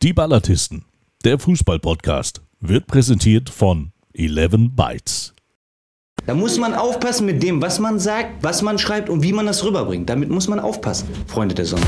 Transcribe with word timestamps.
Die 0.00 0.12
Ballatisten, 0.12 0.84
der 1.24 1.40
Fußball-Podcast, 1.40 2.40
wird 2.60 2.86
präsentiert 2.86 3.50
von 3.50 3.90
11 4.14 4.70
Bytes. 4.70 5.34
Da 6.24 6.34
muss 6.34 6.56
man 6.56 6.72
aufpassen 6.72 7.26
mit 7.26 7.42
dem, 7.42 7.60
was 7.60 7.80
man 7.80 7.98
sagt, 7.98 8.44
was 8.44 8.62
man 8.62 8.78
schreibt 8.78 9.08
und 9.08 9.24
wie 9.24 9.32
man 9.32 9.46
das 9.46 9.64
rüberbringt. 9.64 10.08
Damit 10.08 10.30
muss 10.30 10.46
man 10.46 10.60
aufpassen, 10.60 11.08
Freunde 11.26 11.56
der 11.56 11.64
Sonne. 11.64 11.82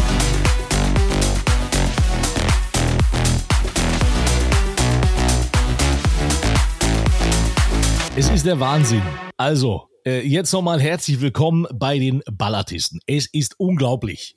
Es 8.17 8.29
ist 8.29 8.45
der 8.45 8.58
Wahnsinn. 8.58 9.03
Also, 9.37 9.87
äh, 10.04 10.27
jetzt 10.27 10.53
nochmal 10.53 10.81
herzlich 10.81 11.21
willkommen 11.21 11.65
bei 11.72 12.01
den 12.01 12.24
Ballatisten. 12.29 12.99
Es 13.06 13.29
ist 13.33 13.54
unglaublich. 13.61 14.35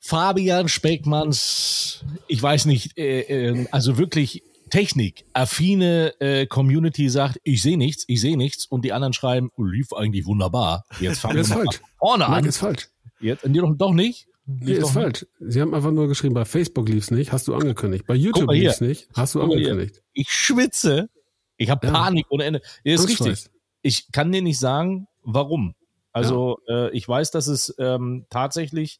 Fabian 0.00 0.68
Speckmanns, 0.68 2.04
ich 2.26 2.42
weiß 2.42 2.64
nicht, 2.64 2.96
äh, 2.98 3.20
äh, 3.20 3.66
also 3.70 3.98
wirklich 3.98 4.42
Technik, 4.70 5.24
affine 5.34 6.14
äh, 6.20 6.46
Community 6.46 7.08
sagt, 7.10 7.38
ich 7.44 7.60
sehe 7.62 7.76
nichts, 7.76 8.04
ich 8.06 8.20
sehe 8.20 8.36
nichts 8.36 8.66
und 8.66 8.84
die 8.84 8.92
anderen 8.92 9.12
schreiben, 9.12 9.50
lief 9.58 9.92
eigentlich 9.92 10.24
wunderbar. 10.26 10.84
Jetzt 11.00 11.18
fangen 11.20 11.36
wir 11.36 11.46
mal 11.48 11.64
falsch. 11.64 11.80
vorne 11.98 12.26
an. 12.26 12.32
Nein, 12.32 12.44
ist 12.46 12.58
falsch. 12.58 12.88
Jetzt, 13.20 13.44
und 13.44 13.52
die 13.52 13.60
doch, 13.60 13.74
doch 13.76 13.92
nicht? 13.92 14.26
Nee, 14.46 14.72
ist 14.72 14.90
falsch. 14.90 15.26
Sie 15.38 15.60
haben 15.60 15.74
einfach 15.74 15.90
nur 15.90 16.08
geschrieben, 16.08 16.34
bei 16.34 16.44
Facebook 16.44 16.88
lief's 16.88 17.10
nicht, 17.10 17.30
hast 17.30 17.46
du 17.46 17.54
angekündigt. 17.54 18.06
Bei 18.06 18.14
YouTube 18.14 18.50
lief's 18.50 18.80
nicht, 18.80 19.08
hast 19.14 19.34
du 19.34 19.42
angekündigt. 19.42 20.02
Ich 20.12 20.30
schwitze. 20.30 21.08
Ich 21.56 21.68
habe 21.68 21.86
Ja. 21.86 21.92
Panik 21.92 22.26
ohne 22.30 22.44
Ende. 22.44 22.62
Das 22.84 23.04
ist 23.04 23.08
richtig. 23.08 23.50
Ich 23.82 24.10
kann 24.12 24.32
dir 24.32 24.42
nicht 24.42 24.58
sagen, 24.58 25.08
warum. 25.22 25.74
Also 26.12 26.58
äh, 26.68 26.90
ich 26.96 27.06
weiß, 27.06 27.30
dass 27.30 27.46
es 27.46 27.74
ähm, 27.78 28.26
tatsächlich 28.30 28.98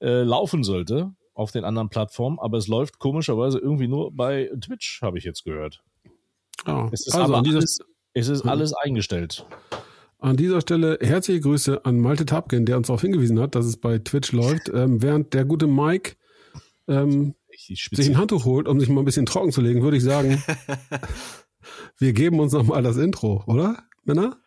äh, 0.00 0.22
laufen 0.22 0.64
sollte 0.64 1.12
auf 1.34 1.52
den 1.52 1.64
anderen 1.64 1.88
Plattformen, 1.88 2.38
aber 2.40 2.58
es 2.58 2.66
läuft 2.68 2.98
komischerweise 2.98 3.58
irgendwie 3.58 3.88
nur 3.88 4.12
bei 4.14 4.50
Twitch, 4.60 5.00
habe 5.02 5.18
ich 5.18 5.24
jetzt 5.24 5.44
gehört. 5.44 5.82
Ja. 6.66 6.88
Es 6.92 7.06
ist 7.06 7.14
Also 7.14 7.32
aber 7.34 7.46
alles, 7.46 7.78
es 8.14 8.28
ist 8.28 8.44
Mhm. 8.44 8.50
alles 8.50 8.72
eingestellt. 8.74 9.46
an 10.18 10.36
dieser 10.36 10.60
Stelle 10.60 10.98
herzliche 11.00 11.40
Grüße 11.40 11.84
an 11.84 12.00
Malte 12.00 12.26
Tapken, 12.26 12.66
der 12.66 12.76
uns 12.76 12.88
darauf 12.88 13.02
hingewiesen 13.02 13.38
hat, 13.38 13.54
dass 13.54 13.66
es 13.66 13.76
bei 13.76 13.98
Twitch 13.98 14.32
läuft. 14.32 14.68
Ähm, 14.74 15.00
während 15.00 15.32
der 15.34 15.44
gute 15.44 15.68
Mike 15.68 16.16
ähm, 16.88 17.34
Ich, 17.50 17.70
ich 17.70 17.88
sich 17.92 18.08
ein 18.08 18.16
Handtuch 18.18 18.44
holt, 18.44 18.66
um 18.66 18.80
sich 18.80 18.88
mal 18.88 19.02
ein 19.02 19.04
bisschen 19.04 19.26
trocken 19.26 19.52
zu 19.52 19.60
legen, 19.60 19.82
würde 19.82 19.96
ich 19.96 20.02
sagen, 20.02 20.42
wir 21.98 22.12
geben 22.12 22.40
uns 22.40 22.52
nochmal 22.52 22.82
das 22.82 22.96
Intro, 22.96 23.44
oder, 23.46 23.84
Männer? 24.04 24.38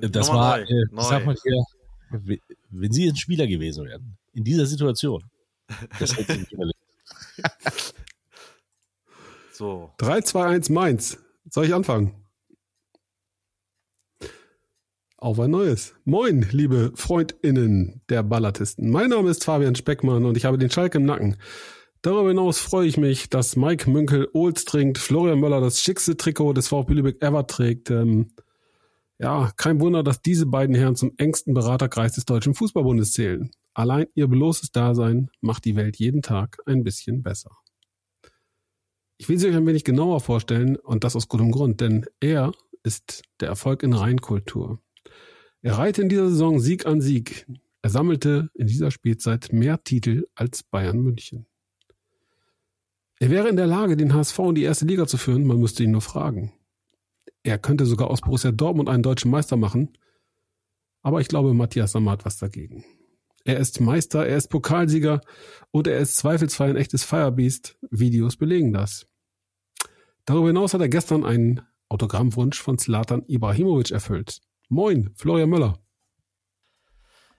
Das 0.00 0.26
Nummer 0.28 0.40
war, 0.40 0.58
neu, 0.58 0.64
äh, 0.64 0.84
neu. 0.90 1.02
sag 1.02 1.24
mal 1.26 1.36
hier, 1.40 2.40
wenn 2.70 2.92
Sie 2.92 3.08
ein 3.08 3.16
Spieler 3.16 3.46
gewesen 3.46 3.84
wären, 3.86 4.17
in 4.32 4.44
dieser 4.44 4.66
Situation, 4.66 5.24
das 5.98 6.16
hätte 6.16 6.34
ich 6.34 6.50
nicht. 6.50 6.74
So. 9.58 9.90
3, 9.98 10.20
2, 10.20 10.46
1, 10.46 10.70
Mainz. 10.70 11.18
Soll 11.50 11.64
ich 11.64 11.74
anfangen? 11.74 12.14
Auf 15.16 15.40
ein 15.40 15.50
neues. 15.50 15.96
Moin, 16.04 16.46
liebe 16.52 16.92
FreundInnen 16.94 18.02
der 18.08 18.22
Ballatisten. 18.22 18.88
Mein 18.88 19.10
Name 19.10 19.30
ist 19.30 19.42
Fabian 19.42 19.74
Speckmann 19.74 20.24
und 20.26 20.36
ich 20.36 20.44
habe 20.44 20.58
den 20.58 20.70
Schalk 20.70 20.94
im 20.94 21.04
Nacken. 21.04 21.38
Darüber 22.02 22.28
hinaus 22.28 22.60
freue 22.60 22.86
ich 22.86 22.98
mich, 22.98 23.30
dass 23.30 23.56
Mike 23.56 23.90
Münkel 23.90 24.28
Olds 24.32 24.64
trinkt, 24.64 24.96
Florian 24.98 25.40
Möller 25.40 25.60
das 25.60 25.82
schickste 25.82 26.16
Trikot 26.16 26.52
des 26.52 26.68
VfB 26.68 26.92
Lübeck 26.92 27.20
ever 27.20 27.44
trägt. 27.48 27.90
Ähm, 27.90 28.30
ja, 29.18 29.50
kein 29.56 29.80
Wunder, 29.80 30.04
dass 30.04 30.22
diese 30.22 30.46
beiden 30.46 30.76
Herren 30.76 30.94
zum 30.94 31.14
engsten 31.16 31.52
Beraterkreis 31.52 32.12
des 32.12 32.26
Deutschen 32.26 32.54
Fußballbundes 32.54 33.12
zählen. 33.12 33.50
Allein 33.78 34.08
ihr 34.16 34.26
bloßes 34.26 34.72
Dasein 34.72 35.30
macht 35.40 35.64
die 35.64 35.76
Welt 35.76 35.98
jeden 35.98 36.20
Tag 36.20 36.58
ein 36.66 36.82
bisschen 36.82 37.22
besser. 37.22 37.56
Ich 39.18 39.28
will 39.28 39.38
sie 39.38 39.46
euch 39.46 39.54
ein 39.54 39.68
wenig 39.68 39.84
genauer 39.84 40.18
vorstellen 40.18 40.74
und 40.74 41.04
das 41.04 41.14
aus 41.14 41.28
gutem 41.28 41.52
Grund, 41.52 41.80
denn 41.80 42.04
er 42.18 42.50
ist 42.82 43.22
der 43.38 43.46
Erfolg 43.46 43.84
in 43.84 43.92
Reinkultur. 43.92 44.82
Er 45.62 45.78
reihte 45.78 46.02
in 46.02 46.08
dieser 46.08 46.28
Saison 46.28 46.58
Sieg 46.58 46.86
an 46.86 47.00
Sieg. 47.00 47.46
Er 47.80 47.90
sammelte 47.90 48.50
in 48.54 48.66
dieser 48.66 48.90
Spielzeit 48.90 49.52
mehr 49.52 49.80
Titel 49.84 50.26
als 50.34 50.64
Bayern 50.64 50.98
München. 50.98 51.46
Er 53.20 53.30
wäre 53.30 53.48
in 53.48 53.56
der 53.56 53.68
Lage, 53.68 53.96
den 53.96 54.12
HSV 54.12 54.40
in 54.40 54.54
die 54.56 54.64
erste 54.64 54.86
Liga 54.86 55.06
zu 55.06 55.18
führen, 55.18 55.46
man 55.46 55.60
müsste 55.60 55.84
ihn 55.84 55.92
nur 55.92 56.00
fragen. 56.00 56.52
Er 57.44 57.58
könnte 57.58 57.86
sogar 57.86 58.10
aus 58.10 58.22
Borussia 58.22 58.50
Dortmund 58.50 58.88
einen 58.88 59.04
deutschen 59.04 59.30
Meister 59.30 59.56
machen, 59.56 59.96
aber 61.00 61.20
ich 61.20 61.28
glaube, 61.28 61.54
Matthias 61.54 61.92
Sammer 61.92 62.10
hat 62.10 62.24
was 62.24 62.38
dagegen. 62.38 62.84
Er 63.48 63.56
ist 63.56 63.80
Meister, 63.80 64.26
er 64.26 64.36
ist 64.36 64.48
Pokalsieger 64.48 65.22
und 65.70 65.86
er 65.86 65.96
ist 65.96 66.18
zweifelsfrei 66.18 66.68
ein 66.68 66.76
echtes 66.76 67.02
Firebeast. 67.02 67.78
Videos 67.90 68.36
belegen 68.36 68.74
das. 68.74 69.06
Darüber 70.26 70.48
hinaus 70.48 70.74
hat 70.74 70.82
er 70.82 70.90
gestern 70.90 71.24
einen 71.24 71.62
Autogrammwunsch 71.88 72.60
von 72.60 72.76
Zlatan 72.76 73.24
Ibrahimovic 73.26 73.90
erfüllt. 73.90 74.42
Moin, 74.68 75.14
Florian 75.14 75.48
Möller. 75.48 75.78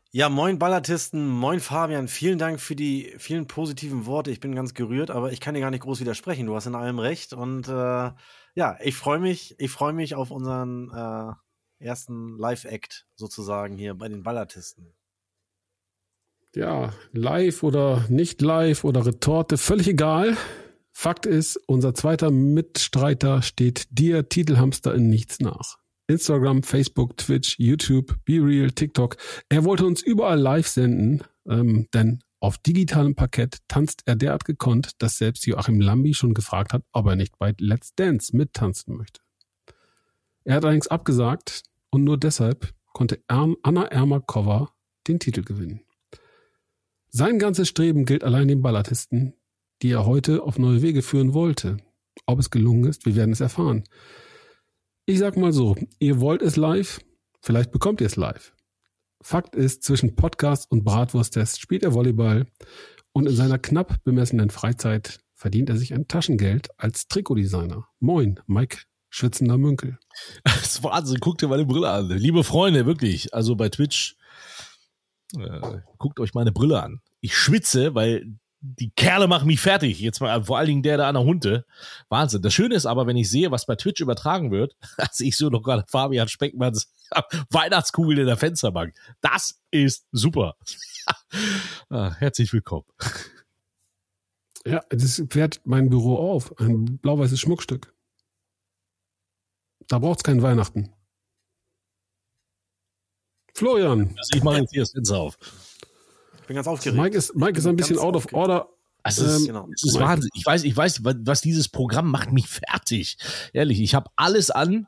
Ja, 0.10 0.30
moin 0.30 0.58
Ballatisten, 0.58 1.28
moin 1.28 1.60
Fabian, 1.60 2.08
vielen 2.08 2.40
Dank 2.40 2.60
für 2.60 2.76
die 2.76 3.14
vielen 3.20 3.46
positiven 3.46 4.08
Worte. 4.08 4.32
Ich 4.32 4.40
bin 4.40 4.56
ganz 4.56 4.74
gerührt, 4.74 5.12
aber 5.12 5.32
ich 5.32 5.40
kann 5.40 5.54
dir 5.54 5.62
gar 5.62 5.70
nicht 5.70 5.84
groß 5.84 6.00
widersprechen. 6.00 6.48
Du 6.48 6.56
hast 6.56 6.66
in 6.66 6.74
allem 6.74 6.98
recht. 6.98 7.34
Und 7.34 7.68
äh, 7.68 8.12
ja, 8.56 8.78
ich 8.82 8.96
freue 8.96 9.20
mich, 9.20 9.54
ich 9.60 9.70
freue 9.70 9.94
mich 9.94 10.16
auf 10.16 10.32
unseren 10.32 10.90
äh, 10.90 11.86
ersten 11.86 12.36
Live-Act 12.40 13.06
sozusagen 13.14 13.78
hier 13.78 13.94
bei 13.94 14.08
den 14.10 14.24
Ballatisten. 14.24 14.96
Ja, 16.56 16.94
live 17.12 17.64
oder 17.64 18.06
nicht 18.10 18.42
live 18.42 18.84
oder 18.84 19.06
Retorte, 19.06 19.58
völlig 19.58 19.88
egal. 19.88 20.36
Fakt 20.92 21.26
ist, 21.26 21.58
unser 21.68 21.94
zweiter 21.94 22.32
Mitstreiter 22.32 23.42
steht 23.42 23.88
dir 23.92 24.28
Titelhamster 24.28 24.94
in 24.96 25.10
nichts 25.10 25.40
nach. 25.40 25.78
Instagram, 26.08 26.64
Facebook, 26.64 27.18
Twitch, 27.18 27.60
YouTube, 27.60 28.18
BeReal, 28.26 28.72
TikTok. 28.72 29.16
Er 29.48 29.64
wollte 29.64 29.86
uns 29.86 30.02
überall 30.02 30.40
live 30.40 30.68
senden, 30.68 31.24
ähm, 31.48 31.88
denn 31.94 32.20
auf 32.40 32.58
digitalem 32.58 33.16
Parkett 33.16 33.60
tanzt 33.68 34.04
er 34.06 34.16
derart 34.16 34.46
gekonnt, 34.46 34.92
dass 34.98 35.18
selbst 35.18 35.46
Joachim 35.46 35.80
Lambi 35.80 36.14
schon 36.14 36.34
gefragt 36.34 36.74
hat, 36.74 36.84
ob 36.94 37.06
er 37.06 37.16
nicht 37.16 37.38
bei 37.38 37.54
Let's 37.60 37.94
Dance 37.96 38.36
mittanzen 38.36 38.98
möchte. 38.98 39.22
Er 40.46 40.56
hat 40.56 40.64
allerdings 40.64 40.88
abgesagt 40.88 41.64
und 41.92 42.04
nur 42.06 42.18
deshalb 42.18 42.74
konnte 42.94 43.22
Ern 43.28 43.56
Anna 43.62 43.86
Ermakova 43.86 44.74
den 45.08 45.20
Titel 45.20 45.44
gewinnen. 45.44 45.82
Sein 47.12 47.40
ganzes 47.40 47.68
Streben 47.68 48.06
gilt 48.06 48.24
allein 48.24 48.48
den 48.48 48.62
Ballatisten, 48.62 49.34
die 49.82 49.92
er 49.92 50.06
heute 50.06 50.44
auf 50.44 50.60
neue 50.60 50.84
Wege 50.84 51.02
führen 51.02 51.34
wollte. 51.34 51.78
Ob 52.28 52.40
es 52.40 52.52
gelungen 52.52 52.86
ist, 52.86 53.08
wir 53.08 53.16
werden 53.16 53.32
es 53.32 53.40
erfahren. 53.40 53.84
Ich 55.08 55.18
sag 55.18 55.36
mal 55.36 55.52
so, 55.52 55.76
ihr 55.98 56.20
wollt 56.20 56.44
es 56.44 56.56
live, 56.56 57.00
vielleicht 57.42 57.72
bekommt 57.72 58.00
ihr 58.02 58.08
es 58.08 58.16
live. 58.16 58.54
Fakt 59.22 59.56
ist, 59.56 59.84
zwischen 59.84 60.16
Podcast 60.16 60.72
und 60.72 60.84
Bratwursttest 60.84 61.60
spielt 61.60 61.84
er 61.84 61.96
Volleyball 61.96 62.46
und 63.12 63.28
in 63.28 63.36
seiner 63.36 63.58
knapp 63.58 64.04
bemessenen 64.04 64.52
Freizeit 64.52 65.20
verdient 65.34 65.70
er 65.70 65.78
sich 65.78 65.96
ein 65.96 66.08
Taschengeld 66.08 66.70
als 66.78 67.08
Trikotdesigner. 67.08 67.88
Moin, 68.00 68.40
Mike 68.46 68.78
Schwitzender 69.10 69.58
Münkel. 69.58 69.98
Das 70.44 70.76
ist 70.76 70.84
Wahnsinn, 70.84 71.20
guckt 71.20 71.42
dir 71.42 71.48
meine 71.48 71.66
Brille 71.66 71.90
an. 71.90 72.10
Liebe 72.10 72.44
Freunde, 72.44 72.86
wirklich, 72.86 73.34
also 73.34 73.56
bei 73.56 73.70
Twitch, 73.70 74.16
äh, 75.38 75.82
guckt 75.98 76.20
euch 76.20 76.34
meine 76.34 76.52
Brille 76.52 76.82
an. 76.82 77.02
Ich 77.22 77.38
schwitze, 77.38 77.96
weil 77.96 78.26
die 78.62 78.92
Kerle 78.92 79.28
machen 79.28 79.48
mich 79.48 79.62
fertig. 79.62 80.00
Jetzt 80.00 80.20
mal, 80.20 80.44
vor 80.44 80.58
allen 80.58 80.68
Dingen 80.68 80.84
der 80.84 80.98
da 80.98 81.08
an 81.08 81.16
der 81.16 81.24
Hunde. 81.24 81.66
Wahnsinn. 82.10 82.42
Das 82.42 82.54
Schöne 82.54 82.76
ist 82.76 82.86
aber, 82.86 83.08
wenn 83.08 83.16
ich 83.16 83.30
sehe, 83.30 83.52
was 83.52 83.66
bei 83.66 83.76
Twitch 83.76 84.02
übertragen 84.02 84.52
wird, 84.52 84.76
also 84.98 85.24
ich 85.24 85.38
so 85.38 85.50
noch 85.50 85.64
gerade 85.64 85.86
Fabian 85.88 86.28
Speckmanns 86.28 86.92
Weihnachtskugel 87.50 88.20
in 88.20 88.26
der 88.28 88.38
Fensterbank. 88.38 88.94
Das 89.22 89.62
ist 89.72 90.08
super. 90.12 90.56
ah, 91.90 92.14
herzlich 92.16 92.52
willkommen. 92.52 92.86
Ja, 94.66 94.84
das 94.90 95.24
fährt 95.30 95.62
mein 95.64 95.90
Büro 95.90 96.18
auf. 96.18 96.58
Ein 96.60 96.98
blau-weißes 96.98 97.40
Schmuckstück. 97.40 97.94
Da 99.88 100.00
braucht's 100.00 100.24
kein 100.24 100.42
Weihnachten. 100.42 100.94
Florian, 103.60 104.10
Also 104.18 104.30
ich 104.36 104.44
mache 104.44 104.58
jetzt 104.60 104.72
hier 104.72 104.82
das 104.82 104.92
Fenster 104.92 105.18
auf. 105.18 105.38
Ich 106.42 106.48
bin 106.48 106.56
ganz 106.56 106.68
aufgeregt. 106.68 107.00
Mike 107.00 107.16
ist, 107.18 107.36
Mike 107.36 107.60
ist 107.60 107.68
ein 107.68 107.76
bisschen 107.76 108.00
out 108.00 108.16
of 108.16 108.34
order. 108.34 108.68
Also 109.04 109.24
es, 109.26 109.32
ist, 109.34 109.42
Ähm, 109.42 109.48
genau. 109.48 109.68
es 109.74 109.84
ist 109.84 109.94
Mike. 109.94 110.06
Wahnsinn. 110.06 110.30
Ich 110.34 110.46
weiß, 110.46 110.64
ich 110.64 110.76
weiß, 110.76 111.04
wa- 111.06 111.14
was 111.20 111.42
dieses 111.42 111.68
Programm 111.70 112.10
macht 112.10 112.32
mich 112.32 112.48
fertig. 112.48 113.18
Ehrlich, 113.54 113.80
ich 113.80 113.94
habe 113.96 114.10
alles 114.16 114.50
an. 114.52 114.88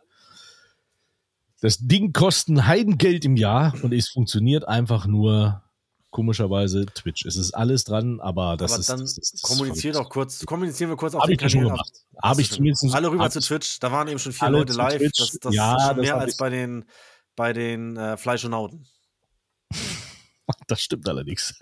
Das 1.62 1.78
Ding 1.80 2.12
kostet 2.12 2.56
ein 2.56 2.68
Heidengeld 2.68 3.24
im 3.24 3.36
Jahr 3.38 3.74
und 3.84 3.94
es 3.94 4.10
funktioniert 4.10 4.68
einfach 4.68 5.06
nur 5.06 5.62
komischerweise 6.10 6.88
Twitch. 6.88 7.26
Es 7.26 7.38
ist 7.38 7.54
alles 7.54 7.84
dran, 7.84 8.20
aber 8.20 8.58
das 8.58 8.72
aber 8.74 8.80
ist. 8.82 8.90
dann 8.90 9.00
das 9.00 9.18
ist, 9.18 9.34
das 9.36 9.42
kommunizier 9.44 9.92
ist 9.92 9.98
doch 9.98 10.10
kurz, 10.10 10.44
kommunizieren 10.46 10.90
wir 10.90 10.98
kurz 10.98 11.14
auf 11.14 11.22
Habe 11.22 11.34
ich 11.34 11.52
schon 11.52 11.62
gemacht. 11.62 11.90
Habe 12.22 12.42
ich 12.42 12.52
zumindest. 12.52 12.94
Alle 12.94 13.12
rüber 13.12 13.30
zu 13.30 13.40
Twitch, 13.40 13.80
da 13.80 13.92
waren 13.92 14.08
eben 14.08 14.20
schon 14.20 14.34
vier 14.34 14.50
Leute 14.50 14.74
live. 14.74 14.98
Twitch. 14.98 15.20
Das, 15.20 15.38
das 15.40 15.54
Ja, 15.56 15.76
ist 15.78 15.84
schon 15.88 15.98
das 15.98 16.06
mehr 16.06 16.18
als 16.18 16.32
ich- 16.34 16.38
bei 16.38 16.50
den, 16.50 16.86
bei 17.42 17.54
den 17.54 17.98
äh, 17.98 18.18
Fleischonauten. 18.18 18.86
Das 20.68 20.82
stimmt 20.82 21.08
allerdings. 21.08 21.58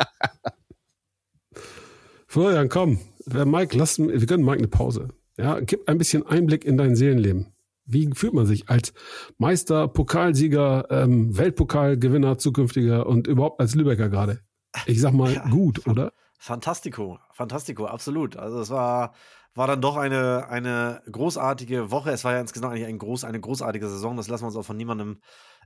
Florian, 2.28 2.70
komm. 2.70 3.00
äh, 3.32 3.46
Mike, 3.46 3.78
lass, 3.78 4.00
wir 4.00 4.26
gönnen 4.26 4.44
Mike 4.44 4.58
eine 4.58 4.68
Pause. 4.68 5.10
Ja, 5.38 5.60
gib 5.60 5.88
ein 5.88 6.00
bisschen 6.00 6.26
Einblick 6.26 6.66
in 6.66 6.76
dein 6.76 6.96
Seelenleben. 6.96 7.54
Wie 7.86 8.10
fühlt 8.14 8.34
man 8.34 8.48
sich 8.48 8.68
als 8.68 8.94
Meister, 9.38 9.88
Pokalsieger, 9.88 10.88
ähm, 10.90 11.38
Weltpokalgewinner, 11.38 12.40
zukünftiger 12.40 13.06
und 13.06 13.28
überhaupt 13.28 13.60
als 13.62 13.76
Lübecker 13.76 14.10
gerade? 14.10 14.42
Ich 14.88 15.00
sag 15.00 15.14
mal, 15.14 15.32
ja, 15.34 15.48
gut, 15.50 15.86
oder? 15.88 16.12
Fantastico, 16.42 17.20
fantastico, 17.34 17.86
absolut. 17.86 18.38
Also 18.38 18.62
es 18.62 18.70
war, 18.70 19.14
war 19.56 19.68
dann 19.68 19.82
doch 19.82 19.98
eine, 19.98 20.48
eine 20.48 21.02
großartige 21.12 21.92
Woche. 21.92 22.12
Es 22.12 22.24
war 22.24 22.32
ja 22.32 22.40
insgesamt 22.40 22.74
eigentlich 22.74 22.88
ein 22.88 22.98
groß, 22.98 23.26
eine 23.26 23.42
großartige 23.42 23.90
Saison. 23.90 24.16
Das 24.16 24.30
lassen 24.30 24.44
wir 24.44 24.48
uns 24.48 24.56
auch 24.56 24.64
von 24.64 24.78
niemandem 24.78 25.20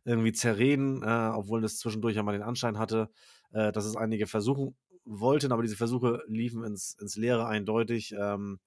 irgendwie 0.04 0.34
zerreden, 0.34 1.04
äh, 1.04 1.32
obwohl 1.36 1.64
es 1.64 1.78
zwischendurch 1.78 2.16
ja 2.16 2.24
mal 2.24 2.32
den 2.32 2.42
Anschein 2.42 2.80
hatte, 2.80 3.12
äh, 3.52 3.72
dass 3.72 3.86
es 3.86 3.96
einige 3.96 4.26
versuchen 4.26 4.76
wollten, 5.06 5.52
aber 5.52 5.62
diese 5.62 5.76
Versuche 5.76 6.24
liefen 6.28 6.64
ins, 6.64 6.98
ins 7.00 7.18
Leere 7.18 7.46
eindeutig. 7.46 8.16
Ähm, 8.20 8.60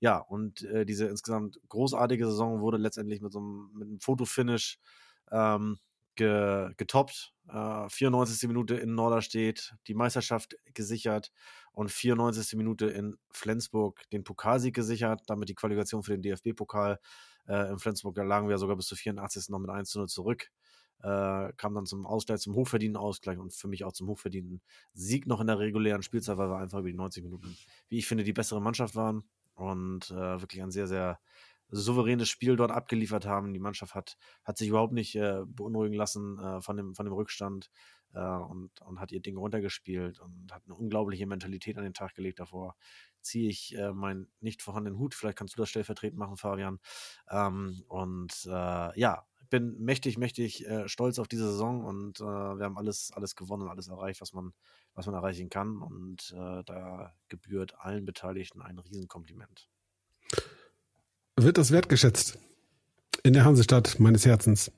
ja, 0.00 0.18
und 0.18 0.62
äh, 0.64 0.84
diese 0.84 1.06
insgesamt 1.06 1.60
großartige 1.68 2.26
Saison 2.26 2.60
wurde 2.60 2.76
letztendlich 2.76 3.20
mit 3.20 3.30
so 3.32 3.38
einem, 3.38 3.70
mit 3.74 3.88
einem 3.88 4.00
Fotofinish 4.00 4.80
ähm, 5.30 5.78
ge, 6.14 6.70
getoppt. 6.76 7.32
Äh, 7.48 7.88
94. 7.88 8.48
Minute 8.48 8.76
in 8.76 8.94
Norderstedt, 8.94 9.74
die 9.86 9.94
Meisterschaft 9.94 10.56
gesichert 10.74 11.32
und 11.72 11.90
94. 11.90 12.56
Minute 12.56 12.86
in 12.86 13.16
Flensburg 13.30 14.02
den 14.10 14.24
Pokalsieg 14.24 14.74
gesichert, 14.74 15.22
damit 15.26 15.48
die 15.48 15.54
Qualifikation 15.54 16.02
für 16.02 16.12
den 16.16 16.22
DFB-Pokal. 16.22 16.98
Äh, 17.48 17.70
in 17.70 17.78
Flensburg 17.78 18.16
lagen 18.16 18.48
wir 18.48 18.58
sogar 18.58 18.76
bis 18.76 18.86
zur 18.86 18.98
84. 18.98 19.48
noch 19.48 19.58
mit 19.58 19.70
1 19.70 19.90
zu 19.90 19.98
0 19.98 20.08
zurück. 20.08 20.50
Äh, 21.02 21.52
kam 21.56 21.74
dann 21.74 21.86
zum 21.86 22.06
Ausgleich, 22.06 22.40
zum 22.40 22.54
hochverdienten 22.54 22.96
Ausgleich 22.96 23.38
und 23.38 23.52
für 23.52 23.66
mich 23.66 23.82
auch 23.84 23.92
zum 23.92 24.06
hochverdienten 24.06 24.62
Sieg 24.94 25.26
noch 25.26 25.40
in 25.40 25.48
der 25.48 25.58
regulären 25.58 26.02
Spielzeit, 26.02 26.36
weil 26.38 26.48
wir 26.48 26.58
einfach 26.58 26.78
über 26.78 26.88
die 26.88 26.94
90 26.96 27.24
Minuten, 27.24 27.56
wie 27.88 27.98
ich 27.98 28.06
finde, 28.06 28.22
die 28.22 28.32
bessere 28.32 28.62
Mannschaft 28.62 28.94
waren 28.94 29.24
und 29.54 30.10
äh, 30.12 30.40
wirklich 30.40 30.62
ein 30.62 30.70
sehr, 30.70 30.86
sehr 30.86 31.18
souveränes 31.72 32.28
Spiel 32.28 32.56
dort 32.56 32.70
abgeliefert 32.70 33.26
haben. 33.26 33.52
Die 33.52 33.58
Mannschaft 33.58 33.94
hat, 33.94 34.16
hat 34.44 34.58
sich 34.58 34.68
überhaupt 34.68 34.92
nicht 34.92 35.14
äh, 35.16 35.42
beunruhigen 35.46 35.94
lassen 35.94 36.38
äh, 36.38 36.60
von, 36.60 36.76
dem, 36.76 36.94
von 36.94 37.06
dem 37.06 37.14
Rückstand 37.14 37.70
äh, 38.12 38.20
und, 38.20 38.80
und 38.82 39.00
hat 39.00 39.10
ihr 39.10 39.20
Ding 39.20 39.36
runtergespielt 39.36 40.20
und 40.20 40.52
hat 40.52 40.62
eine 40.66 40.74
unglaubliche 40.74 41.26
Mentalität 41.26 41.78
an 41.78 41.84
den 41.84 41.94
Tag 41.94 42.14
gelegt. 42.14 42.40
Davor 42.40 42.76
ziehe 43.22 43.48
ich 43.48 43.74
äh, 43.76 43.92
meinen 43.92 44.30
nicht 44.40 44.62
vorhandenen 44.62 44.98
Hut. 44.98 45.14
Vielleicht 45.14 45.38
kannst 45.38 45.56
du 45.56 45.62
das 45.62 45.70
stellvertretend 45.70 46.18
machen, 46.18 46.36
Fabian. 46.36 46.78
Ähm, 47.30 47.82
und 47.88 48.34
äh, 48.46 49.00
ja, 49.00 49.26
bin 49.48 49.78
mächtig, 49.78 50.18
mächtig 50.18 50.66
äh, 50.66 50.88
stolz 50.88 51.18
auf 51.18 51.28
diese 51.28 51.50
Saison 51.50 51.84
und 51.84 52.20
wir 52.20 52.64
haben 52.64 52.78
alles, 52.78 53.12
alles 53.14 53.36
gewonnen, 53.36 53.68
alles 53.68 53.88
erreicht, 53.88 54.22
was 54.22 54.32
man, 54.32 54.54
was 54.94 55.04
man 55.04 55.14
erreichen 55.14 55.50
kann. 55.50 55.82
Und 55.82 56.32
da 56.32 57.14
gebührt 57.28 57.74
allen 57.78 58.06
Beteiligten 58.06 58.62
ein 58.62 58.78
Riesenkompliment. 58.78 59.68
Wird 61.36 61.58
das 61.58 61.70
wertgeschätzt 61.70 62.38
in 63.22 63.32
der 63.32 63.44
Hansestadt 63.44 63.98
meines 63.98 64.26
Herzens? 64.26 64.70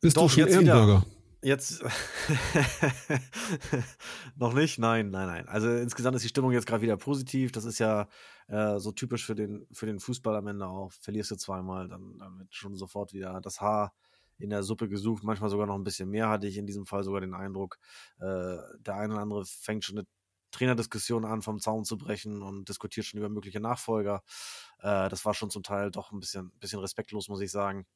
Bist 0.00 0.16
Doch, 0.16 0.22
du 0.22 0.28
schon 0.28 0.48
Ehrenbürger? 0.48 1.02
Wieder. 1.02 1.18
Jetzt 1.40 1.84
noch 4.36 4.54
nicht, 4.54 4.78
nein, 4.78 5.10
nein, 5.10 5.28
nein. 5.28 5.48
Also 5.48 5.70
insgesamt 5.70 6.16
ist 6.16 6.24
die 6.24 6.28
Stimmung 6.28 6.50
jetzt 6.50 6.66
gerade 6.66 6.82
wieder 6.82 6.96
positiv. 6.96 7.52
Das 7.52 7.64
ist 7.64 7.78
ja 7.78 8.08
äh, 8.48 8.78
so 8.78 8.90
typisch 8.90 9.24
für 9.24 9.36
den, 9.36 9.66
für 9.70 9.86
den 9.86 10.00
Fußball 10.00 10.34
am 10.34 10.48
Ende 10.48 10.66
auch. 10.66 10.90
Verlierst 10.92 11.30
du 11.30 11.36
zweimal, 11.36 11.88
dann, 11.88 12.18
dann 12.18 12.38
wird 12.38 12.54
schon 12.54 12.74
sofort 12.74 13.12
wieder 13.12 13.40
das 13.40 13.60
Haar 13.60 13.92
in 14.38 14.50
der 14.50 14.64
Suppe 14.64 14.88
gesucht. 14.88 15.22
Manchmal 15.22 15.50
sogar 15.50 15.66
noch 15.66 15.76
ein 15.76 15.84
bisschen 15.84 16.08
mehr, 16.08 16.28
hatte 16.28 16.48
ich 16.48 16.56
in 16.56 16.66
diesem 16.66 16.86
Fall 16.86 17.04
sogar 17.04 17.20
den 17.20 17.34
Eindruck. 17.34 17.78
Äh, 18.18 18.56
der 18.80 18.96
eine 18.96 19.12
oder 19.12 19.22
andere 19.22 19.44
fängt 19.44 19.84
schon 19.84 19.98
eine 19.98 20.08
Trainerdiskussion 20.50 21.24
an, 21.24 21.42
vom 21.42 21.60
Zaun 21.60 21.84
zu 21.84 21.98
brechen 21.98 22.42
und 22.42 22.68
diskutiert 22.68 23.06
schon 23.06 23.18
über 23.18 23.28
mögliche 23.28 23.60
Nachfolger. 23.60 24.22
Äh, 24.80 25.08
das 25.08 25.24
war 25.24 25.34
schon 25.34 25.50
zum 25.50 25.62
Teil 25.62 25.90
doch 25.90 26.12
ein 26.12 26.20
bisschen, 26.20 26.52
bisschen 26.60 26.80
respektlos, 26.80 27.28
muss 27.28 27.40
ich 27.40 27.50
sagen. 27.50 27.86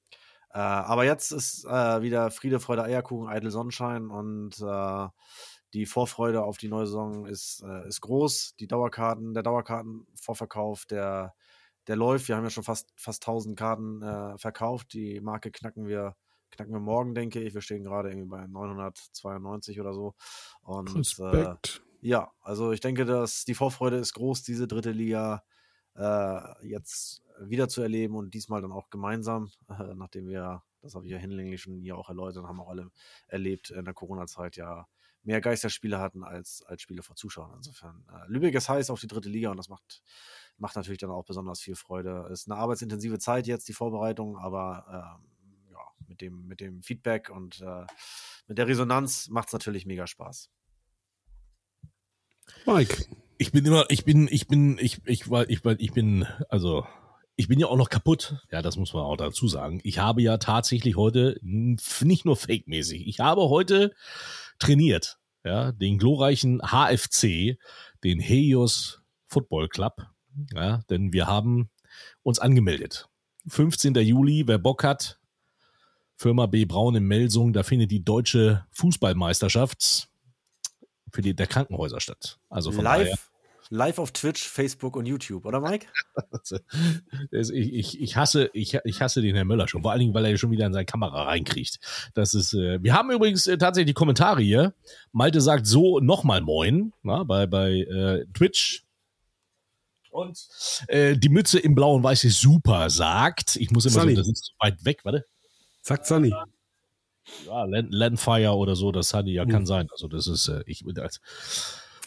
Äh, 0.53 0.59
aber 0.59 1.05
jetzt 1.05 1.33
ist 1.33 1.65
äh, 1.65 2.03
wieder 2.03 2.31
Friede, 2.31 2.61
Freude, 2.61 2.85
Eierkuchen, 2.85 3.29
eitel 3.29 3.51
Sonnenschein 3.51 4.11
und 4.11 4.61
äh, 4.61 5.09
die 5.73 5.87
Vorfreude 5.87 6.43
auf 6.43 6.59
die 6.59 6.69
neue 6.69 6.87
Saison 6.87 7.27
ist, 7.27 7.63
äh, 7.63 7.89
ist 7.89 8.03
groß. 8.03 8.57
Die 8.57 8.67
Dauerkarten, 8.67 9.33
der 9.33 9.43
Dauerkartenvorverkauf, 9.43 10.85
der, 10.85 11.35
der 11.87 11.97
läuft. 11.97 12.29
Wir 12.29 12.37
haben 12.37 12.45
ja 12.45 12.51
schon 12.51 12.65
fast, 12.65 12.93
fast 12.97 13.23
1000 13.23 13.59
Karten 13.59 14.03
äh, 14.03 14.37
verkauft. 14.37 14.93
Die 14.93 15.21
Marke 15.21 15.51
knacken 15.51 15.87
wir, 15.87 16.15
knacken 16.51 16.75
wir 16.75 16.81
morgen, 16.81 17.15
denke 17.15 17.41
ich. 17.41 17.55
Wir 17.55 17.63
stehen 17.63 17.85
gerade 17.85 18.11
irgendwie 18.11 18.29
bei 18.29 18.47
992 18.47 19.81
oder 19.81 19.95
so. 19.95 20.15
Und 20.61 20.91
äh, 20.91 20.99
Respekt. 20.99 21.83
Ja, 22.03 22.31
also 22.43 22.73
ich 22.73 22.81
denke, 22.81 23.07
dass 23.07 23.45
die 23.47 23.55
Vorfreude 23.55 23.97
ist 23.97 24.13
groß, 24.13 24.43
diese 24.43 24.67
dritte 24.67 24.91
Liga 24.91 25.43
jetzt 26.63 27.23
wieder 27.49 27.69
zu 27.69 27.83
erleben 27.83 28.15
und 28.17 28.35
diesmal 28.35 28.63
dann 28.63 28.73
auch 28.73 28.91
gemeinsam, 28.91 29.51
äh, 29.69 29.95
nachdem 29.95 30.29
wir, 30.29 30.63
das 30.81 30.95
habe 30.95 31.07
ich 31.07 31.13
ja 31.13 31.19
hinlänglich 31.19 31.63
schon 31.63 31.81
hier 31.81 31.97
auch 31.97 32.09
erläutert, 32.09 32.45
haben 32.47 32.61
auch 32.61 32.69
alle 32.69 32.91
erlebt, 33.29 33.71
in 33.71 33.85
der 33.85 33.95
Corona-Zeit 33.95 34.57
ja 34.57 34.87
mehr 35.23 35.41
Geisterspiele 35.41 36.01
hatten 36.01 36.25
als, 36.25 36.63
als 36.67 36.83
Spiele 36.83 37.03
vor 37.03 37.17
Zuschauern. 37.17 37.53
Insofern, 37.57 38.05
äh, 38.13 38.31
Lübeck 38.31 38.55
ist 38.55 38.69
heiß 38.69 38.91
auf 38.91 39.01
die 39.01 39.07
dritte 39.07 39.29
Liga 39.29 39.51
und 39.51 39.57
das 39.57 39.69
macht, 39.69 40.03
macht 40.59 40.77
natürlich 40.77 40.99
dann 40.99 41.11
auch 41.11 41.25
besonders 41.25 41.61
viel 41.61 41.77
Freude. 41.77 42.29
Ist 42.33 42.51
eine 42.51 42.59
arbeitsintensive 42.59 43.19
Zeit 43.19 43.47
jetzt, 43.47 43.69
die 43.69 43.73
Vorbereitung, 43.73 44.37
aber 44.37 45.21
ähm, 45.21 45.71
ja, 45.71 45.79
mit 46.09 46.21
dem, 46.21 46.47
mit 46.47 46.61
dem 46.61 46.83
Feedback 46.83 47.31
und 47.31 47.61
äh, 47.61 47.87
mit 48.49 48.59
der 48.59 48.67
Resonanz 48.67 49.29
macht 49.29 49.49
es 49.49 49.53
natürlich 49.53 49.87
mega 49.87 50.07
Spaß. 50.07 50.51
Mike. 52.67 53.07
Ich 53.39 53.53
bin 53.53 53.65
immer, 53.65 53.87
ich 53.89 54.05
bin, 54.05 54.29
ich 54.31 54.47
bin, 54.47 54.79
ich, 54.81 55.01
ich, 55.05 55.25
ich, 55.27 55.49
ich, 55.49 55.65
ich 55.65 55.93
bin, 55.93 56.27
also 56.49 56.87
ich 57.37 57.49
bin 57.49 57.59
ja 57.59 57.67
auch 57.67 57.77
noch 57.77 57.91
kaputt. 57.91 58.37
Ja, 58.51 58.63
das 58.63 58.77
muss 58.77 58.93
man 58.93 59.03
auch 59.03 59.17
dazu 59.17 59.49
sagen. 59.49 59.81
Ich 59.83 59.99
habe 59.99 60.23
ja 60.23 60.39
tatsächlich 60.39 60.97
heute 60.97 61.39
nicht 61.43 62.25
nur 62.25 62.37
fake-mäßig. 62.37 63.07
Ich 63.07 63.21
habe 63.21 63.49
heute 63.49 63.93
trainiert. 64.59 65.19
Ja, 65.45 65.73
den 65.73 65.99
glorreichen 65.99 66.61
HFC, 66.61 67.59
den 68.05 68.21
Helios 68.21 69.01
Football 69.27 69.69
Club. 69.69 70.07
Ja, 70.55 70.83
denn 70.89 71.13
wir 71.13 71.27
haben 71.27 71.69
uns 72.23 72.39
angemeldet. 72.39 73.09
15. 73.49 73.95
Juli, 73.95 74.45
wer 74.47 74.59
Bock 74.59 74.85
hat, 74.85 75.19
Firma 76.15 76.47
B 76.47 76.65
Braun 76.65 76.95
in 76.95 77.05
Melsung, 77.05 77.53
da 77.53 77.65
findet 77.65 77.91
die 77.91 78.05
deutsche 78.05 78.65
Fußballmeisterschaft 78.71 80.09
für 81.13 81.23
die 81.23 81.35
der 81.35 81.47
Krankenhäuser 81.47 82.01
statt. 82.01 82.39
Also 82.49 82.73
von 82.73 82.85
live, 82.85 83.05
daher, 83.05 83.19
live 83.71 83.99
auf 83.99 84.13
Twitch, 84.13 84.43
Facebook 84.43 84.97
und 84.97 85.07
YouTube, 85.07 85.45
oder 85.45 85.61
Mike? 85.61 85.87
ich, 87.31 87.51
ich, 87.51 88.01
ich, 88.01 88.17
hasse, 88.17 88.51
ich, 88.53 88.79
ich 88.85 89.01
hasse 89.01 89.23
den 89.23 89.35
Herrn 89.35 89.47
Möller 89.47 89.69
schon, 89.69 89.83
vor 89.83 89.93
allen 89.93 90.01
Dingen, 90.01 90.15
weil 90.15 90.25
er 90.25 90.37
schon 90.39 90.51
wieder 90.51 90.67
in 90.67 90.73
seine 90.73 90.87
Kamera 90.87 91.25
reinkriegt. 91.25 91.79
Das 92.15 92.35
ist, 92.35 92.55
äh, 92.55 92.83
wir 92.83 92.95
haben 92.95 93.11
übrigens 93.11 93.47
äh, 93.47 93.59
tatsächlich 93.59 93.91
die 93.91 93.99
Kommentare 93.99 94.43
hier. 94.43 94.75
Malte 95.13 95.41
sagt 95.41 95.67
so 95.67 96.01
nochmal 96.01 96.41
Moin 96.41 96.93
na, 97.03 97.25
bei, 97.25 97.47
bei 97.47 97.71
äh, 97.71 98.27
Twitch. 98.33 98.85
Und 100.11 100.47
äh, 100.89 101.17
die 101.17 101.31
Mütze 101.31 101.59
im 101.59 101.75
Blau 101.75 101.95
und 101.95 102.03
Weiß 102.03 102.25
ist 102.25 102.41
super, 102.41 102.91
sagt. 102.91 103.57
Ich 103.57 103.71
muss 103.71 103.87
immer 103.87 104.01
Sunny. 104.01 104.15
so, 104.15 104.21
das 104.21 104.29
ist 104.29 104.45
zu 104.45 104.53
weit 104.59 104.85
weg, 104.85 105.01
warte. 105.05 105.25
Sagt 105.81 106.07
Sunny. 106.07 106.35
Ja, 107.47 107.65
Landfire 107.67 108.53
oder 108.53 108.75
so, 108.77 108.93
das 108.93 109.11
Sunny, 109.11 109.33
ja, 109.33 109.45
kann 109.45 109.63
mhm. 109.63 109.67
sein. 109.67 109.89
Also, 109.91 110.09
das 110.09 110.27
ist, 110.27 110.49
äh, 110.49 110.63
ich 110.67 110.85
als 110.99 111.21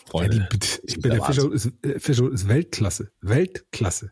Freunde. 0.06 0.38
Ja, 0.38 0.48
die, 0.52 0.68
ich 0.84 1.00
bin 1.02 1.12
der 1.12 1.24
Fischer 1.24 1.52
ist, 1.52 1.72
äh, 1.84 2.00
Fischer 2.00 2.32
ist 2.32 2.48
Weltklasse. 2.48 3.12
Weltklasse. 3.22 4.12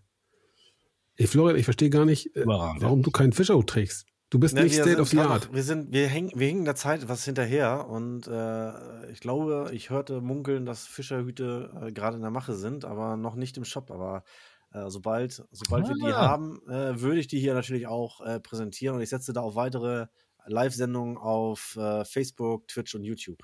Ey, 1.16 1.28
Florian, 1.28 1.58
ich 1.58 1.66
verstehe 1.66 1.90
gar 1.90 2.06
nicht, 2.06 2.36
äh, 2.36 2.46
warum 2.46 3.04
du 3.04 3.12
keinen 3.12 3.34
Fischer 3.34 3.64
trägst. 3.66 4.06
Du 4.34 4.40
bist 4.40 4.56
Na, 4.56 4.64
nicht 4.64 4.74
State 4.74 5.00
of 5.00 5.10
the 5.10 5.20
Art. 5.20 5.54
Wir 5.54 5.62
sind, 5.62 5.92
wir 5.92 6.08
hängen, 6.08 6.32
wir 6.34 6.48
hängen 6.48 6.66
der 6.66 6.74
Zeit 6.74 7.08
was 7.08 7.24
hinterher 7.24 7.88
und 7.88 8.26
äh, 8.26 9.12
ich 9.12 9.20
glaube, 9.20 9.70
ich 9.74 9.92
hörte 9.92 10.22
munkeln, 10.22 10.66
dass 10.66 10.88
Fischerhüte 10.88 11.70
äh, 11.80 11.92
gerade 11.92 12.16
in 12.16 12.24
der 12.24 12.32
Mache 12.32 12.56
sind, 12.56 12.84
aber 12.84 13.16
noch 13.16 13.36
nicht 13.36 13.58
im 13.58 13.64
Shop. 13.64 13.92
Aber 13.92 14.24
äh, 14.72 14.90
sobald, 14.90 15.46
sobald 15.52 15.86
ah. 15.86 15.90
wir 15.90 15.96
die 15.96 16.12
ah. 16.12 16.30
haben, 16.30 16.60
äh, 16.68 17.00
würde 17.00 17.20
ich 17.20 17.28
die 17.28 17.40
hier 17.40 17.54
natürlich 17.54 17.86
auch 17.86 18.22
äh, 18.22 18.40
präsentieren 18.40 18.96
und 18.96 19.04
ich 19.04 19.10
setze 19.10 19.34
da 19.34 19.42
auf 19.42 19.54
weitere 19.54 20.08
Live-Sendungen 20.46 21.18
auf 21.18 21.76
äh, 21.78 22.06
Facebook, 22.06 22.68
Twitch 22.68 22.96
und 22.96 23.04
YouTube. 23.04 23.44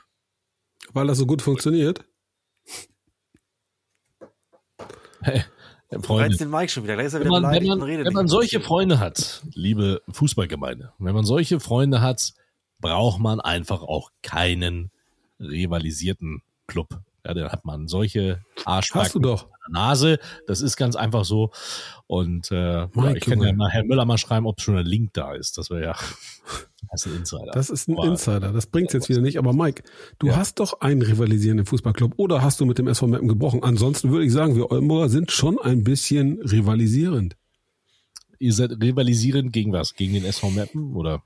Weil 0.94 1.08
das 1.08 1.18
so 1.18 1.26
gut 1.26 1.42
funktioniert? 1.42 2.06
Hey, 5.22 5.44
Freunde, 6.02 6.38
den 6.38 6.50
Mike 6.50 6.72
schon 6.72 6.84
wieder. 6.84 6.94
Gleich 6.94 7.08
ist 7.08 7.14
er 7.16 7.20
wieder 7.20 7.32
wenn 7.32 7.42
man, 7.42 7.52
wenn 7.52 7.66
man, 7.66 7.82
wenn 7.82 8.14
man 8.14 8.28
solche 8.30 8.62
Freunde 8.62 9.00
hat, 9.00 9.42
liebe 9.54 10.02
Fußballgemeinde, 10.10 10.94
wenn 10.98 11.14
man 11.14 11.26
solche 11.26 11.60
Freunde 11.60 12.00
hat, 12.00 12.34
braucht 12.80 13.20
man 13.20 13.42
einfach 13.42 13.82
auch 13.82 14.12
keinen 14.22 14.92
rivalisierten 15.40 16.42
Club. 16.68 17.02
Ja, 17.26 17.34
dann 17.34 17.52
hat 17.52 17.66
man 17.66 17.88
solche 17.88 18.44
Arschbacken 18.66 19.26
an 19.26 19.38
der 19.68 19.72
Nase. 19.72 20.20
Das 20.48 20.62
ist 20.62 20.78
ganz 20.78 20.96
einfach 20.96 21.26
so. 21.26 21.52
Und 22.08 22.52
äh, 22.52 22.88
ja, 22.88 23.14
ich 23.14 23.26
kann 23.26 23.42
ja 23.42 23.52
mal 23.52 23.70
Herrn 23.70 23.88
Müller 23.88 24.06
mal 24.06 24.18
schreiben, 24.18 24.46
ob 24.46 24.62
schon 24.62 24.78
ein 24.78 24.86
Link 24.86 25.14
da 25.14 25.34
ist. 25.34 25.58
Das 25.58 25.70
wäre 25.70 25.84
ja. 25.84 25.96
Das 26.92 27.06
ist 27.06 27.08
ein 27.12 27.18
Insider. 27.20 27.52
Das 27.54 27.70
ist 27.70 27.88
ein 27.90 27.98
Aber- 27.98 28.08
Insider. 28.08 28.52
Das 28.54 28.66
bringt's 28.68 28.94
jetzt 28.94 29.10
wieder 29.10 29.22
nicht. 29.22 29.38
Aber 29.38 29.54
Mike, 29.54 29.84
du 30.20 30.28
Ja. 30.28 30.36
hast 30.38 30.60
doch 30.60 30.82
einen 30.82 31.02
rivalisierenden 31.02 31.66
Fußballclub 31.66 32.14
oder 32.18 32.42
hast 32.42 32.60
du 32.60 32.66
mit 32.66 32.78
dem 32.78 32.88
SV 32.88 33.08
Meppen 33.08 33.28
gebrochen? 33.28 33.64
Ansonsten 33.64 34.12
würde 34.12 34.26
ich 34.26 34.32
sagen, 34.32 34.56
wir 34.56 34.72
Oldenburger 34.72 35.10
sind 35.10 35.32
schon 35.32 35.60
ein 35.60 35.84
bisschen 35.84 36.42
rivalisierend. 36.42 37.36
Ihr 38.40 38.54
seid 38.54 38.72
rivalisierend 38.82 39.52
gegen 39.52 39.74
was? 39.74 39.96
Gegen 39.96 40.14
den 40.14 40.24
SV 40.26 40.50
Meppen 40.52 40.96
oder? 40.96 41.24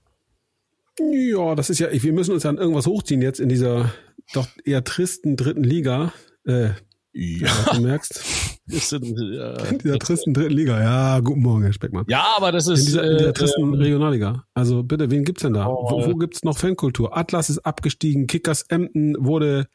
Ja, 1.00 1.56
das 1.56 1.70
ist 1.70 1.80
ja, 1.80 1.88
wir 1.92 2.14
müssen 2.14 2.34
uns 2.34 2.46
an 2.46 2.58
irgendwas 2.58 2.86
hochziehen 2.88 3.22
jetzt 3.22 3.40
in 3.40 3.50
dieser 3.50 3.92
doch 4.34 4.48
eher 4.64 4.84
tristen 4.84 5.36
dritten 5.38 5.64
Liga. 5.64 6.14
Äh, 6.46 6.70
Ja. 7.14 7.50
du 7.74 7.82
merkst. 7.82 8.24
Ist, 8.68 8.94
äh, 8.94 8.98
In 8.98 9.78
dieser 9.80 10.00
tristen 10.00 10.34
dritten 10.34 10.54
Liga. 10.54 10.82
Ja, 10.82 11.20
guten 11.20 11.42
Morgen, 11.42 11.64
Herr 11.64 11.74
Speckmann. 11.74 12.06
ja, 12.08 12.26
aber 12.38 12.52
das 12.52 12.68
ist. 12.68 12.80
In 12.80 12.86
dieser, 12.86 13.04
in 13.04 13.18
dieser 13.18 13.30
äh, 13.30 13.34
tristen 13.34 13.62
ähm, 13.62 13.74
Regionalliga. 13.74 14.46
Also 14.54 14.84
bitte, 14.84 15.12
wen 15.12 15.26
gibt's 15.26 15.42
denn 15.42 15.54
da? 15.54 15.68
Oh, 15.68 15.92
wo, 15.92 16.00
äh. 16.02 16.08
wo 16.12 16.16
gibt's 16.16 16.44
noch 16.44 16.58
Fankultur? 16.58 17.18
Atlas 17.18 17.50
ist 17.50 17.60
abgestiegen, 17.60 18.28
Kickers 18.28 18.64
Emden 18.64 19.16
wurde 19.20 19.68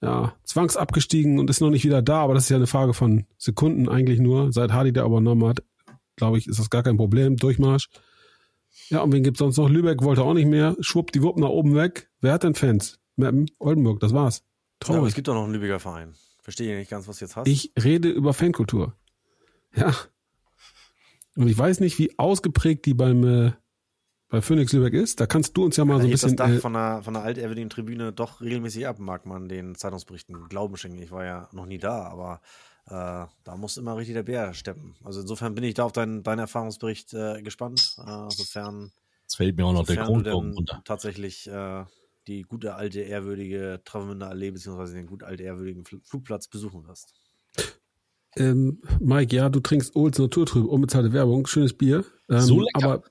ja 0.00 0.34
zwangsabgestiegen 0.44 1.38
und 1.38 1.50
ist 1.50 1.60
noch 1.60 1.70
nicht 1.70 1.84
wieder 1.84 2.02
da, 2.02 2.20
aber 2.20 2.34
das 2.34 2.44
ist 2.44 2.50
ja 2.50 2.56
eine 2.56 2.66
Frage 2.68 2.94
von 2.94 3.26
Sekunden 3.38 3.88
eigentlich 3.88 4.20
nur. 4.20 4.52
Seit 4.52 4.72
Hardy 4.72 4.92
der 4.92 5.04
übernommen 5.04 5.44
hat, 5.48 5.64
glaube 6.14 6.38
ich, 6.38 6.46
ist 6.46 6.60
das 6.60 6.70
gar 6.70 6.82
kein 6.84 6.96
Problem. 6.96 7.36
Durchmarsch. 7.36 7.88
Ja, 8.88 9.00
und 9.00 9.12
wen 9.12 9.24
gibt's 9.24 9.40
sonst 9.40 9.56
noch? 9.56 9.68
Lübeck 9.68 10.02
wollte 10.02 10.22
auch 10.22 10.34
nicht 10.34 10.46
mehr. 10.46 10.76
Schwuppdiwupp 10.80 11.38
nach 11.38 11.48
oben 11.48 11.74
weg. 11.74 12.08
Wer 12.20 12.34
hat 12.34 12.44
denn 12.44 12.54
Fans? 12.54 13.00
Meppen, 13.16 13.50
Oldenburg, 13.58 13.98
das 13.98 14.12
war's. 14.12 14.38
Ja, 14.38 14.44
aber 14.90 14.98
Traurig. 14.98 15.08
es 15.08 15.14
gibt 15.14 15.26
doch 15.28 15.34
noch 15.34 15.44
einen 15.44 15.54
Lübecker 15.54 15.80
Verein. 15.80 16.12
Verstehe 16.46 16.78
nicht 16.78 16.88
ganz, 16.88 17.08
was 17.08 17.18
du 17.18 17.24
jetzt 17.24 17.34
hast. 17.34 17.48
Ich 17.48 17.72
rede 17.76 18.08
über 18.08 18.32
Fankultur. 18.32 18.94
Ja. 19.74 19.92
Und 21.34 21.48
ich 21.48 21.58
weiß 21.58 21.80
nicht, 21.80 21.98
wie 21.98 22.16
ausgeprägt 22.20 22.86
die 22.86 22.94
beim 22.94 23.24
äh, 23.24 23.52
bei 24.28 24.40
Phoenix 24.40 24.72
Lübeck 24.72 24.94
ist. 24.94 25.18
Da 25.18 25.26
kannst 25.26 25.56
du 25.56 25.64
uns 25.64 25.76
ja 25.76 25.84
mal 25.84 25.94
Da 25.94 26.02
so 26.02 26.06
ein 26.06 26.10
bisschen. 26.12 26.36
das 26.36 26.46
Dach 26.46 26.54
Äh, 26.54 26.60
von 26.60 26.72
der, 26.74 27.02
von 27.02 27.14
der 27.14 27.24
altehrwürdigen 27.24 27.68
Tribüne 27.68 28.12
doch 28.12 28.40
regelmäßig 28.40 28.86
ab, 28.86 29.00
mag 29.00 29.26
man 29.26 29.48
den 29.48 29.74
Zeitungsberichten 29.74 30.46
Glauben 30.48 30.76
schenken. 30.76 31.02
Ich 31.02 31.10
war 31.10 31.24
ja 31.24 31.48
noch 31.50 31.66
nie 31.66 31.78
da, 31.78 32.04
aber 32.04 32.40
äh, 32.86 33.26
da 33.42 33.56
muss 33.56 33.76
immer 33.76 33.96
richtig 33.96 34.14
der 34.14 34.22
Bär 34.22 34.54
steppen. 34.54 34.94
Also 35.02 35.22
insofern 35.22 35.56
bin 35.56 35.64
ich 35.64 35.74
da 35.74 35.82
auf 35.82 35.90
deinen, 35.90 36.22
deinen 36.22 36.38
Erfahrungsbericht 36.38 37.12
äh, 37.12 37.42
gespannt, 37.42 37.96
äh, 38.06 38.30
sofern, 38.30 38.92
Jetzt 39.22 39.34
fällt 39.34 39.56
mir 39.56 39.66
auch 39.66 39.72
noch 39.72 39.84
der 39.84 39.96
denn 39.96 40.32
runter. 40.32 40.80
tatsächlich 40.84 41.48
äh, 41.48 41.84
die 42.26 42.42
gute 42.42 42.74
alte 42.74 43.00
ehrwürdige 43.00 43.80
Travemünder 43.84 44.28
Allee 44.28 44.50
beziehungsweise 44.50 44.94
den 44.94 45.06
gut 45.06 45.22
alte 45.22 45.42
ehrwürdigen 45.44 45.84
Fl 45.84 46.00
Flugplatz 46.04 46.48
besuchen 46.48 46.86
wirst. 46.86 47.14
ähm, 48.36 48.82
Mike, 49.00 49.34
ja, 49.34 49.48
du 49.48 49.60
trinkst 49.60 49.96
Olds 49.96 50.18
Naturtrüb, 50.18 50.66
unbezahlte 50.66 51.12
Werbung, 51.12 51.46
schönes 51.46 51.72
Bier. 51.72 52.04
Ähm, 52.28 52.40
So 52.40 52.60
lecker. 52.60 52.84
Aber 52.84 53.02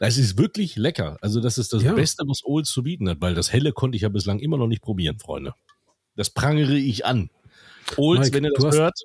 Das 0.00 0.18
ist 0.18 0.36
wirklich 0.36 0.76
lecker. 0.76 1.16
Also, 1.22 1.40
das 1.40 1.56
ist 1.58 1.72
das 1.72 1.82
Ja. 1.82 1.94
Beste, 1.94 2.24
was 2.26 2.42
Olds 2.44 2.70
zu 2.70 2.82
bieten 2.82 3.08
hat, 3.08 3.20
weil 3.20 3.34
das 3.34 3.52
Helle 3.52 3.72
konnte 3.72 3.96
ich 3.96 4.02
ja 4.02 4.08
bislang 4.10 4.40
immer 4.40 4.58
noch 4.58 4.66
nicht 4.66 4.82
probieren, 4.82 5.18
Freunde. 5.18 5.54
Das 6.16 6.30
prangere 6.30 6.76
ich 6.76 7.06
an. 7.06 7.30
Olds, 7.96 8.26
Mike, 8.26 8.36
wenn 8.36 8.44
ihr 8.44 8.50
du 8.50 8.56
das 8.56 8.64
hast- 8.66 8.76
hört, 8.78 9.00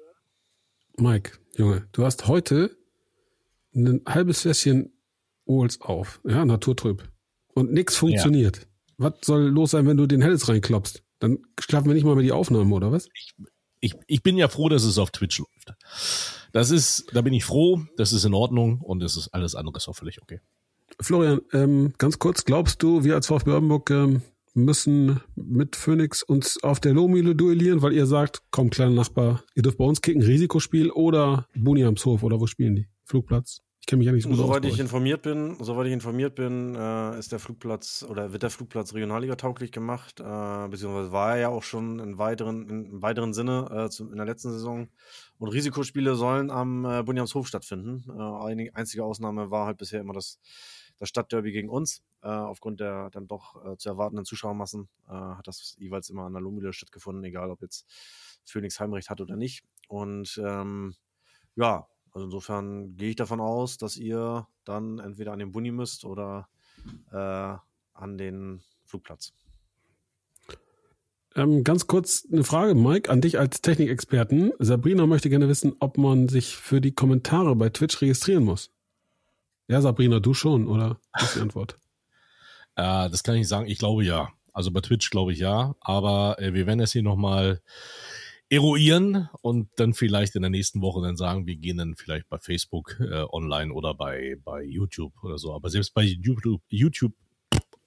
Mike, 0.98 1.32
Junge, 1.56 1.88
du 1.94 2.04
hast 2.04 2.28
heute 2.28 2.76
ein 3.74 4.02
halbes 4.06 4.42
Fässchen 4.42 4.92
Olds 5.46 5.80
auf, 5.82 6.20
ja, 6.28 6.44
Naturtrüb. 6.46 7.08
Und 7.54 7.72
nix 7.72 7.96
funktioniert. 7.96 8.68
Was 9.00 9.13
soll 9.24 9.48
los 9.48 9.72
sein, 9.72 9.88
wenn 9.88 9.98
du 9.98 10.06
den 10.06 10.22
Helles 10.22 10.48
reinklopst? 10.48 11.03
Dann 11.20 11.39
schlafen 11.60 11.88
wir 11.88 11.96
nicht 11.96 12.06
mal 12.06 12.15
mehr 12.15 12.24
die 12.24 12.32
Aufnahmen, 12.32 12.72
oder 12.72 12.91
was? 12.91 13.10
ich, 13.82 13.96
ich 14.08 14.24
bin 14.24 14.38
ja 14.38 14.48
froh, 14.48 14.70
dass 14.70 14.84
es 14.84 14.98
auf 14.98 15.12
Twitch 15.12 15.39
läuft. 15.39 15.74
Das 16.51 16.72
ist, 16.72 17.08
da 17.13 17.22
bin 17.22 17.34
ich 17.34 17.46
froh, 17.46 17.82
das 17.98 18.13
ist 18.13 18.25
in 18.25 18.34
Ordnung 18.34 18.82
und 18.82 19.03
es 19.03 19.15
ist 19.15 19.29
alles 19.29 19.56
andere 19.56 19.77
ist 19.77 19.88
auch 19.88 19.96
völlig 19.96 20.22
okay. 20.22 20.39
Florian, 21.00 21.41
ähm, 21.53 21.94
ganz 21.98 22.20
kurz, 22.20 22.44
glaubst 22.46 22.82
du, 22.84 23.03
wir 23.03 23.15
als 23.15 23.27
VfB 23.27 23.51
Oldenburg 23.51 23.89
ähm, 23.91 24.22
müssen 24.53 25.22
mit 25.36 25.75
Phoenix 25.75 26.24
uns 26.24 26.62
auf 26.63 26.79
der 26.79 26.94
Lohmühle 26.94 27.36
duellieren, 27.36 27.82
weil 27.82 27.94
ihr 27.94 28.08
sagt, 28.08 28.41
komm, 28.51 28.70
kleiner 28.70 28.94
Nachbar, 28.94 29.44
ihr 29.56 29.62
dürft 29.62 29.77
bei 29.77 29.86
uns 29.86 30.01
kicken, 30.01 30.24
Risikospiel 30.24 30.89
oder 30.89 31.48
Buniamshof 31.56 32.24
oder 32.24 32.39
wo 32.41 32.48
spielen 32.48 32.75
die? 32.75 32.88
Flugplatz? 33.06 33.62
Kenne 33.89 34.01
mich 34.01 34.05
ja 34.05 34.12
nicht 34.12 34.22
so 34.22 34.29
gut 34.29 34.38
aus. 34.38 34.46
Soweit 34.46 34.62
bei 34.62 34.67
ich 34.67 34.79
informiert 34.79 35.24
bin, 35.24 35.55
soweit 35.60 35.88
ich 35.88 35.93
informiert 35.93 36.36
bin, 36.36 36.75
äh, 36.75 37.17
ist 37.17 37.31
der 37.31 37.39
Flugplatz 37.39 38.05
oder 38.08 38.31
wird 38.31 38.43
der 38.43 38.51
Flugplatz 38.51 38.93
Regionalliga 38.93 39.36
tauglich 39.36 39.72
gemacht, 39.72 40.19
äh, 40.19 40.67
beziehungsweise 40.67 41.12
war 41.12 41.31
er 41.31 41.39
ja 41.39 41.50
auch 41.50 41.63
schon 41.63 41.98
in 41.98 42.19
weiteren, 42.19 42.69
in, 42.69 42.86
im 42.86 43.01
weiteren 43.01 43.34
Sinne 43.34 43.67
äh, 43.72 43.89
zu, 43.89 44.08
in 44.12 44.17
der 44.17 44.27
letzten 44.27 44.51
Saison. 44.51 44.89
Und 45.39 45.50
Risikospiele 45.50 46.13
sollen 46.13 46.51
am 46.51 46.86
äh, 46.86 47.01
Bunjamshof 47.01 47.48
stattfinden. 47.48 48.03
Äh, 48.15 48.69
einzige 48.75 49.03
Ausnahme 49.03 49.50
war 49.50 49.65
halt 49.65 49.79
bisher 49.79 50.01
immer 50.01 50.13
das, 50.13 50.39
das 51.00 51.10
Stadtderby 51.10 51.51
gegen 51.51 51.69
uns. 51.69 52.03
Äh, 52.22 52.27
aufgrund 52.27 52.81
der 52.81 53.10
dann 53.10 53.25
doch 53.25 53.65
äh, 53.65 53.75
zu 53.77 53.89
erwartenden 53.89 54.24
Zuschauermassen 54.24 54.88
äh, 55.08 55.13
hat 55.13 55.48
das 55.48 55.75
jeweils 55.79 56.12
immer 56.12 56.25
an 56.25 56.34
der 56.34 56.43
Lohmühle 56.43 56.74
stattgefunden, 56.74 57.24
egal 57.24 57.50
ob 57.50 57.63
jetzt 57.63 57.88
Phoenix 58.46 58.79
Heimrecht 58.79 59.10
hat 59.10 59.19
oder 59.19 59.36
nicht. 59.36 59.63
Und 59.88 60.39
ähm, 60.46 60.93
ja, 61.55 61.88
also 62.12 62.25
insofern 62.25 62.96
gehe 62.96 63.12
ich 63.12 63.16
davon 63.16 63.39
aus, 63.39 63.78
dass 63.78 63.98
ihr 63.98 64.48
dann 64.66 65.00
entweder 65.00 65.32
an 65.32 65.39
den 65.39 65.51
Bunny 65.51 65.72
müsst 65.72 66.06
oder 66.06 66.48
äh, 67.12 67.16
an 67.94 68.18
den 68.18 68.62
Flugplatz. 68.86 69.34
Ähm, 71.36 71.63
ganz 71.63 71.88
kurz 71.88 72.28
eine 72.32 72.44
Frage, 72.44 72.74
Mike, 72.75 73.10
an 73.12 73.22
dich 73.22 73.38
als 73.38 73.62
Technikexperten. 73.62 74.51
Sabrina 74.58 75.06
möchte 75.06 75.30
gerne 75.30 75.48
wissen, 75.48 75.75
ob 75.80 75.98
man 75.98 76.28
sich 76.28 76.56
für 76.56 76.82
die 76.82 76.94
Kommentare 76.94 77.56
bei 77.56 77.70
Twitch 77.70 78.01
registrieren 78.01 78.44
muss. 78.44 78.72
Ja, 79.68 79.82
Sabrina, 79.82 80.20
du 80.20 80.34
schon, 80.34 80.68
oder? 80.68 81.00
Das 81.13 81.24
ist 81.24 81.36
die 81.36 81.42
Antwort. 81.42 81.78
Äh, 82.75 83.10
das 83.10 83.24
kann 83.24 83.36
ich 83.36 83.48
sagen, 83.48 83.68
ich 83.68 83.78
glaube 83.78 84.04
ja. 84.04 84.30
Also 84.54 84.72
bei 84.72 84.82
Twitch 84.82 85.12
glaube 85.12 85.32
ich 85.32 85.39
ja, 85.39 85.75
aber 85.80 86.38
äh, 86.39 86.54
wir 86.54 86.66
werden 86.66 86.80
das 86.80 86.92
hier 86.92 87.04
nochmal 87.04 87.62
eruieren 88.50 89.29
und 89.41 89.70
dann 89.75 89.94
vielleicht 89.94 90.36
in 90.36 90.41
der 90.41 90.50
nächsten 90.51 90.82
Woche 90.82 91.01
dann 91.01 91.15
sagen, 91.18 91.46
wir 91.46 91.56
gehen 91.56 91.77
dann 91.77 91.96
vielleicht 91.96 92.27
bei 92.29 92.39
Facebook 92.39 92.98
äh, 93.00 93.24
online 93.32 93.74
oder 93.74 93.94
bei, 93.94 94.38
bei 94.44 94.63
YouTube 94.63 95.13
oder 95.24 95.38
so. 95.38 95.53
Aber 95.53 95.70
selbst 95.70 95.94
bei 95.94 96.01
YouTube, 96.03 96.62
YouTube 96.70 97.13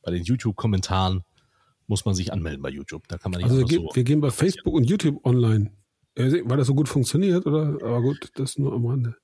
bei 0.02 0.12
den 0.12 0.22
YouTube-Kommentaren 0.24 1.22
muss 1.86 2.04
man 2.04 2.14
sich 2.14 2.32
anmelden 2.32 2.62
bei 2.62 2.70
YouTube. 2.70 3.06
Da 3.08 3.18
kann 3.18 3.32
man 3.32 3.40
nicht 3.40 3.50
Also 3.50 3.64
gehen- 3.66 3.82
so. 3.82 3.90
wir 3.94 4.04
gehen 4.04 4.20
bei 4.20 4.30
Facebook 4.30 4.74
und 4.74 4.84
YouTube 4.84 5.24
online. 5.26 5.72
Ja, 6.16 6.30
Weil 6.44 6.58
das 6.58 6.66
so 6.66 6.74
gut 6.74 6.88
funktioniert, 6.88 7.46
oder? 7.46 7.78
Aber 7.82 8.02
gut, 8.02 8.30
das 8.36 8.58
nur 8.58 8.72
am 8.72 8.86
Rande. 8.86 9.16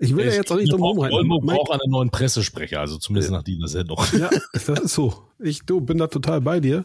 Ich 0.00 0.14
will 0.14 0.26
ja 0.26 0.32
jetzt 0.34 0.52
auch 0.52 0.56
nicht 0.56 0.70
drum 0.70 0.82
rumreiten. 0.82 1.14
Oldenburg 1.16 1.42
Mike, 1.42 1.56
braucht 1.56 1.72
einen 1.72 1.90
neuen 1.90 2.10
Pressesprecher, 2.10 2.78
also 2.78 2.98
zumindest 2.98 3.32
nach 3.32 3.42
dieser 3.42 3.66
Sendung. 3.66 3.98
ja, 4.16 4.30
das 4.52 4.68
ist 4.68 4.94
so. 4.94 5.24
Ich 5.40 5.62
du, 5.64 5.80
bin 5.80 5.98
da 5.98 6.06
total 6.06 6.40
bei 6.40 6.60
dir. 6.60 6.84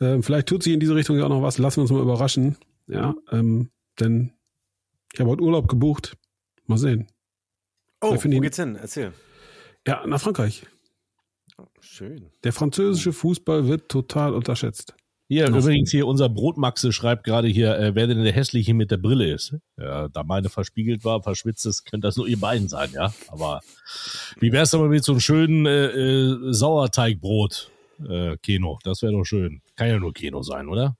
Ähm, 0.00 0.22
vielleicht 0.22 0.48
tut 0.48 0.62
sich 0.62 0.72
in 0.72 0.80
diese 0.80 0.94
Richtung 0.94 1.16
ja 1.18 1.24
auch 1.24 1.28
noch 1.28 1.42
was. 1.42 1.58
Lassen 1.58 1.78
wir 1.78 1.82
uns 1.82 1.90
mal 1.92 2.02
überraschen. 2.02 2.56
Ja, 2.86 3.14
ähm, 3.30 3.70
denn 4.00 4.32
ich 5.12 5.20
habe 5.20 5.30
heute 5.30 5.42
Urlaub 5.42 5.68
gebucht. 5.68 6.16
Mal 6.66 6.78
sehen. 6.78 7.06
Oh, 8.00 8.14
wo 8.14 8.28
ihn- 8.28 8.42
geht's 8.42 8.56
hin? 8.56 8.76
Erzähl. 8.76 9.12
Ja, 9.86 10.06
nach 10.06 10.20
Frankreich. 10.20 10.66
Oh, 11.58 11.66
schön. 11.80 12.30
Der 12.42 12.52
französische 12.52 13.12
Fußball 13.12 13.68
wird 13.68 13.88
total 13.88 14.34
unterschätzt. 14.34 14.94
Hier, 15.26 15.48
Noch. 15.48 15.60
übrigens 15.60 15.90
hier, 15.90 16.06
unser 16.06 16.28
Brotmaxe 16.28 16.92
schreibt 16.92 17.24
gerade 17.24 17.48
hier, 17.48 17.78
äh, 17.78 17.94
wer 17.94 18.06
denn 18.06 18.22
der 18.22 18.32
Hässliche 18.32 18.74
mit 18.74 18.90
der 18.90 18.98
Brille 18.98 19.32
ist. 19.32 19.56
Ja, 19.78 20.08
da 20.08 20.22
meine 20.22 20.50
verspiegelt 20.50 21.02
war, 21.04 21.22
verschwitzt 21.22 21.64
ist, 21.64 21.84
könnte 21.84 22.06
das 22.08 22.16
nur 22.16 22.28
ihr 22.28 22.38
beiden 22.38 22.68
sein, 22.68 22.90
ja. 22.92 23.14
Aber 23.28 23.60
wie 24.38 24.52
wär's 24.52 24.74
aber 24.74 24.88
mit 24.88 25.02
so 25.02 25.12
einem 25.12 25.20
schönen 25.20 25.64
äh, 25.64 25.86
äh, 25.86 26.52
Sauerteigbrot, 26.52 27.70
äh, 28.08 28.36
Keno? 28.38 28.78
Das 28.84 29.02
wäre 29.02 29.12
doch 29.12 29.24
schön. 29.24 29.60
Kann 29.76 29.88
ja 29.88 29.98
nur 29.98 30.12
Keno 30.12 30.42
sein, 30.42 30.68
oder? 30.68 30.96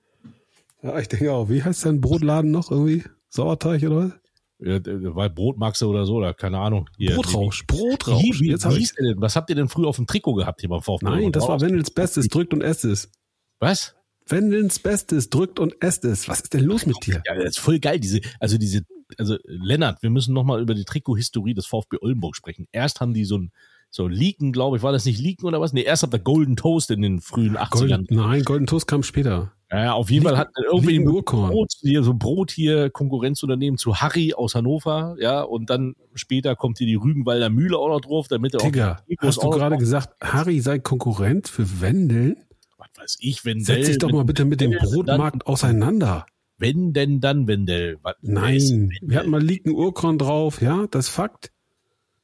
Ja, 0.83 0.99
ich 0.99 1.09
denke 1.09 1.33
auch. 1.33 1.49
Wie 1.49 1.63
heißt 1.63 1.87
dein 1.87 2.01
Brotladen 2.01 2.51
noch 2.51 2.71
irgendwie? 2.71 3.05
Sauerteig 3.31 3.83
oder 3.83 3.97
was? 3.97 4.13
Ja, 4.61 4.79
weil 4.85 5.31
Brotmaxe 5.31 5.87
oder 5.87 6.07
so, 6.07 6.15
oder 6.15 6.33
keine 6.33 6.59
Ahnung. 6.59 6.89
Hier, 6.97 7.17
Brotrausch. 7.17 7.67
Brotrausch. 7.67 8.41
wie, 8.41 8.51
Jetzt 8.51 8.65
hab 8.65 8.73
ich. 8.75 8.93
denn? 8.95 9.21
Was 9.21 9.35
habt 9.37 9.51
ihr 9.51 9.57
denn 9.57 9.69
früher 9.69 9.89
auf 9.89 9.97
dem 9.97 10.07
Trikot 10.07 10.35
gehabt 10.35 10.61
hier 10.61 10.71
beim 10.71 10.81
VfB? 10.81 11.05
Nein, 11.05 11.33
das 11.33 11.49
war 11.49 11.61
Wendels 11.61 11.91
Bestes. 11.91 12.29
Drückt 12.29 12.55
und 12.55 12.63
esst 12.63 12.85
es. 12.85 13.11
Was? 13.59 13.95
Wendels 14.27 14.79
Bestes. 14.79 15.29
Drückt 15.29 15.59
und 15.59 15.75
esst 15.83 16.05
es. 16.05 16.29
Was 16.29 16.41
ist 16.41 16.55
denn 16.55 16.65
los 16.65 16.87
mit 16.87 16.97
dir? 17.05 17.23
Ja, 17.27 17.35
das 17.35 17.45
ist 17.45 17.59
voll 17.59 17.79
geil. 17.81 17.99
Diese, 17.99 18.21
also 18.39 18.57
diese, 18.57 18.83
also 19.19 19.37
Lennart, 19.45 20.03
wir 20.03 20.11
müssen 20.11 20.33
nochmal 20.33 20.63
über 20.63 20.75
die 20.75 20.85
Trikothistorie 20.85 21.55
des 21.55 21.67
VfB 21.67 21.99
Oldenburg 22.01 22.37
sprechen. 22.37 22.67
Erst 22.73 23.01
haben 23.01 23.13
die 23.13 23.25
so 23.25 23.39
ein, 23.39 23.53
so 23.95 24.09
Leaken, 24.09 24.51
glaube 24.51 24.77
ich, 24.77 24.83
war 24.83 24.91
das 24.91 25.05
nicht 25.05 25.21
Leaken 25.21 25.47
oder 25.47 25.61
was? 25.61 25.73
Nee, 25.73 25.83
erst 25.83 26.03
hat 26.03 26.13
der 26.13 26.19
Golden 26.19 26.57
Toast 26.57 26.91
in 26.91 27.01
den 27.01 27.21
frühen 27.21 27.57
80ern. 27.57 27.71
Golden, 27.71 28.07
nein, 28.11 28.43
Golden 28.43 28.67
Toast 28.67 28.89
kam 28.89 29.05
später. 29.05 29.53
Ja, 29.71 29.93
auf 29.93 30.11
jeden 30.11 30.25
Fall 30.25 30.37
hat 30.37 30.49
irgendwie 30.69 30.99
ein 30.99 31.07
Urkorn. 31.07 31.53
Brot 31.53 31.75
hier, 31.81 32.03
so 32.03 32.11
ein 32.11 32.19
Brot 32.19 32.51
hier, 32.51 32.91
Konkurrenzunternehmen 32.91 33.79
zu 33.79 34.01
Harry 34.01 34.35
aus 34.35 34.57
Hannover, 34.57 35.15
ja, 35.21 35.43
und 35.43 35.71
dann 35.71 35.95
später 36.15 36.57
kommt 36.57 36.79
hier 36.79 36.89
die 36.89 36.97
Rügenwalder 36.97 37.51
Mühle 37.51 37.79
auch 37.79 37.87
noch 37.89 38.01
drauf, 38.01 38.27
damit 38.27 38.55
er 38.55 38.63
auch 38.63 38.65
Digga, 38.65 38.97
Trikots 39.07 39.29
hast 39.29 39.43
du 39.45 39.47
auch 39.47 39.53
gerade 39.53 39.77
gesagt, 39.79 40.17
Harry 40.21 40.59
sei 40.59 40.81
Konkurrent 40.81 41.47
für 41.47 41.81
Wendeln? 41.81 42.37
was 42.79 42.89
weiß 42.97 43.17
ich, 43.21 43.45
wenn 43.45 43.61
Setz 43.61 43.87
dich 43.87 43.99
doch 43.99 44.11
mal 44.11 44.25
bitte 44.25 44.45
mit 44.45 44.61
dem 44.61 44.73
Brotmarkt 44.73 45.47
auseinander. 45.47 46.27
Wenn 46.59 46.93
denn 46.93 47.21
dann 47.21 47.47
Wendell? 47.47 47.99
Was- 48.03 48.17
Nein, 48.23 48.59
Wendel? 48.61 48.91
wir 49.03 49.19
hatten 49.21 49.31
mal 49.31 49.41
liegen 49.41 49.71
Urkorn 49.73 50.19
drauf, 50.19 50.61
ja, 50.61 50.89
das 50.91 51.07
ist 51.07 51.15
Fakt. 51.15 51.53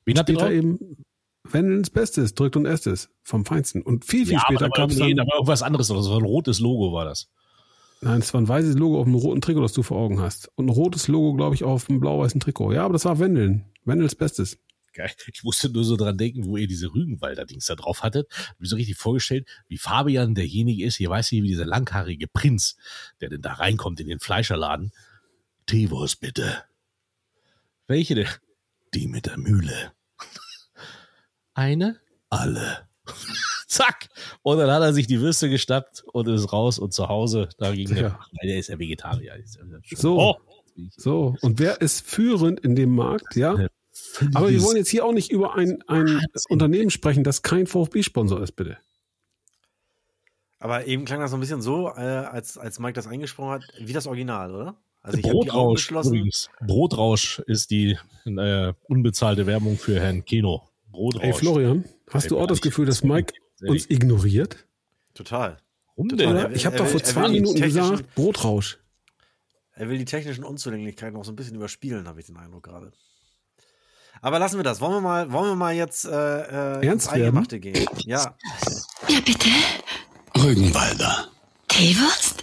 Wen 0.05 0.19
habt 0.19 0.29
ihr 0.29 0.35
Später 0.35 0.47
drauf? 0.51 0.59
eben 0.59 0.97
Wendelns 1.53 1.91
Bestes, 1.91 2.35
drückt 2.35 2.57
und 2.57 2.67
esst 2.67 2.87
es. 2.87 3.11
Vom 3.23 3.45
Feinsten. 3.45 3.83
Und 3.83 4.05
viel, 4.05 4.25
viel 4.25 4.35
Ja, 4.35 4.41
später 4.41 4.71
kam 4.71 4.91
es 4.91 4.97
nee, 4.97 5.15
dann. 5.15 5.27
da 5.27 5.31
war 5.31 5.35
irgendwas 5.37 5.63
anderes. 5.63 5.89
Das 5.89 5.97
war 5.97 6.19
ein 6.19 6.25
rotes 6.25 6.61
Logo, 6.61 6.93
war 6.93 7.05
das. 7.05 7.29
Nein, 8.03 8.21
es 8.21 8.33
war 8.33 8.41
ein 8.41 8.49
weißes 8.49 8.77
Logo 8.77 8.99
auf 9.01 9.07
einem 9.07 9.17
roten 9.17 9.41
Trikot, 9.41 9.61
das 9.61 9.73
du 9.75 9.83
vor 9.83 9.99
Augen 9.99 10.21
hast. 10.21 10.51
Und 10.57 10.67
ein 10.67 10.71
rotes 10.71 11.07
Logo, 11.09 11.35
glaube 11.35 11.55
ich, 11.55 11.65
auf 11.65 11.91
einem 11.91 12.01
blau-weißen 12.01 12.41
Trikot. 12.41 12.73
Ja, 12.73 12.85
aber 12.85 12.95
das 12.95 13.05
war 13.05 13.19
Wendeln. 13.19 13.67
Wendels 13.85 14.15
Bestes. 14.15 14.59
Geil. 14.93 15.11
Ich 15.33 15.45
musste 15.45 15.69
nur 15.71 15.85
so 15.85 15.97
dran 15.97 16.17
denken, 16.19 16.47
wo 16.47 16.57
ihr 16.57 16.67
diese 16.67 16.93
Rügenwalder-Dings 16.93 17.67
da 17.67 17.77
drauf 17.77 18.03
hattet. 18.03 18.27
Hab 18.49 18.59
mir 18.61 18.67
so 18.67 18.77
richtig 18.77 18.97
vorgestellt, 18.97 19.47
wie 19.69 19.79
Fabian 19.79 20.35
derjenige 20.35 20.85
ist, 20.85 20.97
hier 20.97 21.11
weiß 21.11 21.31
ich, 21.33 21.43
wie 21.43 21.49
dieser 21.49 21.67
langhaarige 21.67 22.27
Prinz, 22.27 22.77
der 23.21 23.29
denn 23.29 23.43
da 23.43 23.53
reinkommt 23.53 24.01
in 24.01 24.09
den 24.09 24.19
Fleischerladen. 24.19 24.93
Teewurst 25.67 26.21
bitte. 26.21 26.65
Welche 27.87 28.15
denn? 28.15 28.27
Die 28.95 29.07
mit 29.07 29.27
der 29.27 29.39
Mühle. 29.39 29.93
Eine? 31.61 32.01
Alle. 32.31 32.89
Zack. 33.69 34.09
Und 34.43 34.57
dann 34.57 34.71
hat 34.71 34.81
er 34.81 34.95
sich 34.95 35.07
die 35.07 35.21
Würste 35.21 35.51
gestappt 35.51 36.03
und 36.11 36.27
ist 36.27 36.55
raus 36.55 36.79
und 36.79 36.95
zu 36.95 37.09
Hause, 37.09 37.51
da 37.59 37.71
ging 37.73 37.87
Ja. 37.89 37.95
der, 37.95 38.09
Nein, 38.33 38.49
der 38.49 38.59
ist 38.59 38.69
ja 38.69 38.79
Vegetarier. 38.79 39.35
So. 39.95 40.19
Oh. 40.19 40.37
So. 40.97 41.37
Und 41.43 41.59
wer 41.59 41.83
ist 41.83 42.01
führend 42.07 42.61
in 42.61 42.75
dem 42.77 42.95
Markt? 42.95 43.37
Ja. 43.37 43.59
Ja. 43.61 43.69
Aber 44.33 44.49
wir 44.49 44.63
wollen 44.63 44.79
jetzt 44.79 44.89
hier 44.89 45.05
auch 45.05 45.13
nicht 45.13 45.31
über 45.31 45.55
ein, 45.55 45.83
ein. 45.87 46.23
Unternehmen 46.49 46.89
sprechen, 46.89 47.25
das 47.25 47.43
kein 47.43 47.67
VfB-Sponsor 47.67 48.43
ist, 48.43 48.53
bitte. 48.53 48.79
Aber 50.59 50.87
eben 50.87 51.05
klang 51.05 51.21
das 51.21 51.31
so 51.31 51.37
ein 51.37 51.41
bisschen 51.41 51.61
so, 51.61 51.89
äh, 51.89 52.01
als, 52.01 52.57
als 52.57 52.79
Mike 52.79 52.95
das 52.95 53.07
eingesprochen 53.07 53.51
hat, 53.51 53.65
wie 53.79 53.93
das 53.93 54.07
Original, 54.07 54.55
oder? 54.55 54.77
Also 55.03 55.19
ich 55.19 55.25
die 55.25 55.31
Brotrausch 55.31 55.81
geschlossen. 55.87 56.15
übrigens. 56.15 56.49
Brotrausch 56.67 57.41
ist 57.41 57.71
die 57.71 57.99
äh, 58.25 58.73
unbezahlte 58.89 59.47
Werbung 59.47 59.77
für 59.77 60.01
Herrn 60.01 60.25
Keno. 60.25 60.70
Brotrausch. 60.93 61.25
Ey, 61.25 61.33
Florian, 61.33 61.85
hast 62.11 62.25
Ey, 62.25 62.29
du 62.31 62.39
auch 62.41 62.47
das 62.47 62.61
Gefühl, 62.61 62.87
dass 62.87 63.03
Mike 63.03 63.35
uns 63.63 63.89
ignoriert? 63.91 64.67
Total. 65.15 65.59
Warum 65.97 66.09
Total. 66.09 66.27
denn? 66.27 66.37
Oder? 66.37 66.51
will- 66.51 66.57
Ich 66.57 66.67
habe 66.67 66.77
doch 66.77 66.87
vor 66.87 67.03
zwei 67.03 67.29
Minuten 67.29 67.61
gesagt, 67.61 68.15
Brotrausch. 68.15 68.79
Er 69.75 69.89
will 69.89 69.99
die 69.99 70.05
technischen 70.05 70.45
Unzulänglichkeiten 70.45 71.17
auch 71.17 71.25
so 71.25 71.33
ein 71.33 71.37
bisschen 71.37 71.55
überspielen, 71.57 72.07
habe 72.07 72.21
ich 72.21 72.27
den 72.27 72.37
Eindruck 72.37 72.65
gerade. 72.65 72.93
Aber 74.23 74.39
lassen 74.39 74.59
wir 74.59 74.65
das. 74.65 74.81
Wollen 74.81 74.93
wir 74.93 75.01
mal, 75.01 75.33
wollen 75.33 75.51
wir 75.53 75.57
mal 75.57 75.75
jetzt 75.75 76.05
äh, 76.05 76.11
äh, 76.11 76.87
Ernst 76.87 77.07
ins 77.07 77.09
Eingemachte 77.09 77.59
gehen? 77.61 77.87
Ja. 78.05 78.37
Ja, 79.09 79.21
bitte. 79.25 79.49
Rügenwalder. 80.37 81.29
Teewurst? 81.69 82.43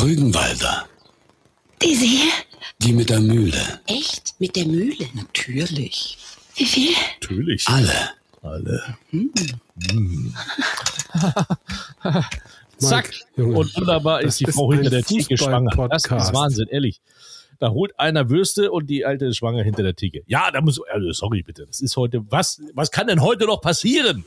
Rügenwalder. 0.00 0.86
Diese 1.82 2.04
hier? 2.04 2.30
Die 2.78 2.92
mit 2.92 3.10
der 3.10 3.20
Mühle. 3.20 3.80
Echt? 3.86 4.34
Mit 4.38 4.54
der 4.54 4.66
Mühle? 4.66 5.06
Natürlich. 5.14 6.18
Wie 6.56 6.64
viel? 6.64 6.90
Natürlich. 7.20 7.66
Alle. 7.68 8.10
Alle. 8.42 8.96
Mm. 9.10 9.28
Zack. 12.78 13.06
Mike, 13.06 13.20
Junge, 13.36 13.56
Und 13.58 13.76
wunderbar 13.76 14.20
ist 14.22 14.40
die 14.40 14.44
ist 14.44 14.54
Frau 14.54 14.72
hinter 14.72 14.90
der 14.90 15.02
Theke 15.02 15.36
schwanger. 15.38 15.70
Das 15.88 16.04
ist. 16.04 16.10
Wahnsinn, 16.34 16.68
ehrlich. 16.68 17.00
Da 17.58 17.70
holt 17.70 17.98
einer 17.98 18.28
Würste 18.28 18.70
und 18.70 18.88
die 18.88 19.06
alte 19.06 19.24
ist 19.26 19.38
schwanger 19.38 19.62
hinter 19.62 19.82
der 19.82 19.96
Theke. 19.96 20.22
Ja, 20.26 20.50
da 20.50 20.60
muss, 20.60 20.78
also 20.92 21.10
sorry 21.12 21.42
bitte, 21.42 21.66
das 21.66 21.80
ist 21.80 21.96
heute, 21.96 22.22
was, 22.30 22.60
was 22.74 22.90
kann 22.90 23.06
denn 23.06 23.22
heute 23.22 23.46
noch 23.46 23.62
passieren? 23.62 24.26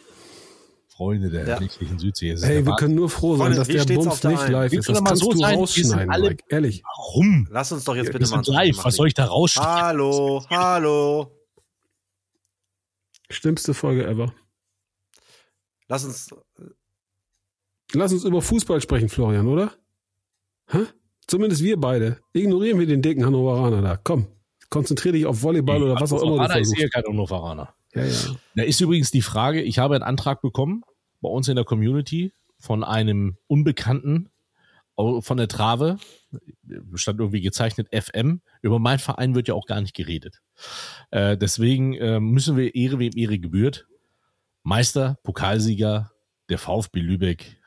Freunde 0.88 1.30
der 1.30 1.48
Ja. 1.48 1.60
nächtlichen 1.60 2.00
Südsee. 2.00 2.34
der 2.36 2.66
wir 2.66 2.76
können 2.76 2.96
nur 2.96 3.10
froh 3.10 3.38
sein, 3.38 3.54
Freunde, 3.54 3.58
dass 3.58 3.68
der 3.88 3.96
Bums 3.96 4.20
der 4.20 4.32
nicht 4.32 4.50
live 4.50 4.72
Wir 4.72 4.80
ist. 4.80 4.86
können 4.88 4.96
Das 4.96 5.04
kannst 5.06 5.24
so 5.24 5.32
du 5.32 5.38
sein, 5.38 5.56
rausschneiden, 5.56 6.10
alle- 6.12 6.30
Mike. 6.30 6.44
Ehrlich. 6.50 6.84
Warum? 6.98 7.48
Lass 7.52 7.72
uns 7.72 7.84
doch 7.84 7.96
jetzt 7.96 8.08
Wir 8.08 8.14
bitte 8.20 8.32
mal 8.32 8.44
live, 8.48 8.84
was 8.84 8.96
soll 8.96 9.08
ich 9.08 9.14
da 9.14 9.26
rausschneiden? 9.26 9.72
Hallo, 9.84 10.44
hallo. 10.50 11.32
Schlimmste 13.30 13.74
Folge 13.74 14.06
ever. 14.06 14.34
Lass 15.88 16.06
uns. 16.06 16.30
Lass 17.94 18.14
uns 18.14 18.24
über 18.24 18.42
Fußball 18.42 18.82
sprechen, 18.82 19.10
Florian, 19.10 19.48
oder? 19.48 19.74
Hä? 20.68 20.80
Zumindest 21.28 21.64
wir 21.64 21.80
beide. 21.80 22.20
Ignorieren 22.34 22.80
wir 22.80 22.86
den 22.86 23.02
dicken 23.02 23.26
Hannoveraner 23.26 23.82
da. 23.82 23.98
Komm, 23.98 24.28
konzentrier 24.70 25.12
dich 25.12 25.26
auf 25.26 25.42
Volleyball 25.42 25.82
oder 25.82 26.00
was 26.00 26.14
auch 26.14 26.22
immer 26.22 26.26
du 26.26 26.40
Hannoveraner 26.42 26.62
ist 26.62 26.76
hier 26.76 26.90
kein 26.90 27.04
Hannoveraner. 27.04 27.74
Ja, 27.94 28.06
ja. 28.06 28.36
Da 28.56 28.64
ist 28.64 28.80
übrigens 28.82 29.10
die 29.10 29.24
Frage, 29.24 29.62
ich 29.62 29.80
habe 29.80 29.96
einen 29.96 30.04
Antrag 30.04 30.42
bekommen 30.42 30.84
bei 31.22 31.30
uns 31.30 31.48
in 31.48 31.56
der 31.56 31.66
Community 31.66 32.34
von 32.60 32.84
einem 32.84 33.38
Unbekannten 33.48 34.30
von 34.96 35.38
der 35.38 35.48
Trave, 35.48 35.98
stand 36.96 37.20
irgendwie 37.20 37.42
gezeichnet 37.42 37.88
FM. 37.94 38.42
Über 38.62 38.80
meinen 38.80 39.00
Verein 39.00 39.36
wird 39.36 39.48
ja 39.48 39.54
auch 39.54 39.66
gar 39.66 39.82
nicht 39.82 39.96
geredet. 39.96 40.42
Äh, 41.12 41.38
deswegen 41.38 41.94
äh, 41.96 42.20
müssen 42.20 42.56
wir 42.58 42.76
Ehre 42.76 43.00
wem 43.00 43.14
Ehre 43.16 43.40
gebührt. 43.40 43.88
Meister, 44.64 45.18
Pokalsieger, 45.24 46.12
der 46.50 46.58
VfB 46.58 47.00
Lübeck. 47.00 47.58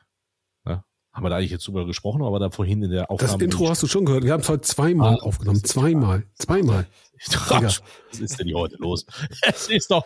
Ja, 0.65 0.85
haben 1.11 1.23
wir 1.25 1.29
da 1.29 1.37
eigentlich 1.37 1.51
jetzt 1.51 1.67
drüber 1.67 1.85
gesprochen, 1.85 2.21
aber 2.23 2.39
da 2.39 2.49
vorhin 2.51 2.83
in 2.83 2.91
der 2.91 3.09
Aufnahme. 3.11 3.33
Das 3.33 3.41
Intro 3.41 3.69
hast 3.69 3.83
du 3.83 3.87
schon 3.87 4.05
gehört. 4.05 4.23
Wir 4.23 4.31
haben 4.33 4.41
es 4.41 4.49
heute 4.49 4.61
zweimal 4.61 5.15
Ah, 5.19 5.23
aufgenommen. 5.23 5.63
Zweimal. 5.63 6.23
Zweimal. 6.35 6.87
Was 7.49 7.81
ist 8.19 8.39
denn 8.39 8.47
hier 8.47 8.57
heute 8.57 8.75
los? 8.77 9.05
Es 9.47 9.69
ist 9.69 9.89
doch, 9.91 10.05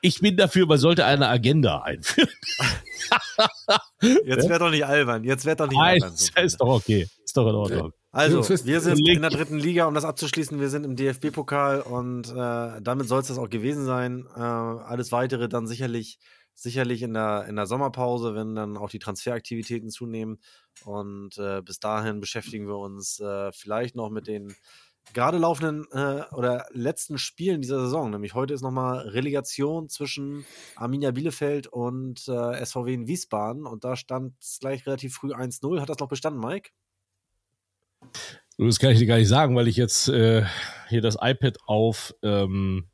ich 0.00 0.20
bin 0.20 0.36
dafür, 0.36 0.66
man 0.66 0.78
sollte 0.78 1.04
eine 1.06 1.28
Agenda 1.28 1.82
einführen. 1.82 2.28
Jetzt 4.24 4.48
werd 4.48 4.60
doch 4.60 4.70
nicht 4.70 4.84
albern. 4.84 5.24
Jetzt 5.24 5.44
werd 5.44 5.60
doch 5.60 5.68
nicht 5.68 5.78
Nein, 5.78 6.02
albern. 6.02 6.16
so, 6.16 6.32
ist 6.40 6.60
doch 6.60 6.68
okay. 6.68 7.06
Ist 7.24 7.36
doch 7.36 7.48
in 7.48 7.54
Ordnung. 7.54 7.92
Also, 8.10 8.48
wir 8.64 8.80
sind 8.80 9.06
in 9.06 9.20
der 9.20 9.30
dritten 9.30 9.58
Liga, 9.58 9.86
um 9.86 9.92
das 9.92 10.06
abzuschließen. 10.06 10.58
Wir 10.58 10.70
sind 10.70 10.84
im 10.84 10.96
DFB-Pokal 10.96 11.82
und 11.82 12.30
äh, 12.30 12.80
damit 12.80 13.06
soll 13.06 13.20
es 13.20 13.28
das 13.28 13.38
auch 13.38 13.50
gewesen 13.50 13.84
sein. 13.84 14.26
Äh, 14.34 14.40
alles 14.40 15.12
weitere 15.12 15.46
dann 15.48 15.66
sicherlich, 15.66 16.18
sicherlich 16.54 17.02
in 17.02 17.12
der, 17.12 17.44
in 17.48 17.56
der 17.56 17.66
Sommerpause, 17.66 18.34
wenn 18.34 18.54
dann 18.54 18.78
auch 18.78 18.88
die 18.88 18.98
Transferaktivitäten 18.98 19.90
zunehmen. 19.90 20.40
Und 20.84 21.36
äh, 21.36 21.60
bis 21.60 21.80
dahin 21.80 22.20
beschäftigen 22.20 22.66
wir 22.66 22.78
uns 22.78 23.20
äh, 23.20 23.52
vielleicht 23.52 23.94
noch 23.94 24.08
mit 24.08 24.26
den 24.26 24.54
gerade 25.12 25.36
laufenden 25.36 25.86
äh, 25.92 26.24
oder 26.32 26.66
letzten 26.72 27.18
Spielen 27.18 27.60
dieser 27.60 27.80
Saison. 27.80 28.10
Nämlich 28.10 28.32
heute 28.32 28.54
ist 28.54 28.62
nochmal 28.62 29.00
Relegation 29.08 29.90
zwischen 29.90 30.46
Arminia 30.76 31.10
Bielefeld 31.10 31.66
und 31.66 32.26
äh, 32.26 32.64
SVW 32.64 32.94
in 32.94 33.06
Wiesbaden. 33.06 33.66
Und 33.66 33.84
da 33.84 33.96
stand 33.96 34.32
es 34.40 34.58
gleich 34.60 34.86
relativ 34.86 35.14
früh 35.14 35.34
1-0. 35.34 35.80
Hat 35.80 35.90
das 35.90 35.98
noch 35.98 36.08
bestanden, 36.08 36.40
Mike? 36.40 36.70
Das 38.58 38.78
kann 38.78 38.90
ich 38.90 38.98
dir 38.98 39.06
gar 39.06 39.18
nicht 39.18 39.28
sagen, 39.28 39.54
weil 39.54 39.68
ich 39.68 39.76
jetzt 39.76 40.08
äh, 40.08 40.44
hier 40.88 41.00
das 41.00 41.16
iPad 41.20 41.58
auf 41.66 42.14
ähm, 42.22 42.88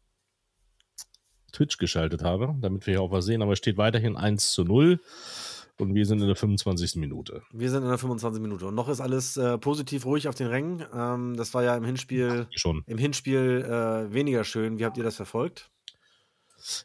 Twitch 1.52 1.78
geschaltet 1.78 2.22
habe, 2.22 2.54
damit 2.60 2.86
wir 2.86 2.94
hier 2.94 3.02
auch 3.02 3.10
was 3.10 3.24
sehen. 3.24 3.40
Aber 3.40 3.52
es 3.52 3.58
steht 3.58 3.78
weiterhin 3.78 4.16
1 4.16 4.52
zu 4.52 4.64
0 4.64 5.00
und 5.78 5.94
wir 5.94 6.06
sind 6.06 6.20
in 6.20 6.26
der 6.26 6.36
25. 6.36 6.96
Minute. 6.96 7.42
Wir 7.52 7.70
sind 7.70 7.82
in 7.82 7.88
der 7.88 7.98
25 7.98 8.42
Minute 8.42 8.66
und 8.66 8.74
noch 8.74 8.88
ist 8.88 9.00
alles 9.00 9.36
äh, 9.36 9.58
positiv 9.58 10.04
ruhig 10.04 10.28
auf 10.28 10.34
den 10.34 10.48
Rängen. 10.48 10.84
Ähm, 10.94 11.36
das 11.36 11.54
war 11.54 11.62
ja 11.62 11.76
im 11.76 11.84
Hinspiel, 11.84 12.46
Schon. 12.54 12.82
im 12.86 12.98
Hinspiel 12.98 13.64
äh, 13.66 14.12
weniger 14.12 14.44
schön. 14.44 14.78
Wie 14.78 14.84
habt 14.84 14.98
ihr 14.98 15.04
das 15.04 15.16
verfolgt? 15.16 15.70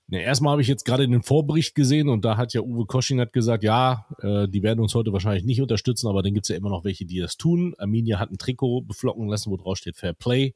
Ne, 0.07 0.21
erstmal 0.21 0.51
habe 0.51 0.61
ich 0.61 0.67
jetzt 0.67 0.85
gerade 0.85 1.07
den 1.07 1.23
Vorbericht 1.23 1.75
gesehen 1.75 2.09
und 2.09 2.25
da 2.25 2.37
hat 2.37 2.53
ja 2.53 2.61
Uwe 2.61 2.85
Koschin 2.85 3.19
hat 3.19 3.33
gesagt, 3.33 3.63
ja, 3.63 4.05
äh, 4.21 4.47
die 4.47 4.63
werden 4.63 4.79
uns 4.79 4.93
heute 4.95 5.13
wahrscheinlich 5.13 5.45
nicht 5.45 5.61
unterstützen, 5.61 6.07
aber 6.07 6.21
dann 6.21 6.33
gibt's 6.33 6.49
ja 6.49 6.55
immer 6.55 6.69
noch 6.69 6.83
welche, 6.83 7.05
die 7.05 7.19
das 7.19 7.37
tun. 7.37 7.75
Arminia 7.77 8.19
hat 8.19 8.31
ein 8.31 8.37
Trikot 8.37 8.81
beflocken 8.81 9.27
lassen, 9.27 9.51
wo 9.51 9.57
drauf 9.57 9.77
steht 9.77 9.95
Fair 9.97 10.13
Play. 10.13 10.53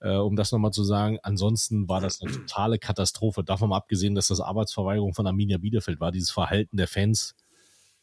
Äh, 0.00 0.16
um 0.16 0.36
das 0.36 0.52
nochmal 0.52 0.70
zu 0.70 0.84
sagen, 0.84 1.18
ansonsten 1.22 1.88
war 1.88 2.00
das 2.00 2.20
eine 2.20 2.30
totale 2.30 2.78
Katastrophe. 2.78 3.42
Davon 3.42 3.72
abgesehen, 3.72 4.14
dass 4.14 4.28
das 4.28 4.40
Arbeitsverweigerung 4.40 5.12
von 5.12 5.26
Arminia 5.26 5.58
Bielefeld 5.58 6.00
war. 6.00 6.12
Dieses 6.12 6.30
Verhalten 6.30 6.76
der 6.76 6.88
Fans 6.88 7.34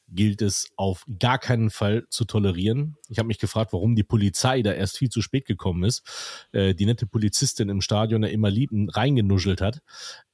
gilt 0.08 0.42
es 0.42 0.72
auf 0.76 1.06
gar 1.20 1.40
keinen 1.40 1.70
Fall 1.70 2.06
zu 2.10 2.26
tolerieren. 2.26 2.98
Ich 3.10 3.18
habe 3.18 3.28
mich 3.28 3.40
gefragt, 3.40 3.74
warum 3.74 3.96
die 3.96 4.04
Polizei 4.04 4.62
da 4.62 4.72
erst 4.72 4.98
viel 4.98 5.10
zu 5.10 5.22
spät 5.22 5.46
gekommen 5.46 5.84
ist. 5.84 6.48
Äh, 6.52 6.76
die 6.76 6.86
nette 6.86 7.06
Polizistin 7.06 7.70
im 7.70 7.82
Stadion 7.82 8.22
da 8.22 8.28
immer 8.28 8.50
lieben 8.50 8.90
reingenuschelt 8.90 9.62
hat. 9.62 9.82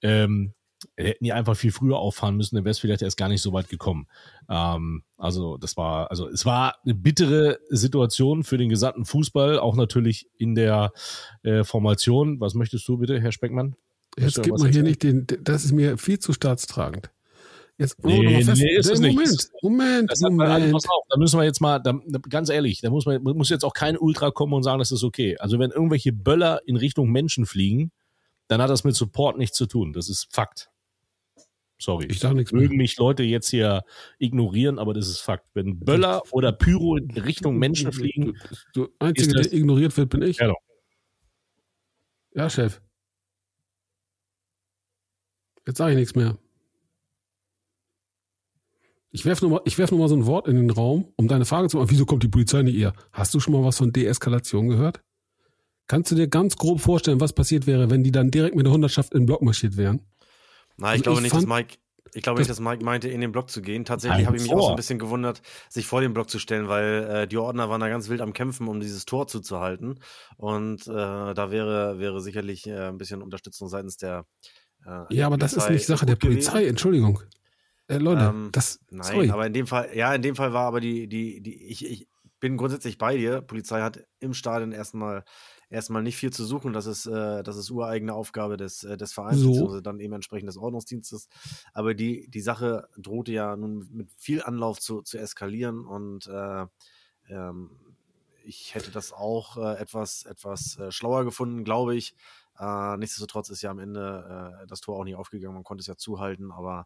Ähm, 0.02 0.54
hätten 0.98 1.24
die 1.24 1.34
einfach 1.34 1.56
viel 1.56 1.72
früher 1.72 1.98
auffahren 1.98 2.36
müssen, 2.36 2.56
dann 2.56 2.66
wäre 2.66 2.72
es 2.72 2.80
vielleicht 2.80 3.02
erst 3.02 3.18
gar 3.18 3.30
nicht 3.30 3.42
so 3.42 3.54
weit 3.54 3.70
gekommen. 3.70 4.08
Ähm, 4.50 5.04
also 5.18 5.58
das 5.58 5.78
war, 5.78 6.10
also 6.10 6.28
es 6.28 6.46
war 6.46 6.76
eine 6.84 6.96
bittere 6.96 7.60
Situation 7.70 8.44
für 8.44 8.58
den 8.58 8.70
gesamten 8.70 9.06
Fußball, 9.06 9.60
auch 9.60 9.76
natürlich 9.76 10.28
in 10.38 10.56
der 10.56 10.92
äh, 11.44 11.64
Formation. 11.64 12.40
Was 12.40 12.54
möchtest 12.54 12.88
du 12.88 12.98
bitte, 12.98 13.20
Herr 13.22 13.32
Speckmann? 13.32 13.76
Jetzt 14.18 14.38
du 14.38 14.42
gib 14.42 14.54
was 14.54 14.62
mal 14.62 14.72
hier 14.72 14.84
nicht 14.84 15.04
den, 15.04 15.26
das 15.42 15.64
ist 15.64 15.72
mir 15.72 15.98
viel 15.98 16.20
zu 16.20 16.34
staatstragend. 16.34 17.12
Jetzt, 17.78 17.96
oh, 18.04 18.08
Nee, 18.08 18.44
fest- 18.44 18.62
nee, 18.62 18.76
ist 18.78 18.90
es 18.92 19.00
nicht. 19.00 19.16
Moment, 19.16 19.50
Moment, 19.64 20.12
Das 20.12 20.22
hat 20.22 20.30
also, 20.32 20.38
Moment. 20.44 20.72
pass 20.74 20.86
auf, 20.88 21.04
da 21.10 21.18
müssen 21.18 21.40
wir 21.40 21.46
jetzt 21.46 21.62
mal, 21.62 21.80
da, 21.80 22.00
ganz 22.30 22.50
ehrlich, 22.50 22.80
da 22.82 22.90
muss 22.92 23.06
man 23.08 23.22
muss 23.24 23.50
jetzt 23.50 23.64
auch 23.66 23.74
kein 23.74 23.98
Ultra 23.98 24.30
kommen 24.30 24.54
und 24.54 24.62
sagen, 24.64 24.78
das 24.80 24.92
ist 24.92 25.04
okay. 25.04 25.38
Also 25.40 25.58
wenn 25.58 25.72
irgendwelche 25.72 26.14
Böller 26.14 26.62
in 26.68 26.76
Richtung 26.76 27.10
Menschen 27.12 27.46
fliegen, 27.48 27.92
dann 28.48 28.62
hat 28.62 28.70
das 28.70 28.84
mit 28.84 28.96
Support 28.96 29.38
nichts 29.38 29.58
zu 29.58 29.66
tun. 29.66 29.94
Das 29.94 30.10
ist 30.10 30.28
Fakt. 30.32 30.70
Sorry. 31.80 32.06
Ich 32.12 32.20
sag 32.20 32.34
nichts. 32.36 32.52
Mögen 32.52 32.78
mich 32.78 32.98
Leute 32.98 33.24
jetzt 33.24 33.50
hier 33.50 33.82
ignorieren, 34.20 34.78
aber 34.78 34.94
das 34.94 35.08
ist 35.08 35.20
Fakt. 35.22 35.48
Wenn 35.56 35.80
Böller 35.80 36.22
oder 36.30 36.52
Pyro 36.52 36.98
in 36.98 37.10
Richtung 37.12 37.58
Menschen 37.58 37.92
fliegen, 37.92 38.38
Du, 38.74 38.86
du 38.86 38.90
Einzige, 39.00 39.34
das- 39.34 39.50
der 39.50 39.58
ignoriert 39.58 39.98
wird, 39.98 40.10
bin 40.12 40.22
ich. 40.22 40.38
Ja, 40.38 40.48
doch. 40.50 40.60
Ja, 42.36 42.48
Chef. 42.50 42.80
Jetzt 45.66 45.78
sage 45.78 45.94
ich 45.94 45.98
nichts 45.98 46.14
mehr. 46.16 46.38
Ich 49.12 49.26
werfe 49.26 49.44
nur, 49.46 49.58
mal- 49.60 49.62
ich 49.66 49.78
werf 49.78 49.92
nur 49.92 50.00
mal 50.00 50.08
so 50.10 50.16
ein 50.16 50.26
Wort 50.26 50.48
in 50.48 50.56
den 50.56 50.70
Raum, 50.70 51.12
um 51.18 51.28
deine 51.28 51.46
Frage 51.46 51.68
zu 51.68 51.78
machen. 51.78 51.90
Wieso 51.92 52.06
kommt 52.06 52.24
die 52.24 52.30
Polizei 52.30 52.62
nicht 52.64 52.78
eher? 52.78 52.94
Hast 53.12 53.34
du 53.34 53.40
schon 53.40 53.54
mal 53.54 53.64
was 53.64 53.78
von 53.78 53.92
Deeskalation 53.92 54.70
gehört? 54.70 55.02
Kannst 55.88 56.12
du 56.12 56.16
dir 56.16 56.28
ganz 56.28 56.56
grob 56.56 56.80
vorstellen, 56.80 57.20
was 57.20 57.34
passiert 57.34 57.68
wäre, 57.68 57.90
wenn 57.90 58.04
die 58.04 58.12
dann 58.12 58.32
direkt 58.32 58.56
mit 58.56 58.66
der 58.66 58.72
Hundertschaft 58.74 59.14
in 59.14 59.22
den 59.22 59.26
Block 59.26 59.42
marschiert 59.42 59.76
wären? 59.76 60.02
Nein, 60.78 60.92
Also 60.92 60.96
ich 60.96 61.04
glaube 61.04 61.18
ich 61.20 61.24
nicht, 61.24 61.34
dass 61.36 61.44
fand- 61.44 61.50
Mike. 61.50 61.78
Ich 62.14 62.24
glaube 62.24 62.40
nicht, 62.42 62.50
dass 62.50 62.60
Mike 62.60 62.84
meinte, 62.84 63.08
in 63.08 63.22
den 63.22 63.32
Block 63.32 63.50
zu 63.50 63.62
gehen. 63.62 63.86
Tatsächlich 63.86 64.26
habe 64.26 64.36
ich 64.36 64.44
mich 64.44 64.52
auch 64.54 64.64
so 64.64 64.70
ein 64.72 64.76
bisschen 64.76 65.00
gewundert, 65.00 65.42
sich 65.70 65.86
vor 65.86 66.02
den 66.02 66.14
Block 66.14 66.30
zu 66.30 66.40
stellen, 66.40 66.68
weil 66.68 67.08
äh, 67.10 67.28
die 67.28 67.38
Ordner 67.38 67.70
waren 67.70 67.80
da 67.80 67.88
ganz 67.88 68.10
wild 68.10 68.20
am 68.20 68.34
Kämpfen, 68.34 68.68
um 68.68 68.82
dieses 68.82 69.06
Tor 69.06 69.28
zuzuhalten. 69.28 69.98
Und 70.36 70.88
äh, 70.88 70.92
da 71.34 71.52
wäre, 71.52 72.00
wäre 72.00 72.20
sicherlich 72.20 72.68
äh, 72.68 72.88
ein 72.90 72.98
bisschen 72.98 73.22
Unterstützung 73.22 73.70
seitens 73.70 73.96
der. 73.96 74.26
Äh, 74.86 75.14
Ja, 75.16 75.28
aber 75.28 75.38
das 75.38 75.54
ist 75.54 75.70
nicht 75.70 75.86
Sache 75.86 76.06
der 76.06 76.18
gewesen. 76.18 76.52
Polizei, 76.52 76.68
Entschuldigung. 76.68 77.22
Äh, 77.92 77.98
Leute, 77.98 78.22
Ähm, 78.24 78.50
das, 78.52 78.80
Nein, 78.90 79.04
sorry. 79.04 79.30
aber 79.32 79.46
in 79.48 79.54
dem 79.54 79.68
Fall, 79.68 79.90
ja, 79.96 80.14
in 80.14 80.22
dem 80.22 80.36
Fall 80.36 80.54
war 80.54 80.66
aber 80.66 80.80
die, 80.82 81.08
die, 81.08 81.42
die, 81.42 81.66
ich, 81.68 81.86
ich 81.86 82.08
bin 82.40 82.58
grundsätzlich 82.58 82.98
bei 82.98 83.18
dir. 83.18 83.42
Polizei 83.42 83.82
hat 83.82 84.04
im 84.20 84.34
Stadion 84.34 84.72
erstmal 84.72 85.24
erstmal 85.70 86.04
nicht 86.04 86.18
viel 86.18 86.32
zu 86.34 86.44
suchen. 86.44 86.74
Das 86.74 86.86
ist, 86.86 87.06
äh, 87.06 87.44
das 87.44 87.56
ist 87.56 87.72
ureigene 87.72 88.14
Aufgabe 88.14 88.58
des, 88.58 88.84
äh, 88.84 88.98
des 88.98 89.14
Vereins, 89.14 89.40
So. 89.40 89.50
beziehungsweise 89.50 89.82
dann 89.82 90.00
eben 90.02 90.14
entsprechend 90.14 90.50
des 90.50 90.58
Ordnungsdienstes. 90.58 91.30
Aber 91.74 91.94
die, 91.94 92.28
die 92.30 92.42
Sache 92.42 92.90
drohte 92.98 93.32
ja 93.32 93.56
nun 93.56 93.88
mit 93.92 94.10
viel 94.18 94.44
Anlauf 94.44 94.80
zu, 94.80 95.02
zu 95.02 95.18
eskalieren 95.18 95.86
und 95.86 96.28
äh, 96.28 96.66
ähm, 97.30 97.72
ich 98.44 98.76
hätte 98.76 98.92
das 98.92 99.14
auch 99.14 99.56
äh, 99.58 99.78
etwas, 99.78 100.26
etwas 100.26 100.78
äh, 100.78 100.92
schlauer 100.92 101.24
gefunden, 101.24 101.64
glaube 101.64 101.96
ich. 101.96 102.16
Äh, 102.60 102.98
nichtsdestotrotz 102.98 103.50
ist 103.50 103.62
ja 103.62 103.72
am 103.72 103.80
Ende 103.80 104.66
das 104.68 104.82
Tor 104.82 104.98
auch 105.00 105.04
nicht 105.06 105.16
aufgegangen, 105.16 105.54
man 105.56 105.64
konnte 105.64 105.82
es 105.82 105.88
ja 105.88 105.96
zuhalten, 105.96 106.52
aber 106.52 106.86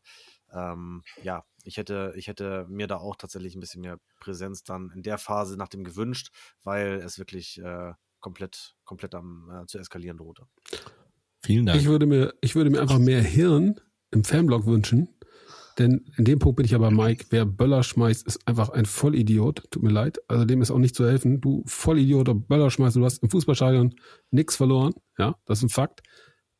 ähm, 0.54 1.04
ja, 1.24 1.44
ich 1.64 1.78
hätte, 1.78 2.14
ich 2.16 2.28
hätte 2.28 2.66
mir 2.70 2.88
da 2.88 2.98
auch 2.98 3.16
tatsächlich 3.16 3.56
ein 3.56 3.60
bisschen 3.60 3.82
mehr 3.82 4.00
Präsenz 4.20 4.64
dann 4.64 4.92
in 4.96 5.04
der 5.04 5.18
Phase 5.18 5.58
nach 5.58 5.68
dem 5.68 5.84
gewünscht, 5.84 6.30
weil 6.64 7.02
es 7.04 7.18
wirklich 7.18 7.60
äh, 7.62 7.94
komplett, 8.20 8.76
komplett 8.84 9.16
am 9.16 9.50
äh, 9.52 9.66
zu 9.66 9.80
eskalieren 9.80 10.18
drohte. 10.18 10.48
Vielen 11.42 11.66
Dank. 11.66 11.80
Ich 11.80 11.88
würde 11.88 12.06
mir, 12.06 12.34
ich 12.42 12.56
würde 12.56 12.70
mir 12.70 12.82
einfach 12.82 13.00
mehr 13.00 13.22
Hirn 13.22 13.80
im 14.12 14.24
Fanblock 14.24 14.66
wünschen. 14.66 15.10
Denn 15.78 16.06
in 16.16 16.24
dem 16.24 16.40
Punkt 16.40 16.56
bin 16.56 16.66
ich 16.66 16.74
aber 16.74 16.90
Mike. 16.90 17.26
Wer 17.30 17.46
Böller 17.46 17.84
schmeißt, 17.84 18.26
ist 18.26 18.48
einfach 18.48 18.70
ein 18.70 18.86
Vollidiot. 18.86 19.70
Tut 19.72 19.84
mir 19.84 19.92
leid. 19.92 20.20
Also 20.30 20.46
dem 20.46 20.62
ist 20.62 20.72
auch 20.72 20.78
nicht 20.78 20.96
zu 20.96 21.06
helfen. 21.06 21.42
Du 21.42 21.64
Vollidiot 21.66 22.30
oder 22.30 22.34
Böller 22.34 22.72
schmeißt, 22.72 22.96
du 22.96 23.04
hast 23.04 23.22
im 23.22 23.30
Fußballstadion 23.30 23.94
nichts 24.32 24.56
verloren. 24.56 24.94
Ja, 25.18 25.36
das 25.46 25.60
ist 25.60 25.64
ein 25.66 25.70
Fakt. 25.70 26.02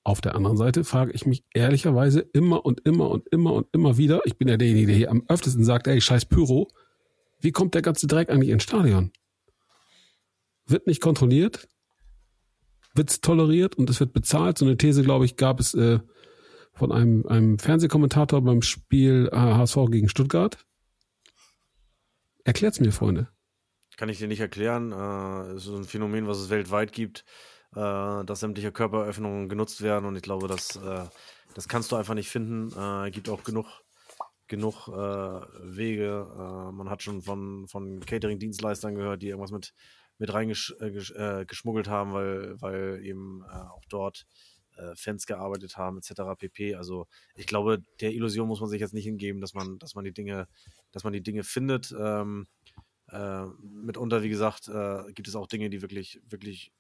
Auf 0.06 0.22
der 0.22 0.36
anderen 0.36 0.56
Seite 0.56 0.84
frage 0.84 1.12
ich 1.14 1.26
mich 1.26 1.44
ehrlicherweise 1.56 2.20
immer 2.20 2.64
und 2.64 2.80
immer 2.82 3.10
und 3.10 3.28
immer 3.30 3.54
und 3.54 3.66
immer 3.72 3.98
wieder. 3.98 4.22
Ich 4.26 4.38
bin 4.38 4.48
ja 4.48 4.56
derjenige, 4.56 4.86
der 4.86 4.96
hier 4.96 5.10
am 5.10 5.24
öftesten 5.28 5.66
sagt, 5.66 5.88
ey, 5.88 6.00
scheiß 6.00 6.26
Pyro. 6.26 6.68
Wie 7.40 7.52
kommt 7.52 7.74
der 7.74 7.82
ganze 7.82 8.06
Dreck 8.06 8.30
eigentlich 8.30 8.52
ins 8.52 8.62
Stadion? 8.62 9.12
Wird 10.68 10.86
nicht 10.86 11.02
kontrolliert, 11.02 11.68
wird 12.94 13.20
toleriert 13.24 13.80
und 13.80 13.90
es 13.90 14.00
wird 14.00 14.14
bezahlt. 14.14 14.60
So 14.60 14.66
eine 14.66 14.78
These, 14.78 15.02
glaube 15.02 15.26
ich, 15.26 15.38
gab 15.38 15.60
es 15.60 15.74
äh, 15.74 16.00
von 16.72 16.92
einem, 16.92 17.26
einem 17.26 17.58
Fernsehkommentator 17.58 18.44
beim 18.44 18.62
Spiel 18.62 19.28
äh, 19.32 19.36
HSV 19.36 19.88
gegen 19.90 20.08
Stuttgart. 20.08 20.64
Erklärt's 22.44 22.80
mir, 22.80 22.92
Freunde. 22.92 23.28
Kann 23.98 24.10
ich 24.10 24.20
dir 24.20 24.28
nicht 24.28 24.40
erklären. 24.40 24.92
Äh, 24.92 25.54
es 25.54 25.66
ist 25.66 25.74
ein 25.74 25.86
Phänomen, 25.86 26.28
was 26.28 26.38
es 26.38 26.52
weltweit 26.52 26.92
gibt, 26.92 27.26
dass 27.80 28.40
sämtliche 28.40 28.72
Körperöffnungen 28.72 29.50
genutzt 29.50 29.82
werden 29.82 30.06
und 30.06 30.16
ich 30.16 30.22
glaube, 30.22 30.48
das, 30.48 30.76
äh, 30.78 31.06
das 31.54 31.68
kannst 31.68 31.92
du 31.92 31.96
einfach 31.96 32.14
nicht 32.14 32.30
finden. 32.30 32.72
Äh, 32.78 33.12
gibt 33.12 33.30
auch 33.30 33.44
genug, 33.44 33.68
genug 34.48 34.88
äh, 34.88 34.92
Wege. 34.92 36.28
Äh, 36.34 36.72
man 36.72 36.90
hat 36.90 37.02
schon 37.02 37.22
von, 37.22 37.68
von 37.68 38.00
Catering-Dienstleistern 38.00 38.96
gehört, 38.96 39.22
die 39.22 39.28
irgendwas 39.28 39.52
mit, 39.52 39.74
mit 40.18 40.34
reingeschmuggelt 40.34 41.14
äh, 41.16 41.46
geschmuggelt 41.46 41.88
haben, 41.88 42.14
weil, 42.14 42.62
weil 42.62 43.00
eben 43.04 43.44
äh, 43.44 43.56
auch 43.56 43.84
dort 43.90 44.26
äh, 44.78 44.96
Fans 44.96 45.26
gearbeitet 45.26 45.78
haben, 45.78 45.98
etc. 45.98 46.22
pp. 46.38 46.76
Also 46.76 47.08
ich 47.36 47.48
glaube, 47.48 47.82
der 48.02 48.14
Illusion 48.14 48.48
muss 48.48 48.62
man 48.62 48.70
sich 48.70 48.82
jetzt 48.82 48.94
nicht 48.94 49.06
hingeben, 49.06 49.42
dass 49.42 49.54
man, 49.54 49.80
dass 49.80 49.96
man 49.96 50.04
die 50.04 50.14
Dinge, 50.14 50.48
dass 50.92 51.04
man 51.04 51.14
die 51.14 51.24
Dinge 51.24 51.44
findet. 51.44 51.94
Ähm, 51.98 52.48
äh, 53.10 53.46
mitunter, 53.62 54.24
wie 54.24 54.30
gesagt, 54.30 54.68
äh, 54.68 55.12
gibt 55.14 55.28
es 55.28 55.36
auch 55.36 55.48
Dinge, 55.48 55.70
die 55.70 55.82
wirklich, 55.82 56.20
wirklich 56.28 56.72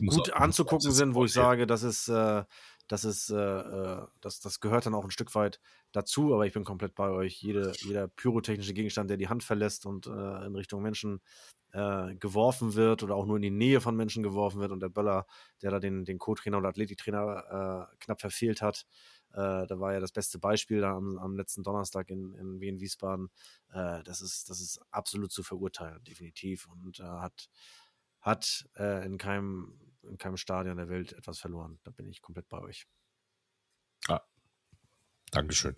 gut 0.00 0.32
anzugucken 0.32 0.92
sind, 0.92 1.14
wo 1.14 1.24
ich 1.24 1.32
sage, 1.32 1.66
das 1.66 1.82
ist, 1.82 2.08
äh, 2.08 2.44
das 2.88 3.04
ist, 3.04 3.30
äh, 3.30 3.36
äh, 3.36 4.06
das, 4.20 4.40
das 4.40 4.60
gehört 4.60 4.86
dann 4.86 4.94
auch 4.94 5.04
ein 5.04 5.10
Stück 5.10 5.34
weit 5.34 5.60
dazu, 5.92 6.34
aber 6.34 6.46
ich 6.46 6.52
bin 6.52 6.64
komplett 6.64 6.94
bei 6.94 7.10
euch. 7.10 7.40
Jede, 7.40 7.72
jeder 7.78 8.08
pyrotechnische 8.08 8.74
Gegenstand, 8.74 9.08
der 9.08 9.16
die 9.16 9.28
Hand 9.28 9.42
verlässt 9.42 9.86
und 9.86 10.06
äh, 10.06 10.46
in 10.46 10.54
Richtung 10.54 10.82
Menschen 10.82 11.20
äh, 11.72 12.14
geworfen 12.16 12.74
wird 12.74 13.02
oder 13.02 13.14
auch 13.16 13.26
nur 13.26 13.36
in 13.36 13.42
die 13.42 13.50
Nähe 13.50 13.80
von 13.80 13.96
Menschen 13.96 14.22
geworfen 14.22 14.60
wird 14.60 14.70
und 14.70 14.80
der 14.80 14.90
Böller, 14.90 15.26
der 15.62 15.70
da 15.70 15.80
den, 15.80 16.04
den 16.04 16.18
Co-Trainer 16.18 16.58
oder 16.58 16.68
Athletiktrainer 16.68 17.88
äh, 17.90 17.96
knapp 17.98 18.20
verfehlt 18.20 18.60
hat, 18.60 18.86
äh, 19.32 19.66
da 19.66 19.80
war 19.80 19.92
ja 19.92 20.00
das 20.00 20.12
beste 20.12 20.38
Beispiel 20.38 20.80
da 20.80 20.94
am, 20.94 21.18
am 21.18 21.36
letzten 21.36 21.62
Donnerstag 21.62 22.10
in, 22.10 22.34
in 22.34 22.60
Wien 22.60 22.80
Wiesbaden. 22.80 23.30
Äh, 23.72 24.02
das 24.04 24.20
ist 24.20 24.50
das 24.50 24.60
ist 24.60 24.80
absolut 24.90 25.32
zu 25.32 25.42
verurteilen, 25.42 26.04
definitiv 26.04 26.68
und 26.68 27.00
äh, 27.00 27.04
hat 27.04 27.48
hat 28.20 28.64
in 28.78 29.18
keinem 29.18 29.78
in 30.08 30.18
keinem 30.18 30.36
Stadion 30.36 30.76
der 30.76 30.88
Welt 30.88 31.12
etwas 31.12 31.38
verloren. 31.38 31.78
Da 31.84 31.90
bin 31.90 32.06
ich 32.06 32.22
komplett 32.22 32.48
bei 32.48 32.60
euch. 32.60 32.86
Dankeschön. 35.34 35.74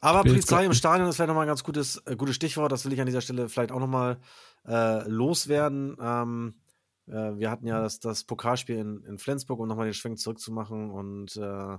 Aber 0.00 0.22
Polizei 0.22 0.66
im 0.66 0.74
Stadion 0.74 1.08
ist 1.08 1.16
vielleicht 1.16 1.28
nochmal 1.28 1.44
ein 1.44 1.48
ganz 1.48 1.64
gutes, 1.64 1.96
äh, 2.06 2.14
gutes 2.16 2.36
Stichwort. 2.36 2.72
Das 2.72 2.84
will 2.84 2.92
ich 2.92 3.00
an 3.00 3.06
dieser 3.06 3.20
Stelle 3.22 3.48
vielleicht 3.48 3.72
auch 3.72 3.80
nochmal 3.80 4.18
äh, 4.66 5.06
loswerden. 5.08 5.96
Ähm, 6.00 6.60
äh, 7.06 7.36
wir 7.38 7.50
hatten 7.50 7.66
ja 7.66 7.80
das, 7.80 8.00
das 8.00 8.24
Pokalspiel 8.24 8.76
in, 8.76 9.02
in 9.04 9.18
Flensburg, 9.18 9.60
um 9.60 9.68
nochmal 9.68 9.86
den 9.86 9.94
Schwenk 9.94 10.18
zurückzumachen 10.18 10.90
und 10.90 11.36
äh, 11.36 11.78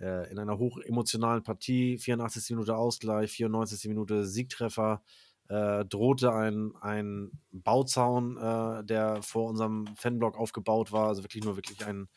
äh, 0.00 0.30
in 0.30 0.38
einer 0.38 0.58
hochemotionalen 0.58 1.42
Partie, 1.42 1.98
84. 1.98 2.50
Minute 2.50 2.76
Ausgleich, 2.76 3.32
94. 3.32 3.88
Minute 3.88 4.24
Siegtreffer, 4.24 5.02
äh, 5.48 5.84
drohte 5.84 6.32
ein, 6.32 6.72
ein 6.80 7.30
Bauzaun, 7.50 8.36
äh, 8.36 8.84
der 8.84 9.22
vor 9.22 9.48
unserem 9.48 9.86
Fanblock 9.96 10.38
aufgebaut 10.38 10.92
war. 10.92 11.08
Also 11.08 11.22
wirklich 11.22 11.44
nur 11.44 11.56
wirklich 11.56 11.84
ein 11.86 12.08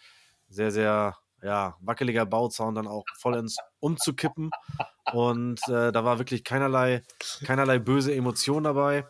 sehr, 0.48 0.72
sehr 0.72 1.18
ja, 1.44 1.76
wackeliger 1.82 2.26
Bauzaun 2.26 2.76
dann 2.76 2.88
auch 2.88 3.04
vollends 3.18 3.58
umzukippen. 3.80 4.50
Und 5.14 5.60
äh, 5.68 5.92
da 5.92 6.04
war 6.04 6.18
wirklich 6.18 6.44
keinerlei, 6.44 7.04
keinerlei 7.44 7.80
böse 7.80 8.16
Emotion 8.16 8.64
dabei. 8.64 9.06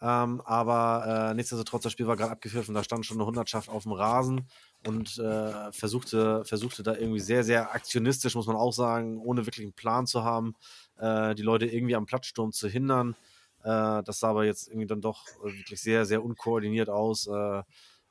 Ähm, 0.00 0.40
aber 0.44 1.30
äh, 1.30 1.34
nichtsdestotrotz, 1.34 1.84
das 1.84 1.92
Spiel 1.92 2.08
war 2.08 2.16
gerade 2.16 2.32
abgepfiffen, 2.32 2.74
da 2.74 2.82
stand 2.82 3.06
schon 3.06 3.18
eine 3.18 3.26
Hundertschaft 3.26 3.68
auf 3.68 3.84
dem 3.84 3.92
Rasen 3.92 4.48
und 4.84 5.16
äh, 5.18 5.70
versuchte, 5.70 6.44
versuchte 6.44 6.82
da 6.82 6.96
irgendwie 6.96 7.20
sehr, 7.20 7.44
sehr 7.44 7.72
aktionistisch, 7.72 8.34
muss 8.34 8.48
man 8.48 8.56
auch 8.56 8.72
sagen, 8.72 9.20
ohne 9.20 9.46
wirklich 9.46 9.64
einen 9.64 9.74
Plan 9.74 10.08
zu 10.08 10.24
haben, 10.24 10.54
äh, 10.98 11.36
die 11.36 11.42
Leute 11.42 11.66
irgendwie 11.66 11.94
am 11.94 12.06
Platzsturm 12.06 12.50
zu 12.50 12.68
hindern. 12.68 13.14
Äh, 13.62 14.02
das 14.02 14.18
sah 14.20 14.30
aber 14.30 14.44
jetzt 14.44 14.68
irgendwie 14.68 14.86
dann 14.86 15.00
doch 15.00 15.26
äh, 15.44 15.52
wirklich 15.58 15.80
sehr, 15.80 16.04
sehr 16.04 16.22
unkoordiniert 16.24 16.88
aus. 16.88 17.26
Äh, 17.26 17.62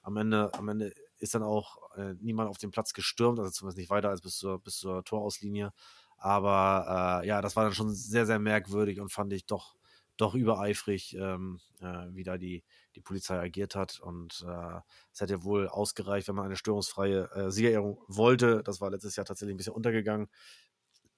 am, 0.01 0.17
Ende, 0.17 0.53
am 0.53 0.69
Ende 0.69 0.93
ist 1.19 1.35
dann 1.35 1.43
auch 1.43 1.77
äh, 1.95 2.13
niemand 2.19 2.49
auf 2.49 2.57
den 2.57 2.71
Platz 2.71 2.93
gestürmt, 2.93 3.39
also 3.39 3.51
zumindest 3.51 3.77
nicht 3.77 3.89
weiter 3.89 4.09
als 4.09 4.21
bis 4.21 4.37
zur, 4.37 4.59
bis 4.61 4.77
zur 4.77 5.03
Torauslinie. 5.03 5.71
Aber 6.17 7.21
äh, 7.23 7.27
ja, 7.27 7.41
das 7.41 7.55
war 7.55 7.63
dann 7.63 7.73
schon 7.73 7.93
sehr, 7.93 8.25
sehr 8.25 8.39
merkwürdig 8.39 8.99
und 8.99 9.11
fand 9.11 9.33
ich 9.33 9.45
doch, 9.45 9.75
doch 10.17 10.35
übereifrig, 10.35 11.15
ähm, 11.15 11.59
äh, 11.79 12.07
wie 12.11 12.23
da 12.23 12.37
die, 12.37 12.63
die 12.95 13.01
Polizei 13.01 13.39
agiert 13.39 13.75
hat. 13.75 13.99
Und 13.99 14.45
äh, 14.47 14.79
es 15.11 15.21
hätte 15.21 15.43
wohl 15.43 15.67
ausgereicht, 15.67 16.27
wenn 16.27 16.35
man 16.35 16.45
eine 16.45 16.57
störungsfreie 16.57 17.29
äh, 17.33 17.51
Siegerehrung 17.51 17.99
wollte. 18.07 18.61
Das 18.63 18.81
war 18.81 18.91
letztes 18.91 19.15
Jahr 19.15 19.25
tatsächlich 19.25 19.55
ein 19.55 19.57
bisschen 19.57 19.73
untergegangen 19.73 20.27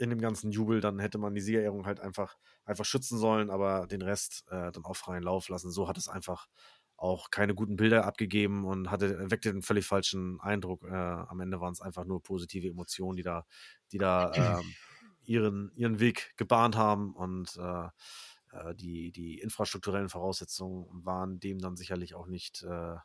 in 0.03 0.09
dem 0.09 0.21
ganzen 0.21 0.51
Jubel. 0.51 0.81
Dann 0.81 0.99
hätte 0.99 1.17
man 1.17 1.33
die 1.33 1.41
Siegerehrung 1.41 1.85
halt 1.85 1.99
einfach, 1.99 2.37
einfach 2.65 2.85
schützen 2.85 3.17
sollen, 3.17 3.49
aber 3.49 3.87
den 3.87 4.01
Rest 4.01 4.43
äh, 4.49 4.71
dann 4.71 4.85
auf 4.85 4.97
freien 4.97 5.23
Lauf 5.23 5.49
lassen. 5.49 5.71
So 5.71 5.87
hat 5.87 5.97
es 5.97 6.07
einfach 6.07 6.47
auch 6.97 7.31
keine 7.31 7.55
guten 7.55 7.75
Bilder 7.75 8.05
abgegeben 8.05 8.65
und 8.65 8.91
hatte, 8.91 9.29
weckte 9.31 9.51
den 9.51 9.61
völlig 9.61 9.85
falschen 9.85 10.39
Eindruck. 10.39 10.83
Äh, 10.83 10.93
am 10.93 11.39
Ende 11.39 11.59
waren 11.59 11.73
es 11.73 11.81
einfach 11.81 12.05
nur 12.05 12.21
positive 12.21 12.67
Emotionen, 12.67 13.17
die 13.17 13.23
da, 13.23 13.45
die 13.91 13.97
da 13.97 14.31
ähm, 14.35 14.73
ihren, 15.23 15.71
ihren 15.75 15.99
Weg 15.99 16.33
gebahnt 16.37 16.75
haben 16.75 17.13
und 17.13 17.57
äh, 17.57 17.87
äh, 18.51 18.75
die, 18.75 19.11
die 19.11 19.39
infrastrukturellen 19.39 20.09
Voraussetzungen 20.09 20.87
waren 21.03 21.39
dem 21.39 21.59
dann 21.59 21.75
sicherlich 21.75 22.15
auch 22.15 22.27
nicht 22.27 22.63
äh, 22.63 22.95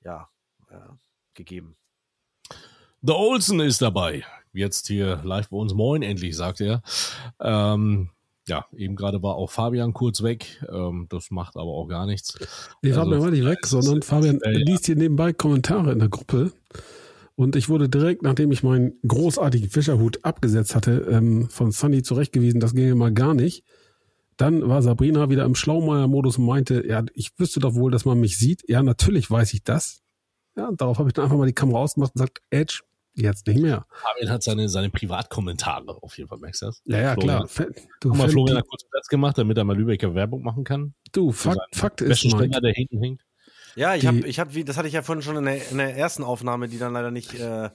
ja, 0.00 0.30
äh, 0.68 0.88
gegeben. 1.34 1.76
The 3.06 3.12
Olsen 3.12 3.60
ist 3.60 3.82
dabei. 3.82 4.24
Jetzt 4.52 4.88
hier 4.88 5.20
live 5.22 5.50
bei 5.50 5.56
uns. 5.56 5.74
Moin, 5.74 6.02
endlich, 6.02 6.36
sagt 6.36 6.60
er. 6.60 6.82
Ähm, 7.40 8.10
ja, 8.48 8.64
eben 8.76 8.96
gerade 8.96 9.22
war 9.22 9.36
auch 9.36 9.50
Fabian 9.50 9.92
kurz 9.92 10.24
weg. 10.24 10.64
Ähm, 10.68 11.06
das 11.08 11.30
macht 11.30 11.56
aber 11.56 11.70
auch 11.70 11.86
gar 11.86 12.06
nichts. 12.06 12.36
Nee, 12.82 12.90
Also, 12.90 13.02
Fabian 13.02 13.20
war 13.22 13.30
nicht 13.30 13.44
weg, 13.44 13.64
sondern 13.64 14.02
Fabian 14.02 14.40
äh, 14.40 14.50
liest 14.58 14.86
hier 14.86 14.96
nebenbei 14.96 15.32
Kommentare 15.32 15.92
in 15.92 16.00
der 16.00 16.08
Gruppe. 16.08 16.52
Und 17.36 17.54
ich 17.54 17.68
wurde 17.68 17.88
direkt, 17.88 18.22
nachdem 18.22 18.50
ich 18.50 18.64
meinen 18.64 18.94
großartigen 19.06 19.68
Fischerhut 19.70 20.24
abgesetzt 20.24 20.74
hatte, 20.74 21.06
ähm, 21.08 21.48
von 21.48 21.70
Sunny 21.70 22.02
zurechtgewiesen, 22.02 22.58
das 22.58 22.74
ginge 22.74 22.94
mal 22.96 23.12
gar 23.12 23.34
nicht. 23.34 23.62
Dann 24.36 24.68
war 24.68 24.82
Sabrina 24.82 25.30
wieder 25.30 25.44
im 25.44 25.54
Schlaumeier-Modus 25.54 26.38
und 26.38 26.46
meinte, 26.46 26.84
ja, 26.86 27.04
ich 27.14 27.38
wüsste 27.38 27.60
doch 27.60 27.74
wohl, 27.74 27.92
dass 27.92 28.04
man 28.04 28.18
mich 28.18 28.36
sieht. 28.36 28.68
Ja, 28.68 28.82
natürlich 28.82 29.30
weiß 29.30 29.54
ich 29.54 29.62
das. 29.62 30.02
Ja, 30.56 30.70
darauf 30.76 30.98
habe 30.98 31.08
ich 31.08 31.12
dann 31.12 31.26
einfach 31.26 31.36
mal 31.36 31.46
die 31.46 31.52
Kamera 31.52 31.78
ausgemacht 31.80 32.12
und 32.14 32.20
gesagt, 32.20 32.40
Edge, 32.50 32.80
jetzt 33.16 33.46
nicht 33.46 33.60
mehr. 33.60 33.86
Fabian 33.90 34.30
hat 34.32 34.42
seine, 34.42 34.68
seine 34.68 34.90
Privatkommentare 34.90 36.02
auf 36.02 36.16
jeden 36.16 36.28
Fall, 36.28 36.38
merkst 36.38 36.62
du 36.62 36.66
das? 36.66 36.82
Ja, 36.84 37.00
ja, 37.00 37.12
Florian. 37.14 37.46
klar. 37.48 37.66
Du, 38.00 38.10
Haben 38.10 38.18
wir 38.18 38.22
Fan- 38.24 38.30
Florian 38.30 38.62
kurz 38.68 38.84
Platz 38.88 39.08
gemacht, 39.08 39.38
damit 39.38 39.58
er 39.58 39.64
mal 39.64 39.76
Lübecker 39.76 40.14
Werbung 40.14 40.42
machen 40.42 40.64
kann? 40.64 40.94
du 41.12 41.32
Fakt, 41.32 41.74
Fakt 41.74 42.00
ist, 42.00 42.24
Mike, 42.24 42.60
der 42.60 42.72
hinten 42.72 43.00
hängt. 43.02 43.22
Ja, 43.74 43.94
ich 43.94 44.06
habe, 44.06 44.26
ich 44.26 44.38
hab, 44.40 44.54
wie, 44.54 44.64
das 44.64 44.76
hatte 44.78 44.88
ich 44.88 44.94
ja 44.94 45.02
vorhin 45.02 45.22
schon 45.22 45.36
in 45.36 45.44
der, 45.44 45.70
in 45.70 45.76
der 45.78 45.94
ersten 45.96 46.22
Aufnahme, 46.22 46.68
die 46.68 46.78
dann 46.78 46.94
leider 46.94 47.10
nicht 47.10 47.34
äh, 47.34 47.68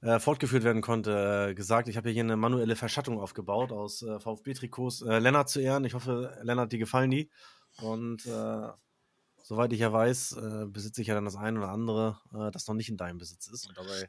äh, 0.00 0.18
fortgeführt 0.18 0.64
werden 0.64 0.82
konnte, 0.82 1.48
äh, 1.50 1.54
gesagt. 1.54 1.88
Ich 1.88 1.96
habe 1.96 2.10
hier 2.10 2.22
eine 2.24 2.36
manuelle 2.36 2.74
Verschattung 2.74 3.20
aufgebaut 3.20 3.70
aus 3.70 4.02
äh, 4.02 4.18
VfB-Trikots. 4.18 5.02
Äh, 5.02 5.18
Lennart 5.20 5.48
zu 5.48 5.60
Ehren. 5.60 5.84
Ich 5.84 5.94
hoffe, 5.94 6.36
Lennart, 6.42 6.72
die 6.72 6.78
gefallen 6.78 7.10
die. 7.10 7.30
Und 7.80 8.26
äh, 8.26 8.68
soweit 9.44 9.72
ich 9.72 9.78
ja 9.80 9.92
weiß, 9.92 10.32
äh, 10.38 10.66
besitze 10.66 11.00
ich 11.02 11.06
ja 11.08 11.14
dann 11.14 11.24
das 11.24 11.36
eine 11.36 11.58
oder 11.58 11.68
andere, 11.68 12.18
äh, 12.34 12.50
das 12.50 12.66
noch 12.66 12.74
nicht 12.74 12.88
in 12.88 12.96
deinem 12.96 13.18
Besitz 13.18 13.46
ist. 13.46 13.68
Und 13.68 13.78
dabei, 13.78 14.08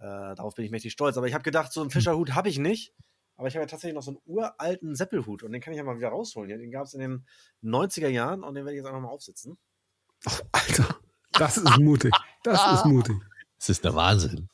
äh, 0.00 0.34
darauf 0.34 0.54
bin 0.54 0.64
ich 0.64 0.70
mächtig 0.70 0.92
stolz. 0.92 1.16
Aber 1.16 1.26
ich 1.28 1.34
habe 1.34 1.44
gedacht, 1.44 1.72
so 1.72 1.80
einen 1.80 1.90
Fischerhut 1.90 2.34
habe 2.34 2.48
ich 2.48 2.58
nicht. 2.58 2.92
Aber 3.36 3.48
ich 3.48 3.54
habe 3.54 3.62
ja 3.62 3.68
tatsächlich 3.68 3.94
noch 3.94 4.02
so 4.02 4.10
einen 4.10 4.20
uralten 4.26 4.94
Seppelhut 4.94 5.42
und 5.42 5.52
den 5.52 5.62
kann 5.62 5.72
ich 5.72 5.78
ja 5.78 5.84
mal 5.84 5.96
wieder 5.96 6.08
rausholen. 6.08 6.50
Ja, 6.50 6.58
den 6.58 6.70
gab 6.70 6.84
es 6.84 6.92
in 6.94 7.00
den 7.00 7.26
90er 7.62 8.08
Jahren 8.08 8.42
und 8.42 8.54
den 8.54 8.64
werde 8.66 8.72
ich 8.76 8.78
jetzt 8.82 8.86
einfach 8.86 9.00
mal 9.00 9.08
aufsitzen. 9.08 9.56
Alter, 10.52 10.96
das 11.32 11.56
ist 11.56 11.78
mutig. 11.78 12.12
Das 12.42 12.72
ist 12.74 12.84
mutig. 12.84 13.16
Das 13.58 13.68
ist 13.70 13.84
der 13.84 13.94
Wahnsinn. 13.94 14.48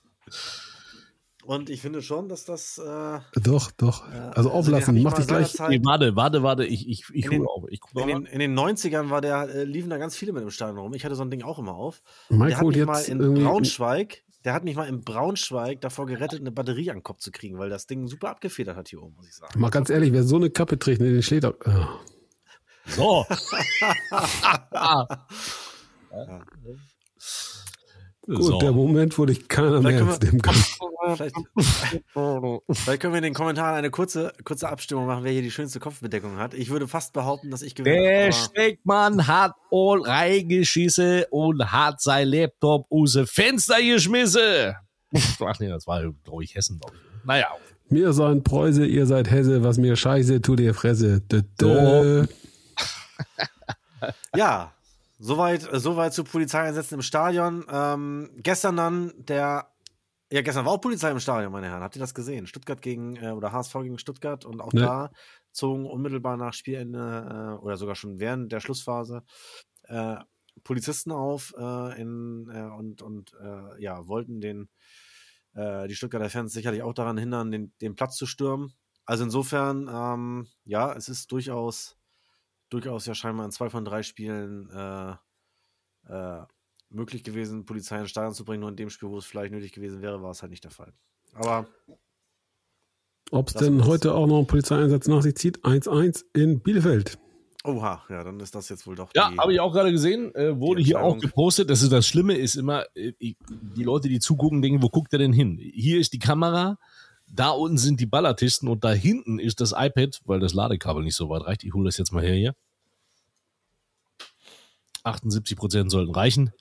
Und 1.44 1.70
ich 1.70 1.80
finde 1.80 2.02
schon, 2.02 2.28
dass 2.28 2.44
das. 2.44 2.76
Äh, 2.78 3.20
Doch, 3.40 3.70
doch. 3.70 4.04
Ja, 4.12 4.30
Also 4.30 4.50
also 4.50 4.50
auflassen, 4.50 4.96
den 4.96 5.04
mach 5.04 5.12
dich 5.12 5.28
gleich. 5.28 5.54
Nee, 5.68 5.80
warte, 5.84 6.16
warte, 6.16 6.42
warte, 6.42 6.64
ich, 6.64 6.88
ich, 6.88 7.04
ich 7.12 7.24
In 7.26 7.30
den- 7.30 7.40
hole 7.40 7.48
auf. 7.50 7.64
Ich 7.70 7.80
guck 7.80 7.92
in, 8.02 8.08
den, 8.08 8.26
in 8.26 8.40
den 8.40 8.58
90ern 8.58 9.10
war 9.10 9.20
der, 9.20 9.42
äh, 9.48 9.62
liefen 9.64 9.88
da 9.90 9.98
ganz 9.98 10.16
viele 10.16 10.32
mit 10.32 10.42
im 10.42 10.50
Stadion 10.50 10.78
rum. 10.78 10.94
Ich 10.94 11.04
hatte 11.04 11.14
so 11.14 11.22
ein 11.22 11.30
Ding 11.30 11.42
auch 11.42 11.60
immer 11.60 11.74
auf. 11.74 12.02
Mike 12.30 12.48
der 12.48 12.58
hat 12.58 12.66
mich 12.66 12.84
mal 12.84 13.00
in. 13.02 13.34
Braunschweig, 13.44 14.24
der 14.46 14.54
hat 14.54 14.64
mich 14.64 14.76
mal 14.76 14.88
in 14.88 15.02
Braunschweig 15.02 15.80
davor 15.80 16.06
gerettet, 16.06 16.40
eine 16.40 16.52
Batterie 16.52 16.90
an 16.90 16.98
den 16.98 17.02
Kopf 17.02 17.18
zu 17.18 17.32
kriegen, 17.32 17.58
weil 17.58 17.68
das 17.68 17.88
Ding 17.88 18.06
super 18.06 18.30
abgefedert 18.30 18.76
hat 18.76 18.88
hier 18.88 19.02
oben, 19.02 19.16
muss 19.16 19.26
ich 19.26 19.34
sagen. 19.34 19.58
Mal 19.58 19.70
ganz 19.70 19.90
ehrlich, 19.90 20.12
wer 20.12 20.22
so 20.22 20.36
eine 20.36 20.50
Kappe 20.50 20.78
trägt, 20.78 21.00
ne, 21.00 21.10
den 21.10 21.22
schlägt 21.22 21.44
er. 21.44 21.56
Ah. 21.64 21.98
So. 22.86 23.26
Gut, 28.26 28.42
so. 28.42 28.58
der 28.58 28.72
Moment, 28.72 29.16
wo 29.18 29.24
dich 29.24 29.46
keiner 29.46 29.80
mehr 29.80 29.98
ernst 29.98 30.22
nehmen 30.24 30.42
kann. 30.42 30.54
Vielleicht, 31.14 31.36
vielleicht 32.72 33.00
können 33.00 33.12
wir 33.12 33.18
in 33.18 33.22
den 33.22 33.34
Kommentaren 33.34 33.76
eine 33.76 33.90
kurze, 33.90 34.32
kurze 34.42 34.68
Abstimmung 34.68 35.06
machen, 35.06 35.22
wer 35.22 35.30
hier 35.30 35.42
die 35.42 35.52
schönste 35.52 35.78
Kopfbedeckung 35.78 36.36
hat. 36.36 36.52
Ich 36.52 36.70
würde 36.70 36.88
fast 36.88 37.12
behaupten, 37.12 37.50
dass 37.52 37.62
ich 37.62 37.76
gewinne. 37.76 38.00
Der 38.00 38.32
Steckmann 38.32 39.28
hat 39.28 39.52
all 39.70 40.02
reingeschissen 40.02 41.24
und 41.30 41.70
hat 41.70 42.00
sein 42.00 42.26
Laptop 42.26 42.86
aus 42.90 43.12
dem 43.12 43.28
Fenster 43.28 43.80
geschmissen. 43.80 44.74
Ach 45.40 45.60
nee, 45.60 45.68
das 45.68 45.86
war, 45.86 46.02
glaube 46.24 46.42
ich, 46.42 46.56
Hessen, 46.56 46.80
glaube 46.80 46.96
ich. 46.96 47.24
Naja, 47.24 47.48
Mir 47.88 48.12
seid 48.12 48.42
Preuße, 48.42 48.84
ihr 48.84 49.06
seid 49.06 49.30
Hesse, 49.30 49.62
was 49.62 49.78
mir 49.78 49.94
scheiße, 49.94 50.42
tut 50.42 50.58
ihr 50.58 50.74
Fresse. 50.74 51.20
Dö, 51.20 51.42
dö. 51.60 52.26
Ja, 54.36 54.75
soweit, 55.18 55.70
äh, 55.72 55.78
soweit 55.80 56.14
zu 56.14 56.24
Polizeieinsätzen 56.24 56.96
im 56.96 57.02
Stadion. 57.02 57.64
Ähm, 57.70 58.30
gestern 58.36 58.76
dann 58.76 59.12
der, 59.16 59.72
ja, 60.30 60.42
gestern 60.42 60.64
war 60.64 60.72
auch 60.72 60.80
Polizei 60.80 61.10
im 61.10 61.20
Stadion, 61.20 61.52
meine 61.52 61.68
Herren. 61.68 61.82
Habt 61.82 61.96
ihr 61.96 62.00
das 62.00 62.14
gesehen? 62.14 62.46
Stuttgart 62.46 62.82
gegen, 62.82 63.16
äh, 63.16 63.30
oder 63.30 63.52
HSV 63.52 63.74
gegen 63.82 63.98
Stuttgart 63.98 64.44
und 64.44 64.60
auch 64.60 64.72
Ne. 64.72 64.80
da 64.80 65.10
zogen 65.52 65.86
unmittelbar 65.86 66.36
nach 66.36 66.52
Spielende 66.52 67.56
äh, 67.58 67.62
oder 67.62 67.76
sogar 67.76 67.94
schon 67.94 68.18
während 68.18 68.52
der 68.52 68.60
Schlussphase 68.60 69.22
äh, 69.84 70.16
Polizisten 70.64 71.12
auf 71.12 71.54
äh, 71.58 72.00
in, 72.00 72.48
äh, 72.52 72.62
und, 72.76 73.02
und 73.02 73.32
ja, 73.78 74.06
wollten 74.08 74.40
den, 74.40 74.68
die 75.54 75.94
Stuttgarter 75.94 76.28
Fans 76.28 76.52
sicherlich 76.52 76.82
auch 76.82 76.92
daran 76.92 77.16
hindern, 77.16 77.50
den, 77.50 77.72
den 77.80 77.94
Platz 77.94 78.16
zu 78.16 78.26
stürmen. 78.26 78.74
Also 79.06 79.24
insofern, 79.24 79.88
ähm, 79.90 80.48
ja, 80.64 80.92
es 80.92 81.08
ist 81.08 81.32
durchaus 81.32 81.96
durchaus 82.70 83.06
ja 83.06 83.14
scheinbar 83.14 83.46
in 83.46 83.52
zwei 83.52 83.70
von 83.70 83.84
drei 83.84 84.02
Spielen 84.02 84.70
äh, 84.70 85.14
äh, 86.08 86.42
möglich 86.90 87.24
gewesen, 87.24 87.64
Polizei 87.64 87.98
ins 87.98 88.10
Stadion 88.10 88.34
zu 88.34 88.44
bringen. 88.44 88.60
Nur 88.60 88.70
in 88.70 88.76
dem 88.76 88.90
Spiel, 88.90 89.08
wo 89.08 89.18
es 89.18 89.26
vielleicht 89.26 89.52
nötig 89.52 89.72
gewesen 89.72 90.02
wäre, 90.02 90.22
war 90.22 90.30
es 90.30 90.42
halt 90.42 90.50
nicht 90.50 90.64
der 90.64 90.70
Fall. 90.70 90.92
Aber 91.34 91.66
Ob 93.30 93.48
es 93.48 93.54
denn 93.54 93.84
heute 93.84 94.14
auch 94.14 94.26
noch 94.26 94.38
einen 94.38 94.46
Polizeieinsatz 94.46 95.08
nach 95.08 95.22
sich 95.22 95.36
zieht? 95.36 95.64
1-1 95.64 96.24
in 96.32 96.60
Bielefeld. 96.60 97.18
oha, 97.64 98.04
ja, 98.08 98.22
dann 98.22 98.38
ist 98.38 98.54
das 98.54 98.68
jetzt 98.68 98.86
wohl 98.86 98.94
doch 98.94 99.10
Ja, 99.14 99.36
habe 99.36 99.52
ich 99.52 99.60
auch 99.60 99.72
gerade 99.72 99.90
gesehen. 99.90 100.32
Äh, 100.34 100.58
wurde 100.58 100.80
hier 100.80 101.00
auch 101.02 101.18
gepostet. 101.18 101.68
Das 101.68 101.82
ist 101.82 101.90
das 101.90 102.06
Schlimme, 102.06 102.34
ist 102.34 102.54
immer, 102.54 102.84
äh, 102.94 103.12
die 103.18 103.82
Leute, 103.82 104.08
die 104.08 104.20
zugucken, 104.20 104.62
denken, 104.62 104.82
wo 104.82 104.88
guckt 104.88 105.12
er 105.12 105.18
denn 105.18 105.32
hin? 105.32 105.58
Hier 105.58 105.98
ist 105.98 106.12
die 106.12 106.20
Kamera, 106.20 106.78
da 107.28 107.50
unten 107.50 107.78
sind 107.78 108.00
die 108.00 108.06
Ballartisten 108.06 108.68
und 108.68 108.84
da 108.84 108.92
hinten 108.92 109.38
ist 109.38 109.60
das 109.60 109.72
iPad, 109.72 110.20
weil 110.24 110.40
das 110.40 110.54
Ladekabel 110.54 111.02
nicht 111.02 111.16
so 111.16 111.28
weit 111.28 111.42
reicht. 111.42 111.64
Ich 111.64 111.74
hole 111.74 111.86
das 111.86 111.96
jetzt 111.96 112.12
mal 112.12 112.22
her 112.22 112.34
hier. 112.34 112.54
78 115.04 115.56
Prozent 115.56 115.90
sollten 115.90 116.14
reichen. 116.14 116.52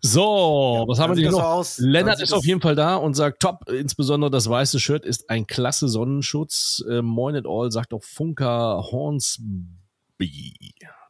So, 0.00 0.84
was 0.86 1.00
haben 1.00 1.16
wir 1.16 1.24
das 1.24 1.32
noch? 1.32 1.42
aus, 1.42 1.78
Lennart 1.78 2.22
ist 2.22 2.32
auf 2.32 2.44
jeden 2.44 2.60
Fall 2.60 2.76
da 2.76 2.96
und 2.96 3.14
sagt, 3.14 3.40
top, 3.40 3.68
insbesondere 3.68 4.30
das 4.30 4.48
weiße 4.48 4.78
Shirt 4.78 5.04
ist 5.04 5.28
ein 5.28 5.46
klasse 5.46 5.88
Sonnenschutz. 5.88 6.84
Äh, 6.88 7.02
Moin 7.02 7.34
at 7.34 7.46
all, 7.48 7.72
sagt 7.72 7.92
auch 7.92 8.04
Funker 8.04 8.84
Hornsby. 8.92 10.54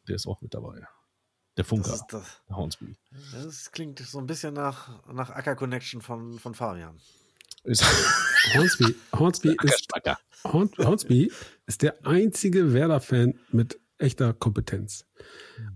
Der 0.08 0.16
ist 0.16 0.26
auch 0.26 0.40
mit 0.40 0.54
dabei. 0.54 0.86
Der 1.58 1.64
Funker 1.64 1.90
das, 1.90 2.00
ist, 2.00 2.12
das, 2.12 2.42
Hornsby. 2.50 2.96
das 3.32 3.72
klingt 3.72 3.98
so 3.98 4.18
ein 4.18 4.26
bisschen 4.26 4.54
nach, 4.54 4.88
nach 5.12 5.30
Acker 5.30 5.54
Connection 5.54 6.00
von, 6.00 6.38
von 6.38 6.54
Fabian. 6.54 6.98
Ist 7.68 7.84
Hornsby, 8.54 8.94
Hornsby, 9.14 9.56
ist. 9.62 9.88
Horn, 10.44 10.70
Hornsby 10.78 11.30
ist 11.66 11.82
der 11.82 12.06
einzige 12.06 12.72
Werder-Fan 12.72 13.34
mit 13.50 13.78
echter 13.98 14.32
Kompetenz. 14.32 15.04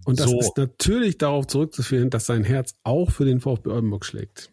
Und 0.05 0.19
das 0.19 0.31
So. 0.31 0.41
ist 0.41 0.57
natürlich 0.57 1.19
darauf 1.19 1.47
zurückzuführen, 1.47 2.09
dass 2.09 2.27
sein 2.27 2.45
Herz 2.45 2.77
auch 2.83 3.11
für 3.11 3.25
den 3.25 3.41
VfB 3.41 3.69
Oldenburg 3.71 4.05
schlägt. 4.07 4.51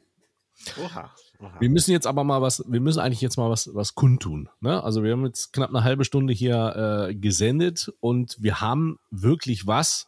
Oha. 0.84 1.15
oha. 1.39 1.62
Wir 1.62 1.69
müssen 1.69 1.91
jetzt 1.91 2.08
aber 2.08 2.23
mal 2.25 2.41
was, 2.41 2.63
wir 2.67 2.82
müssen 2.82 2.99
eigentlich 2.99 3.21
jetzt 3.21 3.38
mal 3.38 3.49
was, 3.49 3.73
was 3.73 3.95
kundtun. 3.95 4.49
Ne? 4.60 4.84
Also 4.84 5.04
wir 5.04 5.13
haben 5.13 5.25
jetzt 5.25 5.54
knapp 5.54 5.69
eine 5.69 5.84
halbe 5.84 6.04
Stunde 6.04 6.34
hier 6.34 7.08
äh, 7.10 7.15
gesendet 7.15 7.93
und 8.02 8.36
wir 8.39 8.60
haben 8.60 8.99
wirklich 9.12 9.65
was, 9.65 10.08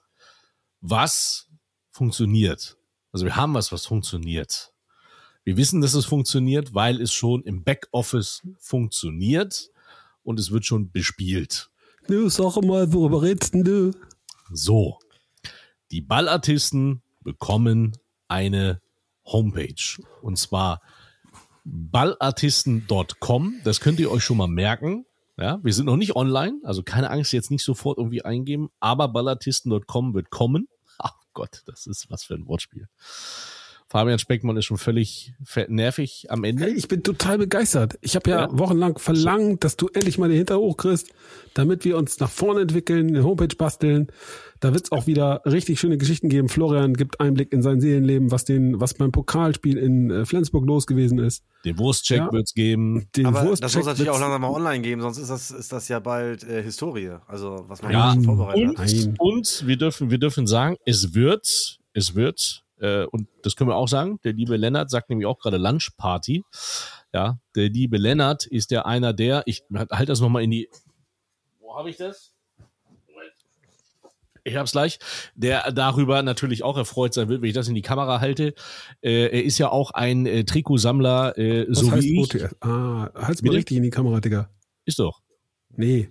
was 0.81 1.47
funktioniert. 1.91 2.77
Also 3.13 3.25
wir 3.25 3.35
haben 3.37 3.53
was, 3.53 3.71
was 3.71 3.85
funktioniert. 3.85 4.73
Wir 5.43 5.57
wissen, 5.57 5.81
dass 5.81 5.95
es 5.95 6.05
funktioniert, 6.05 6.75
weil 6.75 7.01
es 7.01 7.11
schon 7.11 7.41
im 7.43 7.63
Backoffice 7.63 8.43
funktioniert 8.59 9.71
und 10.23 10.39
es 10.39 10.51
wird 10.51 10.65
schon 10.65 10.91
bespielt. 10.91 11.71
Du 12.07 12.29
sag 12.29 12.61
mal, 12.63 12.93
worüber 12.93 13.23
redest 13.23 13.55
du? 13.55 13.91
So, 14.51 14.99
die 15.89 16.01
Ballartisten 16.01 17.01
bekommen 17.21 17.97
eine 18.27 18.81
Homepage 19.25 20.01
und 20.21 20.37
zwar 20.37 20.81
ballartisten.com. 21.63 23.61
Das 23.63 23.79
könnt 23.79 23.99
ihr 23.99 24.11
euch 24.11 24.23
schon 24.23 24.37
mal 24.37 24.47
merken. 24.47 25.05
Ja, 25.37 25.59
wir 25.63 25.73
sind 25.73 25.85
noch 25.85 25.97
nicht 25.97 26.15
online, 26.15 26.59
also 26.63 26.83
keine 26.83 27.09
Angst, 27.09 27.33
jetzt 27.33 27.49
nicht 27.49 27.63
sofort 27.63 27.97
irgendwie 27.97 28.23
eingeben, 28.23 28.69
aber 28.79 29.07
ballartisten.com 29.07 30.13
wird 30.13 30.29
kommen. 30.29 30.67
Ach 30.99 31.13
Gott, 31.33 31.63
das 31.65 31.87
ist 31.87 32.11
was 32.11 32.23
für 32.23 32.35
ein 32.35 32.45
Wortspiel. 32.45 32.87
Fabian 33.91 34.19
Speckmann 34.19 34.55
ist 34.55 34.63
schon 34.63 34.77
völlig 34.77 35.33
nervig 35.67 36.27
am 36.29 36.45
Ende. 36.45 36.63
Hey, 36.63 36.73
ich 36.75 36.87
bin 36.87 37.03
total 37.03 37.37
begeistert. 37.37 37.99
Ich 37.99 38.15
habe 38.15 38.29
ja, 38.29 38.41
Ja. 38.43 38.49
wochenlang 38.57 38.97
verlangt, 38.97 39.65
dass 39.65 39.75
du 39.75 39.89
endlich 39.93 40.17
mal 40.17 40.29
den 40.29 40.37
Hinter 40.37 40.59
hochkriegst, 40.59 41.09
damit 41.55 41.83
wir 41.83 41.97
uns 41.97 42.17
nach 42.21 42.29
vorne 42.29 42.61
entwickeln, 42.61 43.09
eine 43.09 43.25
Homepage 43.25 43.53
basteln. 43.53 44.07
Da 44.61 44.73
wird's 44.73 44.93
auch 44.93 45.07
wieder 45.07 45.41
richtig 45.45 45.77
schöne 45.81 45.97
Geschichten 45.97 46.29
geben. 46.29 46.47
Florian 46.47 46.93
gibt 46.93 47.19
Einblick 47.19 47.51
in 47.51 47.61
sein 47.61 47.81
Seelenleben, 47.81 48.31
was 48.31 48.45
den, 48.45 48.79
was 48.79 48.93
beim 48.93 49.11
Pokalspiel 49.11 49.77
in 49.77 50.09
äh, 50.09 50.25
Flensburg 50.25 50.65
los 50.65 50.87
gewesen 50.87 51.19
ist. 51.19 51.43
Den 51.65 51.77
Wurstcheck 51.77 52.19
Ja. 52.19 52.31
wird's 52.31 52.53
geben. 52.53 53.07
Den 53.17 53.25
Aber 53.25 53.39
das 53.39 53.47
Wurstcheck 53.49 53.75
muss 53.79 53.85
natürlich 53.87 54.09
auch 54.11 54.21
langsam 54.21 54.39
mal 54.39 54.51
online 54.51 54.81
geben, 54.83 55.01
sonst 55.01 55.17
ist 55.17 55.29
das, 55.29 55.51
ist 55.51 55.73
das 55.73 55.89
ja 55.89 55.99
bald 55.99 56.45
äh, 56.45 56.63
Historie. 56.63 57.11
Also, 57.27 57.65
was 57.67 57.81
man 57.81 57.91
Ja, 57.91 58.13
ja, 58.13 58.21
vorbereitet 58.21 58.69
Und, 58.69 58.77
hat. 58.77 58.87
Nein. 58.87 59.15
und 59.19 59.63
wir 59.67 59.75
dürfen, 59.75 60.09
wir 60.11 60.17
dürfen 60.17 60.47
sagen, 60.47 60.77
es 60.85 61.13
wird, 61.13 61.79
es 61.93 62.15
wird, 62.15 62.63
äh, 62.81 63.05
und 63.05 63.27
das 63.43 63.55
können 63.55 63.69
wir 63.69 63.75
auch 63.75 63.87
sagen, 63.87 64.19
der 64.23 64.33
liebe 64.33 64.57
Lennart 64.57 64.89
sagt 64.89 65.09
nämlich 65.09 65.27
auch 65.27 65.39
gerade 65.39 65.57
Lunchparty. 65.57 66.43
Ja, 67.13 67.39
der 67.55 67.69
liebe 67.69 67.97
Lennart 67.97 68.45
ist 68.45 68.71
der 68.71 68.85
einer 68.85 69.13
der, 69.13 69.43
ich 69.45 69.63
halte 69.71 70.05
das 70.05 70.21
nochmal 70.21 70.43
in 70.43 70.51
die, 70.51 70.69
wo 71.59 71.77
habe 71.77 71.89
ich 71.89 71.97
das? 71.97 72.33
Ich 74.43 74.55
hab's 74.55 74.71
gleich. 74.71 74.97
Der 75.35 75.71
darüber 75.71 76.23
natürlich 76.23 76.63
auch 76.63 76.75
erfreut 76.75 77.13
sein 77.13 77.29
wird, 77.29 77.41
wenn 77.41 77.49
ich 77.49 77.53
das 77.53 77.67
in 77.67 77.75
die 77.75 77.83
Kamera 77.83 78.19
halte. 78.19 78.55
Äh, 79.01 79.27
er 79.27 79.43
ist 79.43 79.59
ja 79.59 79.69
auch 79.69 79.91
ein 79.91 80.25
äh, 80.25 80.43
Trikotsammler, 80.45 81.37
äh, 81.37 81.67
Was 81.69 81.79
so 81.79 81.91
heißt 81.91 82.03
wie 82.03 82.21
ich. 82.21 82.35
OTS? 82.35 82.55
Ah, 82.61 83.11
halt's 83.13 83.41
mal 83.41 83.49
Bitte? 83.49 83.57
richtig 83.57 83.77
in 83.77 83.83
die 83.83 83.91
Kamera, 83.91 84.19
Digga. 84.19 84.49
Ist 84.85 84.97
doch. 84.97 85.21
Nee. 85.69 86.09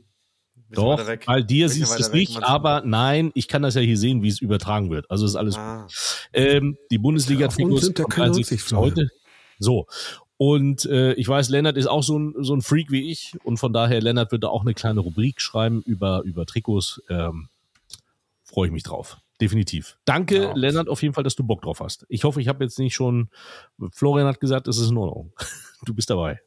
Doch, 0.77 1.07
weg. 1.07 1.25
weil 1.27 1.45
dir 1.45 1.69
siehst 1.69 1.93
du 1.93 2.01
es 2.01 2.09
weg, 2.09 2.15
nicht, 2.15 2.35
manchmal. 2.35 2.51
aber 2.55 2.83
nein, 2.87 3.31
ich 3.35 3.49
kann 3.49 3.63
das 3.63 3.75
ja 3.75 3.81
hier 3.81 3.99
sehen, 3.99 4.23
wie 4.23 4.29
es 4.29 4.41
übertragen 4.41 4.91
wird. 4.91 5.11
Also 5.11 5.27
ist 5.27 5.37
alles 5.37 5.57
Ah, 5.57 5.87
Ähm, 6.33 6.77
die 6.91 6.99
bundesliga 6.99 7.47
Auf 7.49 7.59
uns 7.59 7.83
nimmt 7.83 7.99
er 7.99 8.05
keine 8.07 8.35
Rücksicht, 8.37 8.63
Florian. 8.63 8.91
heute. 8.97 9.09
So. 9.59 9.87
Und 10.37 10.87
äh, 10.87 11.13
ich 11.15 11.29
weiß, 11.29 11.49
Lennart 11.51 11.77
ist 11.77 11.87
auch 11.87 12.03
so 12.03 12.19
ein, 12.19 12.35
so 12.39 12.55
ein 12.55 12.63
Freak 12.63 12.91
wie 12.91 13.11
ich. 13.11 13.37
Und 13.45 13.59
von 13.59 13.73
daher, 13.73 14.01
Lennart 14.01 14.33
wird 14.33 14.45
da 14.45 14.49
auch 14.49 14.63
eine 14.63 14.73
kleine 14.75 15.01
Rubrik 15.01 15.41
schreiben 15.41 15.83
über, 15.83 16.23
über 16.25 16.47
Trikots. 16.47 17.03
Ähm, 17.11 17.49
Freue 18.45 18.67
ich 18.69 18.73
mich 18.73 18.83
drauf. 18.83 19.19
Definitiv. 19.41 19.97
Danke, 20.05 20.43
Ja. 20.45 20.53
Lennart, 20.55 20.89
auf 20.89 21.03
jeden 21.03 21.15
Fall, 21.15 21.25
dass 21.25 21.37
du 21.37 21.45
Bock 21.45 21.63
drauf 21.63 21.81
hast. 21.81 22.05
Ich 22.09 22.25
hoffe, 22.25 22.41
ich 22.41 22.49
habe 22.49 22.65
jetzt 22.65 22.79
nicht 22.79 22.95
schon. 22.95 23.29
Florian 23.93 24.27
hat 24.27 24.41
gesagt, 24.41 24.67
es 24.69 24.79
ist 24.79 24.91
in 24.91 24.97
Ordnung. 24.97 25.33
Du 25.85 25.95
bist 25.95 26.11
dabei. 26.11 26.41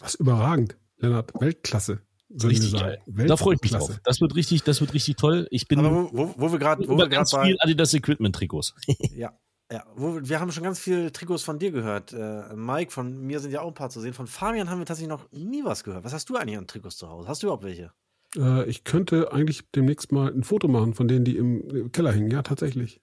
Das 0.00 0.14
ist 0.14 0.20
überragend. 0.20 0.76
Lennart, 0.98 1.32
Weltklasse. 1.40 2.00
Richtig 2.42 2.72
geil. 2.72 3.00
sagen. 3.06 3.28
Da 3.28 3.36
freue 3.36 3.54
ich 3.54 3.62
mich 3.62 3.70
drauf. 3.70 4.00
Das 4.04 4.20
wird 4.20 4.34
richtig, 4.34 4.62
das 4.64 4.80
wird 4.80 4.92
richtig 4.92 5.16
toll. 5.16 5.46
Ich 5.50 5.68
bin 5.68 5.78
aber 5.78 6.12
wo, 6.12 6.34
wo, 6.36 6.52
wir 6.52 6.58
gerade 6.58 6.86
wo 6.88 6.96
wir 6.98 7.08
ganz 7.08 7.30
bei 7.30 7.44
viel 7.44 7.56
Adidas 7.60 7.94
Equipment 7.94 8.34
Trikots. 8.34 8.74
Ja, 9.14 9.32
ja. 9.70 9.84
Wo, 9.94 10.18
wir 10.20 10.40
haben 10.40 10.50
schon 10.50 10.64
ganz 10.64 10.78
viele 10.80 11.12
Trikots 11.12 11.42
von 11.42 11.58
dir 11.58 11.70
gehört. 11.70 12.12
Äh, 12.12 12.54
Mike, 12.54 12.90
von 12.90 13.18
mir 13.20 13.40
sind 13.40 13.52
ja 13.52 13.60
auch 13.60 13.68
ein 13.68 13.74
paar 13.74 13.90
zu 13.90 14.00
sehen. 14.00 14.14
Von 14.14 14.26
Fabian 14.26 14.68
haben 14.68 14.78
wir 14.78 14.86
tatsächlich 14.86 15.10
noch 15.10 15.30
nie 15.32 15.64
was 15.64 15.84
gehört. 15.84 16.04
Was 16.04 16.12
hast 16.12 16.28
du 16.28 16.36
eigentlich 16.36 16.58
an 16.58 16.66
Trikots 16.66 16.96
zu 16.96 17.08
Hause? 17.08 17.28
Hast 17.28 17.42
du 17.42 17.46
überhaupt 17.46 17.64
welche? 17.64 17.92
Äh, 18.36 18.68
ich 18.68 18.84
könnte 18.84 19.32
eigentlich 19.32 19.70
demnächst 19.74 20.10
mal 20.12 20.32
ein 20.32 20.42
Foto 20.42 20.68
machen 20.68 20.94
von 20.94 21.08
denen, 21.08 21.24
die 21.24 21.36
im 21.36 21.92
Keller 21.92 22.12
hängen. 22.12 22.30
Ja, 22.30 22.42
tatsächlich. 22.42 23.00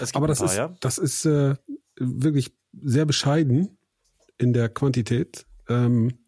Es 0.00 0.12
gibt 0.12 0.16
Aber 0.16 0.26
ein 0.26 0.28
das 0.28 0.38
paar, 0.38 0.48
ist, 0.48 0.56
ja? 0.56 0.74
das 0.80 0.98
ist 0.98 1.24
äh, 1.26 1.54
wirklich 1.98 2.52
sehr 2.80 3.06
bescheiden 3.06 3.78
in 4.38 4.52
der 4.52 4.68
Quantität. 4.68 5.46
Ähm, 5.68 6.18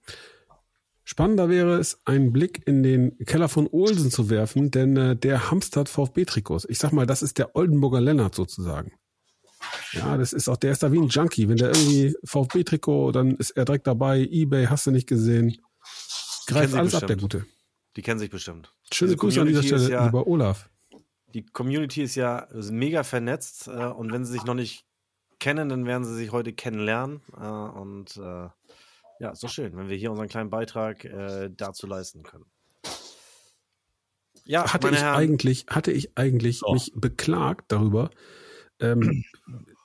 spannender 1.11 1.49
wäre 1.49 1.77
es, 1.79 1.99
einen 2.05 2.33
Blick 2.33 2.63
in 2.67 2.85
den 2.85 3.19
Keller 3.27 3.49
von 3.49 3.67
Olsen 3.67 4.13
zu 4.13 4.31
werfen, 4.31 4.71
denn 4.71 4.97
äh, 4.97 5.17
der 5.17 5.51
hamstert 5.51 5.89
VfB-Trikots. 5.89 6.67
Ich 6.69 6.79
sag 6.79 6.93
mal, 6.93 7.05
das 7.05 7.23
ist 7.23 7.39
der 7.39 7.57
Oldenburger 7.57 8.01
Lennart 8.01 8.37
sozusagen. 8.37 8.93
Ja, 9.93 10.17
das 10.17 10.33
ist 10.33 10.49
auch, 10.49 10.57
der 10.57 10.71
ist 10.71 10.85
da 10.85 10.93
wie 10.93 10.99
ein 11.01 11.09
Junkie. 11.09 11.49
Wenn 11.49 11.57
der 11.57 11.71
irgendwie 11.71 12.15
VfB-Trikot, 12.25 13.11
dann 13.11 13.35
ist 13.35 13.51
er 13.51 13.65
direkt 13.65 13.89
dabei. 13.89 14.21
Ebay, 14.21 14.67
hast 14.67 14.87
du 14.87 14.93
nicht 14.93 15.09
gesehen. 15.09 15.59
Greift 16.47 16.75
alles 16.75 16.95
ab, 16.95 17.07
der 17.09 17.17
bestimmt. 17.17 17.43
Gute. 17.43 17.47
Die 17.97 18.03
kennen 18.03 18.21
sich 18.21 18.31
bestimmt. 18.31 18.73
Schöne 18.93 19.09
Diese 19.09 19.17
Grüße 19.19 19.41
an 19.41 19.49
dieser 19.49 19.65
Stelle, 19.65 19.91
ja- 19.91 20.07
lieber 20.07 20.29
Olaf. 20.29 20.71
Die 21.35 21.45
Community 21.45 22.03
ist 22.03 22.15
ja 22.15 22.47
mega 22.71 23.03
vernetzt 23.03 23.67
äh, 23.67 23.71
und 23.87 24.13
wenn 24.13 24.25
sie 24.25 24.33
sich 24.33 24.45
noch 24.45 24.55
nicht 24.55 24.85
kennen, 25.41 25.69
dann 25.69 25.87
werden 25.87 26.05
sie 26.05 26.15
sich 26.15 26.31
heute 26.31 26.53
kennenlernen. 26.53 27.21
Äh, 27.37 27.45
und 27.47 28.17
äh, 28.17 28.49
ja, 29.21 29.31
ist 29.31 29.43
doch 29.45 29.49
schön, 29.49 29.77
wenn 29.77 29.89
wir 29.89 29.97
hier 29.97 30.11
unseren 30.11 30.29
kleinen 30.29 30.51
Beitrag 30.51 31.05
äh, 31.05 31.51
dazu 31.57 31.87
leisten 31.87 32.23
können. 32.25 32.47
Ja, 34.45 34.73
hatte 34.73 34.89
ich 34.89 34.97
Herren, 34.97 35.15
eigentlich, 35.15 35.67
hatte 35.69 35.93
ich 35.93 36.19
eigentlich 36.19 36.59
So. 36.59 36.73
mich 36.73 36.93
beklagt 36.95 37.71
darüber, 37.71 38.11
ähm, 38.81 39.25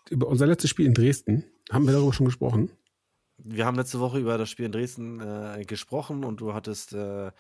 über 0.10 0.28
unser 0.28 0.48
letztes 0.48 0.72
Spiel 0.72 0.88
in 0.88 0.96
Dresden. 0.96 1.44
Haben 1.72 1.86
wir 1.86 1.94
darüber 1.94 2.14
schon 2.14 2.26
gesprochen? 2.26 2.72
wir 3.38 3.66
haben 3.66 3.76
letzte 3.76 4.00
Woche 4.00 4.20
über 4.20 4.38
das 4.38 4.50
Spiel 4.50 4.66
in 4.66 4.72
Dresden 4.72 5.20
äh, 5.20 5.64
gesprochen 5.66 6.24
und 6.24 6.42
du 6.42 6.54
hattest 6.54 6.94
äh, 6.94 7.32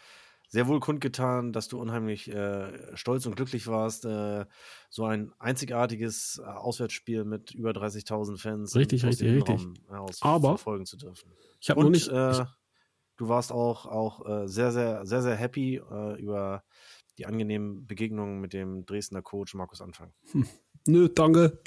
sehr 0.55 0.69
wohl 0.69 0.79
kundgetan, 0.79 1.51
dass 1.51 1.67
du 1.67 1.77
unheimlich 1.81 2.31
äh, 2.33 2.95
stolz 2.95 3.25
und 3.25 3.35
glücklich 3.35 3.67
warst, 3.67 4.05
äh, 4.05 4.45
so 4.89 5.03
ein 5.03 5.33
einzigartiges 5.37 6.39
äh, 6.41 6.47
Auswärtsspiel 6.47 7.25
mit 7.25 7.51
über 7.53 7.71
30.000 7.71 8.37
Fans 8.37 8.73
Richtig, 8.73 9.03
aus 9.03 9.09
richtig, 9.09 9.27
dem 9.27 9.35
richtig. 9.35 9.59
Raum 9.59 9.73
heraus 9.89 10.17
Aber- 10.21 10.47
verfolgen 10.51 10.85
zu 10.85 10.95
dürfen. 10.95 11.29
Ich 11.59 11.69
habe 11.69 11.81
noch 11.81 11.87
Und 11.87 11.91
nicht. 11.91 12.07
äh, 12.07 12.31
ich, 12.31 12.39
du 13.17 13.27
warst 13.27 13.51
auch, 13.51 13.85
auch 13.85 14.25
äh, 14.25 14.47
sehr, 14.47 14.71
sehr, 14.71 15.05
sehr, 15.05 15.21
sehr 15.21 15.35
happy 15.35 15.75
äh, 15.91 16.21
über 16.21 16.63
die 17.17 17.25
angenehmen 17.25 17.85
Begegnungen 17.85 18.39
mit 18.39 18.53
dem 18.53 18.85
Dresdner 18.85 19.21
Coach 19.21 19.55
Markus 19.55 19.81
Anfang. 19.81 20.13
nö, 20.87 21.09
danke. 21.13 21.61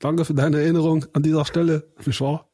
Danke 0.00 0.26
für 0.26 0.34
deine 0.34 0.60
Erinnerung 0.60 1.06
an 1.14 1.22
dieser 1.22 1.46
Stelle. 1.46 1.90
Nicht 2.04 2.20
wahr? 2.20 2.50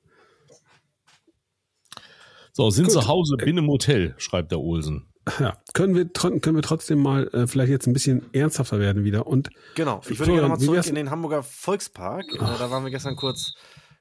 So, 2.53 2.71
sind 2.71 2.85
Gut. 2.85 2.93
zu 2.93 3.09
Hause, 3.09 3.37
bin 3.37 3.57
im 3.59 3.67
Hotel, 3.67 4.15
schreibt 4.19 4.53
der 4.53 4.61
Olsen. 4.61 5.10
Ja, 5.39 5.59
können 5.75 5.95
wir, 5.95 6.09
können 6.09 6.57
wir 6.57 6.63
trotzdem 6.63 7.03
mal 7.03 7.29
äh, 7.29 7.47
vielleicht 7.47 7.71
jetzt 7.71 7.87
ein 7.87 7.93
bisschen 7.93 8.33
ernsthafter 8.33 8.79
werden 8.79 9.05
wieder. 9.05 9.27
Und 9.27 9.51
Genau, 9.75 10.01
ich 10.09 10.19
würde 10.19 10.33
gerne 10.33 10.49
nochmal 10.49 10.61
wie 10.61 10.65
zurück 10.65 10.87
in 10.87 10.95
den 10.95 11.11
Hamburger 11.11 11.43
Volkspark. 11.43 12.25
Äh, 12.33 12.39
da 12.39 12.71
waren 12.71 12.85
wir 12.85 12.91
gestern 12.91 13.17
kurz, 13.17 13.55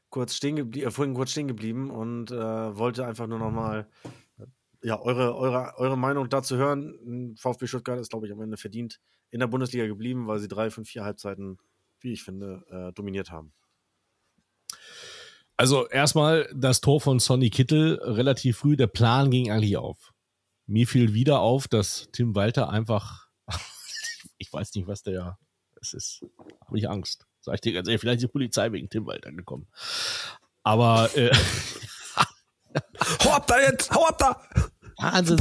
kurz 0.10 0.36
stehen 0.36 0.55
geblieben, 0.55 0.88
äh, 0.88 0.91
vorhin 0.91 1.13
kurz 1.13 1.32
stehen 1.32 1.47
geblieben 1.47 1.91
und 1.91 2.32
äh, 2.32 2.36
wollte 2.38 3.05
einfach 3.05 3.27
nur 3.27 3.39
nochmal 3.39 3.88
ja, 4.82 4.99
eure, 4.99 5.36
eure, 5.36 5.73
eure 5.77 5.97
Meinung 5.97 6.29
dazu 6.29 6.55
hören. 6.55 7.36
VfB 7.38 7.67
Stuttgart 7.67 7.99
ist, 7.99 8.12
glaube 8.12 8.27
ich, 8.27 8.34
am 8.34 8.41
Ende 8.41 8.58
verdient 8.58 8.99
in 9.29 9.39
der 9.39 9.47
Bundesliga 9.47 9.88
geblieben, 9.88 10.27
weil 10.27 10.39
sie 10.39 10.47
drei 10.47 10.69
von 10.69 10.86
vier 10.86 11.03
Halbzeiten, 11.03 11.58
wie 11.99 12.13
ich 12.13 12.23
finde, 12.23 12.63
äh, 12.69 12.93
dominiert 12.93 13.32
haben. 13.32 13.53
Also 15.58 15.88
erstmal 15.89 16.49
das 16.55 16.79
Tor 16.79 17.01
von 17.01 17.19
Sonny 17.19 17.49
Kittel 17.49 17.99
relativ 18.01 18.60
früh, 18.60 18.77
der 18.77 18.88
Plan 18.88 19.29
ging 19.29 19.51
eigentlich 19.51 19.75
auf. 19.75 20.13
Mir 20.69 20.88
fiel 20.88 21.13
wieder 21.15 21.39
auf, 21.39 21.67
dass 21.67 22.10
Tim 22.12 22.36
Walter 22.36 22.69
einfach, 22.69 23.27
ich 24.38 24.53
weiß 24.53 24.75
nicht, 24.75 24.88
was 24.88 25.01
der, 25.01 25.39
es 25.82 25.93
ist, 25.93 26.25
habe 26.65 26.77
ich 26.77 26.88
Angst. 26.88 27.25
Sag 27.41 27.55
ich 27.55 27.62
dir 27.62 27.73
ganz 27.73 27.88
ehrlich, 27.88 28.01
vielleicht 28.01 28.17
ist 28.17 28.27
die 28.27 28.32
Polizei 28.32 28.71
wegen 28.71 28.89
Tim 28.89 29.08
Walter 29.08 29.32
gekommen. 29.32 29.67
Aber 30.62 31.10
äh, 31.17 31.34
hau 33.25 33.32
ab 33.32 33.47
da 33.47 33.60
jetzt! 33.60 33.89
Hau 33.91 34.05
ab 34.05 34.17
da! 34.19 34.41
Wahnsinn. 34.97 35.39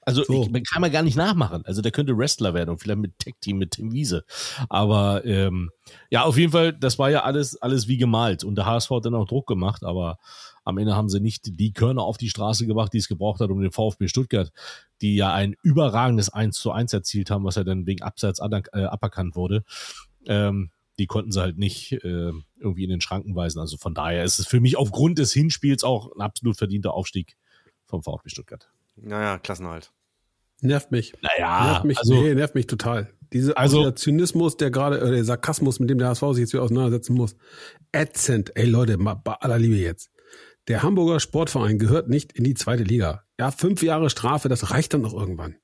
Also 0.00 0.24
So. 0.24 0.42
ich, 0.42 0.50
man 0.50 0.62
kann 0.64 0.80
man 0.80 0.90
gar 0.90 1.02
nicht 1.02 1.16
nachmachen. 1.16 1.64
Also 1.66 1.82
der 1.82 1.92
könnte 1.92 2.16
Wrestler 2.16 2.52
werden 2.52 2.70
und 2.70 2.78
vielleicht 2.78 2.98
mit 2.98 3.18
Tech-Team 3.18 3.58
mit 3.58 3.72
Tim 3.72 3.92
Wiese. 3.92 4.24
Aber 4.68 5.24
ähm, 5.24 5.70
ja, 6.10 6.24
auf 6.24 6.36
jeden 6.36 6.52
Fall, 6.52 6.72
das 6.72 6.98
war 6.98 7.10
ja 7.10 7.22
alles, 7.22 7.60
alles 7.62 7.86
wie 7.86 7.96
gemalt. 7.96 8.42
Und 8.42 8.56
der 8.56 8.66
HSV 8.66 8.90
hat 8.90 9.04
dann 9.04 9.14
auch 9.14 9.26
Druck 9.26 9.46
gemacht, 9.46 9.84
aber 9.84 10.18
am 10.64 10.78
Ende 10.78 10.94
haben 10.94 11.08
sie 11.08 11.20
nicht 11.20 11.58
die 11.58 11.72
Körner 11.72 12.02
auf 12.02 12.18
die 12.18 12.28
Straße 12.28 12.66
gebracht, 12.66 12.92
die 12.92 12.98
es 12.98 13.08
gebraucht 13.08 13.40
hat, 13.40 13.50
um 13.50 13.60
den 13.60 13.72
VfB 13.72 14.08
Stuttgart, 14.08 14.52
die 15.00 15.16
ja 15.16 15.32
ein 15.32 15.56
überragendes 15.62 16.28
1 16.30 16.58
zu 16.58 16.70
1 16.70 16.92
erzielt 16.92 17.30
haben, 17.30 17.44
was 17.44 17.56
ja 17.56 17.64
dann 17.64 17.86
wegen 17.86 18.02
Abseits 18.02 18.40
äh, 18.40 18.84
aberkannt 18.84 19.36
wurde. 19.36 19.64
Ähm, 20.26 20.70
die 20.98 21.06
konnten 21.06 21.32
sie 21.32 21.40
halt 21.40 21.56
nicht 21.56 21.92
äh, 21.92 22.32
irgendwie 22.58 22.84
in 22.84 22.90
den 22.90 23.00
Schranken 23.00 23.34
weisen. 23.34 23.58
Also 23.58 23.78
von 23.78 23.94
daher 23.94 24.22
ist 24.22 24.38
es 24.38 24.46
für 24.46 24.60
mich 24.60 24.76
aufgrund 24.76 25.18
des 25.18 25.32
Hinspiels 25.32 25.82
auch 25.82 26.14
ein 26.14 26.20
absolut 26.20 26.58
verdienter 26.58 26.92
Aufstieg 26.92 27.36
vom 27.86 28.02
VfB 28.02 28.28
Stuttgart. 28.28 28.68
Naja, 28.96 29.38
Klassenhalt. 29.38 29.92
Nervt 30.60 30.90
mich. 30.90 31.14
Naja, 31.22 31.64
nervt 31.72 31.84
mich, 31.86 31.98
also 31.98 32.14
nee, 32.14 32.34
nervt 32.34 32.54
mich 32.54 32.66
total. 32.66 33.10
Diese, 33.32 33.56
Also- 33.56 33.82
der 33.82 33.96
Zynismus, 33.96 34.58
der 34.58 34.70
gerade, 34.70 34.98
äh, 34.98 35.10
der 35.10 35.24
Sarkasmus, 35.24 35.80
mit 35.80 35.88
dem 35.88 35.98
der 35.98 36.08
HSV 36.08 36.32
sich 36.32 36.40
jetzt 36.40 36.52
wieder 36.52 36.62
auseinandersetzen 36.64 37.14
muss. 37.14 37.34
Ätzend. 37.92 38.54
Ey 38.56 38.66
Leute, 38.66 38.98
mal 38.98 39.14
bei 39.14 39.32
aller 39.34 39.58
Liebe 39.58 39.76
jetzt. 39.76 40.10
Der 40.70 40.84
Hamburger 40.84 41.18
Sportverein 41.18 41.78
gehört 41.78 42.08
nicht 42.08 42.32
in 42.32 42.44
die 42.44 42.54
zweite 42.54 42.84
Liga. 42.84 43.24
Ja, 43.40 43.50
fünf 43.50 43.82
Jahre 43.82 44.08
Strafe, 44.08 44.48
das 44.48 44.70
reicht 44.70 44.94
dann 44.94 45.02
doch 45.02 45.12
irgendwann. 45.12 45.56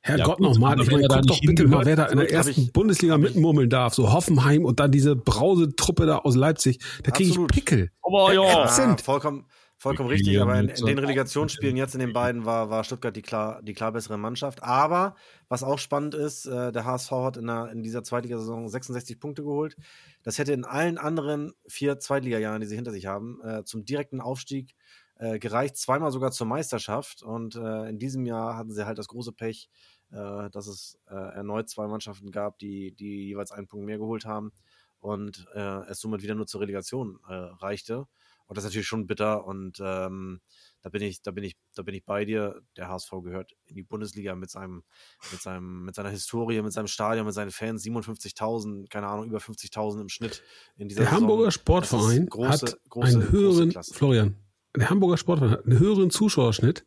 Herrgott 0.00 0.38
gut, 0.38 0.46
nochmal, 0.46 0.80
ich 0.80 0.86
wenn 0.86 0.92
meine, 0.94 1.02
er 1.04 1.08
da 1.08 1.16
guck 1.16 1.26
doch 1.26 1.40
bitte 1.40 1.68
mal, 1.68 1.84
wer 1.84 1.96
da 1.96 2.06
in 2.06 2.16
der 2.18 2.30
ersten 2.32 2.60
ich- 2.62 2.72
Bundesliga 2.72 3.18
mitmurmeln 3.18 3.68
darf. 3.68 3.92
So 3.94 4.12
Hoffenheim 4.12 4.64
und 4.64 4.80
dann 4.80 4.90
diese 4.90 5.14
Brause-Truppe 5.14 6.06
da 6.06 6.18
aus 6.18 6.36
Leipzig. 6.36 6.78
Da 7.02 7.10
kriege 7.10 7.30
ich. 7.30 7.46
Pickel. 7.48 7.90
Aber 8.02 8.32
ja. 8.32 8.66
Ja, 8.66 8.96
vollkommen, 8.96 9.44
vollkommen 9.76 10.08
richtig, 10.08 10.40
aber 10.40 10.58
in, 10.58 10.68
in 10.68 10.86
den 10.86 10.98
Relegationsspielen 10.98 11.76
jetzt 11.76 11.94
in 11.94 12.00
den 12.00 12.12
beiden 12.12 12.44
war, 12.44 12.70
war 12.70 12.84
Stuttgart 12.84 13.14
die 13.14 13.22
klar, 13.22 13.62
die 13.62 13.74
klar 13.74 13.92
bessere 13.92 14.18
Mannschaft. 14.18 14.62
Aber 14.62 15.16
was 15.48 15.62
auch 15.62 15.78
spannend 15.78 16.14
ist, 16.14 16.46
äh, 16.46 16.72
der 16.72 16.84
HSV 16.84 17.10
hat 17.10 17.36
in, 17.36 17.46
der, 17.46 17.70
in 17.70 17.82
dieser 17.82 18.02
Zweitligasaison 18.02 18.68
66 18.68 19.20
Punkte 19.20 19.42
geholt. 19.42 19.76
Das 20.22 20.38
hätte 20.38 20.52
in 20.52 20.64
allen 20.64 20.98
anderen 20.98 21.52
vier 21.66 21.98
Zweitligajahren, 21.98 22.60
die 22.60 22.66
sie 22.66 22.76
hinter 22.76 22.92
sich 22.92 23.06
haben, 23.06 23.40
äh, 23.42 23.64
zum 23.64 23.84
direkten 23.84 24.20
Aufstieg 24.20 24.74
äh, 25.16 25.38
gereicht, 25.38 25.76
zweimal 25.76 26.10
sogar 26.10 26.32
zur 26.32 26.46
Meisterschaft. 26.46 27.22
Und 27.22 27.56
äh, 27.56 27.88
in 27.88 27.98
diesem 27.98 28.26
Jahr 28.26 28.56
hatten 28.56 28.72
sie 28.72 28.86
halt 28.86 28.98
das 28.98 29.08
große 29.08 29.32
Pech, 29.32 29.68
äh, 30.10 30.50
dass 30.50 30.66
es 30.66 30.98
äh, 31.08 31.14
erneut 31.14 31.68
zwei 31.68 31.86
Mannschaften 31.86 32.30
gab, 32.30 32.58
die, 32.58 32.92
die 32.92 33.28
jeweils 33.28 33.52
einen 33.52 33.66
Punkt 33.66 33.86
mehr 33.86 33.98
geholt 33.98 34.24
haben 34.24 34.52
und 35.00 35.46
es 35.54 36.00
somit 36.00 36.22
wieder 36.22 36.34
nur 36.34 36.46
zur 36.46 36.62
Relegation 36.62 37.18
reichte. 37.26 38.06
Und 38.46 38.56
das 38.56 38.64
ist 38.64 38.70
natürlich 38.70 38.86
schon 38.86 39.06
bitter 39.06 39.46
und 39.46 39.78
ähm, 39.80 40.40
da 40.82 40.90
bin 40.90 41.02
ich, 41.02 41.22
da 41.22 41.30
bin 41.30 41.44
ich, 41.44 41.56
da 41.74 41.82
bin 41.82 41.94
ich 41.94 42.04
bei 42.04 42.26
dir. 42.26 42.60
Der 42.76 42.88
HSV 42.88 43.10
gehört 43.22 43.52
in 43.64 43.74
die 43.74 43.82
Bundesliga 43.82 44.34
mit 44.34 44.50
seinem, 44.50 44.84
mit 45.32 45.40
seinem, 45.40 45.84
mit 45.84 45.94
seiner 45.94 46.10
Historie, 46.10 46.60
mit 46.60 46.74
seinem 46.74 46.88
Stadion, 46.88 47.24
mit 47.24 47.34
seinen 47.34 47.50
Fans, 47.50 47.82
57.000, 47.84 48.90
keine 48.90 49.06
Ahnung, 49.06 49.26
über 49.26 49.38
50.000 49.38 50.02
im 50.02 50.08
Schnitt 50.10 50.42
in 50.76 50.88
dieser 50.88 51.00
Der 51.00 51.10
Saison. 51.10 51.22
Hamburger 51.22 51.50
Sportverein 51.50 52.26
große, 52.26 52.48
hat 52.66 52.78
große, 52.90 53.08
einen 53.08 53.32
höheren. 53.32 53.72
Florian, 53.92 54.36
der 54.76 54.90
Hamburger 54.90 55.16
Sportverein 55.16 55.52
hat 55.52 55.64
einen 55.64 55.78
höheren 55.78 56.10
Zuschauerschnitt 56.10 56.84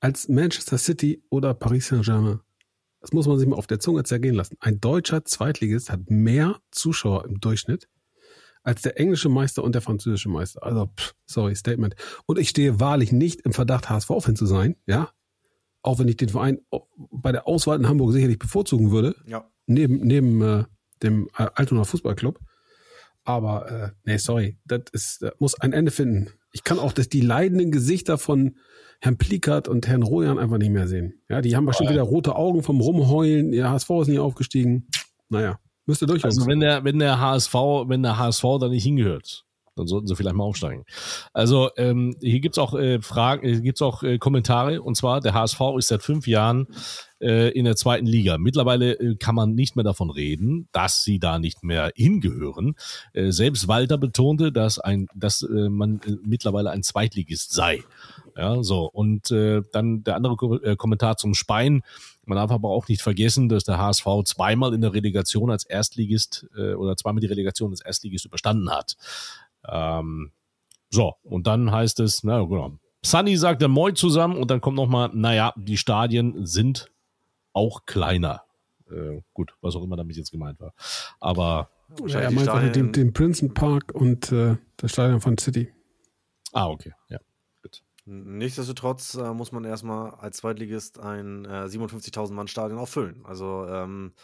als 0.00 0.28
Manchester 0.28 0.76
City 0.76 1.22
oder 1.30 1.54
Paris 1.54 1.86
Saint-Germain. 1.86 2.40
das 3.00 3.12
muss 3.12 3.28
man 3.28 3.38
sich 3.38 3.46
mal 3.46 3.56
auf 3.56 3.68
der 3.68 3.78
Zunge 3.78 4.02
zergehen 4.02 4.34
lassen. 4.34 4.56
Ein 4.58 4.80
deutscher 4.80 5.24
Zweitligist 5.24 5.88
hat 5.88 6.10
mehr 6.10 6.60
Zuschauer 6.72 7.26
im 7.26 7.38
Durchschnitt 7.38 7.88
als 8.66 8.82
der 8.82 8.98
englische 8.98 9.28
Meister 9.28 9.62
und 9.62 9.76
der 9.76 9.82
französische 9.82 10.28
Meister. 10.28 10.62
Also, 10.64 10.90
pff, 10.98 11.14
sorry, 11.24 11.54
Statement. 11.54 11.94
Und 12.26 12.38
ich 12.38 12.48
stehe 12.48 12.80
wahrlich 12.80 13.12
nicht 13.12 13.42
im 13.42 13.52
Verdacht, 13.52 13.88
HSV-Fan 13.88 14.34
zu 14.34 14.44
sein, 14.44 14.74
ja. 14.86 15.10
Auch 15.82 16.00
wenn 16.00 16.08
ich 16.08 16.16
den 16.16 16.30
Verein 16.30 16.58
bei 17.12 17.30
der 17.30 17.46
Auswahl 17.46 17.78
in 17.78 17.88
Hamburg 17.88 18.12
sicherlich 18.12 18.40
bevorzugen 18.40 18.90
würde. 18.90 19.14
Ja. 19.24 19.48
Neben, 19.66 19.98
neben 19.98 20.42
äh, 20.42 20.64
dem 21.00 21.28
äh, 21.38 21.46
Altona 21.54 21.84
Fußballclub. 21.84 22.40
Aber, 23.22 23.70
äh, 23.70 23.90
nee, 24.04 24.16
sorry, 24.16 24.58
das 24.64 24.82
ist, 24.92 25.22
das 25.22 25.34
muss 25.38 25.60
ein 25.60 25.72
Ende 25.72 25.92
finden. 25.92 26.32
Ich 26.50 26.64
kann 26.64 26.80
auch 26.80 26.92
das, 26.92 27.08
die 27.08 27.20
leidenden 27.20 27.70
Gesichter 27.70 28.18
von 28.18 28.56
Herrn 29.00 29.16
Plickert 29.16 29.68
und 29.68 29.86
Herrn 29.86 30.02
Rojan 30.02 30.40
einfach 30.40 30.58
nicht 30.58 30.70
mehr 30.70 30.88
sehen. 30.88 31.22
Ja, 31.28 31.40
die 31.40 31.54
haben 31.54 31.66
bestimmt 31.66 31.90
wieder 31.90 32.02
rote 32.02 32.34
Augen 32.34 32.64
vom 32.64 32.80
Rumheulen. 32.80 33.52
Ihr 33.52 33.70
HSV 33.70 33.90
ist 34.02 34.08
nicht 34.08 34.18
aufgestiegen. 34.18 34.88
Naja, 35.28 35.60
müsste 35.86 36.06
durchaus. 36.06 36.36
Also 36.36 36.46
wenn 36.46 36.60
der, 36.60 36.84
wenn 36.84 36.98
der 36.98 37.20
HSV, 37.20 37.54
wenn 37.86 38.02
der 38.02 38.18
HSV 38.18 38.42
da 38.60 38.68
nicht 38.68 38.84
hingehört, 38.84 39.46
dann 39.76 39.86
sollten 39.86 40.06
sie 40.06 40.16
vielleicht 40.16 40.34
mal 40.34 40.44
aufsteigen. 40.44 40.84
Also 41.34 41.68
ähm, 41.76 42.16
hier 42.20 42.40
gibt's 42.40 42.58
auch 42.58 42.74
äh, 42.74 43.00
Fragen, 43.02 43.46
hier 43.46 43.60
gibt's 43.60 43.82
auch 43.82 44.02
äh, 44.02 44.18
Kommentare 44.18 44.80
und 44.80 44.96
zwar 44.96 45.20
der 45.20 45.34
HSV 45.34 45.60
ist 45.76 45.88
seit 45.88 46.02
fünf 46.02 46.26
Jahren 46.26 46.66
äh, 47.20 47.50
in 47.50 47.66
der 47.66 47.76
zweiten 47.76 48.06
Liga. 48.06 48.38
Mittlerweile 48.38 48.92
äh, 48.92 49.16
kann 49.16 49.34
man 49.34 49.54
nicht 49.54 49.76
mehr 49.76 49.84
davon 49.84 50.10
reden, 50.10 50.68
dass 50.72 51.04
sie 51.04 51.18
da 51.18 51.38
nicht 51.38 51.62
mehr 51.62 51.92
hingehören. 51.94 52.74
Äh, 53.12 53.30
selbst 53.32 53.68
Walter 53.68 53.98
betonte, 53.98 54.50
dass 54.50 54.78
ein, 54.78 55.08
dass 55.14 55.42
äh, 55.42 55.68
man 55.68 56.00
äh, 56.06 56.16
mittlerweile 56.24 56.70
ein 56.70 56.82
Zweitligist 56.82 57.52
sei. 57.52 57.82
Ja, 58.34 58.62
so 58.62 58.90
und 58.90 59.30
äh, 59.30 59.62
dann 59.72 60.04
der 60.04 60.16
andere 60.16 60.36
Ko 60.36 60.56
äh, 60.56 60.76
Kommentar 60.76 61.16
zum 61.16 61.34
Spein. 61.34 61.82
Man 62.26 62.36
darf 62.36 62.50
aber 62.50 62.68
auch 62.68 62.88
nicht 62.88 63.02
vergessen, 63.02 63.48
dass 63.48 63.64
der 63.64 63.78
HSV 63.78 64.06
zweimal 64.24 64.74
in 64.74 64.80
der 64.80 64.92
Relegation 64.92 65.50
als 65.50 65.64
Erstligist 65.64 66.46
äh, 66.56 66.74
oder 66.74 66.96
zweimal 66.96 67.20
die 67.20 67.28
Relegation 67.28 67.70
als 67.70 67.80
Erstligist 67.80 68.26
überstanden 68.26 68.70
hat. 68.70 68.96
Ähm, 69.66 70.32
so, 70.90 71.14
und 71.22 71.46
dann 71.46 71.70
heißt 71.70 72.00
es, 72.00 72.24
na 72.24 72.42
genau. 72.44 72.78
Sunny 73.04 73.36
sagt 73.36 73.62
der 73.62 73.68
Moin 73.68 73.94
zusammen 73.94 74.36
und 74.36 74.50
dann 74.50 74.60
kommt 74.60 74.76
nochmal, 74.76 75.10
naja, 75.12 75.52
die 75.56 75.76
Stadien 75.76 76.44
sind 76.44 76.90
auch 77.52 77.86
kleiner. 77.86 78.42
Äh, 78.90 79.20
gut, 79.32 79.54
was 79.60 79.76
auch 79.76 79.82
immer 79.82 79.96
damit 79.96 80.16
jetzt 80.16 80.30
gemeint 80.30 80.60
war. 80.60 80.74
Aber. 81.20 81.70
Ja, 82.06 82.20
er 82.20 82.30
meint 82.32 82.74
den, 82.74 82.90
den 82.90 83.12
Princeton 83.12 83.54
Park 83.54 83.94
und 83.94 84.32
äh, 84.32 84.56
das 84.76 84.90
Stadion 84.92 85.20
von 85.20 85.38
City. 85.38 85.72
Ah, 86.52 86.68
okay, 86.68 86.92
ja. 87.08 87.18
Nichtsdestotrotz 88.08 89.14
äh, 89.14 89.34
muss 89.34 89.50
man 89.50 89.64
erstmal 89.64 90.14
als 90.14 90.36
Zweitligist 90.36 91.00
ein 91.00 91.44
äh, 91.44 91.64
57.000 91.64 92.32
Mann 92.32 92.46
Stadion 92.46 92.78
auch 92.78 92.88
füllen. 92.88 93.26
Also 93.26 93.66
ähm, 93.66 94.14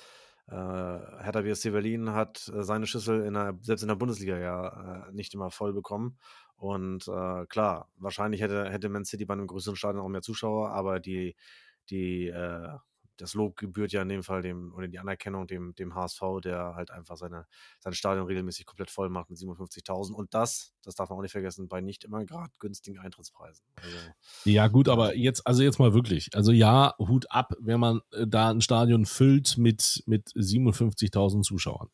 äh, 0.46 0.54
Hertha 0.54 1.40
BSC 1.42 1.70
Berlin 1.70 2.12
hat 2.12 2.48
äh, 2.54 2.62
seine 2.62 2.86
Schüssel 2.86 3.24
in 3.24 3.34
der, 3.34 3.58
selbst 3.60 3.82
in 3.82 3.88
der 3.88 3.96
Bundesliga 3.96 4.38
ja 4.38 5.08
äh, 5.08 5.12
nicht 5.12 5.34
immer 5.34 5.50
voll 5.50 5.72
bekommen. 5.72 6.16
Und 6.54 7.08
äh, 7.08 7.46
klar, 7.46 7.90
wahrscheinlich 7.96 8.40
hätte, 8.40 8.70
hätte 8.70 8.88
Man 8.88 9.04
City 9.04 9.24
bei 9.24 9.34
einem 9.34 9.48
größeren 9.48 9.74
Stadion 9.74 10.04
auch 10.04 10.08
mehr 10.08 10.22
Zuschauer, 10.22 10.70
aber 10.70 11.00
die, 11.00 11.34
die 11.90 12.28
äh, 12.28 12.68
das 13.16 13.34
Lob 13.34 13.56
gebührt 13.56 13.92
ja 13.92 14.02
in 14.02 14.08
dem 14.08 14.22
Fall 14.22 14.42
dem, 14.42 14.72
oder 14.74 14.88
die 14.88 14.98
Anerkennung 14.98 15.46
dem, 15.46 15.74
dem 15.74 15.94
HSV, 15.94 16.20
der 16.42 16.74
halt 16.74 16.90
einfach 16.90 17.16
seine, 17.16 17.46
sein 17.80 17.92
Stadion 17.92 18.26
regelmäßig 18.26 18.66
komplett 18.66 18.90
voll 18.90 19.08
macht 19.08 19.30
mit 19.30 19.38
57.000. 19.38 20.12
Und 20.12 20.34
das, 20.34 20.72
das 20.82 20.94
darf 20.94 21.10
man 21.10 21.18
auch 21.18 21.22
nicht 21.22 21.32
vergessen, 21.32 21.68
bei 21.68 21.80
nicht 21.80 22.04
immer 22.04 22.24
gerade 22.24 22.52
günstigen 22.58 22.98
Eintrittspreisen. 22.98 23.64
Also, 23.76 23.96
ja, 24.44 24.68
gut, 24.68 24.88
aber 24.88 25.16
jetzt, 25.16 25.46
also 25.46 25.62
jetzt 25.62 25.78
mal 25.78 25.94
wirklich. 25.94 26.30
Also 26.34 26.52
ja, 26.52 26.94
Hut 26.98 27.30
ab, 27.30 27.54
wenn 27.60 27.80
man 27.80 28.00
äh, 28.12 28.26
da 28.26 28.50
ein 28.50 28.60
Stadion 28.60 29.06
füllt 29.06 29.58
mit, 29.58 30.02
mit 30.06 30.28
57.000 30.30 31.42
Zuschauern. 31.42 31.88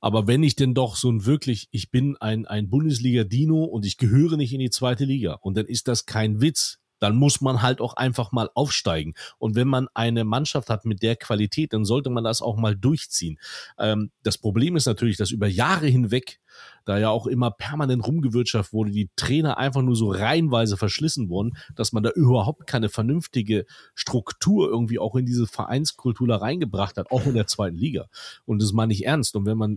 Aber 0.00 0.26
wenn 0.26 0.42
ich 0.42 0.56
denn 0.56 0.74
doch 0.74 0.96
so 0.96 1.10
ein 1.10 1.26
wirklich, 1.26 1.68
ich 1.70 1.90
bin 1.90 2.16
ein, 2.18 2.44
ein 2.46 2.68
Bundesliga-Dino 2.68 3.62
und 3.62 3.86
ich 3.86 3.98
gehöre 3.98 4.36
nicht 4.36 4.52
in 4.52 4.58
die 4.58 4.70
zweite 4.70 5.04
Liga 5.04 5.34
und 5.34 5.56
dann 5.56 5.66
ist 5.66 5.86
das 5.86 6.06
kein 6.06 6.40
Witz, 6.40 6.81
dann 7.02 7.16
muss 7.16 7.40
man 7.40 7.62
halt 7.62 7.80
auch 7.80 7.94
einfach 7.94 8.30
mal 8.30 8.48
aufsteigen. 8.54 9.14
Und 9.38 9.56
wenn 9.56 9.66
man 9.66 9.88
eine 9.92 10.22
Mannschaft 10.22 10.70
hat 10.70 10.84
mit 10.84 11.02
der 11.02 11.16
Qualität, 11.16 11.72
dann 11.72 11.84
sollte 11.84 12.10
man 12.10 12.22
das 12.22 12.40
auch 12.40 12.56
mal 12.56 12.76
durchziehen. 12.76 13.40
Ähm, 13.76 14.12
das 14.22 14.38
Problem 14.38 14.76
ist 14.76 14.86
natürlich, 14.86 15.16
dass 15.16 15.32
über 15.32 15.48
Jahre 15.48 15.88
hinweg 15.88 16.38
da 16.84 16.98
ja 16.98 17.10
auch 17.10 17.26
immer 17.26 17.50
permanent 17.50 18.06
rumgewirtschaftet 18.06 18.72
wurde, 18.72 18.92
die 18.92 19.10
Trainer 19.16 19.58
einfach 19.58 19.82
nur 19.82 19.96
so 19.96 20.12
reihenweise 20.12 20.76
verschlissen 20.76 21.28
wurden, 21.28 21.56
dass 21.74 21.92
man 21.92 22.04
da 22.04 22.10
überhaupt 22.10 22.68
keine 22.68 22.88
vernünftige 22.88 23.66
Struktur 23.96 24.68
irgendwie 24.68 25.00
auch 25.00 25.16
in 25.16 25.26
diese 25.26 25.48
Vereinskultur 25.48 26.28
da 26.28 26.36
reingebracht 26.36 26.96
hat, 26.98 27.10
auch 27.10 27.26
in 27.26 27.34
der 27.34 27.48
zweiten 27.48 27.76
Liga. 27.76 28.06
Und 28.44 28.62
das 28.62 28.72
meine 28.72 28.92
ich 28.92 29.06
ernst. 29.06 29.34
Und 29.34 29.44
wenn 29.44 29.58
man 29.58 29.76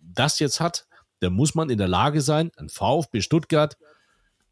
das 0.00 0.38
jetzt 0.38 0.60
hat, 0.60 0.86
dann 1.20 1.32
muss 1.32 1.54
man 1.54 1.70
in 1.70 1.78
der 1.78 1.88
Lage 1.88 2.20
sein, 2.20 2.50
ein 2.58 2.68
VfB 2.68 3.22
Stuttgart 3.22 3.78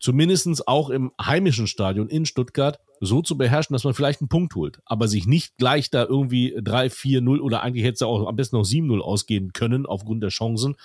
zumindestens 0.07 0.65
auch 0.65 0.91
im 0.91 1.11
heimischen 1.21 1.67
Stadion 1.67 2.09
in 2.09 2.27
Stuttgart 2.27 2.79
so 3.01 3.23
zu 3.23 3.37
beherrschen, 3.37 3.75
dass 3.75 3.83
man 3.83 3.93
vielleicht 3.93 4.21
einen 4.21 4.29
Punkt 4.29 4.55
holt, 4.55 4.79
aber 4.85 5.09
sich 5.09 5.27
nicht 5.27 5.57
gleich 5.59 5.91
da 5.91 6.05
irgendwie 6.05 6.57
3, 6.63 6.91
4, 6.91 7.23
0 7.23 7.41
oder 7.41 7.65
eigentlich 7.65 7.83
hätte 7.83 7.95
es 7.95 8.03
auch 8.03 8.29
am 8.29 8.37
besten 8.37 8.55
noch 8.55 8.65
7, 8.65 8.87
0 8.87 9.03
ausgehen 9.03 9.53
können 9.53 9.85
aufgrund 9.85 10.23
der 10.23 10.31
Chancen 10.31 10.77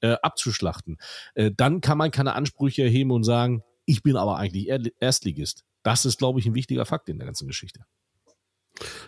äh, 0.00 0.16
abzuschlachten. 0.22 0.96
Äh, 1.34 1.50
dann 1.54 1.82
kann 1.82 1.98
man 1.98 2.10
keine 2.10 2.34
Ansprüche 2.34 2.82
erheben 2.82 3.10
und 3.10 3.22
sagen, 3.22 3.62
ich 3.84 4.02
bin 4.02 4.16
aber 4.16 4.38
eigentlich 4.38 4.70
Erstligist. 4.98 5.66
Das 5.82 6.06
ist, 6.06 6.16
glaube 6.16 6.40
ich, 6.40 6.46
ein 6.46 6.54
wichtiger 6.54 6.86
Fakt 6.86 7.10
in 7.10 7.18
der 7.18 7.26
ganzen 7.26 7.48
Geschichte. 7.48 7.80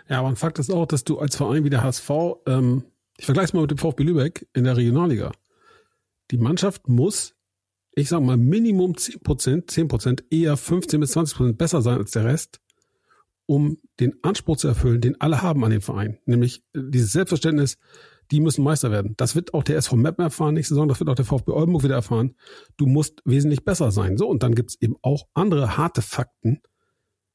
Ja, 0.06 0.18
aber 0.18 0.28
ein 0.28 0.36
Fakt 0.36 0.58
ist 0.58 0.70
auch, 0.70 0.84
dass 0.84 1.04
du 1.04 1.18
als 1.18 1.34
Verein 1.34 1.64
wie 1.64 1.70
der 1.70 1.82
HSV, 1.82 2.10
ähm, 2.46 2.84
ich 3.16 3.24
vergleiche 3.24 3.46
es 3.46 3.52
mal 3.54 3.62
mit 3.62 3.70
dem 3.70 3.78
VfB 3.78 4.02
Lübeck 4.02 4.46
in 4.52 4.64
der 4.64 4.76
Regionalliga. 4.76 5.32
Die 6.30 6.36
Mannschaft 6.36 6.88
muss 6.88 7.34
ich 7.94 8.08
sag 8.08 8.20
mal, 8.22 8.36
Minimum 8.36 8.92
10%, 8.92 9.68
10%, 9.68 10.24
eher 10.30 10.56
15 10.56 11.00
bis 11.00 11.16
20% 11.16 11.54
besser 11.54 11.82
sein 11.82 11.98
als 11.98 12.12
der 12.12 12.24
Rest, 12.24 12.60
um 13.46 13.78
den 14.00 14.14
Anspruch 14.22 14.56
zu 14.56 14.68
erfüllen, 14.68 15.00
den 15.00 15.20
alle 15.20 15.42
haben 15.42 15.64
an 15.64 15.70
den 15.70 15.80
Verein. 15.80 16.18
Nämlich 16.24 16.64
äh, 16.74 16.80
dieses 16.88 17.12
Selbstverständnis, 17.12 17.76
die 18.30 18.40
müssen 18.40 18.64
Meister 18.64 18.90
werden. 18.90 19.14
Das 19.18 19.34
wird 19.34 19.52
auch 19.52 19.62
der 19.62 19.76
SV 19.76 19.96
Meppen 19.96 20.24
erfahren 20.24 20.54
nächste 20.54 20.74
Saison, 20.74 20.88
das 20.88 21.00
wird 21.00 21.10
auch 21.10 21.14
der 21.14 21.24
VfB 21.24 21.52
Oldenburg 21.52 21.82
wieder 21.84 21.96
erfahren. 21.96 22.34
Du 22.76 22.86
musst 22.86 23.20
wesentlich 23.24 23.64
besser 23.64 23.90
sein. 23.90 24.16
So, 24.16 24.28
und 24.28 24.42
dann 24.42 24.54
gibt's 24.54 24.76
eben 24.80 24.96
auch 25.02 25.26
andere 25.34 25.76
harte 25.76 26.00
Fakten, 26.00 26.62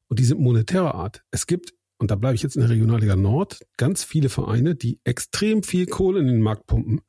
und 0.08 0.18
die 0.18 0.24
sind 0.24 0.40
monetärer 0.40 0.94
Art. 0.94 1.22
Es 1.30 1.46
gibt, 1.46 1.74
und 1.98 2.10
da 2.10 2.16
bleibe 2.16 2.34
ich 2.34 2.42
jetzt 2.42 2.56
in 2.56 2.62
der 2.62 2.70
Regionalliga 2.70 3.14
Nord, 3.14 3.60
ganz 3.76 4.04
viele 4.04 4.28
Vereine, 4.28 4.74
die 4.74 5.00
extrem 5.04 5.62
viel 5.62 5.86
Kohle 5.86 6.20
in 6.20 6.26
den 6.26 6.40
Markt 6.40 6.66
pumpen 6.66 7.00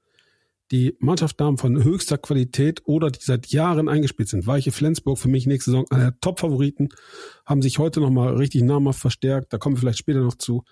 die 0.71 0.95
Mannschaften 0.99 1.43
haben 1.43 1.57
von 1.57 1.83
höchster 1.83 2.17
Qualität 2.17 2.81
oder 2.85 3.09
die 3.09 3.19
seit 3.21 3.47
Jahren 3.47 3.89
eingespielt 3.89 4.29
sind. 4.29 4.45
Weiche 4.45 4.71
Flensburg 4.71 5.17
für 5.17 5.27
mich 5.27 5.47
nächste 5.47 5.71
Saison 5.71 5.85
einer 5.89 6.11
der 6.11 6.19
Top-Favoriten, 6.21 6.89
haben 7.45 7.61
sich 7.61 7.79
heute 7.79 7.99
nochmal 7.99 8.35
richtig 8.35 8.61
namhaft 8.63 8.99
verstärkt. 8.99 9.51
Da 9.51 9.57
kommen 9.57 9.75
wir 9.75 9.79
vielleicht 9.79 9.99
später 9.99 10.21
noch 10.21 10.35
zu. 10.35 10.63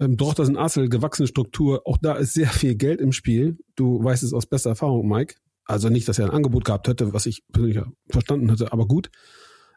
Ähm, 0.00 0.16
Dortmund 0.16 0.50
in 0.50 0.56
Assel, 0.56 0.88
gewachsene 0.88 1.28
Struktur. 1.28 1.82
Auch 1.86 1.98
da 1.98 2.14
ist 2.14 2.34
sehr 2.34 2.48
viel 2.48 2.74
Geld 2.74 3.00
im 3.00 3.12
Spiel. 3.12 3.58
Du 3.76 4.02
weißt 4.02 4.22
es 4.22 4.32
aus 4.32 4.46
bester 4.46 4.70
Erfahrung, 4.70 5.08
Mike. 5.08 5.36
Also 5.64 5.88
nicht, 5.88 6.08
dass 6.08 6.18
er 6.18 6.26
ein 6.26 6.32
Angebot 6.32 6.64
gehabt 6.64 6.88
hätte, 6.88 7.12
was 7.12 7.26
ich 7.26 7.42
persönlich 7.52 7.80
verstanden 8.08 8.48
hätte, 8.48 8.72
aber 8.72 8.86
gut. 8.86 9.10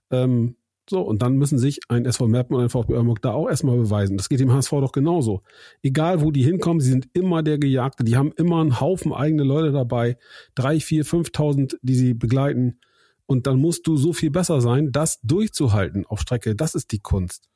Ähm, 0.09 0.55
so, 0.91 1.01
und 1.01 1.21
dann 1.21 1.37
müssen 1.37 1.57
sich 1.57 1.79
ein 1.87 2.05
SV 2.05 2.27
Meppen 2.27 2.55
und 2.55 2.61
ein 2.61 2.69
VfB 2.69 2.93
Oldenburg 2.93 3.21
da 3.21 3.31
auch 3.31 3.49
erstmal 3.49 3.77
beweisen. 3.77 4.17
Das 4.17 4.29
geht 4.29 4.41
dem 4.41 4.51
HSV 4.51 4.69
doch 4.71 4.91
genauso. 4.91 5.41
Egal, 5.81 6.21
wo 6.21 6.29
die 6.29 6.43
hinkommen, 6.43 6.81
sie 6.81 6.91
sind 6.91 7.07
immer 7.13 7.41
der 7.41 7.57
Gejagte. 7.57 8.03
Die 8.03 8.17
haben 8.17 8.31
immer 8.33 8.61
einen 8.61 8.79
Haufen 8.79 9.13
eigene 9.13 9.43
Leute 9.43 9.71
dabei. 9.71 10.17
Drei, 10.53 10.79
vier, 10.79 11.05
fünftausend, 11.05 11.79
die 11.81 11.95
sie 11.95 12.13
begleiten. 12.13 12.79
Und 13.25 13.47
dann 13.47 13.59
musst 13.59 13.87
du 13.87 13.95
so 13.95 14.11
viel 14.11 14.29
besser 14.29 14.59
sein, 14.59 14.91
das 14.91 15.21
durchzuhalten 15.21 16.05
auf 16.05 16.19
Strecke. 16.19 16.55
Das 16.55 16.75
ist 16.75 16.91
die 16.91 16.99
Kunst. 16.99 17.49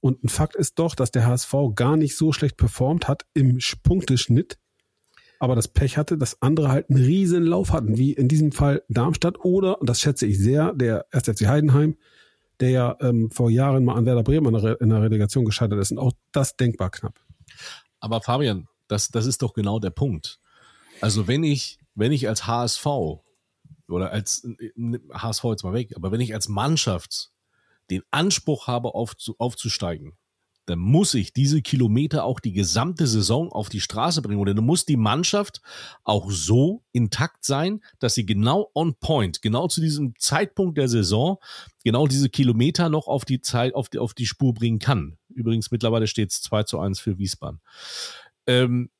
Und 0.00 0.22
ein 0.22 0.28
Fakt 0.28 0.54
ist 0.54 0.78
doch, 0.78 0.94
dass 0.94 1.10
der 1.10 1.26
HSV 1.26 1.54
gar 1.74 1.96
nicht 1.96 2.16
so 2.16 2.32
schlecht 2.32 2.58
performt 2.58 3.08
hat 3.08 3.24
im 3.32 3.58
Punkteschnitt, 3.82 4.58
aber 5.42 5.56
das 5.56 5.66
Pech 5.66 5.96
hatte, 5.96 6.18
dass 6.18 6.40
andere 6.40 6.68
halt 6.68 6.88
einen 6.88 7.02
riesen 7.02 7.42
Lauf 7.42 7.72
hatten, 7.72 7.98
wie 7.98 8.12
in 8.12 8.28
diesem 8.28 8.52
Fall 8.52 8.84
Darmstadt 8.88 9.44
oder, 9.44 9.80
und 9.80 9.88
das 9.88 10.00
schätze 10.00 10.24
ich 10.24 10.38
sehr, 10.38 10.72
der 10.72 11.06
1. 11.10 11.24
FC 11.24 11.48
Heidenheim, 11.48 11.96
der 12.60 12.70
ja 12.70 12.96
ähm, 13.00 13.30
vor 13.30 13.50
Jahren 13.50 13.84
mal 13.84 13.94
an 13.94 14.06
Werder 14.06 14.22
Bremen 14.22 14.54
in 14.54 14.62
der, 14.62 14.80
in 14.80 14.88
der 14.90 15.02
Relegation 15.02 15.44
gescheitert 15.44 15.78
ist. 15.80 15.92
Und 15.92 15.98
auch 15.98 16.12
das 16.32 16.56
denkbar 16.56 16.90
knapp. 16.90 17.18
Aber 18.00 18.20
Fabian, 18.20 18.68
das, 18.88 19.08
das 19.08 19.26
ist 19.26 19.42
doch 19.42 19.54
genau 19.54 19.78
der 19.78 19.90
Punkt. 19.90 20.38
Also 21.00 21.26
wenn 21.26 21.44
ich, 21.44 21.78
wenn 21.94 22.12
ich 22.12 22.28
als 22.28 22.46
HSV 22.46 22.86
oder 23.88 24.10
als 24.10 24.46
HSV 25.12 25.44
jetzt 25.44 25.64
mal 25.64 25.72
weg, 25.72 25.92
aber 25.96 26.12
wenn 26.12 26.20
ich 26.20 26.34
als 26.34 26.48
Mannschaft 26.48 27.32
den 27.90 28.02
Anspruch 28.10 28.68
habe, 28.68 28.94
auf, 28.94 29.14
aufzusteigen, 29.38 30.12
dann 30.66 30.78
muss 30.78 31.14
ich 31.14 31.32
diese 31.32 31.60
Kilometer 31.60 32.24
auch 32.24 32.40
die 32.40 32.52
gesamte 32.52 33.06
Saison 33.06 33.50
auf 33.50 33.68
die 33.68 33.80
Straße 33.80 34.22
bringen. 34.22 34.40
Oder 34.40 34.54
dann 34.54 34.64
muss 34.64 34.84
die 34.84 34.96
Mannschaft 34.96 35.60
auch 36.04 36.30
so 36.30 36.84
intakt 36.92 37.44
sein, 37.44 37.82
dass 37.98 38.14
sie 38.14 38.26
genau 38.26 38.70
on 38.74 38.94
point, 38.94 39.42
genau 39.42 39.68
zu 39.68 39.80
diesem 39.80 40.14
Zeitpunkt 40.18 40.78
der 40.78 40.88
Saison, 40.88 41.38
genau 41.84 42.06
diese 42.06 42.28
Kilometer 42.28 42.88
noch 42.88 43.08
auf 43.08 43.24
die 43.24 43.40
Zeit, 43.40 43.74
auf 43.74 43.88
die, 43.88 43.98
auf 43.98 44.14
die 44.14 44.26
Spur 44.26 44.54
bringen 44.54 44.78
kann. 44.78 45.18
Übrigens, 45.28 45.70
mittlerweile 45.70 46.06
steht 46.06 46.30
es 46.30 46.42
2 46.42 46.62
zu 46.64 46.78
1 46.78 47.00
für 47.00 47.18
Wiesbaden. 47.18 47.60
Ähm, 48.46 48.90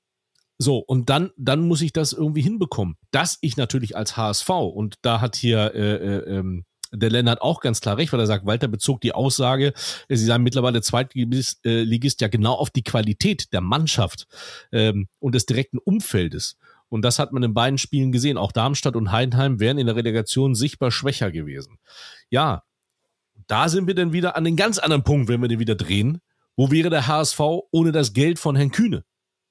so, 0.58 0.78
und 0.78 1.10
dann, 1.10 1.30
dann 1.36 1.66
muss 1.66 1.82
ich 1.82 1.92
das 1.92 2.12
irgendwie 2.12 2.42
hinbekommen. 2.42 2.96
Dass 3.10 3.38
ich 3.40 3.56
natürlich 3.56 3.96
als 3.96 4.16
HSV, 4.16 4.48
und 4.48 4.96
da 5.02 5.20
hat 5.20 5.36
hier 5.36 5.74
äh, 5.74 5.96
äh, 5.96 6.38
ähm, 6.38 6.64
der 6.93 7.11
Lennart 7.11 7.40
auch 7.40 7.61
ganz 7.61 7.80
klar 7.80 7.97
recht, 7.97 8.12
weil 8.12 8.20
er 8.20 8.26
sagt, 8.26 8.47
Walter 8.47 8.68
bezog 8.68 9.01
die 9.01 9.12
Aussage, 9.12 9.72
sie 10.09 10.24
seien 10.24 10.43
mittlerweile 10.43 10.82
Zweitligist 10.82 11.61
Ligist, 11.64 12.20
ja 12.20 12.28
genau 12.28 12.55
auf 12.55 12.70
die 12.70 12.82
Qualität 12.82 13.53
der 13.53 13.61
Mannschaft 13.61 14.26
ähm, 14.72 15.09
und 15.18 15.34
des 15.34 15.47
direkten 15.47 15.78
Umfeldes. 15.78 16.57
Und 16.88 17.03
das 17.03 17.18
hat 17.18 17.32
man 17.32 17.43
in 17.43 17.55
beiden 17.55 17.78
Spielen 17.78 18.12
gesehen. 18.12 18.36
Auch 18.36 18.53
Darmstadt 18.53 18.97
und 18.97 19.12
Heidenheim 19.12 19.61
wären 19.61 19.78
in 19.78 19.86
der 19.86 19.97
Relegation 19.97 20.55
sichtbar 20.55 20.90
schwächer 20.90 21.30
gewesen. 21.30 21.78
Ja, 22.28 22.64
da 23.47 23.70
sind 23.70 23.86
wir 23.86 23.95
dann 23.95 24.12
wieder 24.12 24.36
an 24.36 24.45
den 24.45 24.57
ganz 24.57 24.78
anderen 24.78 25.03
Punkt, 25.03 25.28
wenn 25.28 25.40
wir 25.40 25.49
den 25.49 25.59
wieder 25.59 25.74
drehen. 25.74 26.20
Wo 26.55 26.70
wäre 26.70 26.90
der 26.90 27.07
HSV 27.07 27.40
ohne 27.70 27.93
das 27.93 28.12
Geld 28.12 28.38
von 28.38 28.57
Herrn 28.57 28.72
Kühne? 28.72 29.05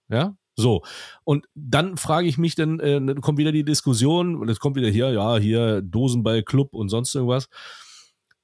Ja, 0.08 0.36
so. 0.56 0.84
Und 1.24 1.46
dann 1.56 1.98
frage 1.98 2.28
ich 2.28 2.38
mich, 2.38 2.56
dann 2.56 2.80
äh, 2.80 3.16
kommt 3.22 3.38
wieder 3.38 3.52
die 3.52 3.64
Diskussion, 3.64 4.36
und 4.36 4.50
es 4.50 4.60
kommt 4.60 4.76
wieder 4.76 4.90
hier, 4.90 5.12
ja, 5.12 5.38
hier 5.38 5.82
Dosenball 5.82 6.44
Club 6.44 6.74
und 6.74 6.90
sonst 6.90 7.16
irgendwas. 7.16 7.48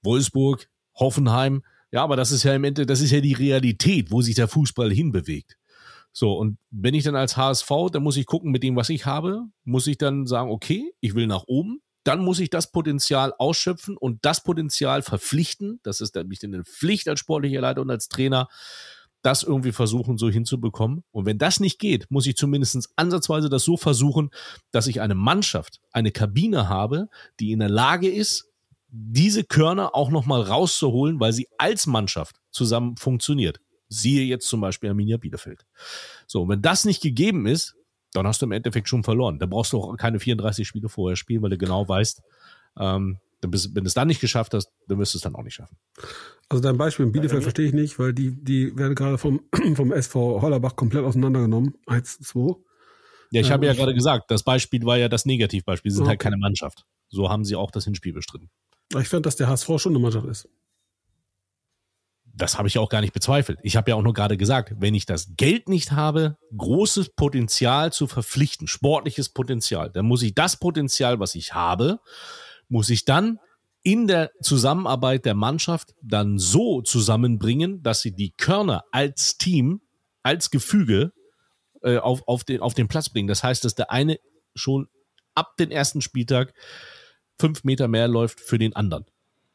Wolfsburg, 0.04 0.68
Hoffenheim. 0.96 1.64
Ja, 1.92 2.04
aber 2.04 2.16
das 2.16 2.32
ist 2.32 2.44
ja 2.44 2.54
im 2.54 2.64
Endeffekt, 2.64 2.90
das 2.90 3.02
ist 3.02 3.12
ja 3.12 3.22
die 3.22 3.34
Realität, 3.34 4.12
wo 4.12 4.22
sich 4.22 4.36
der 4.36 4.48
Fußball 4.48 4.92
hinbewegt. 4.92 5.58
So, 6.12 6.34
und 6.34 6.58
wenn 6.72 6.96
ich 6.96 7.04
dann 7.04 7.16
als 7.16 7.38
HSV, 7.38 7.70
dann 7.92 8.04
muss 8.04 8.18
ich 8.18 8.26
gucken 8.26 8.52
mit 8.52 8.64
dem, 8.64 8.76
was 8.76 8.90
ich 8.90 9.06
habe, 9.06 9.44
muss 9.64 9.88
ich 9.88 9.98
dann 9.98 10.26
sagen, 10.26 10.50
okay, 10.50 10.92
ich 11.00 11.14
will 11.14 11.28
nach 11.28 11.44
oben, 11.46 11.82
dann 12.04 12.24
muss 12.24 12.40
ich 12.40 12.50
das 12.50 12.72
Potenzial 12.72 13.34
ausschöpfen 13.38 13.98
und 13.98 14.26
das 14.26 14.42
Potenzial 14.42 15.02
verpflichten. 15.02 15.80
Das 15.84 16.02
ist 16.02 16.16
nämlich 16.16 16.44
eine 16.44 16.64
Pflicht 16.64 17.08
als 17.08 17.20
sportlicher 17.20 17.62
Leiter 17.62 17.82
und 17.82 17.92
als 17.92 18.08
Trainer, 18.08 18.48
das 19.28 19.44
irgendwie 19.44 19.74
versuchen, 19.74 20.18
so 20.18 20.30
hinzubekommen. 20.30 21.04
Und 21.12 21.26
wenn 21.26 21.38
das 21.38 21.60
nicht 21.60 21.80
geht, 21.80 22.10
muss 22.10 22.26
ich 22.26 22.38
zumindest 22.38 22.90
ansatzweise 22.96 23.50
das 23.50 23.66
so 23.66 23.76
versuchen, 23.76 24.30
dass 24.72 24.88
ich 24.88 25.02
eine 25.02 25.16
Mannschaft, 25.16 25.82
eine 25.92 26.12
Kabine 26.12 26.70
habe, 26.70 27.10
die 27.42 27.52
in 27.52 27.60
der 27.60 27.68
Lage 27.68 28.10
ist, 28.10 28.50
diese 28.88 29.44
Körner 29.44 29.96
auch 29.96 30.12
nochmal 30.12 30.44
rauszuholen, 30.44 31.20
weil 31.20 31.34
sie 31.34 31.50
als 31.58 31.88
Mannschaft 31.88 32.38
zusammen 32.52 32.96
funktioniert. 32.96 33.60
Siehe 33.90 34.24
jetzt 34.24 34.48
zum 34.48 34.62
Beispiel 34.62 34.92
Arminia 34.92 35.18
Bielefeld. 35.18 35.66
So, 36.26 36.44
und 36.44 36.50
wenn 36.50 36.62
das 36.62 36.86
nicht 36.86 37.02
gegeben 37.02 37.48
ist, 37.48 37.76
dann 38.14 38.26
hast 38.26 38.42
du 38.42 38.46
im 38.46 38.54
Endeffekt 38.54 38.88
schon 38.88 39.04
verloren. 39.04 39.40
Da 39.40 39.46
brauchst 39.46 39.74
du 39.74 39.82
auch 39.82 39.98
keine 39.98 40.22
34 40.22 40.66
Spiele 40.66 40.88
vorher 40.88 41.18
spielen, 41.18 41.42
weil 41.42 41.50
du 41.50 41.58
genau 41.58 41.86
weißt, 41.86 42.22
ähm, 42.80 43.20
wenn 43.42 43.52
du 43.52 43.88
es 43.88 43.94
dann 43.94 44.08
nicht 44.08 44.22
geschafft 44.22 44.54
hast, 44.54 44.72
dann 44.88 44.98
wirst 44.98 45.14
du 45.14 45.18
es 45.18 45.22
dann 45.22 45.36
auch 45.36 45.44
nicht 45.44 45.54
schaffen. 45.54 45.78
Also 46.50 46.62
dein 46.62 46.78
Beispiel 46.78 47.06
in 47.06 47.12
Bielefeld 47.12 47.44
verstehe 47.44 47.68
ich 47.68 47.74
nicht, 47.74 48.00
weil 48.00 48.14
die, 48.14 48.32
die 48.44 48.76
werden 48.78 48.96
gerade 48.96 49.18
vom, 49.18 49.42
vom 49.76 49.92
SV 49.92 50.42
Hollerbach 50.42 50.76
komplett 50.76 51.04
auseinandergenommen. 51.04 51.76
1, 51.86 52.20
2. 52.20 52.56
Ja, 53.32 53.42
ich 53.42 53.48
ähm, 53.48 53.54
habe 53.54 53.66
ja 53.66 53.74
gerade 53.74 53.94
gesagt, 53.94 54.32
das 54.32 54.44
Beispiel 54.44 54.84
war 54.86 54.98
ja 54.98 55.10
das 55.10 55.26
Negativbeispiel. 55.26 55.92
Sie 55.92 55.98
sind 55.98 56.04
okay. 56.04 56.12
halt 56.12 56.20
keine 56.20 56.38
Mannschaft. 56.38 56.86
So 57.10 57.30
haben 57.30 57.46
sie 57.46 57.56
auch 57.56 57.72
das 57.72 57.86
Hinspiel 57.86 58.14
bestritten. 58.14 58.50
Ich 58.98 59.08
fand, 59.08 59.26
dass 59.26 59.36
der 59.36 59.48
HSV 59.48 59.68
schon 59.78 59.92
eine 59.92 60.00
Mannschaft 60.00 60.28
ist. 60.28 60.50
Das 62.38 62.58
habe 62.58 62.68
ich 62.68 62.78
auch 62.78 62.90
gar 62.90 63.02
nicht 63.02 63.14
bezweifelt. 63.14 63.60
Ich 63.64 63.76
habe 63.76 63.90
ja 63.90 63.96
auch 63.96 64.04
nur 64.04 64.14
gerade 64.14 64.38
gesagt, 64.38 64.74
wenn 64.78 64.94
ich 64.94 65.08
das 65.08 65.36
Geld 65.36 65.68
nicht 65.68 65.92
habe, 65.92 66.38
großes 66.56 67.16
Potenzial 67.16 67.92
zu 67.92 68.06
verpflichten, 68.06 68.68
sportliches 68.68 69.30
Potenzial, 69.30 69.90
dann 69.90 70.06
muss 70.06 70.22
ich 70.22 70.36
das 70.36 70.58
Potenzial, 70.58 71.20
was 71.20 71.34
ich 71.34 71.56
habe, 71.56 72.00
muss 72.70 72.90
ich 72.90 73.06
dann 73.06 73.40
in 73.84 74.08
der 74.08 74.32
Zusammenarbeit 74.42 75.26
der 75.26 75.34
Mannschaft 75.34 75.96
dann 76.02 76.40
so 76.40 76.82
zusammenbringen, 76.82 77.84
dass 77.84 78.02
sie 78.02 78.12
die 78.12 78.32
Körner 78.32 78.84
als 78.92 79.38
Team, 79.38 79.82
als 80.24 80.52
Gefüge 80.52 81.14
äh, 81.82 81.98
auf, 81.98 82.28
auf, 82.28 82.44
den, 82.44 82.62
auf 82.62 82.74
den 82.74 82.88
Platz 82.88 83.10
bringen. 83.10 83.28
Das 83.28 83.44
heißt, 83.44 83.64
dass 83.64 83.76
der 83.76 83.92
eine 83.92 84.20
schon 84.56 84.90
ab 85.36 85.56
dem 85.58 85.72
ersten 85.72 86.02
Spieltag 86.02 86.54
fünf 87.40 87.64
Meter 87.64 87.88
mehr 87.88 88.08
läuft 88.08 88.40
für 88.40 88.58
den 88.58 88.76
anderen. 88.76 89.06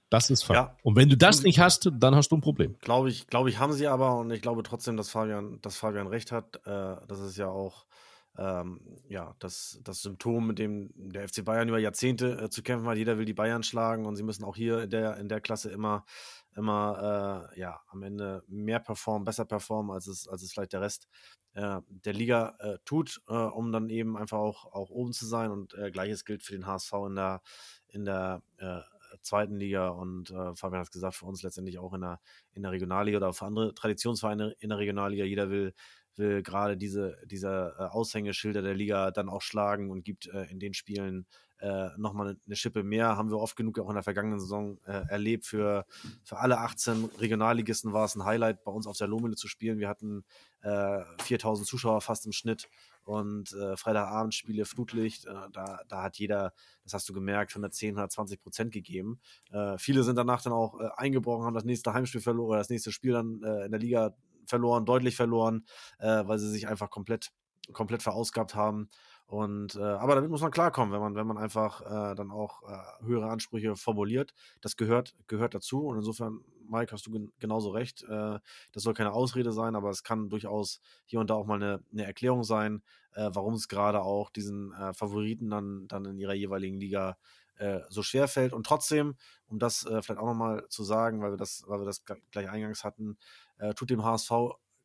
Das 0.08 0.30
ist 0.30 0.42
Fakt. 0.42 0.56
Ja. 0.56 0.76
Und 0.82 0.96
wenn 0.96 1.08
du 1.08 1.16
das 1.16 1.42
nicht 1.42 1.58
hast, 1.58 1.90
dann 1.90 2.14
hast 2.14 2.28
du 2.28 2.36
ein 2.36 2.42
Problem. 2.42 2.76
Glaube 2.80 3.08
ich, 3.08 3.26
glaube 3.28 3.48
ich, 3.48 3.58
haben 3.58 3.72
sie 3.72 3.88
aber 3.88 4.18
und 4.18 4.30
ich 4.30 4.42
glaube 4.42 4.62
trotzdem, 4.62 4.96
dass 4.96 5.10
Fabian, 5.10 5.58
dass 5.62 5.76
Fabian 5.76 6.06
recht 6.06 6.32
hat. 6.32 6.56
Äh, 6.66 6.96
das 7.08 7.20
ist 7.20 7.38
ja 7.38 7.48
auch 7.48 7.86
ähm, 8.38 8.80
ja, 9.08 9.34
das, 9.38 9.78
das 9.84 10.00
Symptom, 10.02 10.46
mit 10.46 10.58
dem 10.58 10.90
der 10.94 11.28
FC 11.28 11.44
Bayern 11.44 11.68
über 11.68 11.78
Jahrzehnte 11.78 12.40
äh, 12.40 12.50
zu 12.50 12.62
kämpfen 12.62 12.88
hat. 12.88 12.96
Jeder 12.96 13.18
will 13.18 13.26
die 13.26 13.34
Bayern 13.34 13.62
schlagen 13.62 14.06
und 14.06 14.16
sie 14.16 14.22
müssen 14.22 14.44
auch 14.44 14.56
hier 14.56 14.82
in 14.82 14.90
der, 14.90 15.18
in 15.18 15.28
der 15.28 15.40
Klasse 15.40 15.70
immer, 15.70 16.04
immer 16.56 17.50
äh, 17.52 17.60
ja, 17.60 17.80
am 17.88 18.02
Ende 18.02 18.42
mehr 18.46 18.80
performen, 18.80 19.24
besser 19.24 19.44
performen, 19.44 19.90
als 19.90 20.06
es, 20.06 20.28
als 20.28 20.42
es 20.42 20.52
vielleicht 20.52 20.72
der 20.72 20.80
Rest 20.80 21.08
äh, 21.54 21.80
der 21.88 22.14
Liga 22.14 22.56
äh, 22.60 22.78
tut, 22.86 23.20
äh, 23.28 23.34
um 23.34 23.70
dann 23.70 23.90
eben 23.90 24.16
einfach 24.16 24.38
auch, 24.38 24.64
auch 24.72 24.88
oben 24.88 25.12
zu 25.12 25.26
sein. 25.26 25.50
Und 25.50 25.74
äh, 25.74 25.90
gleiches 25.90 26.24
gilt 26.24 26.42
für 26.42 26.54
den 26.54 26.66
HSV 26.66 26.92
in 27.08 27.16
der, 27.16 27.42
in 27.88 28.04
der 28.06 28.42
zweiten 29.20 29.56
Liga 29.56 29.88
und 29.88 30.30
äh, 30.30 30.54
Fabian 30.54 30.80
hat 30.80 30.86
es 30.86 30.90
gesagt, 30.90 31.16
für 31.16 31.26
uns 31.26 31.42
letztendlich 31.42 31.78
auch 31.78 31.92
in 31.92 32.00
der, 32.00 32.20
in 32.54 32.62
der 32.62 32.72
Regionalliga 32.72 33.18
oder 33.18 33.32
für 33.32 33.44
andere 33.44 33.74
Traditionsvereine 33.74 34.54
in 34.58 34.70
der 34.70 34.78
Regionalliga. 34.78 35.24
Jeder 35.24 35.50
will 35.50 35.74
will 36.18 36.42
gerade 36.42 36.76
diese, 36.76 37.16
diese 37.26 37.74
äh, 37.78 37.82
Aushängeschilder 37.82 38.62
der 38.62 38.74
Liga 38.74 39.10
dann 39.10 39.28
auch 39.28 39.42
schlagen 39.42 39.90
und 39.90 40.04
gibt 40.04 40.26
äh, 40.26 40.44
in 40.44 40.58
den 40.58 40.74
Spielen 40.74 41.26
äh, 41.62 41.90
nochmal 41.96 42.36
eine 42.44 42.56
Schippe 42.56 42.82
mehr. 42.82 43.16
Haben 43.16 43.30
wir 43.30 43.38
oft 43.38 43.56
genug 43.56 43.78
auch 43.78 43.88
in 43.88 43.94
der 43.94 44.02
vergangenen 44.02 44.40
Saison 44.40 44.78
äh, 44.84 45.04
erlebt. 45.08 45.46
Für, 45.46 45.86
für 46.24 46.38
alle 46.38 46.58
18 46.58 47.04
Regionalligisten 47.18 47.92
war 47.92 48.04
es 48.04 48.16
ein 48.16 48.24
Highlight, 48.24 48.64
bei 48.64 48.72
uns 48.72 48.86
auf 48.86 48.98
der 48.98 49.06
Lohmühle 49.06 49.36
zu 49.36 49.46
spielen. 49.46 49.78
Wir 49.78 49.88
hatten 49.88 50.24
äh, 50.62 51.02
4000 51.22 51.66
Zuschauer 51.66 52.00
fast 52.00 52.26
im 52.26 52.32
Schnitt 52.32 52.68
und 53.04 53.52
äh, 53.52 53.76
Freitagabendspiele, 53.76 54.64
Flutlicht, 54.64 55.26
äh, 55.26 55.34
da, 55.52 55.80
da 55.88 56.02
hat 56.02 56.18
jeder, 56.18 56.52
das 56.82 56.94
hast 56.94 57.08
du 57.08 57.12
gemerkt, 57.12 57.52
110, 57.52 57.90
120 57.90 58.40
Prozent 58.40 58.72
gegeben. 58.72 59.20
Äh, 59.52 59.78
viele 59.78 60.02
sind 60.02 60.16
danach 60.16 60.42
dann 60.42 60.52
auch 60.52 60.80
äh, 60.80 60.88
eingebrochen, 60.96 61.44
haben 61.44 61.54
das 61.54 61.64
nächste 61.64 61.92
Heimspiel 61.92 62.20
verloren 62.20 62.50
oder 62.50 62.58
das 62.58 62.70
nächste 62.70 62.90
Spiel 62.92 63.12
dann 63.12 63.42
äh, 63.42 63.66
in 63.66 63.70
der 63.70 63.80
Liga 63.80 64.14
verloren, 64.47 64.84
deutlich 64.84 65.16
verloren, 65.16 65.64
äh, 65.99 66.26
weil 66.26 66.38
sie 66.38 66.51
sich 66.51 66.68
einfach 66.68 66.90
komplett, 66.90 67.30
komplett 67.72 68.03
verausgabt 68.03 68.55
haben. 68.55 68.88
Und 69.32 69.76
äh, 69.76 69.82
aber 69.82 70.14
damit 70.14 70.30
muss 70.30 70.43
man 70.43 70.51
klarkommen, 70.51 70.93
wenn 70.93 71.01
man, 71.01 71.14
wenn 71.14 71.26
man 71.26 71.38
einfach 71.38 71.80
äh, 71.80 72.14
dann 72.14 72.30
auch 72.30 72.62
äh, 72.64 73.05
höhere 73.07 73.30
Ansprüche 73.30 73.76
formuliert. 73.76 74.34
Das 74.61 74.76
gehört, 74.76 75.14
gehört 75.26 75.55
dazu. 75.55 75.86
Und 75.86 75.97
insofern, 75.97 76.40
Mike, 76.68 76.93
hast 76.93 77.07
du 77.07 77.11
gen 77.11 77.32
genauso 77.38 77.70
recht. 77.70 78.03
Äh, 78.03 78.38
das 78.72 78.82
soll 78.82 78.93
keine 78.93 79.14
Ausrede 79.14 79.53
sein, 79.53 79.74
aber 79.74 79.88
es 79.88 80.03
kann 80.03 80.28
durchaus 80.28 80.80
hier 81.07 81.18
und 81.18 81.30
da 81.30 81.34
auch 81.34 81.47
mal 81.47 81.55
eine, 81.55 81.82
eine 81.93 82.05
Erklärung 82.05 82.45
sein, 82.45 82.82
äh, 83.14 83.30
warum 83.32 83.55
es 83.55 83.68
gerade 83.68 84.03
auch 84.03 84.28
diesen 84.28 84.74
äh, 84.74 84.93
Favoriten 84.93 85.49
dann, 85.49 85.86
dann 85.88 86.05
in 86.05 86.18
ihrer 86.18 86.34
jeweiligen 86.34 86.78
Liga 86.78 87.16
äh, 87.57 87.80
so 87.88 88.03
schwer 88.03 88.28
fällt. 88.28 88.53
Und 88.53 88.66
trotzdem, 88.66 89.14
um 89.47 89.59
das 89.59 89.86
äh, 89.86 90.03
vielleicht 90.03 90.20
auch 90.20 90.26
nochmal 90.26 90.66
zu 90.68 90.84
sagen, 90.84 91.22
weil 91.22 91.32
wir 91.32 91.36
das, 91.38 91.64
weil 91.66 91.80
wir 91.80 91.86
das 91.86 92.05
gleich 92.05 92.51
eingangs 92.51 92.84
hatten, 92.84 93.16
äh, 93.62 93.74
tut 93.74 93.90
dem 93.90 94.04
HSV, 94.04 94.30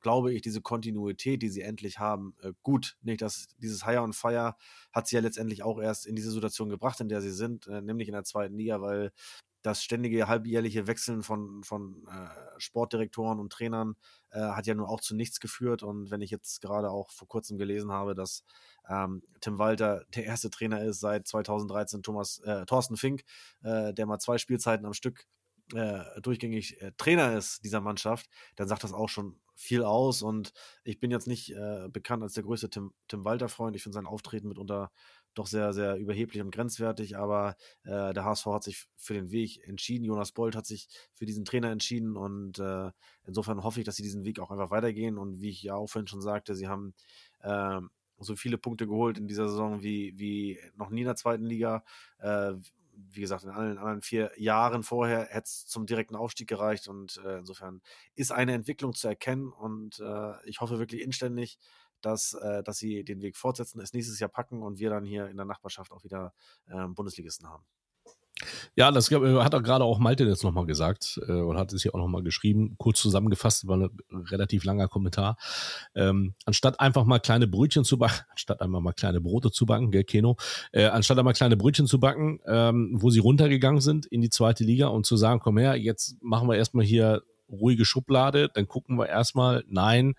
glaube 0.02 0.32
ich, 0.32 0.42
diese 0.42 0.62
Kontinuität, 0.62 1.42
die 1.42 1.50
sie 1.50 1.62
endlich 1.62 2.00
haben, 2.00 2.36
äh, 2.42 2.54
gut. 2.64 2.98
Nicht, 3.02 3.22
dass 3.22 3.48
dieses 3.58 3.86
Hire 3.86 4.04
und 4.04 4.14
Fire 4.14 4.56
hat 4.94 5.08
sie 5.08 5.16
ja 5.16 5.22
letztendlich 5.22 5.64
auch 5.64 5.80
erst 5.80 6.06
in 6.06 6.16
diese 6.16 6.32
Situation 6.32 6.70
gebracht, 6.70 7.00
in 7.02 7.10
der 7.10 7.22
sie 7.22 7.32
sind, 7.32 7.68
äh, 7.68 7.82
nämlich 7.82 8.08
in 8.08 8.14
der 8.14 8.24
zweiten 8.24 8.56
Liga, 8.56 8.80
weil 8.82 9.12
das 9.64 9.84
ständige 9.84 10.28
halbjährliche 10.28 10.88
Wechseln 10.88 11.24
von, 11.24 11.64
von 11.64 12.08
äh, 12.08 12.60
Sportdirektoren 12.60 13.40
und 13.40 13.52
Trainern 13.52 13.96
äh, 14.30 14.40
hat 14.40 14.68
ja 14.68 14.76
nun 14.76 14.86
auch 14.86 15.02
zu 15.02 15.16
nichts 15.16 15.40
geführt. 15.40 15.84
Und 15.84 16.12
wenn 16.12 16.22
ich 16.22 16.30
jetzt 16.30 16.62
gerade 16.62 16.92
auch 16.92 17.12
vor 17.12 17.28
kurzem 17.28 17.58
gelesen 17.58 17.92
habe, 17.92 18.14
dass 18.14 18.44
ähm, 18.88 19.24
Tim 19.42 19.58
Walter 19.58 20.06
der 20.16 20.26
erste 20.26 20.52
Trainer 20.52 20.84
ist 20.84 21.00
seit 21.00 21.28
2013, 21.28 22.04
Thomas 22.04 22.40
äh, 22.46 22.66
Thorsten 22.66 22.96
Fink, 22.96 23.24
äh, 23.64 23.94
der 23.94 24.06
mal 24.06 24.20
zwei 24.20 24.38
Spielzeiten 24.38 24.86
am 24.86 24.94
Stück 24.94 25.26
äh, 25.74 26.22
durchgängig 26.22 26.82
äh, 26.82 26.92
Trainer 26.98 27.38
ist 27.38 27.64
dieser 27.64 27.82
Mannschaft, 27.82 28.30
dann 28.56 28.68
sagt 28.68 28.84
das 28.84 28.94
auch 28.94 29.10
schon 29.10 29.40
viel 29.56 29.84
aus. 29.84 30.22
Und 30.22 30.54
ich 30.84 31.00
bin 31.00 31.12
jetzt 31.12 31.28
nicht 31.28 31.52
äh, 31.52 31.90
bekannt 31.90 32.24
als 32.24 32.34
der 32.34 32.44
größte 32.44 32.70
Tim, 32.70 32.94
Tim 33.08 33.26
Walter-Freund. 33.26 33.76
Ich 33.76 33.84
finde 33.84 33.96
sein 33.96 34.06
Auftreten 34.06 34.48
mitunter 34.48 34.92
doch 35.34 35.48
sehr, 35.48 35.74
sehr 35.74 35.98
überheblich 35.98 36.42
und 36.42 36.52
grenzwertig. 36.52 37.18
Aber 37.18 37.56
äh, 37.84 38.14
der 38.14 38.24
HSV 38.24 38.46
hat 38.48 38.64
sich 38.64 38.88
für 38.96 39.14
den 39.14 39.32
Weg 39.32 39.68
entschieden. 39.68 40.06
Jonas 40.06 40.32
Bold 40.32 40.56
hat 40.56 40.66
sich 40.66 40.88
für 41.14 41.26
diesen 41.26 41.46
Trainer 41.46 41.72
entschieden. 41.72 42.16
Und 42.16 42.60
äh, 42.60 42.92
insofern 43.26 43.64
hoffe 43.64 43.80
ich, 43.80 43.86
dass 43.86 43.96
sie 43.96 44.04
diesen 44.04 44.26
Weg 44.26 44.40
auch 44.40 44.52
einfach 44.52 44.72
weitergehen. 44.72 45.18
Und 45.18 45.42
wie 45.42 45.50
ich 45.50 45.64
ja 45.64 45.76
auch 45.76 45.88
vorhin 45.88 46.08
schon 46.08 46.22
sagte, 46.22 46.56
sie 46.56 46.68
haben 46.68 46.94
ähm, 47.44 47.90
so 48.20 48.36
viele 48.36 48.58
Punkte 48.58 48.88
geholt 48.88 49.18
in 49.18 49.28
dieser 49.28 49.48
Saison 49.48 49.84
wie, 49.84 50.14
wie 50.18 50.60
noch 50.76 50.90
nie 50.90 51.02
in 51.02 51.08
der 51.08 51.16
zweiten 51.16 51.46
Liga. 51.46 51.84
Wie 53.00 53.22
gesagt, 53.22 53.44
in 53.44 53.52
allen 53.52 53.78
anderen 53.78 54.02
vier 54.02 54.32
Jahren 54.38 54.82
vorher 54.82 55.26
hätte 55.26 55.46
es 55.46 55.68
zum 55.68 55.86
direkten 55.86 56.16
Aufstieg 56.16 56.48
gereicht 56.48 56.88
und 56.88 57.22
äh, 57.24 57.38
insofern 57.38 57.82
ist 58.16 58.32
eine 58.32 58.54
Entwicklung 58.54 58.94
zu 58.94 59.08
erkennen 59.08 59.52
und 59.52 60.00
äh, 60.00 60.34
ich 60.46 60.62
hoffe 60.62 60.80
wirklich 60.80 61.02
inständig, 61.02 61.60
dass, 62.02 62.34
äh, 62.34 62.64
dass 62.64 62.78
sie 62.78 63.04
den 63.04 63.22
Weg 63.22 63.38
fortsetzen, 63.38 63.80
es 63.82 63.94
nächstes 63.94 64.20
Jahr 64.20 64.30
packen 64.30 64.64
und 64.64 64.80
wir 64.80 64.90
dann 64.90 65.06
hier 65.06 65.28
in 65.28 65.38
der 65.38 65.46
Nachbarschaft 65.46 65.92
auch 65.92 66.04
wieder 66.04 66.34
ähm, 66.70 66.96
Bundesligisten 66.96 67.48
haben. 67.48 67.66
Ja, 68.76 68.92
das 68.92 69.10
gab- 69.10 69.24
hat 69.24 69.54
er 69.54 69.62
gerade 69.62 69.84
auch 69.84 70.00
Malte 70.00 70.24
jetzt 70.26 70.44
nochmal 70.44 70.66
gesagt 70.66 71.20
äh, 71.28 71.32
und 71.32 71.58
hat 71.58 71.74
es 71.74 71.82
hier 71.82 71.96
auch 71.96 72.00
nochmal 72.00 72.24
geschrieben. 72.24 72.76
Kurz 72.78 73.02
zusammengefasst, 73.02 73.68
war 73.68 73.78
ein 73.78 73.90
relativ 74.12 74.64
langer 74.64 74.88
Kommentar. 74.88 75.38
Ähm, 75.96 76.34
anstatt 76.46 76.80
einfach 76.80 77.06
mal 77.06 77.20
kleine 77.20 77.48
Brötchen 77.48 77.84
zu 77.84 77.98
backen, 77.98 78.24
anstatt 78.32 78.62
einmal 78.62 78.82
mal 78.82 78.94
kleine 78.94 79.22
Brote 79.22 79.52
zu 79.52 79.66
backen, 79.66 79.92
gell, 79.92 80.04
Keno, 80.04 80.38
äh, 80.72 80.86
anstatt 80.86 81.18
einmal 81.18 81.34
kleine 81.34 81.58
Brötchen 81.58 81.88
zu 81.88 82.00
backen, 82.00 82.40
ähm, 82.46 82.98
wo 83.02 83.10
sie 83.10 83.20
runtergegangen 83.20 83.82
sind 83.82 84.06
in 84.06 84.22
die 84.22 84.30
zweite 84.30 84.64
Liga 84.64 84.88
und 84.88 85.06
zu 85.06 85.18
sagen, 85.18 85.40
komm 85.40 85.58
her, 85.58 85.76
jetzt 85.76 86.22
machen 86.22 86.48
wir 86.48 86.56
erstmal 86.56 86.86
hier 86.86 87.24
ruhige 87.50 87.86
Schublade, 87.86 88.50
dann 88.54 88.68
gucken 88.68 88.98
wir 88.98 89.08
erstmal, 89.08 89.64
nein, 89.68 90.14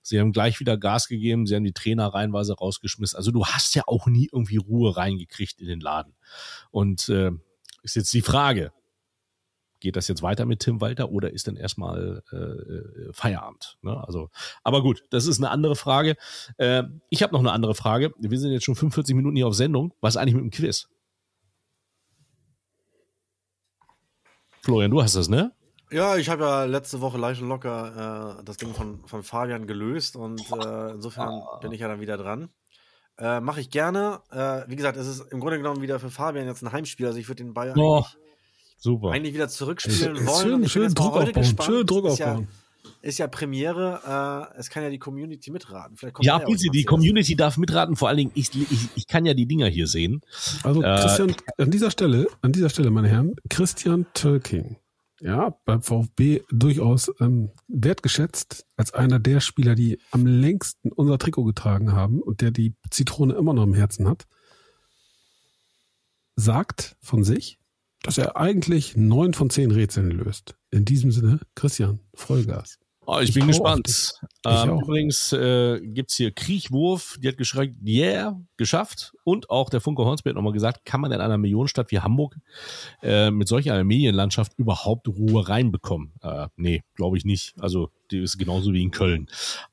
Sie 0.00 0.18
haben 0.18 0.32
gleich 0.32 0.58
wieder 0.58 0.78
Gas 0.78 1.08
gegeben, 1.08 1.46
sie 1.46 1.54
haben 1.54 1.64
die 1.64 1.72
Trainer 1.72 2.06
reihenweise 2.06 2.54
rausgeschmissen. 2.54 3.16
Also 3.18 3.30
du 3.30 3.44
hast 3.44 3.74
ja 3.74 3.82
auch 3.86 4.06
nie 4.06 4.28
irgendwie 4.32 4.56
Ruhe 4.56 4.96
reingekriegt 4.96 5.60
in 5.60 5.66
den 5.68 5.80
Laden. 5.80 6.14
Und 6.70 7.10
äh, 7.10 7.32
ist 7.88 7.96
jetzt 7.96 8.12
die 8.12 8.22
Frage, 8.22 8.72
geht 9.80 9.96
das 9.96 10.08
jetzt 10.08 10.22
weiter 10.22 10.44
mit 10.44 10.60
Tim 10.60 10.80
Walter 10.80 11.10
oder 11.10 11.32
ist 11.32 11.46
denn 11.46 11.56
erstmal 11.56 12.22
äh, 12.32 12.36
äh, 12.36 13.12
Feierabend? 13.12 13.78
Ne? 13.82 14.02
Also, 14.06 14.30
aber 14.62 14.82
gut, 14.82 15.04
das 15.10 15.26
ist 15.26 15.38
eine 15.38 15.50
andere 15.50 15.76
Frage. 15.76 16.16
Äh, 16.56 16.84
ich 17.10 17.22
habe 17.22 17.32
noch 17.32 17.40
eine 17.40 17.52
andere 17.52 17.74
Frage. 17.74 18.12
Wir 18.18 18.38
sind 18.38 18.52
jetzt 18.52 18.64
schon 18.64 18.74
45 18.74 19.14
Minuten 19.14 19.36
hier 19.36 19.46
auf 19.46 19.54
Sendung. 19.54 19.94
Was 20.00 20.14
ist 20.14 20.20
eigentlich 20.20 20.34
mit 20.34 20.44
dem 20.44 20.50
Quiz? 20.50 20.88
Florian, 24.62 24.90
du 24.90 25.02
hast 25.02 25.16
das, 25.16 25.28
ne? 25.28 25.52
Ja, 25.90 26.16
ich 26.16 26.28
habe 26.28 26.44
ja 26.44 26.64
letzte 26.64 27.00
Woche 27.00 27.16
leicht 27.16 27.40
und 27.40 27.48
locker 27.48 28.38
äh, 28.40 28.44
das 28.44 28.58
Ding 28.58 28.74
von, 28.74 29.06
von 29.06 29.22
Fabian 29.22 29.66
gelöst 29.66 30.16
und 30.16 30.40
äh, 30.52 30.90
insofern 30.90 31.42
bin 31.62 31.72
ich 31.72 31.80
ja 31.80 31.88
dann 31.88 32.00
wieder 32.00 32.18
dran. 32.18 32.50
Äh, 33.18 33.40
Mache 33.40 33.60
ich 33.60 33.70
gerne. 33.70 34.20
Äh, 34.30 34.62
wie 34.68 34.76
gesagt, 34.76 34.96
es 34.96 35.06
ist 35.06 35.32
im 35.32 35.40
Grunde 35.40 35.56
genommen 35.58 35.82
wieder 35.82 35.98
für 35.98 36.10
Fabian 36.10 36.46
jetzt 36.46 36.62
ein 36.62 36.72
Heimspiel. 36.72 37.06
Also 37.06 37.18
ich 37.18 37.28
würde 37.28 37.42
den 37.42 37.52
Ball 37.54 37.72
Oh, 37.76 37.96
eigentlich, 37.96 38.16
super. 38.78 39.10
eigentlich 39.10 39.34
wieder 39.34 39.48
zurückspielen 39.48 40.24
wollen. 40.26 40.40
Schön, 40.42 40.52
ich 40.54 40.58
bin 40.60 40.68
schön 40.68 40.82
mal 40.84 40.94
Druck 40.94 41.16
aufbauen. 41.16 41.44
Schön 41.62 41.86
Druck 41.86 42.04
ist 42.06 42.18
ja, 42.18 42.26
aufbauen. 42.28 42.48
ist 43.02 43.18
ja 43.18 43.26
Premiere. 43.26 44.50
Äh, 44.54 44.58
es 44.60 44.70
kann 44.70 44.84
ja 44.84 44.90
die 44.90 44.98
Community 45.00 45.50
mitraten. 45.50 45.96
Vielleicht 45.96 46.14
kommt 46.14 46.26
Ja, 46.26 46.38
bitte, 46.38 46.68
die. 46.72 46.84
Community 46.84 47.34
darf 47.34 47.56
mitraten. 47.58 47.96
Vor 47.96 48.06
allen 48.08 48.18
Dingen, 48.18 48.30
ich, 48.34 48.50
ich, 48.54 48.88
ich 48.94 49.06
kann 49.08 49.26
ja 49.26 49.34
die 49.34 49.46
Dinger 49.46 49.66
hier 49.66 49.88
sehen. 49.88 50.20
Also 50.62 50.80
Äh, 50.82 51.00
Christian, 51.00 51.34
an 51.58 51.70
dieser 51.72 51.90
Stelle, 51.90 52.28
an 52.42 52.52
dieser 52.52 52.70
Stelle, 52.70 52.90
meine 52.90 53.08
Herren, 53.08 53.34
Christian 53.50 54.06
Tölking, 54.14 54.76
ja, 55.20 55.56
beim 55.64 55.82
VfB 55.82 56.42
durchaus 56.50 57.10
ähm, 57.20 57.50
wertgeschätzt 57.66 58.66
als 58.76 58.92
einer 58.94 59.18
der 59.18 59.40
Spieler, 59.40 59.74
die 59.74 59.98
am 60.10 60.26
längsten 60.26 60.92
unser 60.92 61.18
Trikot 61.18 61.44
getragen 61.44 61.92
haben 61.92 62.22
und 62.22 62.40
der 62.40 62.50
die 62.50 62.74
Zitrone 62.90 63.34
immer 63.34 63.54
noch 63.54 63.64
im 63.64 63.74
Herzen 63.74 64.08
hat, 64.08 64.26
sagt 66.36 66.96
von 67.00 67.24
sich, 67.24 67.58
dass 68.02 68.18
er 68.18 68.36
eigentlich 68.36 68.96
neun 68.96 69.34
von 69.34 69.50
zehn 69.50 69.70
Rätseln 69.70 70.10
löst. 70.10 70.56
In 70.70 70.84
diesem 70.84 71.10
Sinne, 71.10 71.40
Christian, 71.54 72.00
Vollgas. 72.14 72.78
Oh, 73.10 73.20
ich, 73.20 73.30
Ich 73.30 73.34
bin 73.34 73.46
gespannt. 73.46 74.12
Ähm, 74.44 74.80
übrigens 74.80 75.32
äh, 75.32 75.80
gibt's 75.80 76.16
hier 76.16 76.30
Kriechwurf, 76.30 77.16
die 77.18 77.28
hat 77.28 77.38
geschrieben, 77.38 77.80
yeah, 77.86 78.38
geschafft. 78.58 79.14
Und 79.24 79.48
auch 79.48 79.70
der 79.70 79.80
Funke 79.80 80.04
Hornsby 80.04 80.28
hat 80.28 80.36
nochmal 80.36 80.52
gesagt, 80.52 80.84
kann 80.84 81.00
man 81.00 81.10
in 81.12 81.20
einer 81.22 81.38
Millionenstadt 81.38 81.90
wie 81.90 82.00
Hamburg 82.00 82.36
äh, 83.02 83.30
mit 83.30 83.48
solch 83.48 83.70
einer 83.70 83.82
Medienlandschaft 83.82 84.52
überhaupt 84.58 85.08
Ruhe 85.08 85.48
reinbekommen? 85.48 86.12
Äh, 86.20 86.48
nee, 86.56 86.84
glaube 86.96 87.16
ich 87.16 87.24
nicht. 87.24 87.54
Also 87.58 87.90
die 88.10 88.22
ist 88.22 88.36
genauso 88.36 88.74
wie 88.74 88.82
in 88.82 88.90
Köln. 88.90 89.28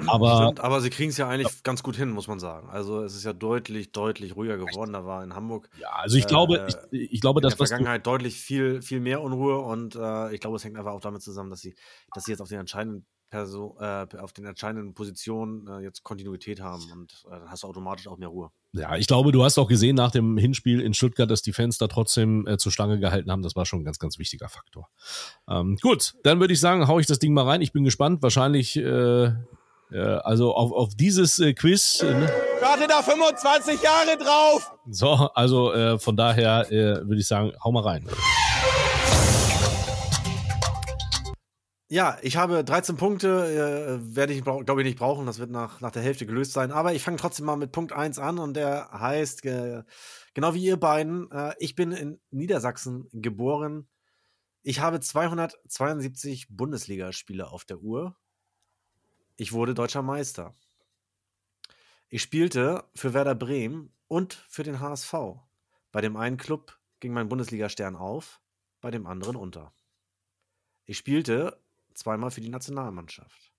Aber 0.08 0.38
Stimmt, 0.38 0.60
aber 0.62 0.80
sie 0.80 0.90
kriegen 0.90 1.10
es 1.10 1.18
ja 1.18 1.28
eigentlich 1.28 1.62
ganz 1.64 1.84
gut 1.84 1.98
hin, 1.98 2.12
muss 2.12 2.28
man 2.28 2.40
sagen. 2.40 2.70
Also 2.70 3.04
es 3.04 3.16
ist 3.16 3.26
ja 3.26 3.34
deutlich, 3.34 3.92
deutlich 3.92 4.38
ruhiger 4.38 4.58
geworden. 4.58 4.94
Da 4.94 5.06
war 5.06 5.24
in 5.26 5.36
Hamburg 5.36 5.70
ja, 5.78 5.90
also 5.92 6.18
ich 6.18 6.28
glaube, 6.28 6.60
Äh, 6.60 6.68
ich, 6.92 7.14
ich 7.14 7.22
glaube, 7.22 7.42
in 7.42 7.50
der 7.50 7.58
Vergangenheit 7.58 8.08
deutlich 8.08 8.36
viel, 8.36 8.82
viel 8.82 9.02
mehr 9.02 9.22
Unruhe 9.22 9.58
und 9.58 9.96
äh, 9.96 10.34
ich 10.34 10.40
glaube, 10.40 10.56
es 10.56 10.64
hängt 10.64 10.78
einfach 10.78 10.94
auch 10.94 11.02
damit 11.02 11.22
zusammen, 11.22 11.50
dass 11.50 11.60
sie, 11.60 11.76
dass 12.14 12.24
sie 12.24 12.32
jetzt 12.32 12.42
auf 12.42 12.48
den 12.48 12.60
entscheidenden 12.60 13.06
Perso 13.36 13.76
äh, 13.82 14.08
auf 14.18 14.32
den 14.32 14.46
entscheidenden 14.46 14.94
Positionen 14.94 15.68
äh, 15.68 15.80
jetzt 15.80 16.04
Kontinuität 16.04 16.62
haben 16.62 16.90
und 16.94 17.26
äh, 17.28 17.32
dann 17.32 17.52
hast 17.52 17.64
du 17.64 17.68
automatisch 17.68 18.08
auch 18.08 18.18
mehr 18.18 18.30
Ruhe. 18.30 18.50
ja, 18.72 18.96
ich 18.96 19.08
glaube, 19.08 19.34
du 19.34 19.44
hast 19.44 19.58
auch 19.58 19.68
gesehen 19.68 19.98
nach 19.98 20.12
dem 20.12 20.38
Hinspiel 20.38 20.80
in 20.80 20.94
Stuttgart, 20.94 21.30
dass 21.30 21.42
die 21.42 21.52
Fans 21.52 21.78
da 21.78 21.88
trotzdem 21.88 22.48
äh, 22.48 22.58
zur 22.58 22.72
Stange 22.72 22.98
gehalten 22.98 23.30
haben. 23.30 23.42
Das 23.42 23.58
war 23.58 23.66
schon 23.66 23.82
ein 23.82 23.84
ganz, 23.84 24.00
ganz 24.00 24.20
wichtiger 24.20 24.48
Faktor. 24.48 24.88
Ähm, 25.50 25.78
gut, 25.82 26.14
dann 26.24 26.40
würde 26.40 26.54
ich 26.54 26.62
sagen, 26.62 26.88
hau 26.88 26.98
ich 26.98 27.08
das 27.08 27.20
Ding 27.20 27.34
mal 27.34 27.44
rein. 27.44 27.62
Ich 27.62 27.74
bin 27.74 27.84
gespannt. 27.84 28.24
Wahrscheinlich, 28.24 28.78
äh, 28.78 29.26
äh, 29.26 29.34
also 29.92 30.56
auf, 30.56 30.72
auf 30.72 30.96
dieses 30.96 31.38
äh, 31.40 31.54
Quiz. 31.54 32.04
Äh, 32.04 32.14
ne? 32.14 32.32
Warte 32.62 32.88
da 32.88 33.02
25 33.02 33.82
Jahre 33.82 34.18
drauf! 34.18 34.72
So, 34.90 35.10
also 35.10 35.74
äh, 35.74 36.00
von 36.00 36.16
daher 36.16 36.72
äh, 36.72 37.06
würde 37.06 37.18
ich 37.18 37.28
sagen, 37.28 37.52
hau 37.62 37.74
mal 37.74 37.84
rein. 37.84 38.08
Ja, 41.88 42.18
ich 42.24 42.36
habe 42.36 42.64
13 42.64 42.98
Punkte, 42.98 44.00
äh, 44.02 44.16
werde 44.16 44.34
ich, 44.34 44.44
glaube 44.44 44.82
ich, 44.82 44.86
nicht 44.86 44.98
brauchen. 44.98 45.28
Das 45.28 45.38
wird 45.38 45.52
nach, 45.52 45.82
nach 45.82 45.92
der 45.92 46.02
Hälfte 46.02 46.26
gelöst 46.26 46.54
sein. 46.54 46.72
Aber 46.72 46.94
ich 46.94 47.04
fange 47.04 47.18
trotzdem 47.18 47.46
mal 47.46 47.58
mit 47.58 47.72
Punkt 47.72 47.94
1 47.94 48.18
an 48.18 48.40
und 48.40 48.56
der 48.56 48.90
heißt, 48.92 49.46
äh, 49.46 49.84
genau 50.34 50.56
wie 50.56 50.64
ihr 50.64 50.78
beiden, 50.78 51.30
äh, 51.32 51.54
ich 51.60 51.76
bin 51.76 51.92
in 51.92 52.20
Niedersachsen 52.32 53.08
geboren. 53.14 53.88
Ich 54.64 54.80
habe 54.80 55.00
272 55.00 56.48
Bundesligaspiele 56.50 57.48
auf 57.52 57.66
der 57.66 57.80
Uhr. 57.82 58.16
Ich 59.38 59.54
wurde 59.54 59.76
deutscher 59.76 60.02
Meister. 60.02 60.56
Ich 62.10 62.24
spielte 62.24 62.84
für 62.96 63.14
Werder 63.14 63.36
Bremen 63.36 63.94
und 64.08 64.44
für 64.50 64.64
den 64.64 64.80
HSV. 64.80 65.14
Bei 65.92 66.02
dem 66.02 66.18
einen 66.18 66.38
Club 66.38 66.80
ging 67.00 67.14
mein 67.14 67.30
Bundesliga-Stern 67.30 67.96
auf, 67.96 68.42
bei 68.82 68.90
dem 68.90 69.06
anderen 69.06 69.36
unter. 69.36 69.72
Ich 70.86 70.98
spielte 70.98 71.60
zweimal 71.98 72.32
für 72.32 72.42
die 72.42 72.50
Nationalmannschaft. 72.50 73.52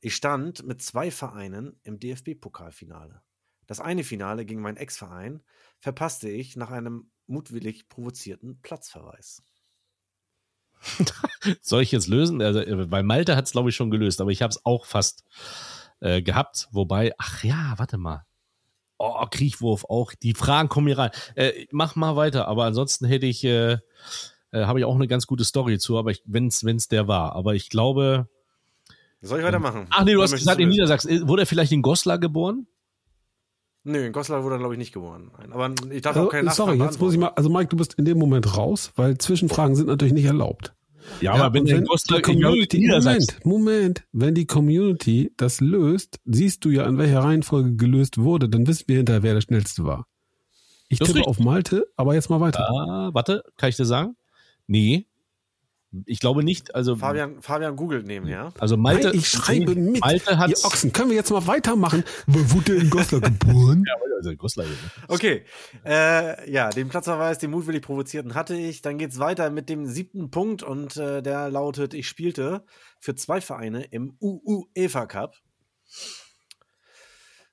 Ich 0.00 0.14
stand 0.14 0.64
mit 0.64 0.82
zwei 0.82 1.10
Vereinen 1.10 1.78
im 1.82 1.98
DFB-Pokalfinale. 1.98 3.22
Das 3.66 3.80
eine 3.80 4.04
Finale 4.04 4.46
gegen 4.46 4.62
meinen 4.62 4.76
Ex-Verein 4.76 5.42
verpasste 5.78 6.28
ich 6.30 6.56
nach 6.56 6.70
einem 6.70 7.10
mutwillig 7.26 7.88
provozierten 7.88 8.60
Platzverweis. 8.62 9.42
Soll 11.60 11.82
ich 11.82 11.92
jetzt 11.92 12.06
lösen? 12.06 12.40
Also, 12.40 12.60
äh, 12.60 12.86
bei 12.86 13.02
Malte 13.02 13.36
hat 13.36 13.46
es, 13.46 13.52
glaube 13.52 13.70
ich, 13.70 13.76
schon 13.76 13.90
gelöst, 13.90 14.20
aber 14.20 14.30
ich 14.30 14.42
habe 14.42 14.50
es 14.50 14.64
auch 14.64 14.86
fast 14.86 15.24
äh, 16.00 16.22
gehabt. 16.22 16.68
Wobei, 16.70 17.12
ach 17.18 17.44
ja, 17.44 17.74
warte 17.76 17.98
mal. 17.98 18.24
Oh, 18.96 19.24
Kriechwurf 19.30 19.84
auch. 19.84 20.12
Die 20.14 20.34
Fragen 20.34 20.68
kommen 20.68 20.86
hier 20.86 20.98
rein. 20.98 21.10
Äh, 21.34 21.66
mach 21.70 21.94
mal 21.94 22.16
weiter, 22.16 22.48
aber 22.48 22.64
ansonsten 22.64 23.06
hätte 23.06 23.26
ich, 23.26 23.44
äh, 23.44 23.78
äh, 24.52 24.64
habe 24.64 24.78
ich 24.78 24.84
auch 24.84 24.94
eine 24.94 25.08
ganz 25.08 25.26
gute 25.26 25.44
Story 25.44 25.78
zu, 25.78 25.98
aber 25.98 26.12
wenn 26.24 26.46
es 26.48 26.88
der 26.88 27.08
war. 27.08 27.34
Aber 27.34 27.54
ich 27.54 27.70
glaube. 27.70 28.28
Soll 29.20 29.40
ich 29.40 29.44
weitermachen? 29.44 29.86
Ach 29.90 30.04
nee, 30.04 30.12
du 30.12 30.18
Oder 30.18 30.24
hast 30.24 30.32
gesagt, 30.32 30.60
in? 30.60 30.68
Niedersachsen. 30.68 31.10
Äh, 31.10 31.28
Wurde 31.28 31.42
er 31.42 31.46
vielleicht 31.46 31.72
in 31.72 31.82
Goslar 31.82 32.18
geboren? 32.18 32.66
Nö, 33.84 34.04
in 34.04 34.12
Goslar 34.12 34.44
wurde 34.44 34.56
er, 34.56 34.58
glaube 34.58 34.74
ich, 34.74 34.78
nicht 34.78 34.92
geboren. 34.92 35.30
Aber 35.50 35.72
ich 35.90 36.02
darf 36.02 36.14
Also, 36.16 36.28
auch 36.28 36.32
keine 36.32 36.50
sorry, 36.50 36.72
Nachfragen 36.76 36.90
jetzt 36.90 37.00
muss 37.00 37.12
ich 37.14 37.18
mal, 37.18 37.28
also 37.28 37.48
Mike, 37.48 37.68
du 37.68 37.76
bist 37.76 37.94
in 37.94 38.04
dem 38.04 38.18
Moment 38.18 38.56
raus, 38.56 38.92
weil 38.96 39.16
Zwischenfragen 39.18 39.76
sind 39.76 39.86
natürlich 39.86 40.12
nicht 40.12 40.26
erlaubt. 40.26 40.74
Ja, 41.20 41.36
Ja, 41.36 41.44
aber 41.44 41.54
wenn 41.54 41.66
wenn 41.66 41.84
die 41.84 42.20
Community. 42.22 42.86
Moment, 42.86 43.38
Moment, 43.44 44.04
wenn 44.12 44.34
die 44.34 44.46
Community 44.46 45.32
das 45.36 45.60
löst, 45.60 46.20
siehst 46.26 46.64
du 46.64 46.70
ja, 46.70 46.86
in 46.86 46.98
welcher 46.98 47.20
Reihenfolge 47.20 47.76
gelöst 47.76 48.18
wurde, 48.18 48.48
dann 48.48 48.66
wissen 48.66 48.84
wir 48.88 48.96
hinterher, 48.98 49.22
wer 49.22 49.34
der 49.34 49.40
schnellste 49.40 49.84
war. 49.84 50.06
Ich 50.88 50.98
Das 50.98 51.08
tippe 51.08 51.20
richtig. 51.20 51.28
auf 51.30 51.38
Malte, 51.38 51.86
aber 51.96 52.14
jetzt 52.14 52.28
mal 52.30 52.40
weiter. 52.40 52.68
Ah, 52.68 53.10
warte, 53.14 53.42
kann 53.56 53.70
ich 53.70 53.76
dir 53.76 53.84
sagen? 53.86 54.16
Nee. 54.68 55.06
Ich 56.04 56.20
glaube 56.20 56.44
nicht. 56.44 56.74
Also, 56.74 56.96
Fabian, 56.96 57.40
Fabian 57.40 57.74
googelt 57.74 58.06
nebenher. 58.06 58.52
also 58.58 58.76
Malte. 58.76 59.08
Nein, 59.08 59.16
ich 59.18 59.26
schreibe 59.28 59.74
mit. 59.74 60.00
Malte 60.02 60.36
hat. 60.36 60.50
Ihr 60.50 60.62
Ochsen, 60.64 60.92
können 60.92 61.08
wir 61.08 61.16
jetzt 61.16 61.30
mal 61.30 61.46
weitermachen? 61.46 62.04
Wo 62.26 62.38
wurde 62.54 62.74
in 62.76 62.90
Goslar 62.90 63.22
geboren? 63.22 63.84
Ja, 63.88 63.94
also 64.16 64.34
Goslar. 64.36 64.66
hier, 64.66 64.74
ne? 64.74 64.90
Okay, 65.08 65.44
äh, 65.86 66.50
ja, 66.52 66.68
den 66.70 66.88
Platzverweis, 66.88 67.38
den 67.38 67.52
mutwillig 67.52 67.82
provozierten 67.82 68.34
hatte 68.34 68.54
ich. 68.56 68.82
Dann 68.82 68.98
geht's 68.98 69.18
weiter 69.18 69.48
mit 69.48 69.68
dem 69.70 69.86
siebten 69.86 70.30
Punkt 70.30 70.62
und 70.62 70.96
äh, 70.98 71.22
der 71.22 71.48
lautet, 71.50 71.94
ich 71.94 72.06
spielte 72.08 72.64
für 73.00 73.14
zwei 73.14 73.40
Vereine 73.40 73.84
im 73.84 74.16
UEFA 74.20 75.06
Cup. 75.06 75.36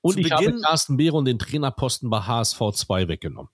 Und 0.02 0.14
Zu 0.14 0.18
ich 0.20 0.30
habe 0.32 0.44
Beginn- 0.44 0.60
Carsten 0.62 0.96
Behre 0.98 1.16
und 1.16 1.24
den 1.24 1.38
Trainerposten 1.38 2.10
bei 2.10 2.20
HSV 2.20 2.60
2 2.74 3.08
weggenommen. 3.08 3.50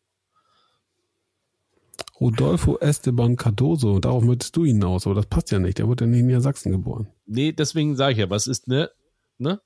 Rodolfo 2.23 2.79
Esteban 2.79 3.35
Cardoso, 3.35 3.99
darauf 3.99 4.23
möchtest 4.23 4.57
du 4.57 4.65
hinaus, 4.65 5.07
aber 5.07 5.17
das 5.17 5.27
passt 5.27 5.51
ja 5.51 5.59
nicht, 5.59 5.79
der 5.79 5.89
wurde 5.89 6.05
ja 6.05 6.13
in 6.13 6.25
Niedersachsen 6.25 6.71
geboren. 6.71 7.09
Nee, 7.27 7.51
deswegen 7.51 7.97
sage 7.97 8.13
ich 8.13 8.19
ja, 8.19 8.31
was 8.31 8.47
ist, 8.47 8.69
ne? 8.69 8.93
Ne? 9.39 9.61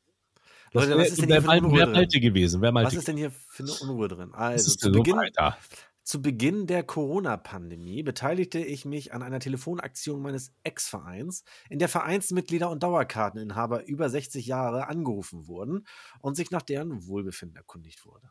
Das 0.73 0.85
Leute, 0.87 0.99
was 0.99 1.11
ist 1.11 1.21
denn 1.21 1.29
hier 1.29 1.43
für 1.43 1.51
eine 1.51 1.67
Unruhe 1.67 1.85
drin? 1.85 2.09
Gewesen. 2.09 2.63
Was 2.63 2.95
ist 2.95 3.09
denn 3.09 3.19
hier 3.19 3.31
für 3.31 3.63
eine 3.63 3.73
Unruhe 3.73 4.09
drin? 4.09 4.33
Also, 4.33 4.75
zu 4.75 4.91
Beginn, 4.91 5.17
weiter? 5.17 5.59
zu 6.03 6.23
Beginn 6.23 6.67
der 6.67 6.83
Corona-Pandemie 6.83 8.03
beteiligte 8.03 8.59
ich 8.61 8.87
mich 8.87 9.13
an 9.13 9.23
einer 9.23 9.39
Telefonaktion 9.39 10.23
meines 10.23 10.55
Ex-Vereins, 10.63 11.45
in 11.69 11.79
der 11.79 11.91
Vereinsmitglieder 11.91 12.71
und 12.71 12.83
Dauerkarteninhaber 12.83 13.85
über 13.85 14.09
60 14.09 14.47
Jahre 14.47 14.89
angerufen 14.89 15.47
wurden 15.47 15.87
und 16.21 16.37
sich 16.37 16.51
nach 16.51 16.63
deren 16.63 17.07
Wohlbefinden 17.07 17.59
erkundigt 17.59 18.07
wurde. 18.07 18.31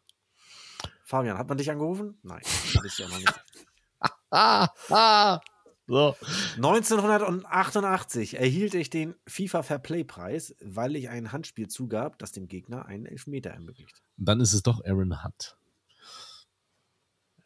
Fabian, 1.04 1.38
hat 1.38 1.48
man 1.48 1.60
dich 1.60 1.70
angerufen? 1.70 2.18
Nein, 2.24 2.42
das 2.74 2.86
ist 2.86 2.98
ja 2.98 3.08
noch 3.08 3.20
nicht. 3.20 3.46
So. 5.88 6.16
1988 6.56 8.40
erhielt 8.40 8.74
ich 8.74 8.90
den 8.90 9.14
FIFA 9.28 9.62
Fair 9.62 9.78
Play 9.78 10.04
Preis, 10.04 10.56
weil 10.60 10.96
ich 10.96 11.10
ein 11.10 11.32
Handspiel 11.32 11.68
zugab, 11.68 12.18
das 12.18 12.32
dem 12.32 12.48
Gegner 12.48 12.88
einen 12.88 13.06
Elfmeter 13.06 13.52
ermöglicht. 13.52 14.02
Dann 14.18 14.40
ist 14.42 14.54
es 14.54 14.64
doch 14.64 14.84
Aaron 14.84 15.24
Hunt. 15.24 15.58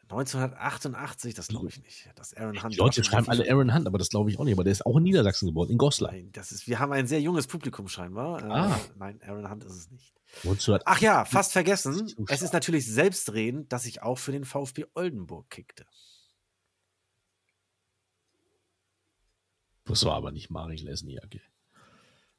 1988, 0.04 1.34
das 1.34 1.48
glaube 1.48 1.68
ich 1.68 1.80
nicht. 1.82 2.10
Das 2.16 2.34
Aaron 2.34 2.60
Hunt 2.62 2.72
Die 2.72 2.78
Leute 2.78 3.04
schreiben 3.04 3.28
alle 3.28 3.48
Aaron 3.48 3.72
Hunt, 3.74 3.86
aber 3.86 3.98
das 3.98 4.08
glaube 4.08 4.30
ich 4.30 4.38
auch 4.38 4.44
nicht. 4.44 4.54
Aber 4.54 4.64
der 4.64 4.72
ist 4.72 4.84
auch 4.84 4.96
in 4.96 5.04
Niedersachsen 5.04 5.46
geboren, 5.46 5.68
in 5.70 5.78
Goslar. 5.78 6.10
Nein, 6.10 6.30
das 6.32 6.50
ist, 6.50 6.66
wir 6.66 6.80
haben 6.80 6.92
ein 6.92 7.06
sehr 7.06 7.20
junges 7.20 7.46
Publikum 7.46 7.88
scheinbar. 7.88 8.42
Äh, 8.42 8.46
Ah. 8.50 8.80
Nein, 8.96 9.20
Aaron 9.22 9.50
Hunt 9.50 9.64
ist 9.64 9.74
es 9.76 9.90
nicht. 9.90 10.14
1900 10.44 10.82
Ach 10.86 11.00
ja, 11.00 11.24
fast 11.24 11.52
vergessen. 11.52 12.12
Es 12.28 12.42
ist 12.42 12.52
natürlich 12.52 12.86
selbstredend, 12.90 13.72
dass 13.72 13.84
ich 13.84 14.02
auch 14.02 14.18
für 14.18 14.32
den 14.32 14.44
VfB 14.44 14.86
Oldenburg 14.94 15.48
kickte. 15.50 15.86
Das 19.90 20.04
war 20.04 20.14
aber 20.14 20.30
nicht 20.32 20.50
Marek 20.50 20.80
Lesniak. 20.80 21.40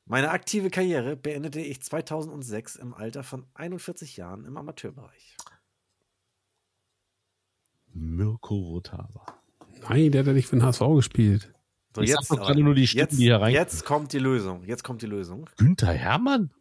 Meine 0.05 0.31
aktive 0.31 0.69
Karriere 0.69 1.15
beendete 1.15 1.59
ich 1.61 1.81
2006 1.81 2.75
im 2.77 2.93
Alter 2.93 3.23
von 3.23 3.45
41 3.53 4.17
Jahren 4.17 4.45
im 4.45 4.57
Amateurbereich. 4.57 5.37
Mirko 7.93 8.55
Rotava. 8.55 9.25
Nein, 9.89 10.11
der 10.11 10.19
hat 10.21 10.27
ja 10.27 10.33
nicht 10.33 10.47
für 10.47 10.55
den 10.55 10.63
HSV 10.63 10.81
gespielt. 10.95 11.53
So, 11.95 12.01
Ich 12.01 12.11
sag 12.13 12.21
doch 12.29 12.37
gerade 12.37 12.63
nur 12.63 12.73
die 12.73 12.87
Stimmen, 12.87 13.01
jetzt, 13.09 13.17
die 13.19 13.23
hier 13.23 13.37
rein- 13.41 13.53
Jetzt 13.53 13.83
kommt 13.85 14.13
die 14.13 14.19
Lösung. 14.19 14.63
Jetzt 14.63 14.83
kommt 14.83 15.01
die 15.01 15.07
Lösung. 15.07 15.49
Günther 15.57 15.91
Hermann? 15.93 16.51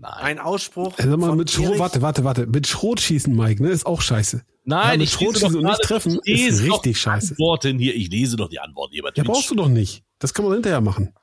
Nein. 0.00 0.12
Ein 0.14 0.38
Ausspruch. 0.38 0.94
Sag 0.96 1.06
mal, 1.18 1.28
von 1.28 1.38
mit 1.38 1.50
Schrot, 1.50 1.66
Erich- 1.66 1.78
warte, 1.80 2.02
warte, 2.02 2.24
warte. 2.24 2.46
Mit 2.46 2.66
Schrot 2.66 3.00
schießen, 3.00 3.34
Mike, 3.34 3.62
ne? 3.62 3.70
Ist 3.70 3.84
auch 3.86 4.00
scheiße. 4.00 4.42
Nein, 4.64 4.84
Ja, 4.86 4.92
mit 4.92 5.02
ich 5.02 5.10
Schrot 5.12 5.36
schießen 5.38 5.56
und 5.56 5.64
nicht 5.64 5.80
treffen 5.82 6.18
ich 6.24 6.36
lese 6.44 6.62
ist 6.66 6.72
richtig 6.72 6.82
die 6.82 6.94
scheiße. 6.94 7.30
Antworten 7.32 7.78
hier. 7.78 7.94
Ich 7.96 8.08
lese 8.10 8.36
doch 8.36 8.48
die 8.48 8.60
Antworten 8.60 8.92
hier 8.92 9.02
bei 9.02 9.10
Ja, 9.14 9.24
brauchst 9.24 9.50
du 9.50 9.54
doch 9.56 9.68
nicht. 9.68 10.04
Das 10.18 10.34
kann 10.34 10.44
man 10.44 10.54
hinterher 10.54 10.80
machen. 10.80 11.14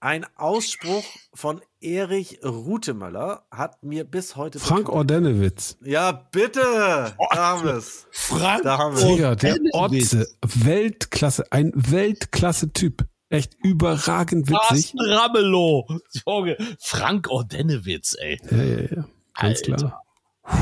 Ein 0.00 0.26
Ausspruch 0.36 1.02
von 1.32 1.62
Erich 1.80 2.38
Rutemöller 2.44 3.46
hat 3.50 3.82
mir 3.82 4.04
bis 4.04 4.36
heute. 4.36 4.60
Frank 4.60 4.80
bekommen. 4.84 4.98
Ordenewitz. 4.98 5.78
Ja, 5.82 6.12
bitte! 6.12 6.60
Da 6.60 7.16
haben 7.36 7.64
wir 7.64 7.74
es. 7.76 8.06
Frank 8.10 8.62
Da 8.64 8.76
haben 8.78 8.96
wir 8.98 9.06
Digga, 9.06 9.34
der. 9.34 9.56
Otze. 9.72 10.28
Weltklasse. 10.42 11.50
Ein 11.50 11.72
Weltklasse-Typ. 11.74 13.06
Echt 13.30 13.54
überragend 13.62 14.48
witzig. 14.48 14.58
Carsten 14.68 15.00
Ramelow. 15.00 15.86
Junge, 16.26 16.56
Frank 16.78 17.28
Ordenewitz, 17.30 18.16
ey. 18.18 18.38
Ja, 18.50 18.62
ja, 18.62 18.80
ja. 18.80 19.08
Ganz 19.34 19.62
Alter. 19.62 19.76
klar. 19.76 20.02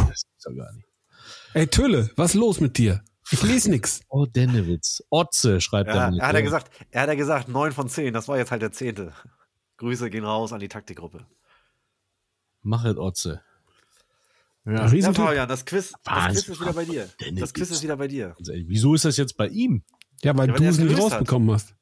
Das 0.08 0.16
ist 0.18 0.26
doch 0.44 0.54
gar 0.56 0.72
nicht. 0.72 0.86
Ey, 1.54 1.66
Tölle, 1.66 2.10
was 2.16 2.30
ist 2.34 2.40
los 2.40 2.60
mit 2.60 2.78
dir? 2.78 3.02
Ich 3.30 3.42
lese 3.42 3.70
nix. 3.70 4.00
Ordenewitz. 4.08 5.02
Otze 5.10 5.60
schreibt 5.60 5.88
Ja, 5.88 6.08
er. 6.08 6.16
er 6.18 6.26
hat 6.28 6.34
ja 6.34 6.40
gesagt, 6.40 6.70
er 6.90 7.02
hat 7.02 7.08
ja 7.08 7.14
gesagt, 7.14 7.48
9 7.48 7.72
von 7.72 7.88
10. 7.88 8.12
Das 8.14 8.28
war 8.28 8.38
jetzt 8.38 8.50
halt 8.50 8.62
der 8.62 8.72
zehnte. 8.72 9.12
Grüße 9.78 10.08
gehen 10.10 10.24
raus 10.24 10.52
an 10.52 10.60
die 10.60 10.68
Taktikgruppe. 10.68 11.26
Mach 12.62 12.84
es, 12.84 12.96
Otze. 12.96 13.42
Ja. 14.64 14.86
Ja. 14.86 15.12
Fabian, 15.12 15.48
das 15.48 15.64
Quiz, 15.64 15.92
das. 16.04 16.26
Quiz 16.26 16.48
ist 16.48 16.60
wieder 16.60 16.72
bei 16.72 16.84
dir. 16.84 17.08
Das 17.32 17.52
Quiz 17.52 17.70
ist- 17.70 17.82
wieder 17.82 17.96
bei 17.96 18.06
dir. 18.06 18.36
Wieso 18.38 18.94
ist 18.94 19.04
das 19.04 19.16
jetzt 19.16 19.36
bei 19.36 19.48
ihm? 19.48 19.82
Ja, 20.22 20.36
weil 20.36 20.48
Ja, 20.48 20.54
weil 20.54 20.60
du 20.60 20.68
es 20.68 20.78
nicht 20.78 20.88
gelöst 20.88 21.06
hat. 21.06 21.12
rausbekommen 21.14 21.50
hast. 21.50 21.74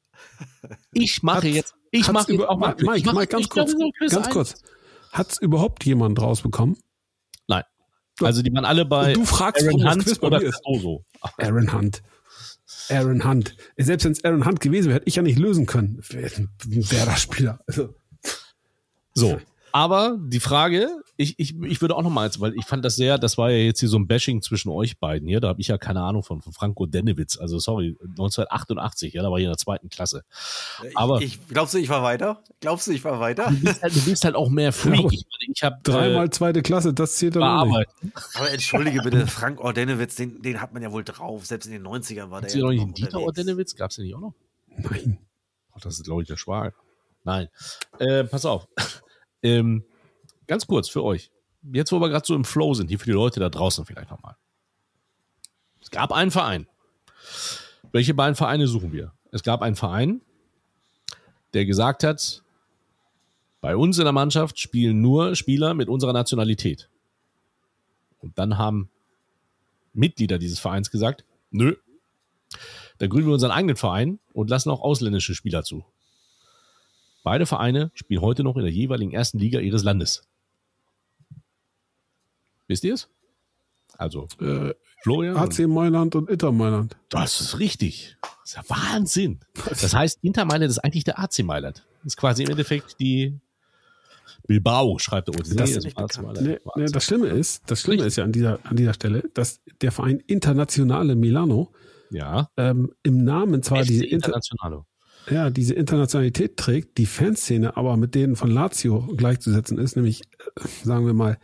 Ich 0.93 1.23
mache 1.23 1.37
Hat's- 1.47 1.55
jetzt, 1.55 1.73
ich 1.91 2.07
mache 2.11 2.31
jetzt 2.31 2.39
über- 2.39 2.49
auch 2.49 2.57
mal. 2.57 2.75
Mike, 2.79 2.97
ich 2.97 3.05
mach- 3.05 3.13
Mike, 3.13 3.27
ganz 3.27 3.43
ich 3.43 3.49
kurz. 3.49 3.73
Ganz 4.09 4.27
ein. 4.27 4.33
kurz. 4.33 4.55
Hat's 5.11 5.37
überhaupt 5.39 5.85
jemand 5.85 6.21
rausbekommen? 6.21 6.77
Nein. 7.47 7.63
Also 8.21 8.41
die 8.41 8.53
waren 8.53 8.65
alle 8.65 8.85
bei 8.85 9.09
Und 9.09 9.17
du 9.17 9.25
fragst, 9.25 9.63
Aaron 9.65 9.79
das 9.81 9.95
Hunt 10.07 10.23
oder. 10.23 10.39
Cardoso. 10.39 11.05
Aaron 11.37 11.73
Hunt. 11.73 12.01
Aaron 12.89 13.23
Hunt. 13.25 13.55
Selbst 13.77 14.05
wenn 14.05 14.11
es 14.13 14.23
Aaron 14.23 14.45
Hunt 14.45 14.59
gewesen 14.61 14.87
wäre, 14.87 14.95
hätte 14.95 15.07
ich 15.07 15.15
ja 15.15 15.21
nicht 15.21 15.39
lösen 15.39 15.65
können. 15.65 16.01
Wer 16.09 16.29
wer 16.65 17.05
der 17.05 17.15
Spieler? 17.17 17.59
Also, 17.67 17.93
So. 19.13 19.39
Aber 19.73 20.17
die 20.21 20.39
Frage, 20.39 20.89
ich, 21.17 21.37
ich, 21.37 21.55
ich 21.61 21.81
würde 21.81 21.95
auch 21.95 22.01
noch 22.01 22.09
mal, 22.09 22.25
jetzt, 22.25 22.39
weil 22.39 22.53
ich 22.55 22.65
fand 22.65 22.83
das 22.83 22.95
sehr, 22.95 23.17
das 23.17 23.37
war 23.37 23.51
ja 23.51 23.57
jetzt 23.57 23.79
hier 23.79 23.89
so 23.89 23.97
ein 23.97 24.07
Bashing 24.07 24.41
zwischen 24.41 24.69
euch 24.69 24.97
beiden 24.97 25.27
hier, 25.27 25.39
da 25.39 25.49
habe 25.49 25.61
ich 25.61 25.67
ja 25.67 25.77
keine 25.77 26.01
Ahnung 26.01 26.23
von, 26.23 26.41
von 26.41 26.53
Franco 26.53 26.85
Dennewitz, 26.85 27.37
also 27.37 27.59
sorry, 27.59 27.97
1988, 28.01 29.13
ja, 29.13 29.21
da 29.21 29.29
war 29.29 29.37
ich 29.37 29.43
in 29.43 29.49
der 29.49 29.57
zweiten 29.57 29.89
Klasse. 29.89 30.23
Aber- 30.95 31.21
ich, 31.21 31.35
ich, 31.35 31.47
glaubst 31.47 31.73
du, 31.73 31.77
ich 31.77 31.89
war 31.89 32.03
weiter? 32.03 32.43
Glaubst 32.59 32.87
du, 32.87 32.91
ich 32.91 33.03
war 33.03 33.19
weiter? 33.19 33.49
Du 33.49 33.59
bist 33.59 33.83
halt, 33.83 33.95
du 33.95 34.01
bist 34.05 34.23
halt 34.25 34.35
auch 34.35 34.49
mehr 34.49 34.71
Freak. 34.73 35.11
Ich, 35.11 35.25
ich 35.53 35.63
habe 35.63 35.77
dreimal 35.83 36.27
äh, 36.27 36.29
zweite 36.29 36.61
Klasse, 36.61 36.93
das 36.93 37.15
zählt 37.17 37.35
dann 37.35 37.43
auch. 37.43 37.77
Aber 38.35 38.51
entschuldige 38.51 39.01
bitte, 39.01 39.27
Frank 39.27 39.59
Ordenewitz, 39.59 40.15
den, 40.15 40.41
den 40.41 40.61
hat 40.61 40.73
man 40.73 40.81
ja 40.81 40.91
wohl 40.91 41.03
drauf. 41.03 41.45
Selbst 41.45 41.65
in 41.67 41.73
den 41.73 41.85
90ern 41.85 42.29
war 42.29 42.41
der. 42.41 42.47
Ist 42.47 42.53
hier 42.53 42.63
noch 42.63 42.71
ja 42.71 42.73
nicht 42.73 42.81
ein 42.83 42.87
noch 42.89 42.95
Dieter 42.95 43.17
unterwegs. 43.17 43.27
Ordennewitz? 43.27 43.75
Gab 43.75 43.89
es 43.91 43.95
den 43.97 44.05
nicht 44.05 44.15
auch 44.15 44.21
noch? 44.21 44.33
Nein. 44.77 45.17
Ach, 45.73 45.81
das 45.81 45.95
ist, 45.95 46.05
glaube 46.05 46.21
ich, 46.21 46.27
der 46.27 46.37
Schwager. 46.37 46.73
Nein. 47.23 47.49
Äh, 47.99 48.23
pass 48.23 48.45
auf. 48.45 48.67
ähm, 49.43 49.83
ganz 50.51 50.67
kurz 50.67 50.89
für 50.89 51.01
euch. 51.01 51.31
Jetzt, 51.71 51.93
wo 51.93 52.01
wir 52.01 52.09
gerade 52.09 52.25
so 52.25 52.35
im 52.35 52.43
Flow 52.43 52.73
sind, 52.73 52.89
hier 52.89 52.99
für 52.99 53.05
die 53.05 53.13
Leute 53.13 53.39
da 53.39 53.47
draußen 53.47 53.85
vielleicht 53.85 54.11
nochmal. 54.11 54.35
Es 55.79 55.89
gab 55.89 56.11
einen 56.11 56.29
Verein. 56.29 56.67
Welche 57.93 58.13
beiden 58.13 58.35
Vereine 58.35 58.67
suchen 58.67 58.91
wir? 58.91 59.13
Es 59.31 59.43
gab 59.43 59.61
einen 59.61 59.77
Verein, 59.77 60.19
der 61.53 61.65
gesagt 61.65 62.03
hat, 62.03 62.43
bei 63.61 63.77
uns 63.77 63.97
in 63.97 64.03
der 64.03 64.11
Mannschaft 64.11 64.59
spielen 64.59 64.99
nur 64.99 65.35
Spieler 65.37 65.73
mit 65.73 65.87
unserer 65.87 66.11
Nationalität. 66.11 66.89
Und 68.19 68.37
dann 68.37 68.57
haben 68.57 68.89
Mitglieder 69.93 70.37
dieses 70.37 70.59
Vereins 70.59 70.91
gesagt, 70.91 71.23
nö, 71.51 71.77
dann 72.97 73.09
gründen 73.09 73.27
wir 73.27 73.33
unseren 73.35 73.51
eigenen 73.51 73.77
Verein 73.77 74.19
und 74.33 74.49
lassen 74.49 74.69
auch 74.69 74.81
ausländische 74.81 75.33
Spieler 75.33 75.63
zu. 75.63 75.85
Beide 77.23 77.45
Vereine 77.45 77.91
spielen 77.93 78.19
heute 78.19 78.43
noch 78.43 78.57
in 78.57 78.63
der 78.63 78.73
jeweiligen 78.73 79.13
ersten 79.13 79.39
Liga 79.39 79.61
ihres 79.61 79.83
Landes. 79.83 80.27
Wisst 82.71 82.85
ihr 82.85 82.93
es? 82.93 83.09
Also, 83.97 84.27
Äh, 84.39 84.73
Florian. 85.03 85.35
AC 85.35 85.67
Mailand 85.67 86.15
und 86.15 86.29
Inter 86.29 86.53
Mailand. 86.53 86.95
Das 87.09 87.41
ist 87.41 87.59
richtig. 87.59 88.15
Das 88.21 88.31
ist 88.45 88.55
ja 88.55 88.63
Wahnsinn. 88.69 89.41
Das 89.69 89.93
heißt, 89.93 90.19
Inter 90.21 90.45
Mailand 90.45 90.71
ist 90.71 90.79
eigentlich 90.79 91.03
der 91.03 91.19
AC 91.19 91.39
Mailand. 91.43 91.85
Das 92.03 92.13
ist 92.13 92.17
quasi 92.17 92.43
im 92.43 92.49
Endeffekt 92.51 92.97
die 93.01 93.37
Bilbao, 94.47 94.97
schreibt 94.99 95.27
er 95.27 95.35
unten. 95.35 95.55
Das 95.57 95.69
Nee, 95.71 95.75
AC 95.77 95.83
bekannt. 95.83 96.21
Mailand. 96.21 96.41
Nee, 96.47 96.57
nee, 96.77 96.85
das 96.85 97.03
Schlimme 97.03 97.27
ist, 97.27 97.63
das 97.67 97.81
Schlimme 97.81 98.03
ist 98.05 98.15
ja 98.15 98.23
an 98.23 98.31
dieser, 98.31 98.59
an 98.63 98.77
dieser 98.77 98.93
Stelle, 98.93 99.23
dass 99.33 99.59
der 99.81 99.91
Verein 99.91 100.19
Internationale 100.27 101.15
Milano 101.15 101.73
Ja, 102.09 102.49
ähm, 102.55 102.91
im 103.03 103.23
Namen 103.23 103.63
zwar 103.63 103.83
diese, 103.83 104.05
Inter, 104.05 104.27
Internationale. 104.27 104.85
ja, 105.29 105.49
diese 105.49 105.73
Internationalität 105.73 106.55
trägt, 106.57 106.97
die 106.97 107.05
Fanszene 107.05 107.75
aber 107.75 107.97
mit 107.97 108.15
denen 108.15 108.35
von 108.37 108.49
Lazio 108.49 109.01
gleichzusetzen 109.17 109.77
ist, 109.77 109.95
nämlich, 109.95 110.21
äh, 110.55 110.67
sagen 110.85 111.05
wir 111.05 111.13
mal, 111.13 111.37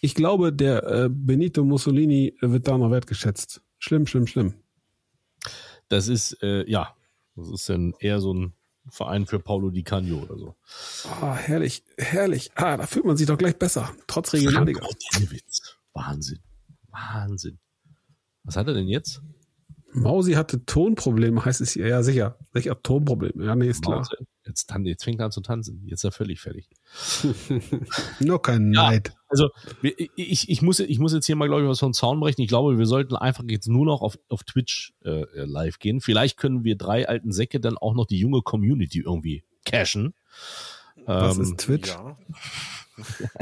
ich 0.00 0.14
glaube, 0.14 0.52
der 0.52 0.84
äh, 0.84 1.08
Benito 1.10 1.64
Mussolini 1.64 2.36
wird 2.40 2.68
da 2.68 2.78
noch 2.78 2.90
wertgeschätzt. 2.90 3.62
Schlimm, 3.78 4.06
schlimm, 4.06 4.26
schlimm. 4.26 4.54
Das 5.88 6.08
ist, 6.08 6.42
äh, 6.42 6.68
ja, 6.70 6.94
das 7.36 7.50
ist 7.50 7.68
dann 7.68 7.94
eher 7.98 8.20
so 8.20 8.32
ein 8.32 8.52
Verein 8.88 9.26
für 9.26 9.38
Paulo 9.38 9.70
Di 9.70 9.82
Canio 9.82 10.18
oder 10.18 10.36
so. 10.36 10.56
Ah, 11.20 11.34
herrlich, 11.34 11.84
herrlich. 11.98 12.50
Ah, 12.54 12.76
da 12.76 12.86
fühlt 12.86 13.04
man 13.04 13.16
sich 13.16 13.26
doch 13.26 13.38
gleich 13.38 13.58
besser, 13.58 13.90
trotz 14.06 14.32
Regionalliga. 14.32 14.86
Wahnsinn. 15.92 16.38
Wahnsinn. 16.88 17.58
Was 18.44 18.56
hat 18.56 18.68
er 18.68 18.74
denn 18.74 18.88
jetzt? 18.88 19.22
Mausi 19.92 20.32
hatte 20.32 20.64
Tonprobleme, 20.64 21.44
heißt 21.44 21.60
es 21.60 21.72
hier. 21.72 21.88
Ja, 21.88 22.02
sicher. 22.02 22.38
Sicher 22.54 22.80
Tonprobleme. 22.82 23.44
Ja, 23.44 23.54
nee, 23.54 23.68
ist 23.68 23.82
klar. 23.82 24.08
Jetzt, 24.50 24.68
tan- 24.68 24.84
jetzt 24.84 25.04
fängt 25.04 25.20
er 25.20 25.26
an 25.26 25.32
zu 25.32 25.40
tanzen. 25.40 25.82
Jetzt 25.86 26.00
ist 26.00 26.04
er 26.04 26.12
völlig 26.12 26.40
fertig. 26.40 26.68
Nur 28.20 28.42
kein 28.42 28.72
Ja. 28.72 28.90
Neid. 28.90 29.12
Also 29.28 29.50
ich, 30.16 30.48
ich, 30.48 30.60
muss, 30.62 30.80
ich 30.80 30.98
muss 30.98 31.12
jetzt 31.12 31.26
hier 31.26 31.36
mal, 31.36 31.46
glaube 31.46 31.62
ich, 31.62 31.68
was 31.68 31.78
von 31.78 31.94
Zaun 31.94 32.18
brechen. 32.20 32.42
Ich 32.42 32.48
glaube, 32.48 32.76
wir 32.78 32.86
sollten 32.86 33.14
einfach 33.14 33.44
jetzt 33.48 33.68
nur 33.68 33.86
noch 33.86 34.02
auf, 34.02 34.18
auf 34.28 34.42
Twitch 34.42 34.92
äh, 35.04 35.24
live 35.44 35.78
gehen. 35.78 36.00
Vielleicht 36.00 36.36
können 36.36 36.64
wir 36.64 36.76
drei 36.76 37.08
alten 37.08 37.30
Säcke 37.30 37.60
dann 37.60 37.78
auch 37.78 37.94
noch 37.94 38.06
die 38.06 38.18
junge 38.18 38.42
Community 38.42 39.00
irgendwie 39.00 39.44
cashen. 39.64 40.14
Was 41.06 41.36
Ähm, 41.36 41.42
ist 41.42 41.56
Twitch? 41.58 41.88
Ja. 41.90 42.18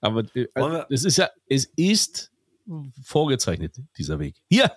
aber 0.00 0.24
äh, 0.34 0.46
es 0.90 1.04
ist 1.04 1.18
ja, 1.18 1.28
es 1.48 1.66
ist 1.76 2.32
vorgezeichnet, 3.02 3.76
dieser 3.98 4.18
Weg. 4.18 4.36
Hier! 4.48 4.72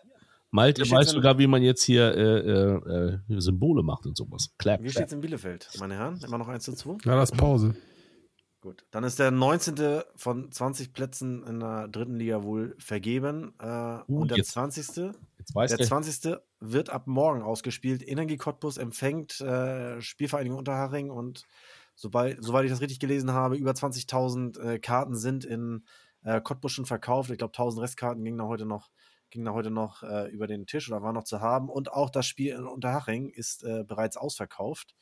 Malte 0.55 0.89
weiß 0.89 1.11
sogar, 1.11 1.37
wie 1.37 1.47
man 1.47 1.61
jetzt 1.61 1.83
hier 1.83 2.15
äh, 2.15 2.39
äh, 2.39 3.19
äh, 3.33 3.39
Symbole 3.41 3.83
macht 3.83 4.05
und 4.05 4.15
sowas. 4.15 4.53
Clap, 4.57 4.79
Wie 4.79 4.83
clap. 4.85 4.93
steht's 4.93 5.13
in 5.13 5.21
Bielefeld, 5.21 5.69
meine 5.79 5.95
Herren? 5.95 6.19
Immer 6.25 6.37
noch 6.37 6.47
1 6.47 6.63
zu 6.63 6.73
2? 6.73 6.97
Ja, 7.03 7.15
das 7.17 7.31
ist 7.31 7.37
Pause. 7.37 7.75
Gut. 8.61 8.85
Dann 8.89 9.03
ist 9.03 9.19
der 9.19 9.29
19. 9.29 10.01
von 10.15 10.51
20 10.51 10.93
Plätzen 10.93 11.45
in 11.45 11.59
der 11.59 11.87
dritten 11.87 12.15
Liga 12.15 12.41
wohl 12.41 12.75
vergeben. 12.79 13.53
Äh, 13.59 13.99
Uh, 14.07 14.21
und 14.21 14.31
der 14.31 14.37
jetzt 14.37 14.51
20. 14.51 15.13
Jetzt 15.37 15.53
der, 15.55 15.77
20. 15.77 16.37
wird 16.61 16.89
ab 16.89 17.05
morgen 17.05 17.43
ausgespielt. 17.43 18.07
Energie 18.07 18.37
Cottbus 18.37 18.77
empfängt 18.77 19.39
äh, 19.41 20.01
Spielvereinigung 20.01 20.57
Unterhaching 20.57 21.11
und 21.11 21.43
sobald, 21.95 22.43
soweit 22.43 22.65
ich 22.65 22.71
das 22.71 22.81
richtig 22.81 22.99
gelesen 22.99 23.33
habe, 23.33 23.55
über 23.55 23.71
20.000 23.71 24.59
äh, 24.59 24.79
Karten 24.79 25.15
sind 25.15 25.45
in 25.45 25.83
äh, 26.23 26.41
Cottbus 26.41 26.71
schon 26.71 26.85
verkauft. 26.85 27.29
Ich 27.29 27.37
glaube, 27.37 27.53
1000 27.53 27.83
Restkarten 27.83 28.23
gingen 28.23 28.39
da 28.39 28.45
heute 28.45 28.65
noch 28.65 28.89
ging 29.30 29.45
da 29.45 29.53
heute 29.53 29.71
noch 29.71 30.03
äh, 30.03 30.30
über 30.30 30.47
den 30.47 30.65
Tisch 30.65 30.89
oder 30.89 31.01
war 31.01 31.13
noch 31.13 31.23
zu 31.23 31.41
haben. 31.41 31.69
Und 31.69 31.91
auch 31.91 32.09
das 32.09 32.26
Spiel 32.26 32.53
in 32.53 32.65
Unterhaching 32.65 33.30
ist 33.30 33.63
äh, 33.63 33.84
bereits 33.84 34.17
ausverkauft. 34.17 34.95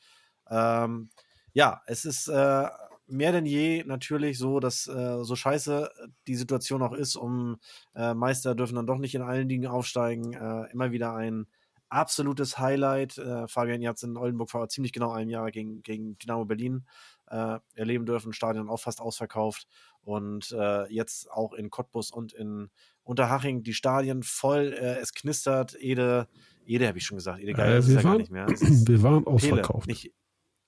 Ähm, 0.50 1.10
ja, 1.52 1.82
es 1.86 2.04
ist 2.04 2.28
äh, 2.28 2.68
mehr 3.06 3.32
denn 3.32 3.46
je 3.46 3.84
natürlich 3.84 4.38
so, 4.38 4.60
dass 4.60 4.86
äh, 4.86 5.24
so 5.24 5.36
scheiße 5.36 5.90
die 6.26 6.34
Situation 6.34 6.82
auch 6.82 6.92
ist, 6.92 7.16
um 7.16 7.58
äh, 7.94 8.14
Meister 8.14 8.54
dürfen 8.54 8.76
dann 8.76 8.86
doch 8.86 8.98
nicht 8.98 9.14
in 9.14 9.22
allen 9.22 9.48
Ligen 9.48 9.66
aufsteigen. 9.66 10.32
Äh, 10.32 10.70
immer 10.72 10.92
wieder 10.92 11.14
ein 11.14 11.46
absolutes 11.90 12.58
Highlight. 12.58 13.20
Fabian, 13.46 13.80
ihr 13.80 13.88
habt 13.88 13.98
es 13.98 14.02
in 14.02 14.16
Oldenburg 14.16 14.50
vor 14.50 14.68
ziemlich 14.68 14.92
genau 14.92 15.12
einem 15.12 15.30
Jahr 15.30 15.52
gegen, 15.52 15.80
gegen 15.82 16.18
Dynamo 16.18 16.44
Berlin 16.44 16.86
erleben 17.26 18.04
dürfen. 18.04 18.32
Stadion 18.32 18.68
auch 18.68 18.80
fast 18.80 19.00
ausverkauft. 19.00 19.68
Und 20.02 20.56
jetzt 20.88 21.30
auch 21.30 21.52
in 21.52 21.70
Cottbus 21.70 22.10
und 22.10 22.32
in 22.32 22.70
Unterhaching 23.04 23.62
die 23.62 23.74
Stadien 23.74 24.22
voll. 24.22 24.72
Äh, 24.72 24.96
es 25.00 25.12
knistert. 25.14 25.76
Ede, 25.78 26.26
Ede 26.66 26.88
habe 26.88 26.98
ich 26.98 27.04
schon 27.06 27.18
gesagt. 27.18 27.40
Ede 27.40 27.52
Geil 27.52 27.72
Äh, 27.74 27.78
ist 27.78 27.88
wir, 27.88 27.94
ja 27.96 28.02
gar 28.02 28.10
waren, 28.12 28.18
nicht 28.18 28.30
mehr. 28.32 28.46
Ist 28.50 28.88
wir 28.88 29.02
waren 29.02 29.24
Pele, 29.24 29.34
ausverkauft. 29.34 29.86
nicht, 29.86 30.10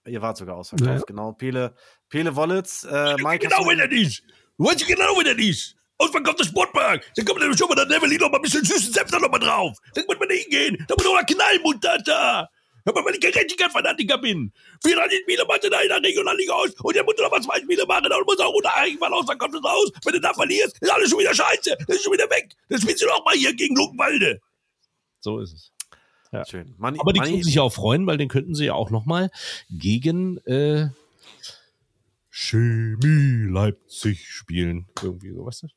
ihr 0.07 0.23
wart 0.23 0.37
sogar 0.37 0.57
ausverkauft, 0.57 0.89
Ja. 1.01 1.05
genau. 1.07 1.33
Pele, 1.33 1.75
Pele 2.09 2.37
Wollitz, 2.37 2.85
äh, 2.85 3.17
Mike. 3.23 3.49
genau, 3.49 3.67
wenn 3.69 3.79
er 3.81 3.89
nicht. 3.89 4.23
Du 4.59 4.65
weißt 4.67 4.87
genau, 4.87 5.19
wenn 5.19 5.27
er 5.27 5.35
nicht. 5.35 5.75
Ausverkaufter 5.99 6.45
Sportpark. 6.45 7.11
Da 7.17 7.25
kommt 7.25 7.41
dann 7.41 7.57
schon 7.57 7.69
mal 7.69 7.75
der 7.75 7.87
Neverly 7.87 8.19
noch 8.19 8.31
mal 8.31 8.37
ein 8.37 8.43
bisschen 8.43 8.63
süßen 8.65 8.93
Senf 8.93 9.11
da 9.11 9.19
noch 9.19 9.31
mal 9.31 9.39
drauf. 9.39 9.79
Da 9.95 10.03
muss 10.07 10.19
man 10.19 10.29
hingehen. 10.29 10.77
Da 10.89 10.95
muss 10.95 11.05
man 11.07 11.15
noch 11.15 11.21
mal 11.23 11.25
knallen, 11.25 11.63
Mutata. 11.63 12.49
Hör 12.87 12.95
mal, 12.95 13.05
weil 13.05 13.15
ich 13.15 13.21
kein 13.21 13.33
Gerechtigkeitsfanatiker 13.33 14.19
bin. 14.19 14.53
34 14.85 15.21
Spiele 15.23 15.45
machst 15.47 15.65
du 15.65 15.71
da 15.71 15.81
in 15.81 15.89
der 15.89 16.03
Regionalliga 16.03 16.53
aus 16.55 16.71
und 16.81 16.97
dann 16.97 17.05
musst 17.05 17.19
du 17.19 17.23
noch 17.25 17.31
mal 17.33 17.43
zwei 17.43 17.61
Spiele 17.61 17.85
machen 17.87 18.07
und 18.07 18.27
musst 18.27 18.41
auch 18.41 18.55
untereigen, 18.55 19.01
weil 19.01 19.13
ausverkauft 19.13 19.55
ist 19.55 19.65
aus. 19.65 19.91
Wenn 20.05 20.13
du 20.15 20.21
da 20.21 20.33
verlierst, 20.33 20.79
ist 20.81 20.91
alles 20.91 21.11
schon 21.11 21.19
wieder 21.19 21.35
scheiße. 21.35 21.77
Das 21.87 21.97
ist 21.97 22.05
schon 22.05 22.13
wieder 22.13 22.31
weg. 22.31 22.55
Das 22.69 22.81
spielst 22.83 23.03
du 23.03 23.07
doch 23.07 23.25
mal 23.25 23.35
hier 23.35 23.53
gegen 23.55 23.75
Luckenwalde. 23.77 24.41
So 25.21 25.41
ist 25.41 25.53
es. 25.53 25.73
Ja. 26.33 26.45
Schön. 26.45 26.75
Manni, 26.79 26.99
Aber 27.01 27.13
die 27.13 27.21
können 27.21 27.43
sich 27.43 27.55
ja 27.55 27.63
auch 27.63 27.73
freuen, 27.73 28.07
weil 28.07 28.17
den 28.19 28.29
könnten 28.29 28.55
sie 28.55 28.67
ja 28.67 28.75
auch 28.75 28.91
noch 28.91 29.05
mal 29.07 29.31
gegen 29.71 30.39
äh, 30.47 30.89
Chemie 32.31 33.49
Leipzig 33.51 34.29
spielen. 34.33 34.87
Irgendwie 35.03 35.33
so, 35.33 35.47
weißt 35.47 35.65
du? 35.65 35.69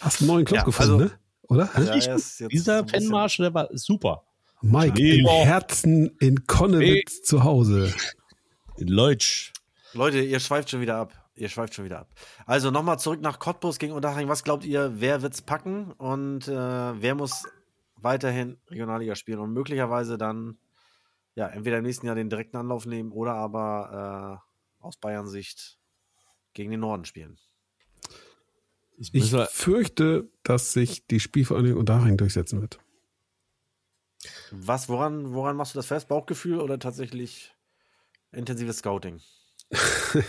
Hast 0.00 0.20
einen 0.20 0.28
neuen 0.28 0.44
Club 0.44 0.58
Ja, 0.58 0.64
gefunden, 0.64 0.92
also- 0.92 1.04
ne? 1.04 1.18
Oder? 1.48 1.64
Ja, 1.76 1.84
er 1.84 1.92
gut. 1.94 2.06
ist 2.16 2.40
jetzt 2.40 2.52
Dieser 2.52 2.86
Fanmarsch, 2.88 3.36
der 3.36 3.52
war 3.52 3.68
super. 3.72 4.24
Mike, 4.62 4.94
Nee, 4.94 5.18
im. 5.20 5.26
Herzen 5.26 6.16
in 6.20 6.46
Konnewitz 6.46 7.22
zu 7.22 7.44
Hause. 7.44 7.92
In 8.76 8.88
Leutsch. 8.88 9.52
Leute, 9.92 10.20
ihr 10.20 10.40
schweift 10.40 10.70
schon 10.70 10.80
wieder 10.80 10.96
ab. 10.96 11.12
Ihr 11.34 11.48
schweift 11.48 11.74
schon 11.74 11.84
wieder 11.84 12.00
ab. 12.00 12.08
Also 12.46 12.70
nochmal 12.70 12.98
zurück 12.98 13.20
nach 13.20 13.38
Cottbus 13.38 13.78
gegen 13.78 13.92
Unterhaching. 13.92 14.28
Was 14.28 14.44
glaubt 14.44 14.64
ihr, 14.64 14.92
wer 15.00 15.22
wird's 15.22 15.42
packen 15.42 15.92
und 15.92 16.46
äh, 16.46 16.52
wer 16.54 17.14
muss 17.14 17.44
weiterhin 17.96 18.58
Regionalliga 18.68 19.14
spielen 19.16 19.38
und 19.38 19.52
möglicherweise 19.52 20.18
dann 20.18 20.58
ja 21.34 21.48
entweder 21.48 21.78
im 21.78 21.84
nächsten 21.84 22.06
Jahr 22.06 22.14
den 22.14 22.28
direkten 22.30 22.56
Anlauf 22.56 22.84
nehmen 22.86 23.12
oder 23.12 23.34
aber 23.34 24.40
äh, 24.80 24.84
aus 24.84 24.96
Bayern 24.96 25.26
Sicht 25.28 25.78
gegen 26.54 26.70
den 26.70 26.80
Norden 26.80 27.04
spielen? 27.04 27.38
Ich 28.98 29.12
wir- 29.32 29.46
fürchte, 29.46 30.28
dass 30.42 30.72
sich 30.72 31.06
die 31.06 31.18
Spielvereinigung 31.18 31.80
Unterhaching 31.80 32.16
durchsetzen 32.18 32.60
wird. 32.60 32.78
Was, 34.50 34.88
woran, 34.88 35.32
woran 35.32 35.56
machst 35.56 35.74
du 35.74 35.78
das 35.78 35.86
fest? 35.86 36.08
Bauchgefühl 36.08 36.60
oder 36.60 36.78
tatsächlich 36.78 37.52
intensives 38.32 38.78
Scouting? 38.78 39.20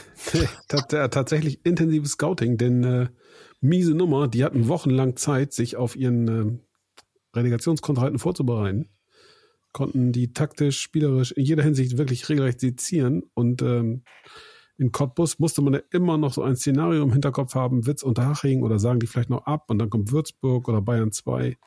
Äh, 0.69 1.09
tatsächlich 1.09 1.65
intensives 1.65 2.11
Scouting, 2.11 2.57
denn 2.57 2.83
äh, 2.83 3.09
miese 3.61 3.93
Nummer, 3.93 4.27
die 4.27 4.43
hatten 4.43 4.67
wochenlang 4.67 5.15
Zeit, 5.17 5.53
sich 5.53 5.75
auf 5.75 5.95
ihren 5.95 6.27
äh, 6.27 7.37
Relegationskontrahenten 7.37 8.19
vorzubereiten, 8.19 8.89
konnten 9.71 10.11
die 10.11 10.33
taktisch, 10.33 10.79
spielerisch 10.79 11.31
in 11.33 11.45
jeder 11.45 11.63
Hinsicht 11.63 11.97
wirklich 11.97 12.27
regelrecht 12.29 12.59
sezieren 12.59 13.23
und 13.33 13.61
ähm, 13.61 14.03
in 14.77 14.91
Cottbus 14.91 15.37
musste 15.39 15.61
man 15.61 15.73
ja 15.73 15.81
immer 15.91 16.17
noch 16.17 16.33
so 16.33 16.41
ein 16.41 16.55
Szenario 16.55 17.03
im 17.03 17.11
Hinterkopf 17.11 17.53
haben, 17.53 17.85
Witz 17.85 18.01
Unterhaching 18.01 18.63
oder 18.63 18.79
sagen 18.79 18.99
die 18.99 19.07
vielleicht 19.07 19.29
noch 19.29 19.45
ab 19.45 19.69
und 19.69 19.77
dann 19.77 19.89
kommt 19.89 20.11
Würzburg 20.11 20.67
oder 20.67 20.81
Bayern 20.81 21.11
2. 21.11 21.57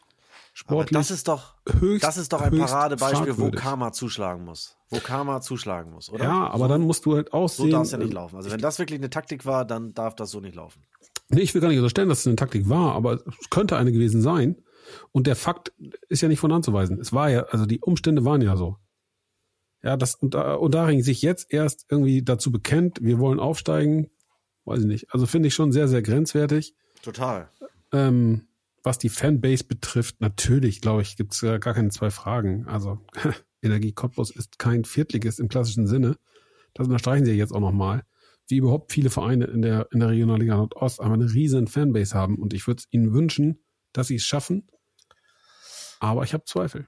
Aber 0.65 0.83
Sportlich 0.85 0.97
das 0.99 1.11
ist 1.11 1.29
doch, 1.29 1.55
höchst, 1.81 2.03
das 2.05 2.17
ist 2.17 2.33
doch 2.33 2.41
ein 2.41 2.57
Paradebeispiel, 2.57 3.37
wo. 3.37 3.51
Karma 3.51 3.93
zuschlagen 3.93 4.45
muss. 4.45 4.77
Wo 4.89 4.99
Karma 5.01 5.41
zuschlagen 5.43 5.93
muss, 5.93 6.09
oder? 6.11 6.25
Ja, 6.25 6.49
aber 6.51 6.67
dann 6.69 6.81
musst 6.81 7.05
du 7.05 7.15
halt 7.15 7.29
So 7.31 7.37
aussehen. 7.37 7.71
darf 7.71 7.83
es 7.83 7.93
ja 7.93 7.99
nicht 7.99 8.11
äh, 8.13 8.15
laufen. 8.15 8.37
Also 8.37 8.51
wenn 8.51 8.61
das 8.61 8.79
wirklich 8.79 8.99
eine 8.99 9.11
Taktik 9.11 9.45
war, 9.45 9.65
dann 9.67 9.93
darf 9.93 10.15
das 10.15 10.31
so 10.31 10.41
nicht 10.41 10.55
laufen. 10.55 10.83
Nee, 11.29 11.41
ich 11.43 11.53
will 11.55 11.61
gar 11.61 11.69
nicht 11.69 11.77
unterstellen, 11.79 12.09
dass 12.09 12.21
es 12.21 12.27
eine 12.27 12.37
Taktik 12.37 12.69
war, 12.71 12.95
aber 12.95 13.15
es 13.15 13.51
könnte 13.51 13.77
eine 13.77 13.93
gewesen 13.93 14.23
sein. 14.23 14.57
Und 15.13 15.27
der 15.27 15.37
Fakt 15.37 15.73
ist 16.09 16.23
ja 16.23 16.29
nicht 16.29 16.39
von 16.41 16.53
anzuweisen. 16.53 17.01
Es 17.01 17.13
war 17.13 17.29
ja, 17.29 17.43
also 17.47 17.67
die 17.67 17.81
Umstände 17.81 18.25
waren 18.25 18.41
ja 18.41 18.57
so. 18.57 18.77
Ja, 19.83 19.97
dass 19.97 20.15
Unter- 20.15 20.61
Unterhaching 20.61 21.03
sich 21.03 21.21
jetzt 21.23 21.53
erst 21.53 21.85
irgendwie 21.91 22.23
dazu 22.23 22.51
bekennt, 22.51 23.01
wir 23.03 23.19
wollen 23.19 23.41
aufsteigen, 23.41 24.11
weiß 24.65 24.81
ich 24.81 24.87
nicht. 24.87 25.13
Also 25.13 25.27
finde 25.27 25.49
ich 25.49 25.55
schon 25.55 25.71
sehr, 25.73 25.89
sehr 25.89 26.01
grenzwertig. 26.03 26.75
Total. 27.03 27.51
Ähm, 27.93 28.46
was 28.87 28.99
die 28.99 29.09
Fanbase 29.09 29.65
betrifft, 29.65 30.21
natürlich, 30.21 30.81
glaube 30.81 31.03
ich, 31.03 31.17
gibt 31.17 31.35
es 31.35 31.43
äh, 31.43 31.59
gar 31.59 31.75
keine 31.75 31.91
zwei 31.91 32.11
Fragen. 32.11 32.67
Also 32.69 33.01
Energie 33.63 33.93
Cottbus 33.93 34.31
ist 34.31 34.61
kein 34.61 34.85
Viertligist 34.85 35.41
im 35.41 35.49
klassischen 35.49 35.89
Sinne. 35.89 36.17
Das 36.73 36.87
unterstreichen 36.87 37.25
sie 37.25 37.33
jetzt 37.33 37.53
auch 37.53 37.61
nochmal. 37.61 38.05
Wie 38.47 38.59
überhaupt 38.59 38.93
viele 38.93 39.11
Vereine 39.11 39.47
in 39.47 39.61
der, 39.61 39.89
in 39.91 39.99
der 39.99 40.11
Regionalliga 40.11 40.57
Nordost 40.57 41.01
einfach 41.01 41.15
eine 41.15 41.35
riesen 41.35 41.67
Fanbase 41.67 42.15
haben. 42.15 42.37
Und 42.37 42.55
ich 42.55 42.69
würde 42.69 42.79
es 42.79 42.87
ihnen 42.93 43.13
wünschen, 43.13 43.59
dass 43.93 44.07
sie 44.07 44.15
es 44.15 44.23
schaffen. 44.23 44.69
Aber 45.99 46.23
ich 46.23 46.33
habe 46.33 46.45
Zweifel. 46.45 46.87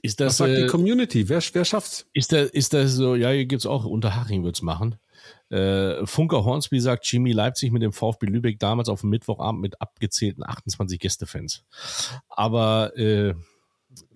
Ist 0.00 0.20
Was 0.20 0.26
das, 0.28 0.36
sagt 0.36 0.56
die 0.56 0.62
äh, 0.62 0.66
Community? 0.68 1.28
Wer, 1.28 1.42
wer 1.52 1.64
schafft's? 1.64 2.06
ist, 2.12 2.30
das, 2.30 2.50
ist 2.50 2.72
das 2.72 2.92
so, 2.92 3.16
ja, 3.16 3.30
hier 3.30 3.46
gibt's 3.46 3.66
auch, 3.66 3.84
Unterhaching 3.84 4.44
wird's 4.44 4.62
machen. 4.62 4.94
Äh, 5.50 6.06
Funker 6.06 6.44
Hornsby 6.44 6.80
sagt, 6.80 7.06
Chemie 7.06 7.32
Leipzig 7.32 7.72
mit 7.72 7.82
dem 7.82 7.92
VfB 7.92 8.26
Lübeck 8.26 8.58
damals 8.58 8.88
auf 8.88 9.02
dem 9.02 9.10
Mittwochabend 9.10 9.60
mit 9.60 9.80
abgezählten 9.80 10.44
28 10.44 10.98
Gästefans. 10.98 11.64
Aber, 12.28 12.96
äh, 12.96 13.34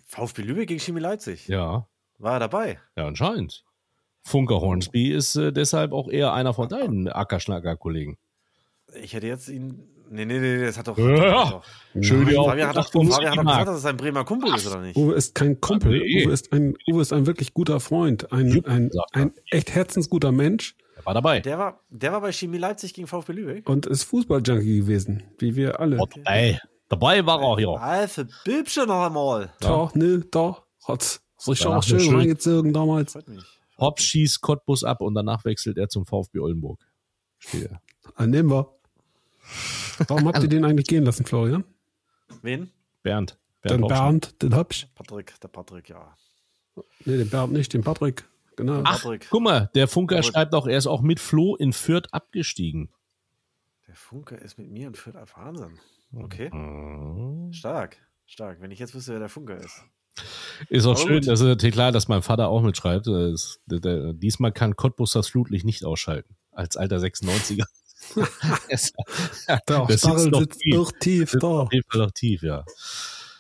VfB 0.07 0.43
Lübeck 0.43 0.69
gegen 0.69 0.81
Chemie 0.81 1.01
Leipzig. 1.01 1.49
ja, 1.49 1.87
War 2.19 2.33
er 2.35 2.41
dabei? 2.41 2.81
ja, 2.97 3.07
anscheinend. 3.07 3.65
Funker 4.23 4.61
Hornsby 4.61 5.13
ist 5.13 5.37
äh, 5.37 5.53
deshalb 5.53 5.93
auch 5.93 6.09
eher 6.09 6.33
einer 6.33 6.53
von 6.55 6.69
deinen 6.69 7.09
Ackerschnacker-Kollegen. 7.09 8.19
Ich 9.01 9.13
hätte 9.13 9.27
jetzt 9.27 9.49
ihn. 9.49 9.83
Nee, 10.09 10.25
nee, 10.25 10.39
nee, 10.39 10.65
das 10.65 10.79
hat 10.79 10.87
doch. 10.89 10.97
Ja. 10.99 11.47
hat 11.47 11.53
doch 11.53 11.65
Schön, 12.03 12.29
ja. 12.29 12.43
Fabian 12.43 12.69
hat 12.69 12.77
doch, 12.77 12.87
Ach, 12.87 13.13
Fabian 13.15 13.31
hat 13.31 13.39
doch 13.39 13.45
gesagt, 13.45 13.69
dass 13.69 13.77
es 13.79 13.85
ein 13.85 13.97
Bremer 13.97 14.25
Kumpel 14.25 14.55
ist, 14.55 14.67
oder 14.67 14.81
nicht? 14.81 14.97
Uwe 14.97 15.15
ist 15.15 15.35
kein 15.35 15.61
Kumpel. 15.61 15.99
Nee. 15.99 16.25
Uwe, 16.25 16.33
ist 16.33 16.53
ein, 16.53 16.75
Uwe 16.89 17.03
ist 17.03 17.13
ein 17.13 17.27
wirklich 17.27 17.55
guter 17.55 17.81
Freund. 17.81 18.33
Ein, 18.33 18.65
ein, 18.67 18.91
ein 19.13 19.33
echt 19.51 19.75
herzensguter 19.75 20.31
Mensch. 20.33 20.77
Er 21.07 21.11
war 21.11 21.15
dabei. 21.15 21.39
Der 21.41 21.57
war, 21.57 21.81
der 21.89 22.11
war 22.13 22.21
bei 22.21 22.33
Chemie 22.33 22.59
Leipzig 22.59 22.93
gegen 22.93 23.07
VfB 23.07 23.33
Lübeck. 23.33 23.69
und 23.69 23.87
ist 23.87 24.03
Fußballjunkie 24.03 24.81
gewesen, 24.81 25.23
wie 25.39 25.55
wir 25.55 25.79
alle. 25.79 25.99
Oh, 26.01 26.07
dabei. 26.13 26.61
Dabei 26.89 27.25
war 27.25 27.41
er 27.41 27.47
auch, 27.47 27.59
ja. 27.61 27.69
Alter, 27.75 28.27
Bibsche 28.45 28.87
noch 28.87 29.07
einmal. 29.07 29.53
Doch, 29.61 29.95
ne, 29.95 30.19
doch. 30.31 30.65
Hat's 30.87 31.21
sich 31.39 31.65
auch 31.65 31.83
schön, 31.83 32.01
schön. 32.01 32.17
reingezogen 32.17 32.73
damals. 32.73 33.13
Freut 33.13 33.29
mich. 33.29 33.45
Hopp 33.79 34.01
schießt 34.01 34.41
Cottbus 34.41 34.83
ab 34.85 35.01
und 35.01 35.15
danach 35.15 35.45
wechselt 35.45 35.79
er 35.79 35.89
zum 35.89 36.07
VfB 36.07 36.41
Oldenburg. 36.41 36.81
Stehe. 37.39 37.81
Ah, 38.17 38.27
nehmen 38.27 38.51
wir. 38.51 38.73
Warum 40.09 40.27
habt 40.27 40.43
ihr 40.43 40.49
den 40.49 40.65
eigentlich 40.65 40.87
gehen 40.89 41.05
lassen, 41.05 41.25
Florian? 41.25 41.63
Wen? 42.43 42.71
Bernd. 43.03 43.37
Den 43.69 43.83
Hopp- 43.83 43.89
Bernd, 43.89 44.43
den 44.43 44.57
Hübsch. 44.57 44.89
Patrick, 44.95 45.39
der 45.41 45.49
Patrick, 45.49 45.89
ja. 45.89 46.17
Nee, 47.05 47.17
den 47.19 47.29
Bernd 47.31 47.53
nicht, 47.53 47.73
den 47.75 47.83
Patrick. 47.85 48.25
Genau. 48.57 48.81
Ach, 48.85 49.03
Patrick. 49.03 49.27
guck 49.31 49.43
mal, 49.43 49.71
der 49.75 49.87
Funker 49.89 50.17
Aber- 50.17 50.23
schreibt 50.23 50.55
auch, 50.55 50.67
er 50.67 50.79
ist 50.79 50.87
auch 50.87 51.03
mit 51.03 51.21
Flo 51.21 51.57
in 51.57 51.73
Fürth 51.73 52.09
abgestiegen. 52.13 52.91
Der 53.87 53.95
Funke 53.95 54.35
ist 54.37 54.59
mit 54.59 54.71
mir 54.71 54.89
und 54.89 54.97
führt 54.97 55.17
ein 55.17 55.27
Wahnsinn. 55.37 55.79
Okay. 56.15 56.51
Stark. 57.53 57.99
Stark. 58.27 58.61
Wenn 58.61 58.71
ich 58.71 58.79
jetzt 58.79 58.95
wüsste, 58.95 59.13
wer 59.13 59.21
der 59.21 59.29
Funke 59.29 59.55
ist. 59.55 59.83
Ist 60.71 60.87
auch 60.87 60.93
Aber 60.93 61.01
schön, 61.01 61.15
gut. 61.21 61.29
das 61.29 61.41
ist 61.41 61.47
natürlich 61.47 61.75
klar, 61.75 61.93
dass 61.93 62.09
mein 62.09 62.23
Vater 62.23 62.49
auch 62.49 62.63
mitschreibt. 62.63 63.07
Das 63.07 63.33
ist, 63.33 63.61
der, 63.67 63.81
der, 63.81 64.13
diesmal 64.15 64.53
kann 64.53 64.75
Cottbus 64.75 65.13
das 65.13 65.29
Flutlicht 65.29 65.65
nicht 65.67 65.85
ausschalten. 65.85 66.35
Als 66.53 66.77
alter 66.77 66.97
96er. 66.99 67.65
Es- 68.69 68.93
Der 69.69 69.87
das 69.87 70.01
Stachel 70.01 70.19
sitzt 70.19 70.31
noch 70.33 70.41
sitzt 70.41 70.61
tief. 70.61 70.75
doch 70.75 70.93
tief 70.99 71.31
sitzt 71.31 71.43
da. 71.43 71.47
auf 71.49 71.73
jeden 71.73 71.91
Fall 71.91 72.01
noch 72.01 72.11
tief, 72.13 72.43
ja. 72.43 72.65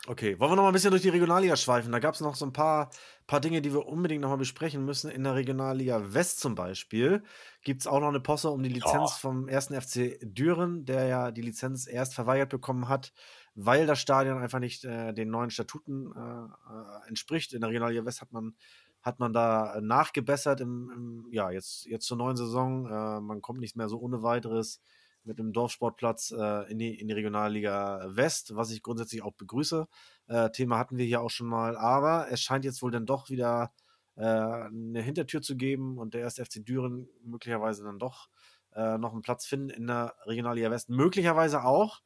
Okay, 0.06 0.38
wollen 0.38 0.52
wir 0.52 0.56
noch 0.56 0.62
mal 0.62 0.68
ein 0.68 0.72
bisschen 0.74 0.90
durch 0.90 1.02
die 1.02 1.08
Regionalliga 1.08 1.56
schweifen? 1.56 1.90
Da 1.92 1.98
gab 1.98 2.14
es 2.14 2.20
noch 2.20 2.36
so 2.36 2.44
ein 2.46 2.52
paar, 2.52 2.90
paar 3.26 3.40
Dinge, 3.40 3.60
die 3.60 3.72
wir 3.72 3.86
unbedingt 3.86 4.22
noch 4.22 4.30
mal 4.30 4.36
besprechen 4.36 4.84
müssen. 4.84 5.10
In 5.10 5.24
der 5.24 5.34
Regionalliga 5.34 6.14
West 6.14 6.40
zum 6.40 6.54
Beispiel 6.54 7.22
gibt 7.62 7.80
es 7.80 7.86
auch 7.86 8.00
noch 8.00 8.08
eine 8.08 8.20
Posse 8.20 8.50
um 8.50 8.62
die 8.62 8.68
Lizenz 8.68 9.12
vom 9.12 9.48
ersten 9.48 9.80
FC 9.80 10.18
Düren, 10.22 10.84
der 10.84 11.06
ja 11.06 11.30
die 11.32 11.42
Lizenz 11.42 11.86
erst 11.86 12.14
verweigert 12.14 12.50
bekommen 12.50 12.88
hat, 12.88 13.12
weil 13.54 13.86
das 13.86 13.98
Stadion 13.98 14.38
einfach 14.38 14.60
nicht 14.60 14.84
äh, 14.84 15.12
den 15.12 15.30
neuen 15.30 15.50
Statuten 15.50 16.12
äh, 16.14 16.20
äh, 16.20 17.08
entspricht. 17.08 17.52
In 17.52 17.62
der 17.62 17.70
Regionalliga 17.70 18.04
West 18.04 18.20
hat 18.20 18.32
man, 18.32 18.54
hat 19.02 19.18
man 19.18 19.32
da 19.32 19.74
äh, 19.74 19.80
nachgebessert 19.80 20.60
im, 20.60 20.90
im, 20.94 21.28
ja, 21.32 21.50
jetzt, 21.50 21.86
jetzt 21.86 22.06
zur 22.06 22.18
neuen 22.18 22.36
Saison. 22.36 22.86
Äh, 22.86 23.20
man 23.20 23.42
kommt 23.42 23.60
nicht 23.60 23.76
mehr 23.76 23.88
so 23.88 23.98
ohne 23.98 24.22
weiteres 24.22 24.80
mit 25.26 25.38
einem 25.38 25.52
Dorfsportplatz 25.52 26.30
äh, 26.30 26.70
in, 26.70 26.78
die, 26.78 26.98
in 26.98 27.08
die 27.08 27.14
Regionalliga 27.14 28.06
West, 28.08 28.54
was 28.56 28.70
ich 28.70 28.82
grundsätzlich 28.82 29.22
auch 29.22 29.34
begrüße. 29.34 29.86
Äh, 30.28 30.50
Thema 30.50 30.78
hatten 30.78 30.96
wir 30.96 31.04
hier 31.04 31.20
auch 31.20 31.30
schon 31.30 31.46
mal, 31.46 31.76
aber 31.76 32.28
es 32.30 32.40
scheint 32.40 32.64
jetzt 32.64 32.82
wohl 32.82 32.90
dann 32.90 33.06
doch 33.06 33.30
wieder 33.30 33.72
äh, 34.16 34.22
eine 34.22 35.02
Hintertür 35.02 35.42
zu 35.42 35.56
geben 35.56 35.98
und 35.98 36.14
der 36.14 36.22
erste 36.22 36.44
FC 36.44 36.64
Düren 36.64 37.08
möglicherweise 37.22 37.84
dann 37.84 37.98
doch 37.98 38.28
äh, 38.74 38.98
noch 38.98 39.12
einen 39.12 39.22
Platz 39.22 39.46
finden 39.46 39.70
in 39.70 39.86
der 39.86 40.14
Regionalliga 40.24 40.70
West. 40.70 40.88
Möglicherweise 40.88 41.64
auch, 41.64 42.00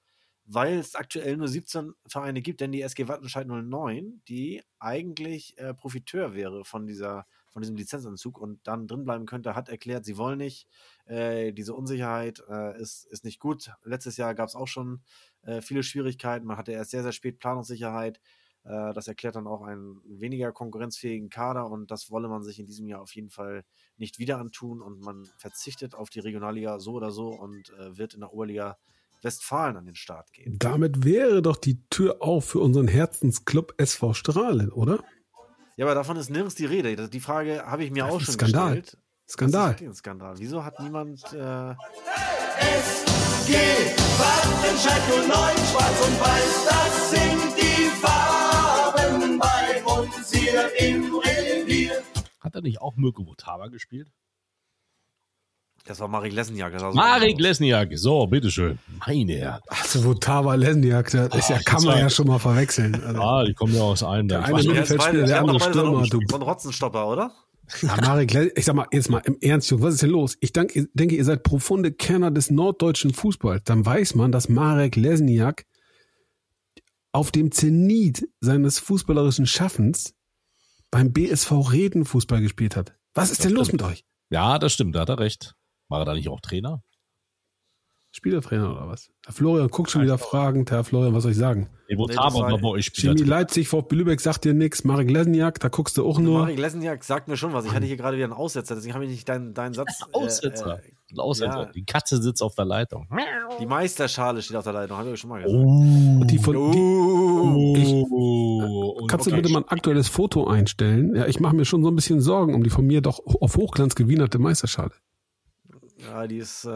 weil 0.45 0.79
es 0.79 0.95
aktuell 0.95 1.37
nur 1.37 1.49
17 1.49 1.95
Vereine 2.07 2.43
gibt, 2.43 2.61
denn 2.61 2.73
die 2.73 2.83
SG 2.83 3.09
Wattenscheid 3.09 3.47
09, 3.47 4.23
die 4.29 4.63
eigentlich 4.79 5.57
äh, 5.59 5.75
Profiteur 5.75 6.35
wäre 6.35 6.65
von 6.65 6.87
dieser 6.87 7.27
von 7.51 7.63
diesem 7.63 7.77
Lizenzanzug 7.77 8.39
und 8.39 8.61
dann 8.67 8.87
drinbleiben 8.87 9.27
könnte, 9.27 9.55
hat 9.55 9.69
erklärt, 9.69 10.05
sie 10.05 10.17
wollen 10.17 10.39
nicht. 10.39 10.67
Äh, 11.07 11.53
diese 11.53 11.75
Unsicherheit 11.75 12.43
äh, 12.49 12.81
ist, 12.81 13.05
ist 13.07 13.25
nicht 13.25 13.41
gut. 13.41 13.73
Letztes 13.85 14.17
Jahr 14.17 14.35
gab 14.35 14.49
es 14.49 14.55
auch 14.55 14.69
schon 14.69 15.03
äh, 15.43 15.61
viele 15.61 15.83
Schwierigkeiten. 15.83 16.47
Man 16.47 16.57
hatte 16.57 16.73
erst 16.73 16.91
sehr, 16.91 17.03
sehr 17.03 17.13
spät 17.13 17.39
Planungssicherheit. 17.39 18.21
Äh, 18.65 18.93
das 18.93 19.09
erklärt 19.09 19.37
dann 19.37 19.47
auch 19.47 19.63
einen 19.63 20.01
weniger 20.05 20.53
konkurrenzfähigen 20.53 21.31
Kader 21.31 21.71
und 21.71 21.91
das 21.91 22.11
wolle 22.11 22.29
man 22.29 22.43
sich 22.43 22.59
in 22.59 22.67
diesem 22.67 22.87
Jahr 22.87 23.01
auf 23.01 23.15
jeden 23.15 23.31
Fall 23.31 23.65
nicht 23.97 24.19
wieder 24.19 24.39
antun 24.39 24.81
und 24.81 25.01
man 25.01 25.29
verzichtet 25.37 25.95
auf 25.95 26.11
die 26.11 26.21
Regionalliga 26.21 26.79
so 26.79 26.93
oder 26.93 27.11
so 27.11 27.29
und 27.29 27.71
äh, 27.71 27.97
wird 27.97 28.15
in 28.15 28.21
der 28.21 28.33
Oberliga 28.33 28.79
Westfalen 29.23 29.77
an 29.77 29.87
den 29.87 29.95
Start 29.95 30.33
gehen. 30.33 30.57
Damit 30.59 31.05
wäre 31.05 31.43
doch 31.43 31.57
die 31.57 31.87
Tür 31.91 32.23
auf 32.23 32.47
für 32.47 32.61
unseren 32.61 32.89
Herzensclub 32.89 33.75
SV 33.77 34.15
Strahlen, 34.15 34.73
oder? 34.73 35.05
Ja, 35.81 35.87
aber 35.87 35.95
davon 35.95 36.19
ist 36.19 36.29
nirgends 36.29 36.57
die 36.57 36.67
Rede. 36.67 37.09
Die 37.09 37.21
Frage 37.21 37.65
habe 37.65 37.83
ich 37.85 37.91
mir 37.91 38.05
Das 38.05 38.13
auch 38.13 38.21
schon 38.21 38.35
Skandal. 38.35 38.77
gestellt. 38.83 38.99
Skandal. 39.27 39.73
Das 39.73 39.81
ist 39.81 39.87
ein 39.89 39.95
Skandal. 39.95 40.35
Wieso 40.37 40.63
hat 40.63 40.79
niemand. 40.79 41.23
Äh, 41.33 41.71
SG 42.61 43.55
Wattenscheid 44.19 45.01
09, 45.09 45.31
schwarz 45.31 46.07
und 46.07 46.21
weiß, 46.21 46.67
das 46.69 47.11
sind 47.13 47.57
die 47.57 47.89
Farben 47.99 49.39
bei 49.39 49.83
uns 49.91 50.31
hier 50.31 50.69
im 50.81 51.15
Revier. 51.15 52.03
Hat 52.41 52.55
er 52.55 52.61
nicht 52.61 52.83
auch 52.83 52.97
Mirko 52.97 53.27
Votava 53.27 53.69
gespielt? 53.69 54.13
Das 55.87 55.99
war 56.01 56.09
Marek 56.09 56.33
Lessenjak. 56.33 56.73
das 56.73 56.83
sah 56.83 56.91
so 56.93 56.97
Marek. 56.97 57.39
Lesniak. 57.41 57.91
So, 57.99 58.27
bitteschön. 58.27 58.79
Meine 59.07 59.33
Herren. 59.35 59.61
Also, 59.69 60.05
wo 60.05 60.15
Tava 60.15 60.55
Lesniak, 60.55 61.11
das 61.11 61.35
ist 61.35 61.51
ja, 61.51 61.57
Ach, 61.59 61.65
kann 61.65 61.83
man 61.85 61.95
war- 61.95 62.01
ja 62.01 62.11
schon 62.11 62.27
mal 62.27 62.39
verwechseln. 62.39 62.95
Also, 63.05 63.21
Ah, 63.21 63.45
die 63.45 63.55
kommen 63.55 63.75
ja 63.75 63.83
aus 63.83 64.03
einem. 64.03 64.29
Der 64.29 64.41
Ich 64.41 64.47
eine 64.47 64.63
Mittelfeldspieler, 64.63 65.27
der 65.27 65.41
andere 65.41 65.61
Stürmer, 65.61 66.07
du. 66.07 66.19
Ein 66.21 66.43
Rotzenstopper, 66.43 67.09
oder? 67.09 67.33
Ja, 67.83 67.97
Marek, 68.01 68.35
ich 68.57 68.65
sag 68.65 68.75
mal, 68.75 68.87
jetzt 68.91 69.11
mal 69.11 69.23
im 69.25 69.37
Ernst, 69.41 69.71
Jungs, 69.71 69.83
was 69.85 69.95
ist 69.95 70.03
denn 70.03 70.11
los? 70.11 70.37
Ich 70.41 70.53
denke, 70.53 70.89
denke, 70.93 71.15
ihr 71.15 71.25
seid 71.25 71.45
profunde 71.45 71.93
Kenner 71.93 72.33
des 72.33 72.51
norddeutschen 72.51 73.13
Fußballs. 73.15 73.63
Dann 73.65 73.87
weiß 73.87 74.17
man, 74.17 74.33
dass 74.33 74.49
Marek 74.49 74.97
Lesniak 74.97 75.67
auf 77.13 77.31
dem 77.31 77.51
Zenit 77.53 78.29
seines 78.41 78.79
fußballerischen 78.81 79.47
Schaffens 79.47 80.15
beim 80.91 81.13
BSV 81.13 81.53
Reden 81.73 82.05
Fußball 82.05 82.41
gespielt 82.41 82.75
hat. 82.77 82.95
Was 83.15 83.31
ist 83.31 83.45
denn 83.45 83.53
los 83.53 83.71
mit 83.73 83.83
euch? 83.83 84.05
Ja, 84.31 84.59
das 84.59 84.73
stimmt, 84.73 84.95
da 84.97 85.01
hat 85.01 85.09
er 85.09 85.19
recht. 85.21 85.55
War 85.91 86.01
er 86.01 86.05
da 86.07 86.15
nicht 86.15 86.29
auch 86.31 86.41
Trainer? 86.41 86.83
Spielertrainer 88.13 88.73
oder 88.73 88.89
was? 88.89 89.11
Herr 89.25 89.33
Florian 89.33 89.69
guckt 89.69 89.89
schon 89.91 90.03
wieder 90.03 90.19
fragend. 90.19 90.73
Herr 90.73 90.83
Florian, 90.83 91.15
was 91.15 91.23
soll 91.23 91.31
ich 91.31 91.39
sagen? 91.39 91.69
Nee, 91.89 91.97
wo 91.97 92.07
Nee, 92.07 92.17
war- 92.17 92.59
bei 92.59 92.69
euch 92.69 92.93
Chemie. 92.93 93.23
Leipzig, 93.23 93.69
VfB 93.69 93.95
Lübeck 93.95 94.21
sagt 94.21 94.45
dir 94.45 94.53
nix. 94.53 94.83
Marek 94.83 95.09
Lesniak, 95.09 95.61
da 95.61 95.69
guckst 95.69 95.97
du 95.97 96.05
auch 96.05 96.19
nur. 96.19 96.41
Marek 96.41 96.59
Lessenjak 96.59 97.05
sagt 97.05 97.29
mir 97.29 97.37
schon 97.37 97.53
was. 97.53 97.65
Ich 97.67 97.73
hatte 97.73 97.87
hier 97.87 97.97
gerade 97.97 98.17
wieder 98.17 98.25
einen 98.25 98.33
Aussetzer, 98.33 98.75
deswegen 98.75 98.95
habe 98.95 99.05
ich 99.05 99.11
nicht 99.13 99.29
deinen, 99.29 99.55
deinen 99.55 99.75
Satz. 99.75 100.01
äh, 100.13 100.17
Aussetzer. 100.17 100.79
Äh, 100.81 100.91
Ein 101.13 101.19
Aussetzer. 101.21 101.63
ja. 101.67 101.73
Die 101.73 101.85
Katze 101.85 102.21
sitzt 102.21 102.43
auf 102.43 102.57
der 102.57 102.65
Leitung. 102.65 103.07
die 103.61 103.67
Meisterschale 103.67 104.43
steht 104.43 104.57
auf 104.57 104.65
der 104.65 104.73
Leitung, 104.73 104.97
habe 104.97 105.09
ich 105.09 105.15
euch 105.15 105.21
schon 105.21 105.31
mal 105.31 105.43
gesagt. 105.43 105.63
Oh. 105.65 106.25
Die 106.25 106.39
von, 106.39 106.73
die, 106.73 106.79
Uh, 106.81 108.07
Oh. 108.13 109.07
Kannst 109.07 109.27
du 109.27 109.31
Okay. 109.31 109.41
bitte 109.41 109.53
mal 109.53 109.61
ein 109.61 109.69
aktuelles 109.69 110.09
Foto 110.09 110.49
einstellen? 110.49 111.15
Ja, 111.15 111.27
ich 111.27 111.39
mache 111.39 111.55
mir 111.55 111.65
schon 111.65 111.83
so 111.85 111.91
ein 111.91 111.95
bisschen 111.97 112.21
Sorgen 112.21 112.55
um 112.55 112.65
die 112.65 112.71
von 112.71 112.87
mir 112.87 113.01
doch 113.03 113.21
auf 113.25 113.57
Hochglanz 113.57 113.95
gewienerte 113.95 114.39
Meisterschale. 114.41 114.91
Ja, 116.11 116.27
die 116.27 116.39
ist 116.39 116.65
äh, 116.65 116.69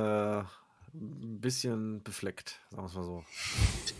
ein 0.95 1.41
bisschen 1.41 2.03
befleckt, 2.03 2.61
sagen 2.70 2.85
wir 2.85 2.87
es 2.87 2.95
mal 2.95 3.05
so. 3.05 3.24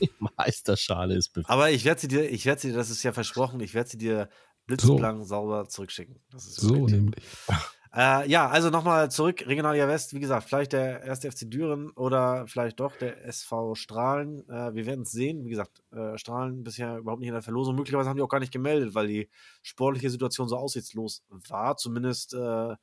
Die 0.01 0.11
Meisterschale 0.37 1.15
ist 1.17 1.31
befreit. 1.31 1.51
Aber 1.51 1.71
ich 1.71 1.85
werde 1.85 2.01
sie 2.01 2.09
dir, 2.09 2.31
ich 2.31 2.47
werde 2.47 2.61
sie 2.61 2.69
dir, 2.69 2.77
das 2.77 2.91
ist 2.91 3.03
ja 3.03 3.13
versprochen, 3.13 3.61
ich 3.61 3.75
werde 3.75 3.91
sie 3.91 3.99
dir 3.99 4.29
blitzblank 4.67 5.27
sauber 5.27 5.69
zurückschicken. 5.69 6.21
Das 6.31 6.47
ist 6.47 6.57
So 6.57 6.87
nämlich. 6.87 7.25
Äh, 7.97 8.29
ja, 8.29 8.49
also 8.49 8.71
nochmal 8.71 9.09
zurück, 9.09 9.47
Regionalliga 9.47 9.87
West, 9.87 10.15
wie 10.15 10.19
gesagt, 10.19 10.49
vielleicht 10.49 10.73
der 10.73 11.05
erste 11.05 11.31
FC 11.31 11.49
Düren 11.49 11.91
oder 11.91 12.45
vielleicht 12.49 12.81
doch 12.81 12.97
der 12.97 13.25
SV 13.25 13.77
Strahlen. 13.77 14.41
Äh, 14.49 14.75
wir 14.75 14.87
werden 14.87 15.03
es 15.03 15.13
sehen. 15.13 15.45
Wie 15.45 15.51
gesagt, 15.51 15.81
äh, 15.93 16.19
Strahlen 16.19 16.65
bisher 16.65 16.97
überhaupt 16.99 17.21
nicht 17.21 17.29
in 17.29 17.35
der 17.35 17.43
Verlosung. 17.43 17.77
Möglicherweise 17.77 18.09
haben 18.09 18.17
die 18.17 18.23
auch 18.23 18.29
gar 18.29 18.41
nicht 18.41 18.53
gemeldet, 18.53 18.97
weil 18.97 19.07
die 19.07 19.29
sportliche 19.63 20.11
Situation 20.11 20.49
so 20.49 20.57
aussichtslos 20.57 21.23
war. 21.49 21.77
Zumindest 21.77 22.35
äh, 22.35 22.75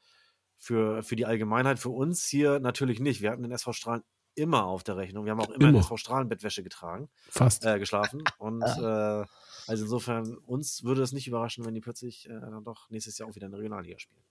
für, 0.61 1.01
für 1.01 1.15
die 1.15 1.25
Allgemeinheit, 1.25 1.79
für 1.79 1.89
uns 1.89 2.23
hier 2.25 2.59
natürlich 2.59 2.99
nicht. 2.99 3.21
Wir 3.21 3.31
hatten 3.31 3.41
den 3.41 3.51
SV 3.51 3.73
Strahlen 3.73 4.03
immer 4.35 4.65
auf 4.65 4.83
der 4.83 4.95
Rechnung. 4.95 5.25
Wir 5.25 5.31
haben 5.31 5.41
auch 5.41 5.49
immer, 5.49 5.65
in 5.65 5.69
Immer. 5.71 5.79
SV 5.79 5.97
Strahlen 5.97 6.29
Bettwäsche 6.29 6.61
getragen 6.61 7.09
Fast. 7.29 7.65
äh, 7.65 7.79
geschlafen. 7.79 8.23
Und 8.37 8.61
äh, 8.61 9.25
also 9.67 9.83
insofern, 9.83 10.37
uns 10.45 10.83
würde 10.83 11.01
es 11.01 11.13
nicht 11.13 11.27
überraschen, 11.27 11.65
wenn 11.65 11.73
die 11.73 11.81
plötzlich 11.81 12.29
äh, 12.29 12.39
dann 12.39 12.63
doch 12.63 12.89
nächstes 12.91 13.17
Jahr 13.17 13.27
auch 13.27 13.35
wieder 13.35 13.47
in 13.47 13.51
der 13.51 13.59
Regionalliga 13.59 13.97
spielen. 13.97 14.21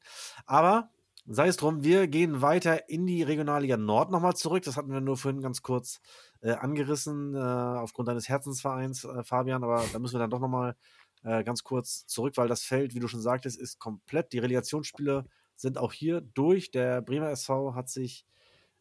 Aber 0.47 0.91
sei 1.27 1.49
es 1.49 1.57
drum, 1.57 1.83
wir 1.83 2.07
gehen 2.07 2.41
weiter 2.41 2.89
in 2.89 3.07
die 3.09 3.25
Regionalliga 3.25 3.77
Nord 3.77 4.13
nochmal 4.13 4.37
zurück. 4.37 4.63
Das 4.63 4.77
hatten 4.77 4.93
wir 4.93 5.01
nur 5.01 5.17
vorhin 5.17 5.43
ganz 5.43 5.63
kurz 5.63 6.01
äh, 6.43 6.53
angerissen, 6.53 7.35
äh, 7.35 7.39
aufgrund 7.39 8.09
deines 8.09 8.29
Herzensvereins, 8.29 9.03
äh, 9.05 9.25
Fabian. 9.25 9.65
Aber 9.65 9.85
da 9.93 9.99
müssen 9.99 10.15
wir 10.15 10.21
dann 10.21 10.31
doch 10.31 10.41
nochmal 10.41 10.77
äh, 11.25 11.43
ganz 11.43 11.65
kurz 11.65 12.07
zurück, 12.07 12.37
weil 12.37 12.49
das 12.49 12.63
Feld, 12.63 12.95
wie 12.95 13.01
du 13.01 13.09
schon 13.09 13.21
sagtest, 13.21 13.59
ist 13.59 13.81
komplett. 13.81 14.33
Die 14.33 14.39
Relegationsspiele 14.39 15.25
sind 15.61 15.79
auch 15.79 15.93
hier 15.93 16.21
durch. 16.21 16.71
Der 16.71 17.03
Bremer 17.03 17.31
SV 17.31 17.75
hat 17.75 17.89
sich 17.89 18.27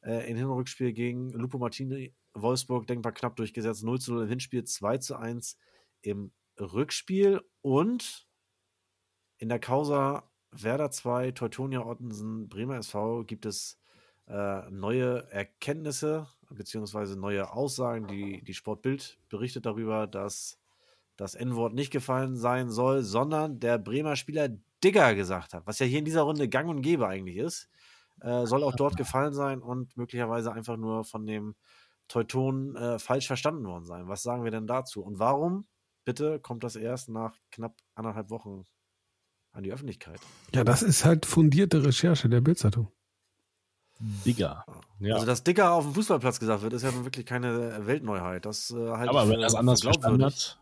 äh, 0.02 0.30
in 0.30 0.38
Hin- 0.38 0.46
und 0.46 0.58
Rückspiel 0.58 0.94
gegen 0.94 1.32
Lupo 1.32 1.58
Martini 1.58 2.14
Wolfsburg 2.34 2.88
denkbar 2.88 3.12
knapp 3.12 3.36
durchgesetzt. 3.36 3.84
0 3.84 4.00
zu 4.00 4.14
0 4.14 4.24
im 4.24 4.30
Hinspiel, 4.30 4.64
2 4.64 4.98
zu 5.00 5.16
1 5.16 5.58
im 6.02 6.32
Rückspiel 6.60 7.42
und 7.62 8.28
in 9.38 9.50
der 9.50 9.60
Causa 9.60 10.30
Werder 10.52 10.90
2, 10.90 11.32
Teutonia 11.32 11.86
Ottensen, 11.86 12.50
Bremer 12.50 12.78
SV 12.78 13.24
gibt 13.24 13.46
es 13.46 13.80
äh, 14.28 14.70
neue 14.70 15.30
Erkenntnisse 15.32 16.28
beziehungsweise 16.50 17.20
neue 17.20 17.52
Aussagen. 17.52 18.08
Die, 18.08 18.44
die 18.44 18.54
Sportbild 18.54 19.20
berichtet 19.30 19.66
darüber, 19.66 20.08
dass 20.08 20.60
das 21.18 21.36
N-Wort 21.36 21.74
nicht 21.74 21.92
gefallen 21.92 22.36
sein 22.36 22.70
soll, 22.70 23.04
sondern 23.04 23.60
der 23.60 23.78
Bremer 23.78 24.16
Spieler 24.16 24.50
Digger 24.84 25.16
gesagt 25.16 25.54
hat, 25.54 25.66
was 25.66 25.80
ja 25.80 25.86
hier 25.86 26.00
in 26.00 26.06
dieser 26.06 26.22
Runde 26.22 26.48
gang 26.50 26.70
und 26.70 26.82
gäbe 26.82 27.08
eigentlich 27.08 27.38
ist, 27.38 27.70
äh, 28.22 28.46
soll 28.46 28.64
auch 28.64 28.76
dort 28.76 28.98
gefallen 28.98 29.34
sein 29.34 29.62
und 29.62 29.96
möglicherweise 29.98 30.52
einfach 30.52 30.78
nur 30.78 31.04
von 31.04 31.26
dem 31.26 31.56
Teuton 32.08 32.76
äh, 32.76 33.00
falsch 33.00 33.28
verstanden 33.28 33.66
worden 33.66 33.86
sein. 33.86 34.08
Was 34.08 34.24
sagen 34.24 34.44
wir 34.44 34.52
denn 34.52 34.68
dazu? 34.68 35.04
Und 35.04 35.20
warum, 35.20 35.68
bitte, 36.06 36.40
kommt 36.40 36.64
das 36.64 36.76
erst 36.76 37.10
nach 37.10 37.36
knapp 37.52 37.76
anderthalb 37.96 38.30
Wochen 38.30 38.64
an 39.52 39.64
die 39.64 39.72
Öffentlichkeit? 39.72 40.20
Ja, 40.54 40.64
das 40.64 40.82
ist 40.82 41.06
halt 41.06 41.26
fundierte 41.26 41.84
Recherche 41.84 42.30
der 42.30 42.42
Bildzeitung. 42.42 42.92
Digga. 44.00 44.66
Ja. 45.00 45.16
Also, 45.16 45.26
dass 45.26 45.44
Dicker 45.44 45.74
auf 45.74 45.84
dem 45.84 45.94
Fußballplatz 45.94 46.40
gesagt 46.40 46.62
wird, 46.62 46.74
ist 46.74 46.84
ja 46.84 46.92
nun 46.92 47.06
wirklich 47.06 47.26
keine 47.26 47.86
Weltneuheit. 47.86 48.46
Das 48.46 48.72
äh, 48.72 48.76
halte 48.76 49.10
aber 49.10 49.30
wenn 49.30 49.42
er 49.42 49.48
es 49.48 49.54
für 49.54 49.60
anders 49.60 49.82
verstanden 49.82 50.24
hat, 50.24 50.59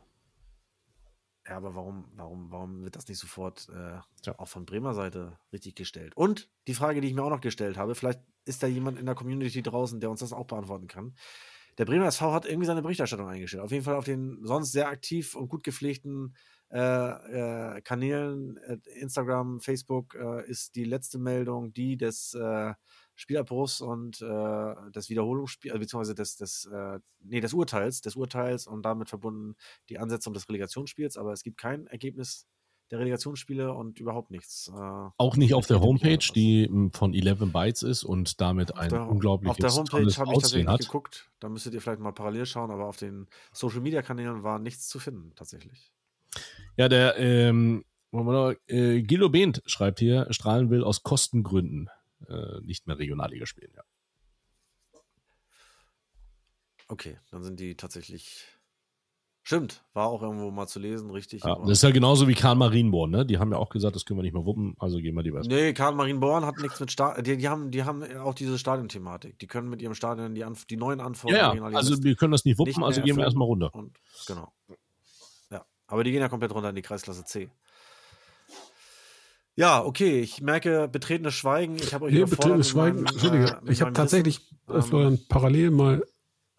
Ja, 1.47 1.57
aber 1.57 1.75
warum, 1.75 2.11
warum, 2.15 2.51
warum 2.51 2.83
wird 2.83 2.95
das 2.95 3.07
nicht 3.07 3.19
sofort 3.19 3.69
äh, 3.69 3.99
Tja. 4.21 4.35
auch 4.37 4.47
von 4.47 4.65
Bremer 4.65 4.93
Seite 4.93 5.39
richtig 5.53 5.75
gestellt? 5.75 6.15
Und 6.17 6.49
die 6.67 6.73
Frage, 6.73 6.99
die 6.99 7.07
ich 7.07 7.13
mir 7.13 7.23
auch 7.23 7.29
noch 7.29 7.41
gestellt 7.41 7.77
habe, 7.77 7.95
vielleicht 7.95 8.19
ist 8.45 8.63
da 8.63 8.67
jemand 8.67 8.99
in 8.99 9.05
der 9.05 9.15
Community 9.15 9.61
draußen, 9.61 9.99
der 9.99 10.09
uns 10.09 10.19
das 10.19 10.33
auch 10.33 10.47
beantworten 10.47 10.87
kann. 10.87 11.15
Der 11.77 11.85
Bremer 11.85 12.07
SV 12.07 12.33
hat 12.33 12.45
irgendwie 12.45 12.65
seine 12.65 12.81
Berichterstattung 12.81 13.27
eingestellt. 13.29 13.63
Auf 13.63 13.71
jeden 13.71 13.83
Fall 13.83 13.95
auf 13.95 14.05
den 14.05 14.39
sonst 14.43 14.71
sehr 14.71 14.89
aktiv 14.89 15.35
und 15.35 15.47
gut 15.47 15.63
gepflegten 15.63 16.35
äh, 16.69 16.79
äh, 17.77 17.81
Kanälen, 17.81 18.57
äh, 18.57 18.77
Instagram, 18.99 19.61
Facebook, 19.61 20.15
äh, 20.15 20.49
ist 20.49 20.75
die 20.75 20.83
letzte 20.83 21.17
Meldung 21.17 21.73
die 21.73 21.97
des 21.97 22.33
äh, 22.33 22.73
Spielabbruchs 23.17 23.81
und 23.81 24.21
äh, 24.21 24.91
des 24.91 25.09
Wiederholungsspiels, 25.09 25.75
äh, 25.75 25.79
beziehungsweise 25.79 26.15
des, 26.15 26.37
des, 26.37 26.65
äh, 26.65 26.99
nee, 27.19 27.41
des 27.41 27.53
Urteils, 27.53 28.01
des 28.01 28.15
Urteils 28.15 28.67
und 28.67 28.83
damit 28.83 29.09
verbunden 29.09 29.55
die 29.89 29.97
Ansetzung 29.97 30.33
des 30.33 30.47
Relegationsspiels, 30.47 31.17
aber 31.17 31.33
es 31.33 31.43
gibt 31.43 31.57
kein 31.57 31.87
Ergebnis 31.87 32.47
der 32.91 32.99
Relegationsspiele 32.99 33.73
und 33.73 33.99
überhaupt 33.99 34.31
nichts. 34.31 34.71
Äh, 34.73 35.09
auch 35.17 35.35
nicht 35.35 35.55
auf 35.55 35.65
der 35.65 35.81
Homepage, 35.81 36.25
die 36.33 36.65
m, 36.65 36.91
von 36.93 37.13
11 37.13 37.51
Bytes 37.51 37.83
ist 37.83 38.03
und 38.03 38.39
damit 38.39 38.75
ein 38.75 38.89
der, 38.89 39.09
unglaubliches 39.09 39.51
auf 39.51 39.57
der 39.57 39.99
Homepage 39.99 40.15
habe 40.17 40.33
ich 40.33 40.41
tatsächlich 40.41 40.67
hat. 40.67 40.79
geguckt. 40.79 41.29
Da 41.39 41.49
müsstet 41.49 41.73
ihr 41.73 41.81
vielleicht 41.81 41.99
mal 41.99 42.13
parallel 42.13 42.45
schauen, 42.45 42.71
aber 42.71 42.85
auf 42.85 42.97
den 42.97 43.27
Social 43.51 43.81
Media 43.81 44.03
Kanälen 44.03 44.43
war 44.43 44.59
nichts 44.59 44.87
zu 44.87 44.99
finden, 44.99 45.33
tatsächlich. 45.35 45.91
Ja, 46.77 46.87
der 46.87 47.17
ähm, 47.17 47.83
äh, 48.67 49.01
Gilo 49.01 49.29
Behnt 49.29 49.63
schreibt 49.65 49.99
hier, 49.99 50.27
Strahlen 50.29 50.69
will 50.69 50.83
aus 50.83 51.03
Kostengründen 51.03 51.89
äh, 52.27 52.61
nicht 52.61 52.87
mehr 52.87 52.97
Regionalliga 52.97 53.45
spielen. 53.45 53.71
Ja. 53.75 53.83
Okay, 56.87 57.17
dann 57.31 57.43
sind 57.43 57.59
die 57.59 57.75
tatsächlich. 57.75 58.45
Stimmt, 59.43 59.81
war 59.93 60.07
auch 60.07 60.21
irgendwo 60.21 60.51
mal 60.51 60.67
zu 60.67 60.77
lesen, 60.77 61.09
richtig. 61.09 61.45
Ja, 61.45 61.55
das 61.55 61.69
ist 61.69 61.83
ja 61.83 61.91
genauso 61.91 62.27
wie 62.27 62.33
Karl 62.33 62.55
Marienborn, 62.55 63.11
ne? 63.11 63.25
Die 63.25 63.37
haben 63.37 63.49
ja 63.53 63.57
auch 63.57 63.69
gesagt, 63.69 63.95
das 63.95 64.03
können 64.03 64.19
wir 64.19 64.23
nicht 64.23 64.33
mehr 64.33 64.45
wuppen, 64.45 64.75
also 64.77 64.97
gehen 64.97 65.15
wir 65.15 65.23
lieber. 65.23 65.39
Nee, 65.39 65.71
Karl 65.71 65.95
Marienborn 65.95 66.45
hat 66.45 66.57
nichts 66.57 66.81
mit 66.81 66.91
Stadion. 66.91 67.23
Die, 67.23 67.37
die, 67.37 67.47
haben, 67.47 67.71
die 67.71 67.85
haben 67.85 68.03
auch 68.17 68.33
diese 68.33 68.59
Stadionthematik. 68.59 69.39
Die 69.39 69.47
können 69.47 69.69
mit 69.69 69.81
ihrem 69.81 69.93
Stadion 69.93 70.35
die, 70.35 70.43
Anf 70.43 70.65
die 70.65 70.75
neuen 70.75 70.99
Ja, 70.99 71.05
Anforderungen 71.05 71.63
ja, 71.63 71.69
die 71.69 71.75
also 71.77 72.03
wir 72.03 72.15
können 72.17 72.33
das 72.33 72.43
nicht 72.43 72.59
wuppen, 72.59 72.71
nicht 72.71 72.83
also 72.83 73.01
gehen 73.01 73.15
wir 73.15 73.23
erstmal 73.23 73.47
runter. 73.47 73.73
Und, 73.73 73.97
genau. 74.25 74.51
Ja, 75.49 75.65
aber 75.87 76.03
die 76.03 76.11
gehen 76.11 76.19
ja 76.19 76.27
komplett 76.27 76.53
runter 76.53 76.69
in 76.71 76.75
die 76.75 76.81
Kreisklasse 76.81 77.23
C. 77.23 77.49
Ja, 79.57 79.83
okay, 79.83 80.21
ich 80.21 80.39
merke 80.41 80.87
betretenes 80.87 81.33
Schweigen. 81.33 81.75
Ich 81.77 81.93
habe 81.93 82.05
euch 82.05 82.13
Nee, 82.13 82.25
betretenes 82.25 82.69
Schweigen. 82.69 82.97
meinem, 82.97 83.07
Entschuldige, 83.07 83.59
äh, 83.65 83.71
ich 83.71 83.81
habe 83.81 83.91
tatsächlich, 83.91 84.41
Wissen. 84.67 84.77
äh, 84.79 84.81
Florian, 84.83 85.19
parallel 85.29 85.71
mal 85.71 86.03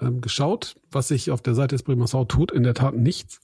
ähm, 0.00 0.20
geschaut, 0.20 0.74
was 0.90 1.08
sich 1.08 1.30
auf 1.30 1.40
der 1.40 1.54
Seite 1.54 1.76
des 1.76 1.84
Bremer 1.84 2.08
Sau 2.08 2.24
tut. 2.24 2.50
In 2.50 2.64
der 2.64 2.74
Tat 2.74 2.94
nichts. 2.96 3.40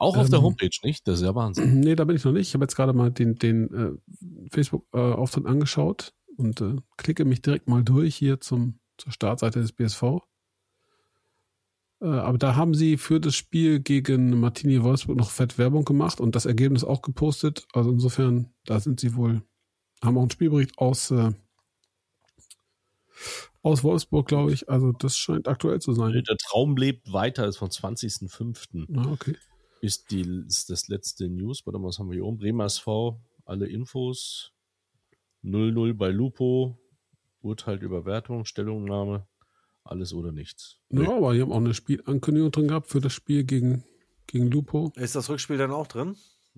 Auch 0.00 0.16
auf 0.16 0.28
der 0.28 0.38
Ähm, 0.40 0.44
Homepage 0.44 0.70
nicht, 0.82 1.06
das 1.06 1.20
ist 1.20 1.24
ja 1.24 1.34
Wahnsinn. 1.36 1.80
Nee, 1.80 1.94
da 1.94 2.04
bin 2.04 2.16
ich 2.16 2.24
noch 2.24 2.32
nicht. 2.32 2.48
Ich 2.48 2.54
habe 2.54 2.64
jetzt 2.64 2.74
gerade 2.74 2.92
mal 2.92 3.12
den, 3.12 3.36
den 3.36 3.72
äh, 3.72 4.48
Facebook-Auftritt 4.50 5.46
angeschaut 5.46 6.12
und 6.36 6.60
äh, 6.60 6.76
klicke 6.96 7.24
mich 7.24 7.42
direkt 7.42 7.68
mal 7.68 7.84
durch 7.84 8.16
hier 8.16 8.40
zum, 8.40 8.80
zur 8.96 9.12
Startseite 9.12 9.60
des 9.60 9.70
BSV. 9.72 10.02
Äh, 12.00 12.06
aber 12.06 12.38
da 12.38 12.54
haben 12.54 12.74
sie 12.74 12.96
für 12.96 13.20
das 13.20 13.34
Spiel 13.34 13.80
gegen 13.80 14.38
Martini 14.40 14.82
Wolfsburg 14.82 15.16
noch 15.16 15.30
fett 15.30 15.58
Werbung 15.58 15.84
gemacht 15.84 16.20
und 16.20 16.34
das 16.34 16.46
Ergebnis 16.46 16.84
auch 16.84 17.02
gepostet. 17.02 17.66
Also 17.72 17.90
insofern, 17.90 18.52
da 18.64 18.80
sind 18.80 19.00
sie 19.00 19.16
wohl, 19.16 19.42
haben 20.02 20.16
auch 20.16 20.22
einen 20.22 20.30
Spielbericht 20.30 20.78
aus, 20.78 21.10
äh, 21.10 21.32
aus 23.62 23.82
Wolfsburg, 23.82 24.28
glaube 24.28 24.52
ich. 24.52 24.68
Also 24.68 24.92
das 24.92 25.16
scheint 25.16 25.48
aktuell 25.48 25.80
zu 25.80 25.92
sein. 25.92 26.12
Der 26.12 26.36
Traum 26.36 26.76
lebt 26.76 27.12
weiter, 27.12 27.46
ist 27.46 27.58
vom 27.58 27.68
20.05. 27.68 28.96
Ah, 28.96 29.10
okay. 29.10 29.36
Ist, 29.80 30.10
die, 30.10 30.22
ist 30.46 30.70
das 30.70 30.88
letzte 30.88 31.28
News. 31.28 31.66
Warte 31.66 31.78
mal, 31.78 31.88
was 31.88 31.98
haben 31.98 32.08
wir 32.08 32.14
hier 32.14 32.24
oben? 32.24 32.38
Bremer 32.38 32.64
SV, 32.64 33.20
alle 33.44 33.66
Infos. 33.66 34.52
0-0 35.44 35.94
bei 35.94 36.10
Lupo. 36.10 36.78
Urteil 37.40 37.80
über 37.82 38.04
Wertung, 38.04 38.44
Stellungnahme. 38.44 39.27
Alles 39.88 40.12
oder 40.12 40.32
nichts. 40.32 40.76
Ja, 40.90 41.16
aber 41.16 41.32
die 41.32 41.40
haben 41.40 41.50
auch 41.50 41.56
eine 41.56 41.72
Spielankündigung 41.72 42.50
drin 42.50 42.68
gehabt 42.68 42.88
für 42.88 43.00
das 43.00 43.14
Spiel 43.14 43.44
gegen, 43.44 43.84
gegen 44.26 44.50
Lupo. 44.50 44.92
Ist 44.96 45.14
das 45.14 45.30
Rückspiel 45.30 45.56
dann 45.56 45.70
auch 45.70 45.86
drin? 45.86 46.14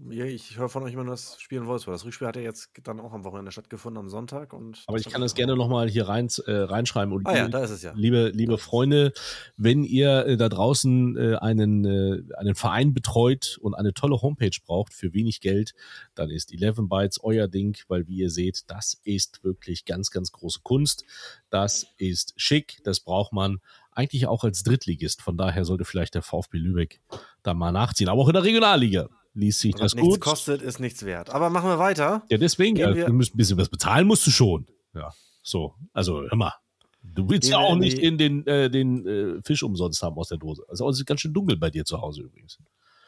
Ich 0.09 0.57
höre 0.57 0.71
von 0.71 0.83
euch 0.83 0.95
immer 0.95 1.05
nur 1.05 1.13
das 1.13 1.39
Spiel 1.41 1.59
in 1.59 1.67
Wolfsburg. 1.67 1.95
Das 1.95 2.05
Rückspiel 2.07 2.27
hat 2.27 2.37
ja 2.37 2.43
jetzt 2.43 2.71
dann 2.85 3.01
auch 3.01 3.13
am 3.13 3.25
Wochenende 3.25 3.53
stattgefunden, 3.53 3.99
am 4.01 4.09
Sonntag. 4.09 4.55
Und 4.55 4.83
Aber 4.87 4.97
ich 4.97 5.09
kann 5.09 5.21
das 5.21 5.35
gerne 5.35 5.57
nochmal 5.57 5.91
hier 5.91 6.09
rein, 6.09 6.29
äh, 6.47 6.53
reinschreiben. 6.53 7.13
Und 7.13 7.27
Ah 7.27 7.37
ja, 7.37 7.49
da 7.49 7.63
ist 7.63 7.71
es 7.71 7.83
ja. 7.83 7.93
Liebe, 7.95 8.31
liebe 8.31 8.57
Freunde, 8.57 9.13
wenn 9.59 9.85
ihr 9.85 10.27
äh, 10.27 10.37
da 10.39 10.49
draußen 10.49 11.17
äh, 11.17 11.37
einen, 11.37 11.85
äh, 11.85 12.23
einen 12.37 12.55
Verein 12.55 12.95
betreut 12.95 13.59
und 13.61 13.75
eine 13.75 13.93
tolle 13.93 14.23
Homepage 14.23 14.57
braucht 14.65 14.95
für 14.95 15.13
wenig 15.13 15.41
Geld, 15.41 15.75
dann 16.15 16.31
ist 16.31 16.53
11 16.53 16.79
Bytes 16.89 17.23
euer 17.23 17.47
Ding, 17.47 17.77
weil 17.89 18.07
wie 18.09 18.17
ihr 18.17 18.31
seht, 18.31 18.71
das 18.71 19.01
ist 19.05 19.45
wirklich 19.45 19.85
ganz, 19.85 20.11
ganz 20.11 20.33
große 20.33 20.61
Kunst. 20.63 21.05
Das 21.51 21.87
ist 21.99 22.33
schick, 22.37 22.79
das 22.85 23.01
braucht 23.01 23.33
man 23.35 23.61
eigentlich 23.93 24.27
auch 24.27 24.45
als 24.45 24.63
Drittligist. 24.63 25.21
Von 25.21 25.37
daher 25.37 25.67
sollte 25.67 25.85
vielleicht 25.85 26.15
der 26.15 26.23
VfB 26.23 26.57
Lübeck 26.57 27.01
da 27.43 27.53
mal 27.53 27.73
nachziehen. 27.73 28.09
Aber 28.09 28.23
auch 28.23 28.29
in 28.29 28.35
der 28.35 28.45
Regionalliga 28.45 29.09
liest 29.35 29.61
sich 29.61 29.75
Was 29.75 29.81
das 29.81 29.95
nichts 29.95 30.15
gut. 30.15 30.21
kostet, 30.21 30.63
ist 30.63 30.81
nichts 30.81 31.05
wert. 31.05 31.31
Aber 31.31 31.51
machen 31.51 31.69
wir 31.69 31.79
weiter. 31.79 32.25
Ja, 32.29 32.39
deswegen, 32.39 32.77
ja, 32.77 32.93
du 32.93 33.13
musst 33.13 33.35
ein 33.35 33.39
bisschen 33.39 33.59
was 33.59 33.69
bezahlen 33.69 34.07
musst 34.07 34.27
du 34.27 34.31
schon. 34.31 34.67
Ja, 34.95 35.11
so. 35.43 35.75
Also, 35.93 36.23
hör 36.23 36.37
mal. 36.37 36.55
Du 37.03 37.29
willst 37.31 37.49
Gehen 37.49 37.59
ja 37.59 37.67
auch 37.67 37.77
nicht 37.77 37.99
in 37.99 38.19
den, 38.19 38.47
äh, 38.47 38.69
den 38.71 39.07
äh, 39.07 39.43
Fisch 39.43 39.63
umsonst 39.63 40.03
haben 40.03 40.19
aus 40.19 40.29
der 40.29 40.39
Dose. 40.39 40.63
Also, 40.69 40.89
es 40.89 40.99
ist 40.99 41.07
ganz 41.07 41.21
schön 41.21 41.33
dunkel 41.33 41.57
bei 41.57 41.71
dir 41.71 41.85
zu 41.85 42.01
Hause 42.01 42.23
übrigens. 42.23 42.59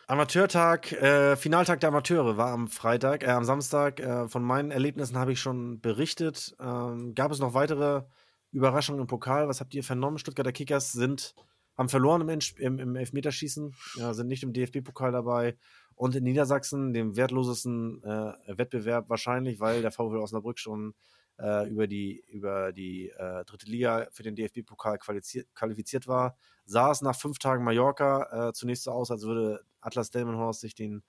Amateurtag, 0.06 0.92
äh, 0.92 1.36
Finaltag 1.36 1.80
der 1.80 1.90
Amateure 1.90 2.36
war 2.36 2.52
am 2.52 2.68
Freitag, 2.68 3.22
äh, 3.22 3.30
am 3.30 3.44
Samstag. 3.44 4.00
Äh, 4.00 4.28
von 4.28 4.42
meinen 4.42 4.70
Erlebnissen 4.70 5.16
habe 5.16 5.32
ich 5.32 5.40
schon 5.40 5.80
berichtet. 5.80 6.54
Ähm, 6.60 7.14
gab 7.14 7.30
es 7.30 7.38
noch 7.38 7.54
weitere 7.54 8.02
Überraschungen 8.50 9.00
im 9.00 9.06
Pokal? 9.06 9.48
Was 9.48 9.60
habt 9.60 9.74
ihr 9.74 9.84
vernommen? 9.84 10.18
Stuttgarter 10.18 10.52
Kickers 10.52 10.92
sind, 10.92 11.34
haben 11.76 11.88
verloren 11.88 12.28
im, 12.28 12.38
im, 12.58 12.78
im 12.78 12.96
Elfmeterschießen, 12.96 13.74
ja, 13.96 14.12
sind 14.12 14.28
nicht 14.28 14.42
im 14.42 14.52
DFB-Pokal 14.52 15.12
dabei. 15.12 15.56
Und 16.02 16.16
in 16.16 16.24
Niedersachsen, 16.24 16.92
dem 16.92 17.14
wertlosesten 17.14 18.02
äh, 18.02 18.32
Wettbewerb 18.58 19.08
wahrscheinlich, 19.08 19.60
weil 19.60 19.82
der 19.82 19.92
VfL 19.92 20.16
Osnabrück 20.16 20.58
schon 20.58 20.94
äh, 21.38 21.70
über 21.70 21.86
die, 21.86 22.24
über 22.26 22.72
die 22.72 23.10
äh, 23.10 23.44
dritte 23.44 23.66
Liga 23.66 24.08
für 24.10 24.24
den 24.24 24.34
DFB-Pokal 24.34 24.98
qualifiziert, 24.98 25.46
qualifiziert 25.54 26.08
war, 26.08 26.36
sah 26.64 26.90
es 26.90 27.02
nach 27.02 27.14
fünf 27.14 27.38
Tagen 27.38 27.62
Mallorca 27.62 28.48
äh, 28.48 28.52
zunächst 28.52 28.82
so 28.82 28.90
aus, 28.90 29.12
als 29.12 29.22
würde 29.22 29.60
Atlas 29.80 30.10
Delmenhorst 30.10 30.62
sich 30.62 30.74
den, 30.74 31.04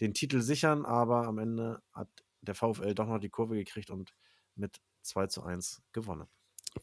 den 0.00 0.14
Titel 0.14 0.40
sichern, 0.40 0.86
aber 0.86 1.26
am 1.26 1.36
Ende 1.36 1.82
hat 1.92 2.08
der 2.40 2.54
VfL 2.54 2.94
doch 2.94 3.06
noch 3.06 3.18
die 3.18 3.28
Kurve 3.28 3.54
gekriegt 3.54 3.90
und 3.90 4.14
mit 4.54 4.78
2 5.02 5.26
zu 5.26 5.42
1 5.42 5.82
gewonnen. 5.92 6.26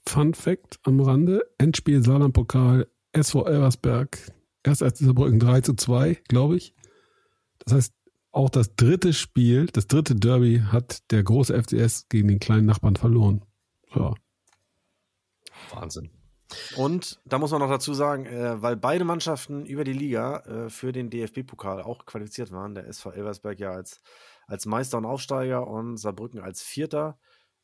Fun 0.05 0.36
Fact 0.36 0.80
am 0.84 0.99
Rande: 0.99 1.51
Endspiel 1.57 2.03
Saarland-Pokal, 2.03 2.88
SV 3.11 3.47
Elversberg, 3.47 4.20
erst 4.63 4.84
als 4.84 4.99
Saarbrücken 4.99 5.39
3 5.39 5.61
zu 5.61 5.74
2, 5.74 6.22
glaube 6.28 6.57
ich. 6.57 6.75
Das 7.60 7.74
heißt, 7.74 7.93
auch 8.32 8.49
das 8.49 8.76
dritte 8.76 9.14
Spiel, 9.14 9.68
das 9.68 9.88
dritte 9.88 10.16
Derby 10.16 10.62
hat 10.72 11.10
der 11.12 11.24
große 11.24 11.53
FCS 11.64 12.10
gegen 12.10 12.28
den 12.28 12.39
kleinen 12.39 12.66
Nachbarn 12.66 12.95
verloren. 12.95 13.45
Ja. 13.95 14.14
Wahnsinn. 15.74 16.10
Und 16.76 17.20
da 17.26 17.39
muss 17.39 17.51
man 17.51 17.60
noch 17.60 17.70
dazu 17.70 17.93
sagen, 17.93 18.26
äh, 18.26 18.62
weil 18.62 18.76
beide 18.76 19.03
Mannschaften 19.03 19.66
über 19.66 19.84
die 19.84 19.93
Liga 19.93 20.39
äh, 20.39 20.70
für 20.70 20.91
den 20.91 21.10
DFB-Pokal 21.10 21.82
auch 21.82 22.06
qualifiziert 22.06 22.51
waren, 22.51 22.76
der 22.76 22.88
SV 22.88 23.12
Elversberg 23.12 23.60
ja 23.60 23.72
als, 23.72 24.01
als 24.47 24.66
Meister 24.66 24.97
und 24.97 25.06
Aufsteiger 25.06 25.68
und 25.68 25.97
Saarbrücken 25.97 26.39
als 26.39 26.62
Vierter, 26.62 27.18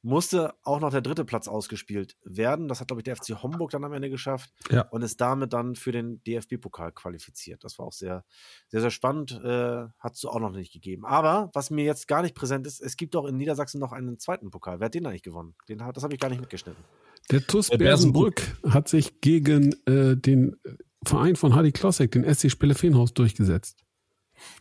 musste 0.03 0.53
auch 0.63 0.79
noch 0.79 0.89
der 0.91 1.01
dritte 1.01 1.25
Platz 1.25 1.47
ausgespielt 1.47 2.17
werden. 2.23 2.67
Das 2.67 2.79
hat, 2.81 2.87
glaube 2.87 3.01
ich, 3.01 3.03
der 3.03 3.15
FC 3.15 3.41
Homburg 3.43 3.69
dann 3.71 3.83
am 3.83 3.93
Ende 3.93 4.09
geschafft 4.09 4.51
Ja. 4.71 4.81
und 4.89 5.01
ist 5.03 5.21
damit 5.21 5.53
dann 5.53 5.75
für 5.75 5.91
den 5.91 6.23
DFB-Pokal 6.23 6.91
qualifiziert. 6.91 7.63
Das 7.63 7.77
war 7.77 7.85
auch 7.85 7.93
sehr, 7.93 8.23
sehr, 8.69 8.81
sehr 8.81 8.89
spannend. 8.91 9.31
Äh, 9.43 9.85
hat 9.99 10.13
es 10.15 10.25
auch 10.25 10.39
noch 10.39 10.51
nicht 10.51 10.73
gegeben. 10.73 11.05
Aber 11.05 11.51
was 11.53 11.69
mir 11.69 11.85
jetzt 11.85 12.07
gar 12.07 12.21
nicht 12.23 12.33
präsent 12.35 12.65
ist, 12.65 12.81
es 12.81 12.97
gibt 12.97 13.15
auch 13.15 13.25
in 13.25 13.37
Niedersachsen 13.37 13.79
noch 13.79 13.91
einen 13.91 14.17
zweiten 14.17 14.49
Pokal. 14.49 14.79
Wer 14.79 14.85
hat 14.85 14.95
den 14.95 15.05
eigentlich 15.05 15.23
gewonnen? 15.23 15.53
Den, 15.69 15.83
hat- 15.85 15.95
das 15.97 16.03
habe 16.03 16.13
ich 16.15 16.19
gar 16.19 16.29
nicht 16.29 16.39
mitgeschnitten. 16.41 16.83
Der 17.29 17.45
TuS 17.45 17.69
Bersenbrück 17.69 18.41
hat 18.67 18.87
sich 18.89 19.21
gegen 19.21 19.73
äh, 19.85 20.17
den 20.17 20.57
Verein 21.05 21.35
von 21.35 21.53
Hardy 21.55 21.71
Klossek, 21.71 22.11
den 22.11 22.23
SC 22.33 22.49
Spelle 22.49 22.73
Feenhaus, 22.75 23.13
durchgesetzt. 23.13 23.83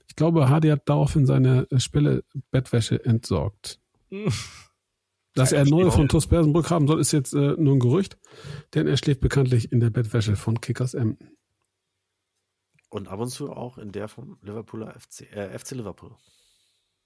Ich 0.08 0.16
glaube, 0.16 0.50
Hardy 0.50 0.68
hat 0.68 0.82
daraufhin 0.86 1.24
seine 1.24 1.66
äh, 1.70 1.80
Spelle 1.80 2.24
Bettwäsche 2.50 3.02
entsorgt. 3.04 3.80
Dass 5.34 5.52
er 5.52 5.64
neue 5.64 5.92
von 5.92 6.08
TuS 6.08 6.26
Bersenbrück 6.26 6.70
haben 6.70 6.88
soll, 6.88 7.00
ist 7.00 7.12
jetzt 7.12 7.34
äh, 7.34 7.54
nur 7.56 7.76
ein 7.76 7.80
Gerücht, 7.80 8.18
denn 8.74 8.86
er 8.86 8.96
schläft 8.96 9.20
bekanntlich 9.20 9.70
in 9.70 9.80
der 9.80 9.90
Bettwäsche 9.90 10.36
von 10.36 10.60
Kickers 10.60 10.94
Emden. 10.94 11.36
Und 12.88 13.08
ab 13.08 13.20
und 13.20 13.28
zu 13.28 13.52
auch 13.52 13.78
in 13.78 13.92
der 13.92 14.08
vom 14.08 14.38
Liverpooler 14.42 14.92
FC, 14.98 15.32
äh, 15.32 15.56
FC 15.56 15.72
Liverpool. 15.72 16.16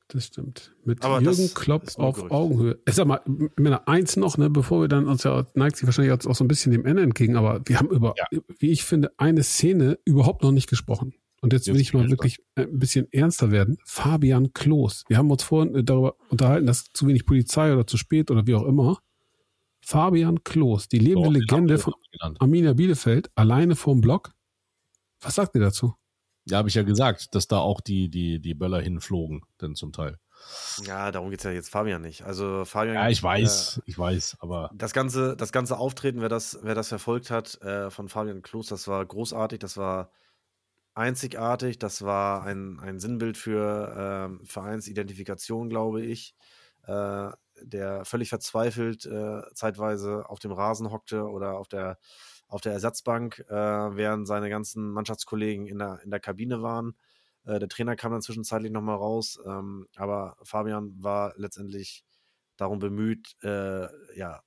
Das 0.09 0.27
stimmt. 0.27 0.74
Mit 0.85 1.03
Aber 1.03 1.20
Jürgen 1.20 1.53
Klopp 1.55 1.86
auf 1.97 2.16
Gerücht. 2.16 2.32
Augenhöhe. 2.32 2.78
Ich 2.86 2.94
sag 2.94 3.07
mal, 3.07 3.20
Männer, 3.57 3.89
eins 3.89 4.16
noch, 4.16 4.36
ne, 4.36 4.51
bevor 4.51 4.82
wir 4.82 4.89
dann 4.89 5.09
uns 5.09 5.24
ja, 5.24 5.47
neigt 5.55 5.77
sich 5.77 5.86
wahrscheinlich 5.86 6.12
jetzt 6.12 6.27
auch 6.27 6.35
so 6.35 6.44
ein 6.44 6.49
bisschen 6.49 6.73
dem 6.73 6.85
Ende 6.85 7.03
entgegen, 7.03 7.36
aber 7.36 7.61
wir 7.65 7.78
haben 7.78 7.90
über, 7.90 8.15
wie 8.59 8.70
ich 8.70 8.85
finde, 8.85 9.12
eine 9.19 9.43
Szene 9.43 9.99
überhaupt 10.05 10.43
noch 10.43 10.53
nicht 10.53 10.69
gesprochen. 10.69 11.15
Und 11.45 11.53
jetzt 11.53 11.66
will 11.66 11.79
ich 11.79 11.93
mal 11.93 12.09
wirklich 12.09 12.39
äh, 12.55 12.62
ein 12.62 12.79
bisschen 12.79 13.07
ernster 13.12 13.51
werden. 13.51 13.77
Fabian 13.85 14.55
Klos. 14.55 15.05
Wir 15.09 15.19
haben 15.19 15.31
uns 15.31 15.43
vorhin 15.43 15.75
äh, 15.75 15.85
darüber 15.85 16.16
unterhalten, 16.31 16.65
dass 16.66 16.85
zu 16.95 17.07
wenig 17.07 17.27
Polizei 17.27 17.71
oder 17.71 17.87
zu 17.87 17.99
spät 17.99 18.31
oder 18.31 18.47
wie 18.47 18.55
auch 18.55 18.65
immer. 18.65 18.99
Fabian 19.83 20.43
Klos, 20.43 20.89
die 20.89 20.99
lebende 20.99 21.27
So, 21.29 21.33
Legende 21.33 21.79
von. 21.79 21.93
Arminia 22.39 22.73
Bielefeld, 22.73 23.31
alleine 23.35 23.77
vorm 23.77 24.01
Block. 24.01 24.33
Was 25.21 25.35
sagt 25.35 25.55
ihr 25.55 25.61
dazu? 25.61 25.95
Ja, 26.47 26.57
habe 26.57 26.71
ich 26.71 26.75
ja 26.77 26.83
gesagt, 26.83 27.35
dass 27.35 27.47
da 27.47 27.59
auch 27.59 27.83
die, 27.83 28.09
die, 28.09 28.41
die 28.41 28.55
Böller 28.55 28.81
hinflogen, 28.81 29.43
denn 29.61 29.75
zum 29.75 29.93
Teil. 29.93 30.16
Ja, 30.87 31.11
darum 31.12 31.29
geht 31.29 31.41
es 31.41 31.45
ja 31.45 31.51
jetzt 31.51 31.69
Fabian 31.69 32.01
nicht. 32.01 32.23
Also 32.23 32.65
Fabian. 32.65 32.95
Ja, 32.95 33.11
ich 33.11 33.21
Äh, 33.21 33.25
weiß, 33.25 33.83
ich 33.85 33.99
weiß, 33.99 34.39
aber 34.41 34.71
das 34.75 34.95
ganze, 34.95 35.37
das 35.37 35.53
ganze 35.53 35.77
Auftreten, 35.77 36.23
wer 36.23 36.31
das, 36.31 36.59
wer 36.62 36.75
das 36.75 36.89
verfolgt 36.89 37.31
hat, 37.31 37.61
äh, 37.61 37.91
von 37.91 38.09
Fabian 38.09 38.41
Klos, 38.41 38.69
das 38.69 38.89
war 38.89 39.05
großartig, 39.05 39.59
das 39.59 39.77
war 39.77 40.11
einzigartig, 40.95 41.79
das 41.79 42.03
war 42.03 42.45
ein, 42.45 42.79
ein 42.81 43.01
Sinnbild 43.01 43.37
für 43.37 43.95
ähm, 43.97 44.47
Vereinsidentifikation, 44.47 45.69
glaube 45.69 46.03
ich. 46.03 46.35
Äh, 46.87 47.31
der 47.62 48.05
völlig 48.05 48.29
verzweifelt 48.29 49.07
äh, 49.07 49.43
zeitweise 49.55 50.29
auf 50.29 50.39
dem 50.39 50.53
Rasen 50.53 50.91
hockte 50.91 51.29
oder 51.29 51.57
auf 51.57 51.69
der, 51.69 51.99
auf 52.49 52.61
der 52.61 52.73
Ersatzbank, 52.73 53.45
äh, 53.49 53.55
während 53.55 54.27
seine 54.27 54.51
ganzen 54.51 54.91
Mannschaftskollegen 54.91 55.66
in 55.66 55.79
der, 55.79 56.01
in 56.03 56.11
der 56.11 56.21
Kabine 56.21 56.62
waren. 56.62 56.97
Äh, 57.45 57.59
der 57.59 57.69
Trainer 57.69 57.97
kam 57.97 58.12
dann 58.12 58.23
zwischenzeitlich 58.23 58.73
nochmal 58.73 58.97
raus, 58.97 59.39
ähm, 59.47 59.87
aber 59.97 60.37
Fabian 60.43 60.95
war 61.03 61.33
letztendlich 61.37 62.05
darum 62.57 62.79
bemüht, 62.79 63.37
äh, 63.43 63.87
ja, 64.16 64.37
äh, 64.37 64.41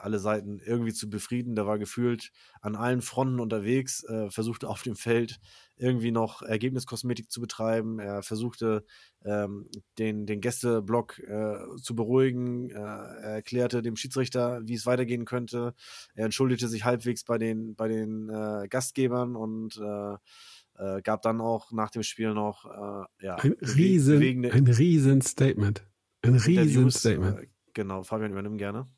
alle 0.00 0.18
Seiten 0.18 0.60
irgendwie 0.64 0.92
zu 0.92 1.10
befrieden. 1.10 1.54
Der 1.54 1.66
war 1.66 1.78
gefühlt 1.78 2.30
an 2.60 2.76
allen 2.76 3.02
Fronten 3.02 3.40
unterwegs, 3.40 4.04
äh, 4.04 4.30
versuchte 4.30 4.68
auf 4.68 4.82
dem 4.82 4.96
Feld 4.96 5.40
irgendwie 5.76 6.12
noch 6.12 6.42
Ergebniskosmetik 6.42 7.30
zu 7.30 7.40
betreiben. 7.40 7.98
Er 7.98 8.22
versuchte 8.22 8.84
ähm, 9.24 9.68
den, 9.98 10.26
den 10.26 10.40
Gästeblock 10.40 11.18
äh, 11.18 11.56
zu 11.80 11.94
beruhigen. 11.94 12.70
Äh, 12.70 12.74
er 12.74 13.34
erklärte 13.34 13.82
dem 13.82 13.96
Schiedsrichter, 13.96 14.60
wie 14.64 14.74
es 14.74 14.86
weitergehen 14.86 15.24
könnte. 15.24 15.74
Er 16.14 16.26
entschuldigte 16.26 16.68
sich 16.68 16.84
halbwegs 16.84 17.24
bei 17.24 17.38
den, 17.38 17.74
bei 17.74 17.88
den 17.88 18.28
äh, 18.28 18.68
Gastgebern 18.68 19.34
und 19.34 19.76
äh, 19.78 20.16
äh, 20.78 21.02
gab 21.02 21.22
dann 21.22 21.40
auch 21.40 21.72
nach 21.72 21.90
dem 21.90 22.02
Spiel 22.02 22.34
noch 22.34 22.64
äh, 22.64 23.24
ja, 23.24 23.36
Ein 23.36 23.56
riesen, 23.60 24.44
ein 24.44 24.66
riesen 24.66 25.20
Statement. 25.22 25.84
Ein 26.22 26.36
riesen. 26.36 26.90
Statement. 26.90 27.40
Äh, 27.40 27.46
genau, 27.72 28.02
Fabian, 28.02 28.32
übernimm 28.32 28.56
gerne. 28.56 28.88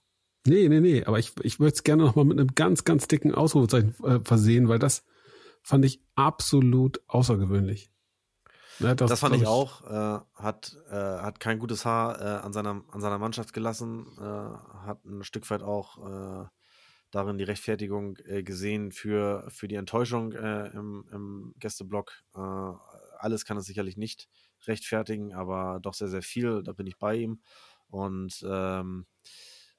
Nee, 0.47 0.69
nee, 0.69 0.81
nee, 0.81 1.05
aber 1.05 1.19
ich, 1.19 1.33
ich 1.43 1.59
würde 1.59 1.73
es 1.73 1.85
gerne 1.85 2.05
nochmal 2.05 2.27
mit 2.27 2.39
einem 2.39 2.55
ganz, 2.55 2.85
ganz 2.85 3.09
dicken 3.09 3.35
Ausrufezeichen 3.35 3.95
äh, 4.05 4.21
versehen, 4.23 4.69
weil 4.69 4.79
das 4.79 5.05
fand 5.63 5.85
ich 5.85 6.03
absolut 6.15 7.01
außergewöhnlich. 7.07 7.91
Ja, 8.81 8.95
Das, 8.95 9.21
fand 9.21 9.35
glaub 9.35 9.43
ich 9.43 9.49
auch. 9.49 9.83
Äh, 9.91 10.21
hat, 10.35 10.77
äh, 10.91 10.95
hat 10.95 11.41
kein 11.41 11.59
gutes 11.59 11.85
Haar 11.85 12.21
äh, 12.21 12.45
an, 12.45 12.53
seiner, 12.53 12.83
an 12.91 13.01
seiner 13.01 13.19
Mannschaft 13.19 13.53
gelassen. 13.53 14.07
Äh, 14.19 14.23
hat 14.23 15.05
ein 15.05 15.23
Stück 15.23 15.49
weit 15.51 15.63
auch 15.63 16.45
äh, 16.45 16.47
darin 17.11 17.39
die 17.39 17.45
Rechtfertigung 17.45 18.15
gesehen 18.15 18.91
für, 18.91 19.47
für 19.49 19.69
die 19.69 19.77
Enttäuschung 19.77 20.33
im, 20.33 21.07
im 21.13 21.55
Gästeblock. 21.61 22.11
Alles 22.33 23.45
kann 23.45 23.57
es 23.57 23.67
sicherlich 23.67 23.97
nicht 23.97 24.29
rechtfertigen, 24.67 25.33
aber 25.33 25.79
doch 25.81 25.95
sehr, 25.95 26.09
sehr 26.09 26.23
viel. 26.23 26.65
Da 26.65 26.73
bin 26.73 26.89
ich 26.89 26.99
bei 26.99 27.15
ihm. 27.15 27.41
Und 27.87 28.45
ähm, 28.51 29.07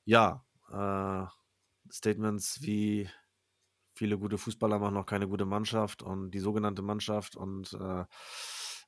ja, 0.05 0.45
äh, 0.75 1.25
Statements 1.91 2.61
wie 2.61 3.09
viele 3.95 4.17
gute 4.17 4.37
Fußballer 4.37 4.79
machen 4.79 4.93
noch 4.95 5.05
keine 5.05 5.27
gute 5.27 5.45
Mannschaft 5.45 6.03
und 6.03 6.31
die 6.31 6.39
sogenannte 6.39 6.81
Mannschaft 6.81 7.35
und 7.35 7.73
äh, 7.73 8.05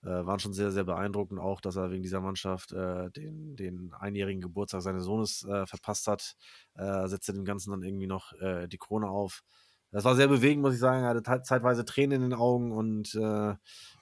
äh, 0.03 0.25
waren 0.25 0.39
schon 0.39 0.53
sehr, 0.53 0.71
sehr 0.71 0.83
beeindruckend 0.83 1.39
auch, 1.39 1.61
dass 1.61 1.75
er 1.75 1.91
wegen 1.91 2.03
dieser 2.03 2.21
Mannschaft 2.21 2.71
äh, 2.71 3.09
den, 3.11 3.55
den 3.55 3.93
einjährigen 3.93 4.41
Geburtstag 4.41 4.81
seines 4.81 5.05
Sohnes 5.05 5.43
äh, 5.43 5.65
verpasst 5.65 6.07
hat, 6.07 6.35
äh, 6.75 7.07
setzte 7.07 7.33
dem 7.33 7.45
Ganzen 7.45 7.71
dann 7.71 7.83
irgendwie 7.83 8.07
noch 8.07 8.33
die 8.67 8.77
Krone 8.77 9.09
auf. 9.09 9.43
Das 9.91 10.03
war 10.03 10.15
sehr 10.15 10.27
bewegend, 10.27 10.61
muss 10.61 10.73
ich 10.73 10.79
sagen. 10.79 11.03
Er 11.03 11.09
hatte 11.09 11.23
te- 11.23 11.41
zeitweise 11.43 11.85
Tränen 11.85 12.21
in 12.21 12.29
den 12.29 12.39
Augen 12.39 12.71
und 12.71 13.17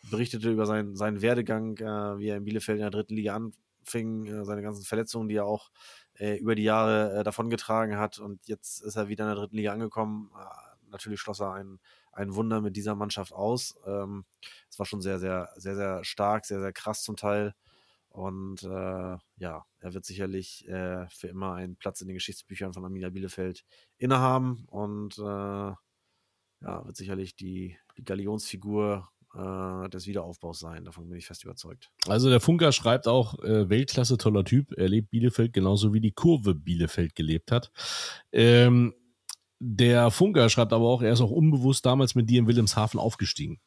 berichtete 0.10 0.50
über 0.52 0.66
seinen, 0.66 0.96
seinen 0.96 1.22
Werdegang, 1.22 1.78
wie 1.78 2.28
er 2.28 2.38
in 2.38 2.44
Bielefeld 2.44 2.78
in 2.78 2.82
der 2.82 2.92
dritten 2.92 3.16
Liga 3.16 3.36
anfing, 3.36 4.44
seine 4.44 4.62
ganzen 4.62 4.84
Verletzungen, 4.84 5.30
die 5.30 5.36
er 5.36 5.46
auch 5.46 5.70
äh, 6.20 6.38
über 6.38 6.56
die 6.56 6.64
Jahre 6.64 7.20
äh, 7.20 7.24
davongetragen 7.24 7.98
hat. 7.98 8.20
Und 8.20 8.48
jetzt 8.48 8.82
ist 8.82 8.96
er 8.96 9.08
wieder 9.08 9.26
in 9.26 9.30
der 9.30 9.36
dritten 9.36 9.58
Liga 9.58 9.74
angekommen. 9.74 10.32
Äh, 10.36 10.92
natürlich 10.92 11.20
schloss 11.20 11.42
er 11.42 11.54
ein, 11.54 11.80
ein 12.12 12.36
Wunder 12.36 12.62
mit 12.62 12.76
dieser 12.76 12.96
Mannschaft 12.96 13.34
aus. 13.34 13.78
Ähm, 13.86 14.26
es 14.70 14.80
war 14.80 14.86
schon 14.86 15.02
sehr, 15.02 15.20
sehr, 15.20 15.50
sehr, 15.56 15.76
sehr 15.76 16.04
stark, 16.04 16.46
sehr, 16.46 16.62
sehr 16.62 16.74
krass 16.74 17.04
zum 17.04 17.18
Teil. 17.18 17.54
Und 18.10 18.64
äh, 18.64 19.18
ja, 19.38 19.66
er 19.80 19.94
wird 19.94 20.06
sicherlich 20.06 20.66
äh, 20.70 21.06
für 21.10 21.28
immer 21.28 21.56
einen 21.56 21.76
Platz 21.76 22.00
in 22.00 22.08
den 22.08 22.16
Geschichtsbüchern 22.16 22.74
von 22.74 22.86
Arminia 22.86 23.10
Bielefeld 23.10 23.66
innehaben 23.98 24.64
und 24.70 25.18
äh, 25.18 25.22
ja, 25.22 26.86
wird 26.86 26.96
sicherlich 26.96 27.36
die, 27.36 27.78
die 27.98 28.06
Galionsfigur 28.06 29.10
äh, 29.36 29.90
des 29.90 30.08
Wiederaufbaus 30.08 30.60
sein. 30.60 30.86
Davon 30.86 31.08
bin 31.10 31.18
ich 31.18 31.26
fest 31.26 31.44
überzeugt. 31.44 31.92
Also 32.08 32.30
der 32.30 32.40
Funker 32.40 32.72
schreibt 32.72 33.08
auch, 33.08 33.38
äh, 33.40 33.70
Weltklasse, 33.70 34.18
toller 34.18 34.44
Typ. 34.44 34.72
Er 34.78 34.88
lebt 34.88 35.10
Bielefeld 35.10 35.54
genauso 35.54 35.94
wie 35.94 36.02
die 36.02 36.12
Kurve 36.12 36.56
Bielefeld 36.56 37.16
gelebt 37.16 37.52
hat. 37.52 37.72
Ähm, 38.32 38.94
der 39.60 40.12
Funker 40.12 40.50
schreibt 40.50 40.74
aber 40.74 40.86
auch, 40.86 41.02
er 41.02 41.14
ist 41.14 41.22
auch 41.22 41.32
unbewusst 41.32 41.86
damals 41.86 42.16
mit 42.16 42.30
dir 42.30 42.40
in 42.40 42.48
Wilhelmshaven 42.48 43.00
aufgestiegen. 43.00 43.60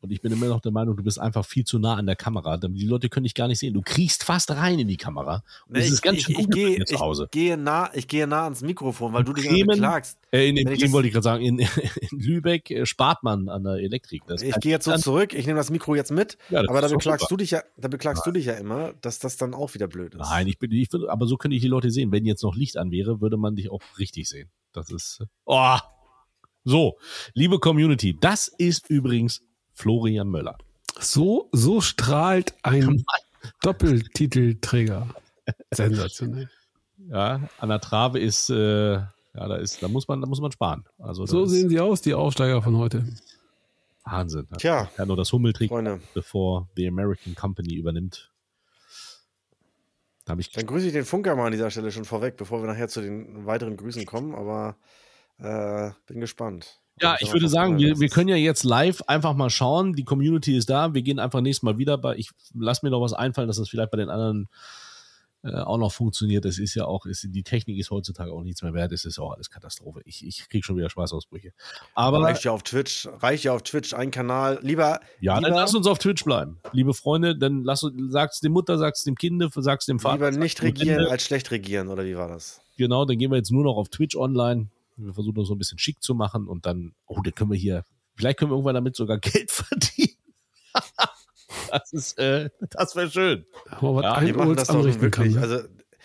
Und 0.00 0.12
ich 0.12 0.20
bin 0.20 0.32
immer 0.32 0.46
noch 0.46 0.60
der 0.60 0.70
Meinung, 0.70 0.96
du 0.96 1.02
bist 1.02 1.18
einfach 1.18 1.44
viel 1.44 1.64
zu 1.64 1.80
nah 1.80 1.96
an 1.96 2.06
der 2.06 2.14
Kamera. 2.14 2.56
Die 2.56 2.86
Leute 2.86 3.08
können 3.08 3.24
dich 3.24 3.34
gar 3.34 3.48
nicht 3.48 3.58
sehen. 3.58 3.74
Du 3.74 3.82
kriegst 3.82 4.22
fast 4.22 4.50
rein 4.52 4.78
in 4.78 4.86
die 4.86 4.96
Kamera. 4.96 5.42
Und 5.66 5.76
das 5.76 5.90
ist 5.90 6.02
ganz 6.02 6.22
schön 6.22 6.36
ich, 6.36 6.40
ich, 6.42 6.50
gehe, 6.50 6.84
zu 6.84 7.00
Hause. 7.00 7.24
ich, 7.24 7.30
gehe 7.32 7.56
nah, 7.56 7.90
ich 7.92 8.06
gehe 8.06 8.28
nah 8.28 8.44
ans 8.44 8.62
Mikrofon, 8.62 9.12
weil 9.12 9.24
du 9.24 9.32
dich 9.32 9.48
Bremen, 9.48 9.66
beklagst. 9.66 10.18
Äh, 10.30 10.48
in, 10.48 10.56
in, 10.56 10.68
ich 10.68 10.78
Bremen 10.78 10.92
wollte 10.92 11.08
ich 11.08 11.14
gerade 11.14 11.24
sagen, 11.24 11.44
in, 11.44 11.58
in 12.10 12.18
Lübeck 12.20 12.70
äh, 12.70 12.86
spart 12.86 13.24
man 13.24 13.48
an 13.48 13.64
der 13.64 13.74
Elektrik. 13.74 14.22
Das 14.28 14.40
Ich 14.40 14.54
gehe 14.60 14.70
jetzt 14.70 14.84
so 14.84 14.96
zurück, 14.96 15.34
ich 15.34 15.46
nehme 15.46 15.58
das 15.58 15.70
Mikro 15.70 15.96
jetzt 15.96 16.12
mit, 16.12 16.38
Ja, 16.48 16.60
aber 16.60 16.80
da 16.80 16.88
beklagst 16.88 17.22
super. 17.22 17.30
du 17.30 17.36
dich 17.38 17.50
ja, 17.50 17.62
da 17.76 17.88
beklagst 17.88 18.24
du 18.24 18.30
dich 18.30 18.46
ja 18.46 18.54
immer, 18.54 18.92
dass 19.00 19.18
das 19.18 19.36
dann 19.36 19.52
auch 19.52 19.74
wieder 19.74 19.88
blöd 19.88 20.14
ist. 20.14 20.20
Nein, 20.20 20.46
ich 20.46 20.60
bin, 20.60 20.70
ich 20.70 20.90
bin, 20.90 21.06
aber 21.08 21.26
so 21.26 21.36
könnte 21.36 21.56
ich 21.56 21.62
die 21.62 21.68
Leute 21.68 21.90
sehen. 21.90 22.12
Wenn 22.12 22.24
jetzt 22.24 22.44
noch 22.44 22.54
Licht 22.54 22.76
an 22.76 22.92
wäre, 22.92 23.20
würde 23.20 23.36
man 23.36 23.56
dich 23.56 23.70
auch 23.70 23.80
richtig 23.98 24.28
sehen. 24.28 24.48
Das 24.72 24.90
ist, 24.90 25.24
oh. 25.44 25.78
So, 26.64 26.98
liebe 27.32 27.58
Community, 27.58 28.16
das 28.20 28.48
ist 28.48 28.90
übrigens 28.90 29.42
Florian 29.78 30.28
Möller. 30.28 30.58
So, 30.98 31.48
so 31.52 31.80
strahlt 31.80 32.54
ein 32.64 33.04
Doppeltitelträger. 33.62 35.08
Sensationell. 35.72 36.50
Ja, 37.08 37.48
an 37.58 37.68
der 37.68 37.80
Trave 37.80 38.18
ist, 38.18 38.50
äh, 38.50 38.94
ja, 38.94 39.08
da 39.34 39.56
ist, 39.56 39.80
da 39.82 39.88
muss 39.88 40.08
man, 40.08 40.20
da 40.20 40.26
muss 40.26 40.40
man 40.40 40.50
sparen. 40.50 40.84
Also, 40.98 41.26
So 41.26 41.46
sehen 41.46 41.66
ist 41.66 41.70
sie 41.70 41.80
aus, 41.80 42.02
die 42.02 42.12
Aufsteiger 42.12 42.60
von 42.60 42.76
heute. 42.76 43.06
Wahnsinn. 44.04 44.48
Tja. 44.58 44.90
Ja, 44.98 45.06
nur 45.06 45.16
das 45.16 45.32
Hummeltrick, 45.32 45.68
Freunde, 45.68 46.00
bevor 46.12 46.68
The 46.74 46.88
American 46.88 47.36
Company 47.36 47.74
übernimmt. 47.74 48.32
Da 50.24 50.36
ich, 50.36 50.50
dann 50.50 50.66
grüße 50.66 50.88
ich 50.88 50.92
den 50.92 51.04
Funker 51.04 51.36
mal 51.36 51.46
an 51.46 51.52
dieser 51.52 51.70
Stelle 51.70 51.92
schon 51.92 52.04
vorweg, 52.04 52.36
bevor 52.36 52.60
wir 52.60 52.66
nachher 52.66 52.88
zu 52.88 53.00
den 53.00 53.46
weiteren 53.46 53.76
Grüßen 53.76 54.04
kommen, 54.06 54.34
aber 54.34 54.76
äh, 55.38 55.92
bin 56.06 56.20
gespannt. 56.20 56.80
Ja, 57.00 57.16
ich 57.20 57.32
würde 57.32 57.48
sagen, 57.48 57.78
wir, 57.78 57.98
wir 57.98 58.08
können 58.08 58.28
ja 58.28 58.36
jetzt 58.36 58.64
live 58.64 59.02
einfach 59.06 59.34
mal 59.34 59.50
schauen. 59.50 59.94
Die 59.94 60.04
Community 60.04 60.56
ist 60.56 60.70
da. 60.70 60.94
Wir 60.94 61.02
gehen 61.02 61.18
einfach 61.18 61.40
nächstes 61.40 61.62
Mal 61.62 61.78
wieder 61.78 61.98
bei. 61.98 62.16
Ich 62.16 62.30
lass 62.54 62.82
mir 62.82 62.90
noch 62.90 63.00
was 63.00 63.12
einfallen, 63.12 63.48
dass 63.48 63.56
das 63.56 63.68
vielleicht 63.68 63.90
bei 63.90 63.98
den 63.98 64.10
anderen 64.10 64.48
äh, 65.44 65.52
auch 65.52 65.78
noch 65.78 65.92
funktioniert. 65.92 66.44
Das 66.44 66.58
ist 66.58 66.74
ja 66.74 66.84
auch, 66.84 67.06
ist, 67.06 67.26
die 67.28 67.42
Technik 67.42 67.78
ist 67.78 67.90
heutzutage 67.90 68.32
auch 68.32 68.42
nichts 68.42 68.62
mehr 68.62 68.74
wert. 68.74 68.92
Es 68.92 69.04
ist 69.04 69.18
auch 69.18 69.32
alles 69.32 69.50
Katastrophe. 69.50 70.00
Ich, 70.04 70.26
ich 70.26 70.48
kriege 70.48 70.64
schon 70.64 70.76
wieder 70.76 70.90
Schweißausbrüche. 70.90 71.52
Aber 71.94 72.22
reicht 72.22 72.44
ja 72.44 72.50
auf 72.50 72.64
Twitch, 72.64 73.06
reicht 73.20 73.44
ja 73.44 73.52
auf 73.52 73.62
Twitch 73.62 73.94
ein 73.94 74.10
Kanal. 74.10 74.58
Lieber, 74.62 75.00
ja, 75.20 75.34
dann 75.34 75.44
lieber, 75.44 75.56
lass 75.60 75.74
uns 75.74 75.86
auf 75.86 75.98
Twitch 75.98 76.24
bleiben. 76.24 76.58
Liebe 76.72 76.92
Freunde, 76.92 77.38
dann 77.38 77.62
lass 77.62 77.86
sag's 78.08 78.40
dem 78.40 78.52
Mutter, 78.52 78.78
sag's 78.78 79.04
dem 79.04 79.14
Kind, 79.14 79.42
sag's 79.54 79.86
dem 79.86 80.00
Vater. 80.00 80.30
lieber 80.30 80.38
nicht 80.38 80.60
regieren 80.62 81.06
als 81.06 81.24
schlecht 81.24 81.50
regieren, 81.52 81.88
oder 81.88 82.04
wie 82.04 82.16
war 82.16 82.28
das? 82.28 82.60
Genau, 82.76 83.04
dann 83.04 83.18
gehen 83.18 83.30
wir 83.30 83.36
jetzt 83.36 83.52
nur 83.52 83.62
noch 83.64 83.76
auf 83.76 83.88
Twitch 83.88 84.16
online. 84.16 84.68
Wir 85.06 85.14
versuchen 85.14 85.34
das 85.36 85.46
so 85.48 85.54
ein 85.54 85.58
bisschen 85.58 85.78
schick 85.78 86.02
zu 86.02 86.14
machen 86.14 86.46
und 86.48 86.66
dann, 86.66 86.94
oh, 87.06 87.20
dann 87.22 87.34
können 87.34 87.50
wir 87.50 87.58
hier, 87.58 87.84
vielleicht 88.16 88.38
können 88.38 88.50
wir 88.50 88.54
irgendwann 88.56 88.74
damit 88.74 88.96
sogar 88.96 89.18
Geld 89.20 89.50
verdienen. 89.50 90.16
das 91.70 91.92
ist, 91.92 92.18
äh, 92.18 92.50
das 92.70 92.96
wäre 92.96 93.10
schön. 93.10 93.44
Aber 93.70 93.96
was 93.96 94.02
Ja, 94.04 94.14
ein 94.14 94.26
Die 94.26 94.32
machen 94.32 94.56
das 94.56 94.68
doch 94.68 94.84
wirklich. 94.84 95.10
kann. 95.12 95.30
Ne? 95.32 95.40
Also, 95.40 95.60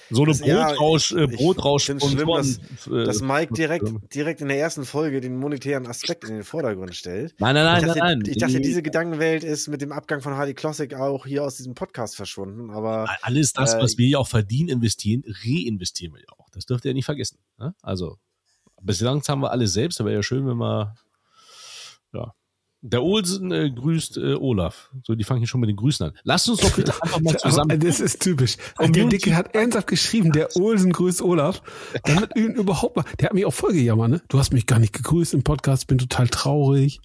So 0.09 0.23
eine 0.23 0.31
Das- 0.31 0.45
ja, 0.45 0.67
Brotrausch, 0.69 1.11
äh, 1.13 1.23
ich 1.25 1.37
Brotrausch 1.37 1.85
find's 1.85 2.11
schlimm, 2.11 2.27
dass- 2.27 2.57
äh, 2.87 3.05
dass 3.05 3.21
Mike 3.21 3.53
direkt, 3.53 3.87
direkt 4.13 4.41
in 4.41 4.49
der 4.49 4.59
ersten 4.59 4.83
Folge 4.85 5.21
den 5.21 5.37
monetären 5.37 5.87
Aspekt 5.87 6.25
in 6.25 6.33
den 6.35 6.43
Vordergrund 6.43 6.93
stellt. 6.93 7.33
Nein, 7.39 7.55
nein, 7.55 7.63
nein, 7.63 7.79
ich 7.81 7.85
dachte, 7.87 7.99
nein, 7.99 8.19
nein. 8.19 8.31
Ich 8.31 8.37
dachte, 8.37 8.59
diese 8.59 8.81
Gedankenwelt 8.83 9.43
ist 9.45 9.69
mit 9.69 9.81
dem 9.81 9.93
Abgang 9.93 10.19
von 10.21 10.33
Hardy 10.35 10.53
Classic 10.55 10.93
auch 10.95 11.25
hier 11.25 11.43
aus 11.45 11.55
diesem 11.55 11.73
Podcast 11.73 12.17
verschwunden, 12.17 12.69
aber 12.69 13.07
alles 13.21 13.53
das, 13.53 13.75
äh, 13.75 13.79
was 13.81 13.97
wir 13.97 14.07
ja 14.07 14.17
auch 14.17 14.27
verdienen, 14.27 14.69
investieren, 14.69 15.23
reinvestieren 15.25 16.13
wir 16.15 16.21
ja 16.21 16.27
auch. 16.37 16.49
Das 16.51 16.65
dürft 16.65 16.83
ihr 16.83 16.91
ja 16.91 16.95
nicht 16.95 17.05
vergessen. 17.05 17.37
Ne? 17.57 17.73
Also, 17.81 18.17
bislang 18.83 19.21
haben 19.27 19.41
wir 19.41 19.51
alles 19.51 19.73
selbst, 19.73 19.99
aber 19.99 20.09
wäre 20.09 20.19
ja 20.19 20.23
schön, 20.23 20.45
wenn 20.47 20.57
wir, 20.57 20.95
ja. 22.13 22.33
Der 22.85 23.01
Olsen 23.01 23.49
äh, 23.53 23.71
grüßt 23.71 24.17
äh, 24.17 24.33
Olaf. 24.33 24.91
So, 25.07 25.15
die 25.15 25.23
fangen 25.23 25.39
hier 25.39 25.47
schon 25.47 25.61
mit 25.61 25.69
den 25.69 25.77
Grüßen 25.77 26.07
an. 26.07 26.17
Lasst 26.23 26.49
uns 26.49 26.59
doch 26.59 26.75
bitte 26.75 26.91
einfach 27.01 27.21
mal 27.21 27.37
zusammen. 27.37 27.79
das 27.79 28.01
ist 28.01 28.21
typisch. 28.21 28.57
Der 28.57 28.87
Community- 28.87 29.17
Dicke 29.19 29.37
hat 29.37 29.55
ernsthaft 29.55 29.87
geschrieben, 29.87 30.33
der 30.33 30.53
Olsen 30.57 30.91
grüßt 30.91 31.21
Olaf. 31.21 31.61
Damit 32.03 32.35
ihn 32.35 32.51
überhaupt 32.55 32.97
mal, 32.97 33.05
der 33.19 33.27
hat 33.27 33.33
mich 33.35 33.45
auch 33.45 33.53
voll 33.53 33.71
gejammert, 33.71 34.09
ne? 34.09 34.21
Du 34.27 34.37
hast 34.37 34.51
mich 34.51 34.65
gar 34.65 34.79
nicht 34.79 34.91
gegrüßt 34.91 35.33
im 35.33 35.43
Podcast, 35.43 35.87
bin 35.87 35.97
total 35.97 36.27
traurig. 36.27 36.99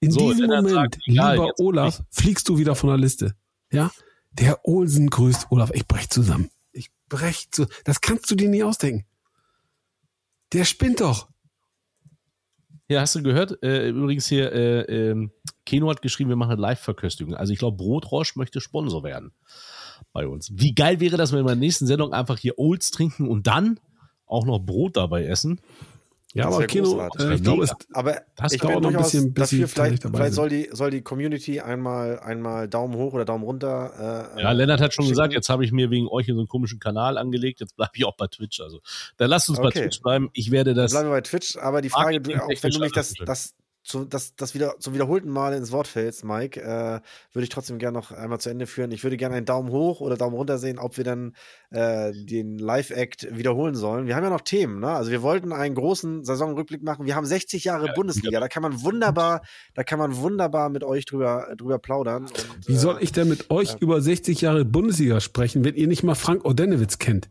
In 0.00 0.10
So, 0.10 0.30
diesem 0.30 0.48
Moment, 0.48 0.68
sagt, 0.68 0.98
egal, 1.06 1.36
lieber 1.36 1.52
Olaf, 1.58 2.02
fliegst 2.10 2.46
du 2.50 2.58
wieder 2.58 2.74
von 2.74 2.90
der 2.90 2.98
Liste. 2.98 3.34
Ja? 3.72 3.90
Der 4.32 4.58
Olsen 4.68 5.08
grüßt 5.08 5.46
Olaf. 5.48 5.70
Ich 5.72 5.86
brech 5.86 6.10
zusammen. 6.10 6.50
Ich 6.72 6.90
brech 7.08 7.48
zu. 7.50 7.66
Das 7.84 8.02
kannst 8.02 8.30
du 8.30 8.34
dir 8.34 8.50
nie 8.50 8.62
ausdenken. 8.62 9.06
Der 10.52 10.64
spinnt 10.64 11.00
doch. 11.00 11.28
Ja, 12.88 13.00
hast 13.00 13.14
du 13.14 13.22
gehört? 13.22 13.62
Äh, 13.62 13.88
übrigens 13.88 14.26
hier, 14.26 14.52
äh, 14.52 14.82
ähm, 14.82 15.32
Keno 15.64 15.88
hat 15.88 16.02
geschrieben, 16.02 16.28
wir 16.28 16.36
machen 16.36 16.52
eine 16.52 16.60
Live-Verköstigung. 16.60 17.34
Also 17.34 17.52
ich 17.52 17.58
glaube, 17.58 17.78
Brotrosch 17.78 18.36
möchte 18.36 18.60
Sponsor 18.60 19.02
werden 19.02 19.32
bei 20.12 20.26
uns. 20.26 20.50
Wie 20.54 20.74
geil 20.74 21.00
wäre 21.00 21.16
das, 21.16 21.32
wenn 21.32 21.38
wir 21.38 21.52
in 21.52 21.58
der 21.60 21.66
nächsten 21.66 21.86
Sendung 21.86 22.12
einfach 22.12 22.38
hier 22.38 22.58
Olds 22.58 22.90
trinken 22.90 23.26
und 23.26 23.46
dann 23.46 23.80
auch 24.26 24.44
noch 24.44 24.58
Brot 24.58 24.96
dabei 24.96 25.24
essen? 25.24 25.60
Ja, 26.36 26.46
Das 26.46 26.54
aber 26.56 26.66
Kino, 26.66 26.90
großartig. 26.90 27.20
äh, 27.20 27.24
ich 27.24 27.30
Das 27.30 27.42
glaube, 27.42 27.62
es, 27.64 27.70
Aber 27.92 28.20
Das 28.36 28.52
ich 28.52 28.60
dauert 28.60 28.74
bin 28.82 28.82
noch 28.82 28.90
ein 28.98 29.02
bisschen, 29.04 29.32
bis 29.34 29.50
dafür, 29.50 29.68
vielleicht, 29.68 30.04
dabei 30.04 30.18
vielleicht 30.18 30.34
soll, 30.34 30.48
die, 30.48 30.68
soll 30.72 30.90
die 30.90 31.00
Community 31.00 31.60
einmal, 31.60 32.18
einmal 32.18 32.68
Daumen 32.68 32.96
hoch 32.96 33.12
oder 33.12 33.24
Daumen 33.24 33.44
runter. 33.44 34.32
Äh, 34.36 34.42
Ja, 34.42 34.50
Lennart 34.50 34.80
hat 34.80 34.92
schon 34.92 35.04
schicken. 35.04 35.12
gesagt, 35.12 35.32
jetzt 35.32 35.48
habe 35.48 35.64
ich 35.64 35.70
mir 35.70 35.90
wegen 35.90 36.08
euch 36.08 36.26
in 36.28 36.34
so 36.34 36.40
einen 36.40 36.48
komischen 36.48 36.80
Kanal 36.80 37.18
angelegt, 37.18 37.60
jetzt 37.60 37.76
bleibe 37.76 37.92
ich 37.94 38.04
auch 38.04 38.16
bei 38.16 38.26
Twitch. 38.26 38.60
Also, 38.60 38.80
dann 39.16 39.30
lasst 39.30 39.48
uns 39.48 39.58
bei 39.60 39.68
Okay. 39.68 39.82
Twitch 39.82 40.02
bleiben. 40.02 40.28
Ich 40.32 40.50
werde 40.50 40.74
Dann 40.74 40.82
das. 40.84 40.90
bleiben 40.90 41.08
wir 41.08 41.12
bei 41.12 41.20
Twitch, 41.20 41.56
aber 41.56 41.80
die 41.80 41.90
Frage, 41.90 42.16
auch 42.42 42.48
wenn 42.62 42.72
du 42.72 42.80
mich 42.80 42.92
das, 42.92 43.14
das, 43.24 43.54
zu, 43.84 44.06
das, 44.06 44.34
das 44.34 44.54
wieder 44.54 44.76
zum 44.78 44.94
wiederholten 44.94 45.28
Mal 45.28 45.52
ins 45.52 45.70
Wort 45.70 45.86
fällst, 45.86 46.24
Mike, 46.24 46.60
äh, 46.60 47.00
würde 47.32 47.44
ich 47.44 47.50
trotzdem 47.50 47.78
gerne 47.78 47.96
noch 47.96 48.10
einmal 48.12 48.40
zu 48.40 48.48
Ende 48.48 48.66
führen. 48.66 48.90
Ich 48.90 49.04
würde 49.04 49.18
gerne 49.18 49.36
einen 49.36 49.44
Daumen 49.44 49.70
hoch 49.70 50.00
oder 50.00 50.16
Daumen 50.16 50.34
runter 50.34 50.58
sehen, 50.58 50.78
ob 50.78 50.96
wir 50.96 51.04
dann 51.04 51.34
äh, 51.70 52.12
den 52.14 52.58
Live-Act 52.58 53.36
wiederholen 53.36 53.74
sollen. 53.74 54.06
Wir 54.06 54.16
haben 54.16 54.24
ja 54.24 54.30
noch 54.30 54.40
Themen, 54.40 54.80
ne? 54.80 54.88
Also 54.88 55.10
wir 55.10 55.20
wollten 55.20 55.52
einen 55.52 55.74
großen 55.74 56.24
Saisonrückblick 56.24 56.82
machen. 56.82 57.04
Wir 57.04 57.14
haben 57.14 57.26
60 57.26 57.64
Jahre 57.64 57.92
Bundesliga. 57.94 58.40
Da 58.40 58.48
kann 58.48 58.62
man 58.62 58.82
wunderbar, 58.82 59.42
da 59.74 59.84
kann 59.84 59.98
man 59.98 60.16
wunderbar 60.16 60.70
mit 60.70 60.82
euch 60.82 61.04
drüber, 61.04 61.54
drüber 61.56 61.78
plaudern. 61.78 62.24
Und, 62.24 62.66
wie 62.66 62.76
soll 62.76 62.96
äh, 62.98 63.04
ich 63.04 63.12
denn 63.12 63.28
mit 63.28 63.50
euch 63.50 63.76
über 63.80 64.00
60 64.00 64.40
Jahre 64.40 64.64
Bundesliga 64.64 65.20
sprechen, 65.20 65.62
wenn 65.62 65.74
ihr 65.74 65.88
nicht 65.88 66.02
mal 66.02 66.14
Frank 66.14 66.44
Ordenewitz 66.46 66.98
kennt? 66.98 67.28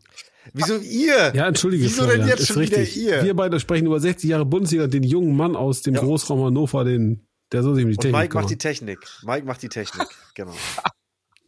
Wieso 0.52 0.76
ihr? 0.78 1.32
Ja, 1.34 1.48
entschuldige, 1.48 1.84
Wieso 1.84 2.02
Florian, 2.02 2.20
denn 2.20 2.28
jetzt 2.28 2.40
ist 2.40 2.48
schon 2.48 2.62
wieder 2.62 2.78
richtig. 2.78 3.02
ihr? 3.02 3.22
Wir 3.24 3.34
beide 3.34 3.58
sprechen 3.60 3.86
über 3.86 3.98
60 3.98 4.28
Jahre 4.30 4.44
Bundesliga, 4.44 4.86
den 4.86 5.02
jungen 5.02 5.36
Mann 5.36 5.56
aus 5.56 5.82
dem 5.82 5.94
Ja. 5.94 6.00
Großraum 6.00 6.44
Hannover, 6.44 6.84
den, 6.84 7.26
der 7.52 7.62
soll 7.62 7.74
sich 7.76 7.84
um 7.84 7.90
die 7.90 7.96
Und 7.96 8.02
Technik 8.02 8.20
Mike 8.20 8.34
macht 8.36 8.50
die. 8.50 8.58
Technik. 8.58 8.98
Mike 9.22 9.46
macht 9.46 9.62
die 9.62 9.68
Technik, 9.68 10.06
genau. 10.34 10.54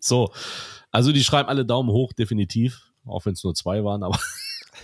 So. 0.00 0.32
Also, 0.90 1.12
die 1.12 1.22
schreiben 1.24 1.48
alle 1.48 1.66
Daumen 1.66 1.90
hoch, 1.90 2.12
definitiv. 2.14 2.80
Auch 3.04 3.26
wenn 3.26 3.34
es 3.34 3.44
nur 3.44 3.54
zwei 3.54 3.84
waren, 3.84 4.02
aber 4.02 4.18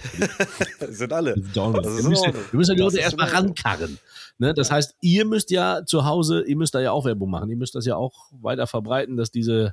sind 0.88 1.12
alle. 1.12 1.34
Wir, 1.36 2.08
müssen, 2.08 2.34
wir 2.34 2.58
müssen 2.58 2.76
die 2.76 2.82
Leute 2.82 2.98
erstmal 2.98 3.28
rankarren. 3.28 3.98
Ne? 4.38 4.54
Das 4.54 4.70
heißt, 4.70 4.94
ihr 5.00 5.24
müsst 5.24 5.50
ja 5.50 5.84
zu 5.86 6.04
Hause, 6.04 6.42
ihr 6.46 6.56
müsst 6.56 6.74
da 6.74 6.80
ja 6.80 6.92
auch 6.92 7.04
Werbung 7.04 7.30
machen. 7.30 7.50
Ihr 7.50 7.56
müsst 7.56 7.74
das 7.74 7.86
ja 7.86 7.96
auch 7.96 8.26
weiter 8.40 8.66
verbreiten, 8.66 9.16
dass 9.16 9.30
diese 9.30 9.72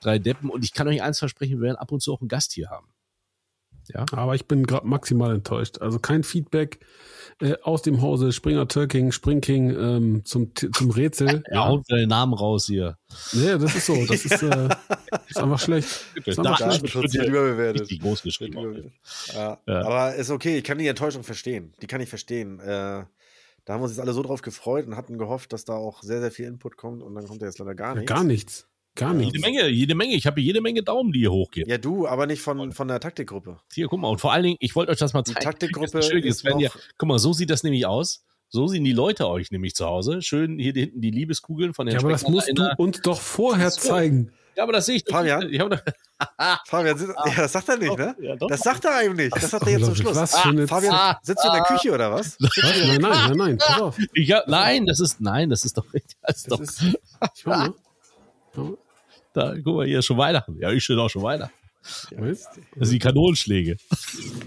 drei 0.00 0.18
Deppen, 0.18 0.50
und 0.50 0.64
ich 0.64 0.72
kann 0.72 0.88
euch 0.88 1.02
eins 1.02 1.18
versprechen, 1.18 1.58
wir 1.58 1.66
werden 1.66 1.76
ab 1.76 1.92
und 1.92 2.00
zu 2.00 2.12
auch 2.12 2.20
einen 2.20 2.28
Gast 2.28 2.52
hier 2.52 2.70
haben. 2.70 2.86
Aber 4.12 4.34
ich 4.34 4.46
bin 4.46 4.66
gerade 4.66 4.86
maximal 4.86 5.34
enttäuscht. 5.34 5.78
Also 5.80 5.98
kein 5.98 6.22
Feedback 6.24 6.80
äh, 7.40 7.56
aus 7.62 7.82
dem 7.82 8.00
Hause 8.00 8.32
Springer 8.32 8.68
Türking, 8.68 9.12
Springking 9.12 9.70
ähm, 9.70 10.24
zum, 10.24 10.52
zum 10.54 10.90
Rätsel. 10.90 11.42
Ja, 11.52 11.66
haut 11.66 11.84
deinen 11.90 12.08
Namen 12.08 12.34
raus 12.34 12.66
hier. 12.66 12.98
Nee, 13.32 13.58
das 13.58 13.74
ist 13.74 13.86
so. 13.86 13.94
Das 14.06 14.24
ist, 14.24 14.42
äh, 14.42 14.68
ist 15.28 15.38
einfach 15.38 15.58
schlecht. 15.58 15.88
Ist 16.24 16.38
einfach 16.38 16.56
schlecht. 16.56 16.76
Datenschutz 16.76 17.14
wird 17.14 17.28
überbewertet. 17.28 17.82
Richtig 17.82 18.00
groß 18.00 18.22
geschrieben. 18.22 18.92
Ja, 19.34 19.58
Ja. 19.66 19.84
Aber 19.84 20.14
ist 20.14 20.30
okay, 20.30 20.58
ich 20.58 20.64
kann 20.64 20.78
die 20.78 20.86
Enttäuschung 20.86 21.24
verstehen. 21.24 21.74
Die 21.82 21.86
kann 21.86 22.00
ich 22.00 22.08
verstehen. 22.08 22.60
Äh, 22.60 23.04
da 23.64 23.74
haben 23.74 23.80
wir 23.80 23.84
uns 23.84 23.92
jetzt 23.92 24.00
alle 24.00 24.12
so 24.12 24.22
drauf 24.22 24.42
gefreut 24.42 24.86
und 24.86 24.96
hatten 24.96 25.18
gehofft, 25.18 25.52
dass 25.52 25.64
da 25.64 25.74
auch 25.74 26.02
sehr, 26.02 26.20
sehr 26.20 26.30
viel 26.30 26.46
Input 26.46 26.76
kommt 26.76 27.02
und 27.02 27.14
dann 27.14 27.26
kommt 27.26 27.40
ja 27.42 27.46
jetzt 27.46 27.58
leider 27.58 27.74
gar 27.74 27.94
nichts. 27.94 28.08
Gar 28.08 28.24
nichts. 28.24 28.66
Gar 28.94 29.12
Jede 29.14 29.24
nichts. 29.24 29.40
Menge, 29.40 29.68
jede 29.68 29.94
Menge. 29.94 30.14
Ich 30.14 30.26
habe 30.26 30.40
hier 30.40 30.48
jede 30.48 30.60
Menge 30.60 30.82
Daumen, 30.82 31.12
die 31.12 31.20
hier 31.20 31.32
hochgehen. 31.32 31.68
Ja, 31.68 31.78
du, 31.78 32.06
aber 32.06 32.26
nicht 32.26 32.42
von, 32.42 32.72
von 32.72 32.88
der 32.88 33.00
Taktikgruppe. 33.00 33.58
Hier, 33.72 33.88
guck 33.88 33.98
mal. 34.00 34.08
Und 34.08 34.20
vor 34.20 34.32
allen 34.32 34.42
Dingen, 34.44 34.56
ich 34.60 34.74
wollte 34.76 34.92
euch 34.92 34.98
das 34.98 35.14
mal 35.14 35.22
Die 35.22 35.32
zeigen. 35.32 35.44
Taktikgruppe 35.44 35.90
Das 35.92 36.10
ist 36.10 36.24
ist 36.24 36.44
ja, 36.44 36.50
noch- 36.56 36.76
guck 36.98 37.08
mal, 37.08 37.18
so 37.18 37.32
sieht 37.32 37.48
das 37.50 37.62
nämlich 37.62 37.86
aus. 37.86 38.24
So 38.50 38.66
sehen 38.66 38.84
die 38.84 38.92
Leute 38.92 39.28
euch 39.28 39.50
nämlich 39.50 39.74
zu 39.74 39.86
Hause. 39.86 40.20
Schön 40.20 40.58
hier 40.58 40.74
hinten 40.74 41.00
die 41.00 41.10
Liebeskugeln 41.10 41.72
von 41.72 41.86
den 41.86 41.94
Ja, 41.94 42.00
aber 42.00 42.10
das 42.10 42.28
musst 42.28 42.50
du 42.54 42.68
uns 42.76 43.00
doch 43.00 43.18
vorher 43.18 43.70
zeigen. 43.70 44.30
Ja, 44.56 44.64
aber 44.64 44.72
das 44.74 44.84
sehe 44.84 44.96
ich. 44.96 45.04
doch. 45.04 45.14
Fabian? 45.16 45.48
Ich 45.50 45.58
Fabian, 46.66 46.98
sitzt- 46.98 47.14
ja, 47.24 47.34
das 47.34 47.52
sagt 47.52 47.70
er 47.70 47.78
nicht, 47.78 47.96
ne? 47.96 48.14
Ja. 48.20 48.36
Das 48.36 48.60
sagt 48.60 48.84
er 48.84 48.94
einem 48.98 49.16
nicht. 49.16 49.34
Das 49.34 49.50
sagt 49.50 49.66
er 49.66 49.72
jetzt 49.72 49.86
zum. 49.86 49.94
Schluss. 49.94 50.14
Was 50.16 50.38
für 50.38 50.50
eine 50.50 50.68
Fabian, 50.68 50.92
Ah. 50.94 51.18
sitzt 51.22 51.42
du 51.42 51.48
in 51.48 51.54
der 51.54 51.62
Küche 51.64 51.92
oder 51.94 52.12
was? 52.12 52.36
Was? 52.38 52.50
Nein, 52.62 53.00
nein, 53.00 53.10
nein, 53.10 53.36
nein. 53.38 53.56
Pass 53.58 53.80
auf. 53.80 53.96
ich 54.12 54.30
hab, 54.32 54.46
nein, 54.48 54.84
das 54.84 55.00
ist, 55.00 55.22
nein, 55.22 55.48
das 55.48 55.64
ist 55.64 55.78
doch, 55.78 55.86
das 56.20 56.36
ist 56.36 56.50
Das 56.50 56.58
doch 56.58 56.60
ist, 56.60 56.82
ich. 56.82 56.98
Ja, 57.46 57.72
da, 59.32 59.54
guck 59.62 59.76
mal, 59.76 59.86
hier 59.86 60.00
ist 60.00 60.06
schon 60.06 60.18
Weihnachten. 60.18 60.58
Ja, 60.58 60.70
ich 60.70 60.84
stehe 60.84 61.00
auch 61.00 61.08
schon 61.08 61.22
Weihnachten. 61.22 61.54
Moment. 62.10 62.38
Das 62.76 62.88
sind 62.88 62.92
die 62.92 62.98
Kanonenschläge. 62.98 63.76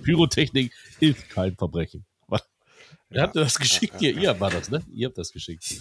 Pyrotechnik 0.04 0.74
ist 1.00 1.30
kein 1.30 1.56
Verbrechen. 1.56 2.06
Wer 3.10 3.24
hat 3.24 3.36
das 3.36 3.58
geschickt 3.58 4.00
hier? 4.00 4.18
Ihr 4.18 4.40
war 4.40 4.50
das, 4.50 4.70
ne? 4.70 4.84
Ihr 4.92 5.08
habt 5.08 5.18
das 5.18 5.32
geschickt. 5.32 5.72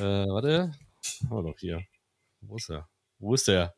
Äh, 0.00 0.02
warte. 0.02 0.72
Haben 1.28 1.44
wir 1.44 1.52
doch 1.52 1.58
hier. 1.58 1.84
Wo 2.40 2.56
ist 2.56 2.70
er? 2.70 2.88
Wo 3.18 3.34
ist 3.34 3.46
der? 3.46 3.74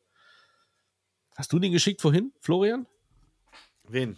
Hast 1.36 1.52
du 1.52 1.58
den 1.58 1.72
geschickt 1.72 2.00
vorhin, 2.00 2.32
Florian? 2.40 2.86
Wen? 3.88 4.16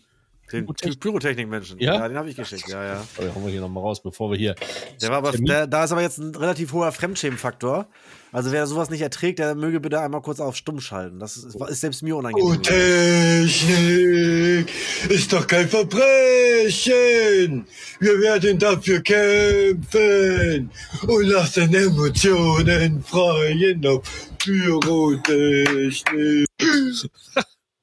Den 0.52 0.66
Pyrotechnik- 0.66 1.00
Pyrotechnik-Menschen. 1.00 1.78
Ja? 1.78 1.94
Ja? 1.96 2.08
den 2.08 2.16
habe 2.16 2.30
ich 2.30 2.36
geschickt, 2.36 2.68
ja, 2.68 2.82
ja. 2.84 3.04
Oh, 3.18 3.22
hauen 3.34 3.44
wir 3.44 3.50
hier 3.52 3.60
nochmal 3.60 3.82
raus, 3.82 4.02
bevor 4.02 4.30
wir 4.30 4.38
hier. 4.38 4.54
Der 5.02 5.10
war 5.10 5.18
aber, 5.18 5.32
der, 5.32 5.66
da 5.66 5.84
ist 5.84 5.92
aber 5.92 6.00
jetzt 6.02 6.18
ein 6.18 6.34
relativ 6.34 6.72
hoher 6.72 6.90
Fremdschämenfaktor. 6.92 7.86
Also 8.32 8.52
wer 8.52 8.66
sowas 8.66 8.90
nicht 8.90 9.00
erträgt, 9.00 9.38
der 9.38 9.54
möge 9.54 9.80
bitte 9.80 10.00
einmal 10.00 10.20
kurz 10.20 10.38
auf 10.40 10.54
Stumm 10.56 10.80
schalten. 10.80 11.18
Das 11.18 11.36
ist, 11.38 11.54
ist 11.54 11.80
selbst 11.80 12.02
mir 12.02 12.14
unangenehm. 12.16 12.62
Technik 12.62 14.70
ist 15.08 15.32
doch 15.32 15.46
kein 15.46 15.66
Verbrechen. 15.68 17.66
Wir 18.00 18.20
werden 18.20 18.58
dafür 18.58 19.00
kämpfen 19.00 20.70
und 21.06 21.22
lassen 21.26 21.74
Emotionen 21.74 23.02
freien 23.02 23.86
auf 23.86 24.02
Pyrotechnik. 24.38 26.46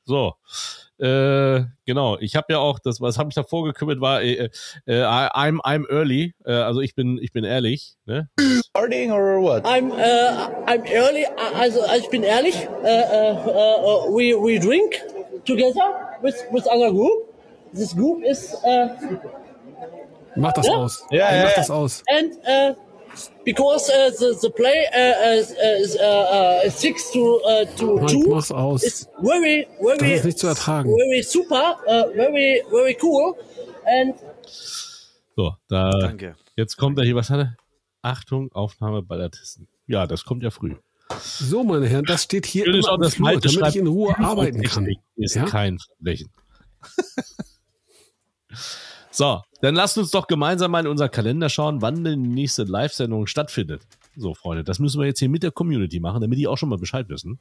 So. 0.05 0.33
Äh, 0.97 1.63
genau, 1.85 2.17
ich 2.19 2.35
habe 2.35 2.47
ja 2.51 2.59
auch, 2.59 2.79
das, 2.79 3.01
was 3.01 3.17
habe 3.17 3.29
ich 3.29 3.35
da 3.35 3.43
vorgekümmert, 3.43 3.99
war 3.99 4.21
äh, 4.21 4.49
äh, 4.85 5.03
I'm, 5.03 5.59
I'm 5.61 5.85
early, 5.89 6.33
äh, 6.45 6.53
also 6.53 6.79
ich 6.79 6.95
bin, 6.95 7.17
ich 7.21 7.33
bin 7.33 7.43
ehrlich, 7.43 7.95
ne? 8.05 8.29
Starting 8.69 9.11
or 9.11 9.41
what? 9.41 9.65
I'm 9.65 9.91
uh, 9.91 10.49
I'm 10.65 10.83
early. 10.91 11.25
Also 11.57 11.79
ich 11.97 12.09
bin 12.09 12.23
ehrlich. 12.23 12.55
Uh, 12.83 12.87
uh, 12.87 14.07
uh, 14.07 14.11
we 14.15 14.33
we 14.35 14.59
drink 14.59 15.01
together 15.45 16.17
with 16.21 16.35
with 16.51 16.65
other 16.67 16.91
group. 16.91 17.33
This 17.73 17.93
group 17.93 18.23
is 18.23 18.53
uh, 18.65 18.89
Mach 20.35 20.51
das 20.53 20.67
Ja? 20.67 20.73
aus. 20.75 21.05
Ja, 21.09 21.27
Ey, 21.27 21.37
ja, 21.37 21.43
mach 21.43 21.49
ja. 21.51 21.55
das 21.57 21.69
aus. 21.71 22.03
and 22.09 22.33
uh, 22.45 22.75
because 23.45 23.89
uh, 23.89 24.11
the 24.19 24.37
the 24.41 24.49
play 24.49 24.85
uh, 24.93 25.39
is, 25.39 25.51
is 25.81 25.95
uh, 25.97 26.63
uh, 26.65 26.69
six 26.69 27.11
to 27.11 27.41
uh, 27.45 27.65
to 27.77 27.95
Mike, 27.97 28.07
two 28.07 28.29
mach's 28.29 28.51
aus. 28.51 28.83
is 28.83 29.07
very 29.21 29.67
very 29.81 29.97
Das 29.97 30.11
ist 30.19 30.25
nicht 30.25 30.39
zu 30.39 30.47
ertragen. 30.47 30.89
very 30.91 31.21
super, 31.23 31.77
uh, 31.87 32.13
very 32.15 32.61
very 32.69 32.97
cool, 33.01 33.35
and 33.85 34.13
So, 35.37 35.53
da, 35.67 35.89
Danke. 35.91 36.35
jetzt 36.55 36.77
kommt 36.77 36.97
er 36.97 37.03
hier, 37.05 37.15
was 37.15 37.29
hat 37.29 37.39
er? 37.39 37.57
Achtung, 38.01 38.51
Aufnahme 38.53 39.01
Ballatisten. 39.01 39.67
Ja, 39.87 40.07
das 40.07 40.23
kommt 40.23 40.43
ja 40.43 40.49
früh. 40.51 40.75
So, 41.21 41.63
meine 41.63 41.87
Herren, 41.87 42.05
das 42.05 42.23
steht 42.23 42.45
hier 42.45 42.65
Schön 42.65 42.75
immer 42.75 42.89
auch, 42.89 42.93
am 42.95 43.01
dass 43.01 43.15
Flur, 43.15 43.29
damit 43.29 43.45
ich 43.45 43.51
schreibt, 43.53 43.75
in 43.75 43.87
Ruhe 43.87 44.17
arbeiten 44.17 44.61
kann. 44.63 44.87
Ist 45.17 45.35
Ja? 45.35 45.45
kein 45.45 45.77
Verbrechen. 45.79 46.29
so, 49.15 49.41
dann 49.61 49.75
lasst 49.75 49.97
uns 49.97 50.11
doch 50.11 50.27
gemeinsam 50.27 50.71
mal 50.71 50.81
in 50.81 50.87
unser 50.87 51.07
Kalender 51.07 51.47
schauen, 51.47 51.81
wann 51.81 52.03
denn 52.03 52.21
die 52.21 52.29
nächste 52.29 52.63
Live-Sendung 52.63 53.27
stattfindet. 53.27 53.87
So, 54.17 54.33
Freunde, 54.33 54.65
das 54.65 54.79
müssen 54.79 54.99
wir 54.99 55.07
jetzt 55.07 55.19
hier 55.19 55.29
mit 55.29 55.41
der 55.41 55.51
Community 55.51 56.01
machen, 56.01 56.19
damit 56.19 56.37
die 56.37 56.47
auch 56.47 56.57
schon 56.57 56.67
mal 56.67 56.77
Bescheid 56.77 57.07
wissen. 57.07 57.39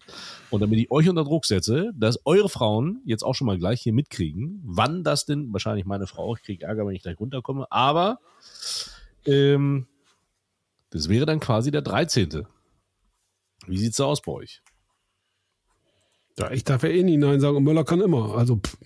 Und 0.51 0.61
damit 0.61 0.79
ich 0.79 0.93
euch 0.93 1.09
unter 1.09 1.25
Druck 1.25 1.47
setze, 1.47 1.91
dass 1.97 2.25
eure 2.27 2.49
Frauen 2.49 3.03
jetzt 3.05 3.25
auch 3.25 3.35
schon 3.35 3.49
mal 3.49 3.59
gleich 3.59 3.83
hier 3.83 3.93
mitkriegen, 3.93 4.61
wann 4.65 5.03
das 5.03 5.25
denn, 5.27 5.53
wahrscheinlich 5.53 5.85
meine 5.85 6.07
Frau, 6.07 6.37
ich 6.37 6.43
kriege 6.43 6.65
Ärger, 6.65 6.87
wenn 6.87 6.95
ich 6.95 7.03
gleich 7.03 7.19
runterkomme, 7.19 7.67
aber 7.71 8.21
ähm, 9.27 9.89
das 10.91 11.09
wäre 11.09 11.27
dann 11.27 11.41
quasi 11.41 11.73
der 11.73 11.83
13. 11.83 12.47
Wie 13.67 13.79
sieht's 13.79 13.97
da 13.97 14.05
aus 14.05 14.23
bei 14.23 14.31
euch? 14.31 14.63
Ja, 16.39 16.53
ich 16.53 16.63
darf 16.63 16.85
ja 16.85 16.91
eh 16.91 17.03
nie 17.03 17.17
Nein 17.17 17.41
sagen 17.41 17.57
und 17.57 17.65
Möller 17.65 17.85
kann 17.85 18.01
immer. 18.01 18.37
Also, 18.37 18.57
pff, 18.57 18.77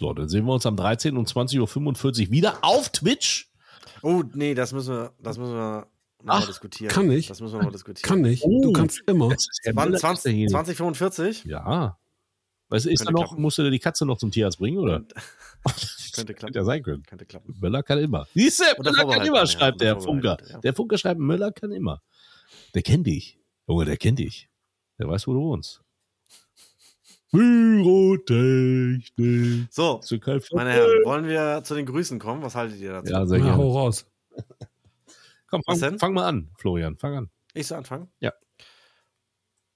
So, 0.00 0.14
dann 0.14 0.30
sehen 0.30 0.46
wir 0.46 0.54
uns 0.54 0.64
am 0.64 0.76
13. 0.76 1.14
um 1.18 1.26
20.45 1.26 1.60
Uhr 2.26 2.30
wieder 2.32 2.58
auf 2.62 2.88
Twitch. 2.88 3.52
Oh, 4.00 4.22
nee, 4.32 4.54
das 4.54 4.72
müssen 4.72 4.94
wir, 4.94 5.12
das 5.22 5.36
müssen 5.36 5.52
wir 5.52 5.86
nochmal 6.22 6.42
Ach, 6.42 6.46
diskutieren. 6.46 6.90
kann 6.90 7.06
nicht. 7.06 7.28
Das 7.28 7.42
müssen 7.42 7.52
wir 7.52 7.58
nochmal 7.58 7.72
diskutieren. 7.72 8.08
kann 8.08 8.22
nicht. 8.22 8.42
Oh. 8.42 8.62
Du 8.62 8.72
kannst 8.72 9.02
immer. 9.06 9.28
Das 9.28 9.42
ist 9.42 9.60
ja 9.62 9.72
20, 9.74 9.84
Müller, 9.92 10.12
ist 10.14 10.24
der 10.24 10.32
hier 10.32 10.48
20, 10.48 10.76
2045? 10.78 11.44
nicht. 11.44 11.52
Ja. 11.52 11.98
Weißt 12.70 12.86
du, 12.86 12.90
ist 12.90 13.04
da 13.04 13.10
noch, 13.10 13.26
klappen. 13.26 13.42
musst 13.42 13.58
du 13.58 13.70
die 13.70 13.78
Katze 13.78 14.06
noch 14.06 14.16
zum 14.16 14.30
Tierarzt 14.30 14.58
bringen, 14.58 14.78
oder? 14.78 15.04
Könnte 16.14 16.32
klappen. 16.32 16.46
Hätte 16.46 16.58
ja 16.60 16.64
sein 16.64 16.82
können. 16.82 17.02
Könnte 17.02 17.26
klappen. 17.26 17.54
Möller 17.60 17.82
kann 17.82 17.98
immer. 17.98 18.26
Siehst 18.34 18.60
du, 18.60 18.82
Möller 18.82 19.04
kann 19.04 19.26
immer, 19.26 19.36
ja, 19.36 19.46
schreibt 19.46 19.82
unter 19.82 19.84
der 19.84 20.00
Funker. 20.00 20.38
Ja. 20.48 20.58
Der 20.60 20.72
Funker 20.72 20.96
schreibt, 20.96 21.20
Möller 21.20 21.52
kann 21.52 21.72
immer. 21.72 22.00
Der 22.74 22.80
kennt 22.80 23.06
dich. 23.06 23.38
Junge, 23.68 23.84
der 23.84 23.98
kennt 23.98 24.18
dich. 24.18 24.48
Der 24.98 25.08
weiß, 25.08 25.26
wo 25.26 25.34
du 25.34 25.40
wohnst. 25.40 25.82
Pyrotechnik. 27.30 29.68
So, 29.70 30.00
meine 30.52 30.70
Herren, 30.70 31.04
wollen 31.04 31.26
wir 31.26 31.62
zu 31.64 31.74
den 31.74 31.86
Grüßen 31.86 32.18
kommen? 32.18 32.42
Was 32.42 32.54
haltet 32.54 32.80
ihr 32.80 32.92
dazu? 32.92 33.12
Ja, 33.12 33.26
sehr 33.26 33.38
gerne. 33.38 33.56
hau 33.56 33.72
raus. 33.78 34.06
Komm, 35.48 35.62
Was 35.66 35.80
fang, 35.80 35.90
denn? 35.90 35.98
fang 35.98 36.14
mal 36.14 36.26
an, 36.26 36.50
Florian. 36.58 36.96
Fang 36.96 37.16
an. 37.16 37.30
Ich 37.54 37.66
soll 37.66 37.78
anfangen? 37.78 38.08
Ja. 38.20 38.32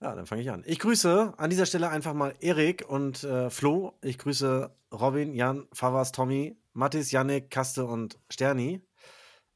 Ja, 0.01 0.15
dann 0.15 0.27
fange 0.27 0.43
ich 0.43 0.51
an. 0.51 0.63
Ich 0.67 0.79
grüße 0.79 1.35
an 1.37 1.51
dieser 1.51 1.67
Stelle 1.67 1.89
einfach 1.89 2.15
mal 2.15 2.35
Erik 2.41 2.85
und 2.89 3.25
äh, 3.25 3.51
Flo. 3.51 3.95
Ich 4.03 4.19
grüße 4.19 4.71
Robin, 4.93 5.35
Jan, 5.35 5.67
Favas, 5.73 6.13
Tommy, 6.13 6.57
Mathis, 6.73 7.11
Yannick, 7.11 7.51
Kaste 7.51 7.87
und 7.87 8.19
Sterni. 8.31 8.83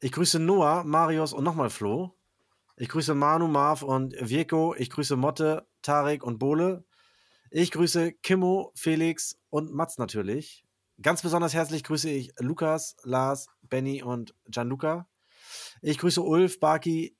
Ich 0.00 0.12
grüße 0.12 0.38
Noah, 0.38 0.84
Marius 0.84 1.32
und 1.32 1.44
nochmal 1.44 1.70
Flo. 1.70 2.14
Ich 2.76 2.88
grüße 2.88 3.14
Manu, 3.14 3.48
Marv 3.48 3.82
und 3.82 4.14
Virko. 4.18 4.74
Ich 4.78 4.90
grüße 4.90 5.16
Motte, 5.16 5.66
Tarek 5.82 6.22
und 6.24 6.38
Bole. 6.38 6.84
Ich 7.50 7.70
grüße 7.70 8.12
Kimmo, 8.12 8.72
Felix 8.74 9.38
und 9.48 9.72
Mats 9.72 9.98
natürlich. 9.98 10.64
Ganz 11.00 11.22
besonders 11.22 11.54
herzlich 11.54 11.84
grüße 11.84 12.10
ich 12.10 12.32
Lukas, 12.38 12.96
Lars, 13.04 13.46
Benny 13.62 14.02
und 14.02 14.34
Gianluca. 14.48 15.08
Ich 15.80 15.98
grüße 15.98 16.20
Ulf, 16.20 16.60
Baki, 16.60 17.16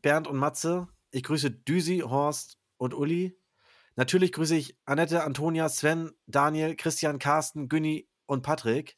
Bernd 0.00 0.28
und 0.28 0.36
Matze. 0.36 0.88
Ich 1.10 1.24
grüße 1.24 1.50
Düsi, 1.50 2.00
Horst 2.00 2.58
und 2.76 2.94
Uli. 2.94 3.36
Natürlich 3.96 4.32
grüße 4.32 4.54
ich 4.54 4.76
Annette, 4.84 5.24
Antonia, 5.24 5.68
Sven, 5.68 6.12
Daniel, 6.26 6.76
Christian, 6.76 7.18
Carsten, 7.18 7.68
Günni 7.68 8.08
und 8.26 8.42
Patrick. 8.42 8.96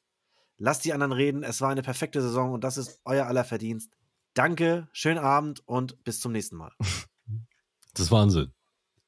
Lasst 0.58 0.84
die 0.84 0.92
anderen 0.92 1.12
reden. 1.12 1.42
Es 1.42 1.60
war 1.60 1.70
eine 1.70 1.82
perfekte 1.82 2.20
Saison 2.20 2.52
und 2.52 2.64
das 2.64 2.76
ist 2.76 3.00
euer 3.04 3.26
aller 3.26 3.44
Verdienst. 3.44 3.92
Danke, 4.34 4.88
schönen 4.92 5.18
Abend 5.18 5.62
und 5.66 6.02
bis 6.04 6.20
zum 6.20 6.32
nächsten 6.32 6.56
Mal. 6.56 6.72
Das 7.94 8.04
ist 8.04 8.12
Wahnsinn. 8.12 8.52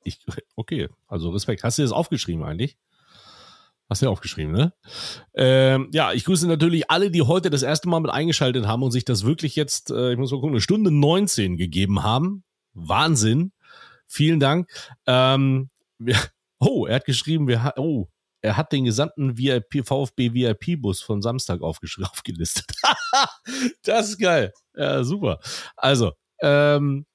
Ich, 0.08 0.20
okay, 0.56 0.88
also 1.06 1.30
Respekt. 1.30 1.64
Hast 1.64 1.78
du 1.78 1.82
das 1.82 1.92
aufgeschrieben 1.92 2.44
eigentlich? 2.44 2.76
Hast 3.88 4.02
du 4.02 4.06
ja 4.06 4.12
aufgeschrieben, 4.12 4.52
ne? 4.52 4.74
Ähm, 5.34 5.88
ja, 5.92 6.12
ich 6.12 6.24
grüße 6.24 6.46
natürlich 6.46 6.90
alle, 6.90 7.10
die 7.10 7.22
heute 7.22 7.48
das 7.48 7.62
erste 7.62 7.88
Mal 7.88 8.00
mit 8.00 8.10
eingeschaltet 8.10 8.66
haben 8.66 8.82
und 8.82 8.90
sich 8.90 9.06
das 9.06 9.24
wirklich 9.24 9.56
jetzt, 9.56 9.90
äh, 9.90 10.12
ich 10.12 10.18
muss 10.18 10.30
mal 10.30 10.38
gucken, 10.38 10.50
eine 10.50 10.60
Stunde 10.60 10.90
19 10.90 11.56
gegeben 11.56 12.02
haben. 12.02 12.44
Wahnsinn. 12.74 13.52
Vielen 14.06 14.40
Dank. 14.40 14.68
Ähm, 15.06 15.70
oh, 16.58 16.86
er 16.86 16.96
hat 16.96 17.06
geschrieben, 17.06 17.48
wir 17.48 17.74
oh, 17.76 18.08
er 18.42 18.56
hat 18.56 18.72
den 18.72 18.84
gesamten 18.84 19.36
VIP, 19.36 19.86
VfB 19.86 20.32
VIP-Bus 20.32 21.00
von 21.00 21.22
Samstag 21.22 21.62
aufgelistet. 21.62 22.66
das 23.82 24.10
ist 24.10 24.18
geil. 24.18 24.52
Ja, 24.74 25.02
super. 25.02 25.40
Also, 25.76 26.12
ähm, 26.40 27.06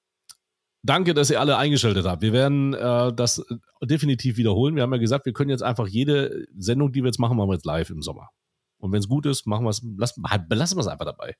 danke, 0.83 1.13
dass 1.13 1.29
ihr 1.29 1.39
alle 1.39 1.57
eingeschaltet 1.57 2.05
habt. 2.05 2.21
Wir 2.21 2.33
werden 2.33 2.73
äh, 2.73 3.13
das 3.13 3.43
definitiv 3.81 4.37
wiederholen. 4.37 4.75
Wir 4.75 4.83
haben 4.83 4.93
ja 4.93 4.99
gesagt, 4.99 5.25
wir 5.25 5.33
können 5.33 5.49
jetzt 5.49 5.63
einfach 5.63 5.87
jede 5.87 6.45
Sendung, 6.57 6.91
die 6.91 7.01
wir 7.01 7.07
jetzt 7.07 7.19
machen, 7.19 7.37
machen 7.37 7.49
wir 7.49 7.55
jetzt 7.55 7.65
live 7.65 7.89
im 7.89 8.01
Sommer. 8.01 8.29
Und 8.77 8.91
wenn 8.91 8.99
es 8.99 9.07
gut 9.07 9.25
ist, 9.25 9.47
machen 9.47 9.63
wir 9.63 9.69
es, 9.69 9.81
lassen, 9.97 10.23
belassen 10.49 10.77
wir 10.77 10.81
es 10.81 10.87
einfach 10.87 11.05
dabei. 11.05 11.35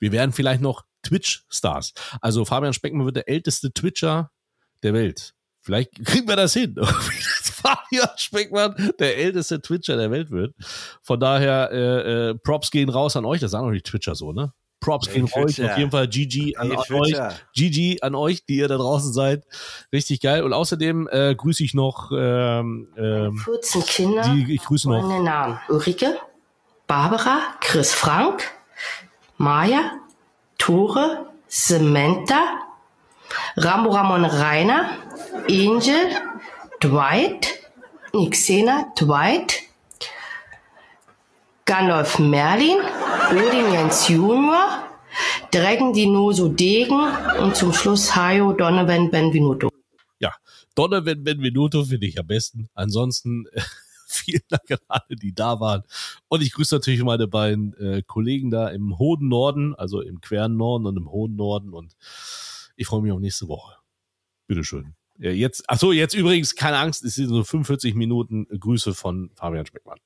Wir 0.00 0.10
werden 0.10 0.32
vielleicht 0.32 0.60
noch 0.60 0.82
Twitch-Stars. 1.04 1.92
Also 2.20 2.44
Fabian 2.44 2.72
Speckmann 2.72 3.06
wird 3.06 3.16
der 3.16 3.28
älteste 3.28 3.72
Twitcher 3.72 4.32
der 4.82 4.92
Welt. 4.92 5.34
Vielleicht 5.60 5.92
kriegen 6.04 6.26
wir 6.26 6.34
das 6.34 6.54
hin. 6.54 6.74
Fabian 6.82 8.08
Speckmann 8.16 8.92
der 8.98 9.16
älteste 9.16 9.62
Twitcher 9.62 9.96
der 9.96 10.10
Welt 10.10 10.32
wird. 10.32 10.56
Von 11.02 11.20
daher, 11.20 11.70
äh, 11.70 12.30
äh, 12.30 12.34
Props 12.34 12.72
gehen 12.72 12.88
raus 12.88 13.14
an 13.14 13.24
euch. 13.24 13.40
Das 13.40 13.52
sagen 13.52 13.66
auch 13.66 13.70
nicht 13.70 13.86
Twitcher 13.86 14.16
so, 14.16 14.32
ne? 14.32 14.52
Props 14.82 15.08
gegen 15.08 15.26
hey, 15.28 15.44
euch. 15.44 15.64
Auf 15.64 15.78
jeden 15.78 15.90
Fall 15.90 16.08
GG 16.08 16.56
an, 16.56 16.72
an 16.72 16.76
euch. 16.76 17.14
GG 17.54 18.02
an 18.02 18.14
euch, 18.14 18.44
die 18.44 18.56
ihr 18.56 18.68
da 18.68 18.76
draußen 18.76 19.12
seid. 19.12 19.44
Richtig 19.92 20.20
geil. 20.20 20.42
Und 20.42 20.52
außerdem 20.52 21.08
äh, 21.10 21.34
grüße 21.34 21.64
ich 21.64 21.72
noch 21.72 22.10
ähm, 22.14 22.88
ähm, 22.98 23.38
14 23.38 23.82
Kinder. 23.84 24.22
Die, 24.22 24.54
ich 24.54 24.62
grüße 24.62 24.90
noch. 24.90 25.02
Meine 25.02 25.22
Namen. 25.22 25.58
Ulrike, 25.68 26.18
Barbara, 26.86 27.40
Chris 27.60 27.94
Frank, 27.94 28.50
Maja, 29.38 29.92
Tore, 30.58 31.26
Samantha, 31.48 32.42
Rambo 33.56 33.90
Ramon 33.90 34.24
Rainer, 34.24 34.90
Angel, 35.48 36.10
Dwight, 36.82 37.60
Nixena, 38.12 38.92
Dwight, 38.98 39.62
Gandalf 41.64 42.18
Merlin, 42.18 42.78
Odin 43.30 43.72
Jens 43.72 44.08
Junior, 44.08 44.88
Dragon 45.52 45.92
Dinoso 45.92 46.48
Degen 46.48 47.00
und 47.40 47.54
zum 47.54 47.72
Schluss 47.72 48.16
Hayo 48.16 48.52
Donovan 48.52 49.10
Benvenuto. 49.10 49.68
Ja, 50.18 50.32
Donovan 50.74 51.22
Benvenuto 51.22 51.84
finde 51.84 52.06
ich 52.06 52.18
am 52.18 52.26
besten. 52.26 52.68
Ansonsten 52.74 53.44
vielen 54.08 54.42
Dank 54.48 54.70
an 54.70 54.78
alle, 54.88 55.16
die 55.16 55.34
da 55.34 55.60
waren. 55.60 55.82
Und 56.28 56.42
ich 56.42 56.52
grüße 56.52 56.74
natürlich 56.74 57.02
meine 57.04 57.28
beiden 57.28 57.74
äh, 57.74 58.02
Kollegen 58.04 58.50
da 58.50 58.68
im 58.68 58.98
hohen 58.98 59.28
Norden, 59.28 59.74
also 59.76 60.00
im 60.00 60.20
queren 60.20 60.56
Norden 60.56 60.86
und 60.86 60.96
im 60.96 61.10
hohen 61.10 61.36
Norden. 61.36 61.72
Und 61.72 61.94
ich 62.76 62.88
freue 62.88 63.02
mich 63.02 63.12
auf 63.12 63.20
nächste 63.20 63.46
Woche. 63.46 63.76
Bitteschön. 64.48 64.94
Ja, 65.18 65.30
jetzt, 65.30 65.62
ach 65.68 65.78
so, 65.78 65.92
jetzt 65.92 66.14
übrigens, 66.14 66.56
keine 66.56 66.78
Angst, 66.78 67.04
es 67.04 67.14
sind 67.14 67.28
so 67.28 67.44
45 67.44 67.94
Minuten 67.94 68.46
Grüße 68.48 68.94
von 68.94 69.30
Fabian 69.36 69.66
Speckmann. 69.66 69.98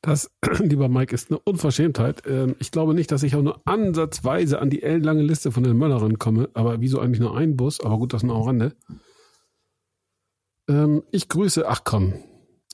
Das, 0.00 0.30
lieber 0.58 0.88
Mike, 0.88 1.14
ist 1.14 1.30
eine 1.30 1.40
Unverschämtheit. 1.40 2.22
Ähm, 2.26 2.56
ich 2.58 2.70
glaube 2.70 2.94
nicht, 2.94 3.10
dass 3.10 3.22
ich 3.22 3.34
auch 3.34 3.42
nur 3.42 3.60
ansatzweise 3.66 4.60
an 4.60 4.70
die 4.70 4.82
ellenlange 4.82 5.22
Liste 5.22 5.52
von 5.52 5.64
den 5.64 5.76
Möllern 5.76 6.18
komme, 6.18 6.48
aber 6.54 6.80
wieso 6.80 7.00
eigentlich 7.00 7.20
nur 7.20 7.36
ein 7.36 7.56
Bus? 7.56 7.80
Aber 7.80 7.98
gut, 7.98 8.12
das 8.12 8.22
nur 8.22 8.36
am 8.36 8.42
Rande. 8.42 8.76
Ich 11.12 11.30
grüße, 11.30 11.66
ach 11.66 11.80
komm, 11.82 12.12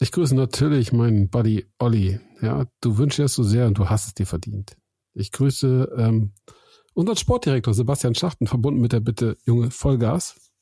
ich 0.01 0.11
grüße 0.11 0.35
natürlich 0.35 0.93
meinen 0.93 1.29
Buddy 1.29 1.67
Olli. 1.79 2.19
Ja, 2.41 2.67
du 2.81 2.99
wünschst 2.99 3.21
es 3.21 3.35
so 3.35 3.45
sehr 3.45 3.67
und 3.67 3.79
du 3.79 3.89
hast 3.89 4.07
es 4.07 4.15
dir 4.15 4.27
verdient. 4.27 4.77
Ich 5.13 5.31
grüße 5.31 5.95
ähm, 5.97 6.33
unseren 6.95 7.17
Sportdirektor 7.17 7.73
Sebastian 7.73 8.15
Schachten, 8.15 8.47
verbunden 8.47 8.81
mit 8.81 8.93
der 8.93 9.01
Bitte, 9.01 9.37
Junge, 9.45 9.71
Vollgas. 9.71 10.53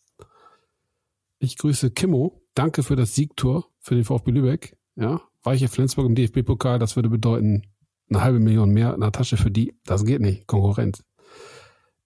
Ich 1.38 1.56
grüße 1.56 1.90
Kimmo. 1.90 2.42
Danke 2.54 2.82
für 2.82 2.96
das 2.96 3.14
Siegtor 3.14 3.66
für 3.80 3.94
den 3.94 4.04
VfB 4.04 4.30
Lübeck. 4.30 4.76
Ja, 4.96 5.22
Weiche 5.42 5.68
Flensburg 5.68 6.06
im 6.06 6.14
DFB-Pokal, 6.14 6.78
das 6.78 6.96
würde 6.96 7.08
bedeuten, 7.08 7.62
eine 8.08 8.22
halbe 8.22 8.40
Million 8.40 8.70
mehr 8.70 8.94
in 8.94 9.00
der 9.00 9.12
Tasche 9.12 9.36
für 9.36 9.50
die. 9.50 9.74
Das 9.84 10.04
geht 10.04 10.20
nicht. 10.20 10.46
Konkurrenz. 10.46 11.02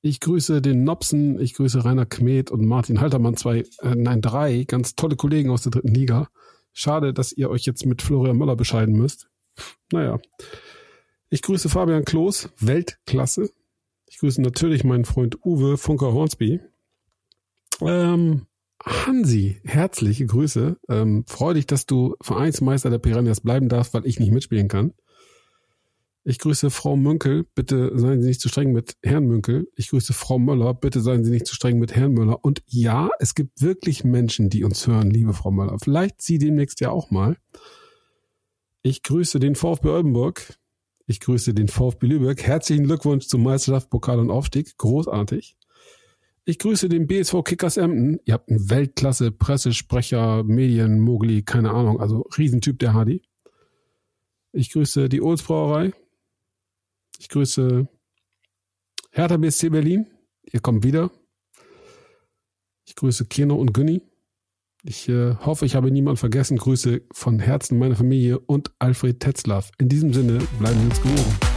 Ich 0.00 0.20
grüße 0.20 0.62
den 0.62 0.84
Nopsen, 0.84 1.40
ich 1.40 1.54
grüße 1.54 1.84
Rainer 1.84 2.06
Kmet 2.06 2.50
und 2.50 2.64
Martin 2.64 3.00
Haltermann, 3.00 3.36
zwei, 3.36 3.64
äh, 3.80 3.94
nein, 3.96 4.22
drei 4.22 4.64
ganz 4.64 4.94
tolle 4.94 5.16
Kollegen 5.16 5.50
aus 5.50 5.62
der 5.62 5.72
dritten 5.72 5.92
Liga. 5.92 6.28
Schade, 6.72 7.12
dass 7.12 7.32
ihr 7.32 7.50
euch 7.50 7.64
jetzt 7.64 7.84
mit 7.86 8.02
Florian 8.02 8.36
Möller 8.36 8.56
bescheiden 8.56 8.96
müsst. 8.96 9.28
Naja. 9.92 10.18
Ich 11.28 11.42
grüße 11.42 11.68
Fabian 11.68 12.04
Kloß, 12.04 12.50
Weltklasse. 12.60 13.50
Ich 14.06 14.18
grüße 14.18 14.40
natürlich 14.40 14.84
meinen 14.84 15.04
Freund 15.04 15.44
Uwe 15.44 15.76
Funker 15.76 16.12
Hornsby. 16.12 16.60
Ähm, 17.80 18.46
Hansi, 18.86 19.60
herzliche 19.64 20.26
Grüße. 20.26 20.76
Ähm, 20.88 21.24
freu 21.26 21.54
dich, 21.54 21.66
dass 21.66 21.86
du 21.86 22.14
Vereinsmeister 22.22 22.88
der 22.88 22.98
Piranhas 22.98 23.40
bleiben 23.40 23.68
darfst, 23.68 23.92
weil 23.94 24.06
ich 24.06 24.20
nicht 24.20 24.32
mitspielen 24.32 24.68
kann. 24.68 24.94
Ich 26.28 26.38
grüße 26.38 26.70
Frau 26.70 26.96
Münkel, 26.96 27.46
bitte 27.54 27.96
seien 27.96 28.20
Sie 28.20 28.28
nicht 28.28 28.40
zu 28.40 28.48
streng 28.48 28.72
mit 28.72 28.96
Herrn 29.02 29.26
Münkel. 29.26 29.68
Ich 29.76 29.90
grüße 29.90 30.12
Frau 30.12 30.38
Möller, 30.38 30.74
bitte 30.74 31.00
seien 31.00 31.24
Sie 31.24 31.30
nicht 31.30 31.46
zu 31.46 31.54
streng 31.54 31.78
mit 31.78 31.94
Herrn 31.94 32.14
Möller. 32.14 32.44
Und 32.44 32.62
ja, 32.66 33.10
es 33.20 33.34
gibt 33.34 33.62
wirklich 33.62 34.02
Menschen, 34.02 34.50
die 34.50 34.64
uns 34.64 34.86
hören, 34.86 35.10
liebe 35.10 35.34
Frau 35.34 35.52
Möller. 35.52 35.78
Vielleicht 35.80 36.22
Sie 36.22 36.38
demnächst 36.38 36.80
ja 36.80 36.90
auch 36.90 37.10
mal. 37.12 37.36
Ich 38.82 39.02
grüße 39.02 39.38
den 39.38 39.54
VfB 39.54 39.88
Oldenburg. 39.88 40.58
Ich 41.06 41.20
grüße 41.20 41.54
den 41.54 41.68
VfB 41.68 42.06
Lübeck. 42.06 42.42
Herzlichen 42.42 42.86
Glückwunsch 42.86 43.28
zum 43.28 43.44
Meisterschaft, 43.44 43.90
Pokal 43.90 44.18
und 44.18 44.30
Aufstieg. 44.30 44.76
Großartig. 44.78 45.56
Ich 46.48 46.60
grüße 46.60 46.88
den 46.88 47.08
BSV 47.08 47.42
Kickers 47.42 47.76
Emden. 47.76 48.20
Ihr 48.24 48.34
habt 48.34 48.48
einen 48.48 48.70
Weltklasse 48.70 49.32
Pressesprecher, 49.32 50.44
Medien, 50.44 51.00
Mogli, 51.00 51.42
keine 51.42 51.72
Ahnung, 51.72 52.00
also 52.00 52.20
Riesentyp 52.38 52.78
der 52.78 52.94
Hardy. 52.94 53.22
Ich 54.52 54.70
grüße 54.70 55.08
die 55.08 55.20
Olds 55.20 55.42
Brauerei. 55.42 55.92
Ich 57.18 57.28
grüße 57.28 57.88
Hertha 59.10 59.36
BSC 59.36 59.70
Berlin. 59.70 60.06
Ihr 60.44 60.60
kommt 60.60 60.84
wieder. 60.84 61.10
Ich 62.84 62.94
grüße 62.94 63.26
Keno 63.26 63.56
und 63.56 63.74
Günni. 63.74 64.02
Ich 64.84 65.08
äh, 65.08 65.34
hoffe, 65.34 65.66
ich 65.66 65.74
habe 65.74 65.90
niemanden 65.90 66.18
vergessen. 66.18 66.58
Grüße 66.58 67.02
von 67.10 67.40
Herzen 67.40 67.76
meine 67.76 67.96
Familie 67.96 68.38
und 68.38 68.70
Alfred 68.78 69.18
Tetzlaff. 69.18 69.72
In 69.78 69.88
diesem 69.88 70.12
Sinne 70.12 70.38
bleiben 70.60 70.78
Sie 70.78 70.86
uns 70.86 71.02
gewogen. 71.02 71.55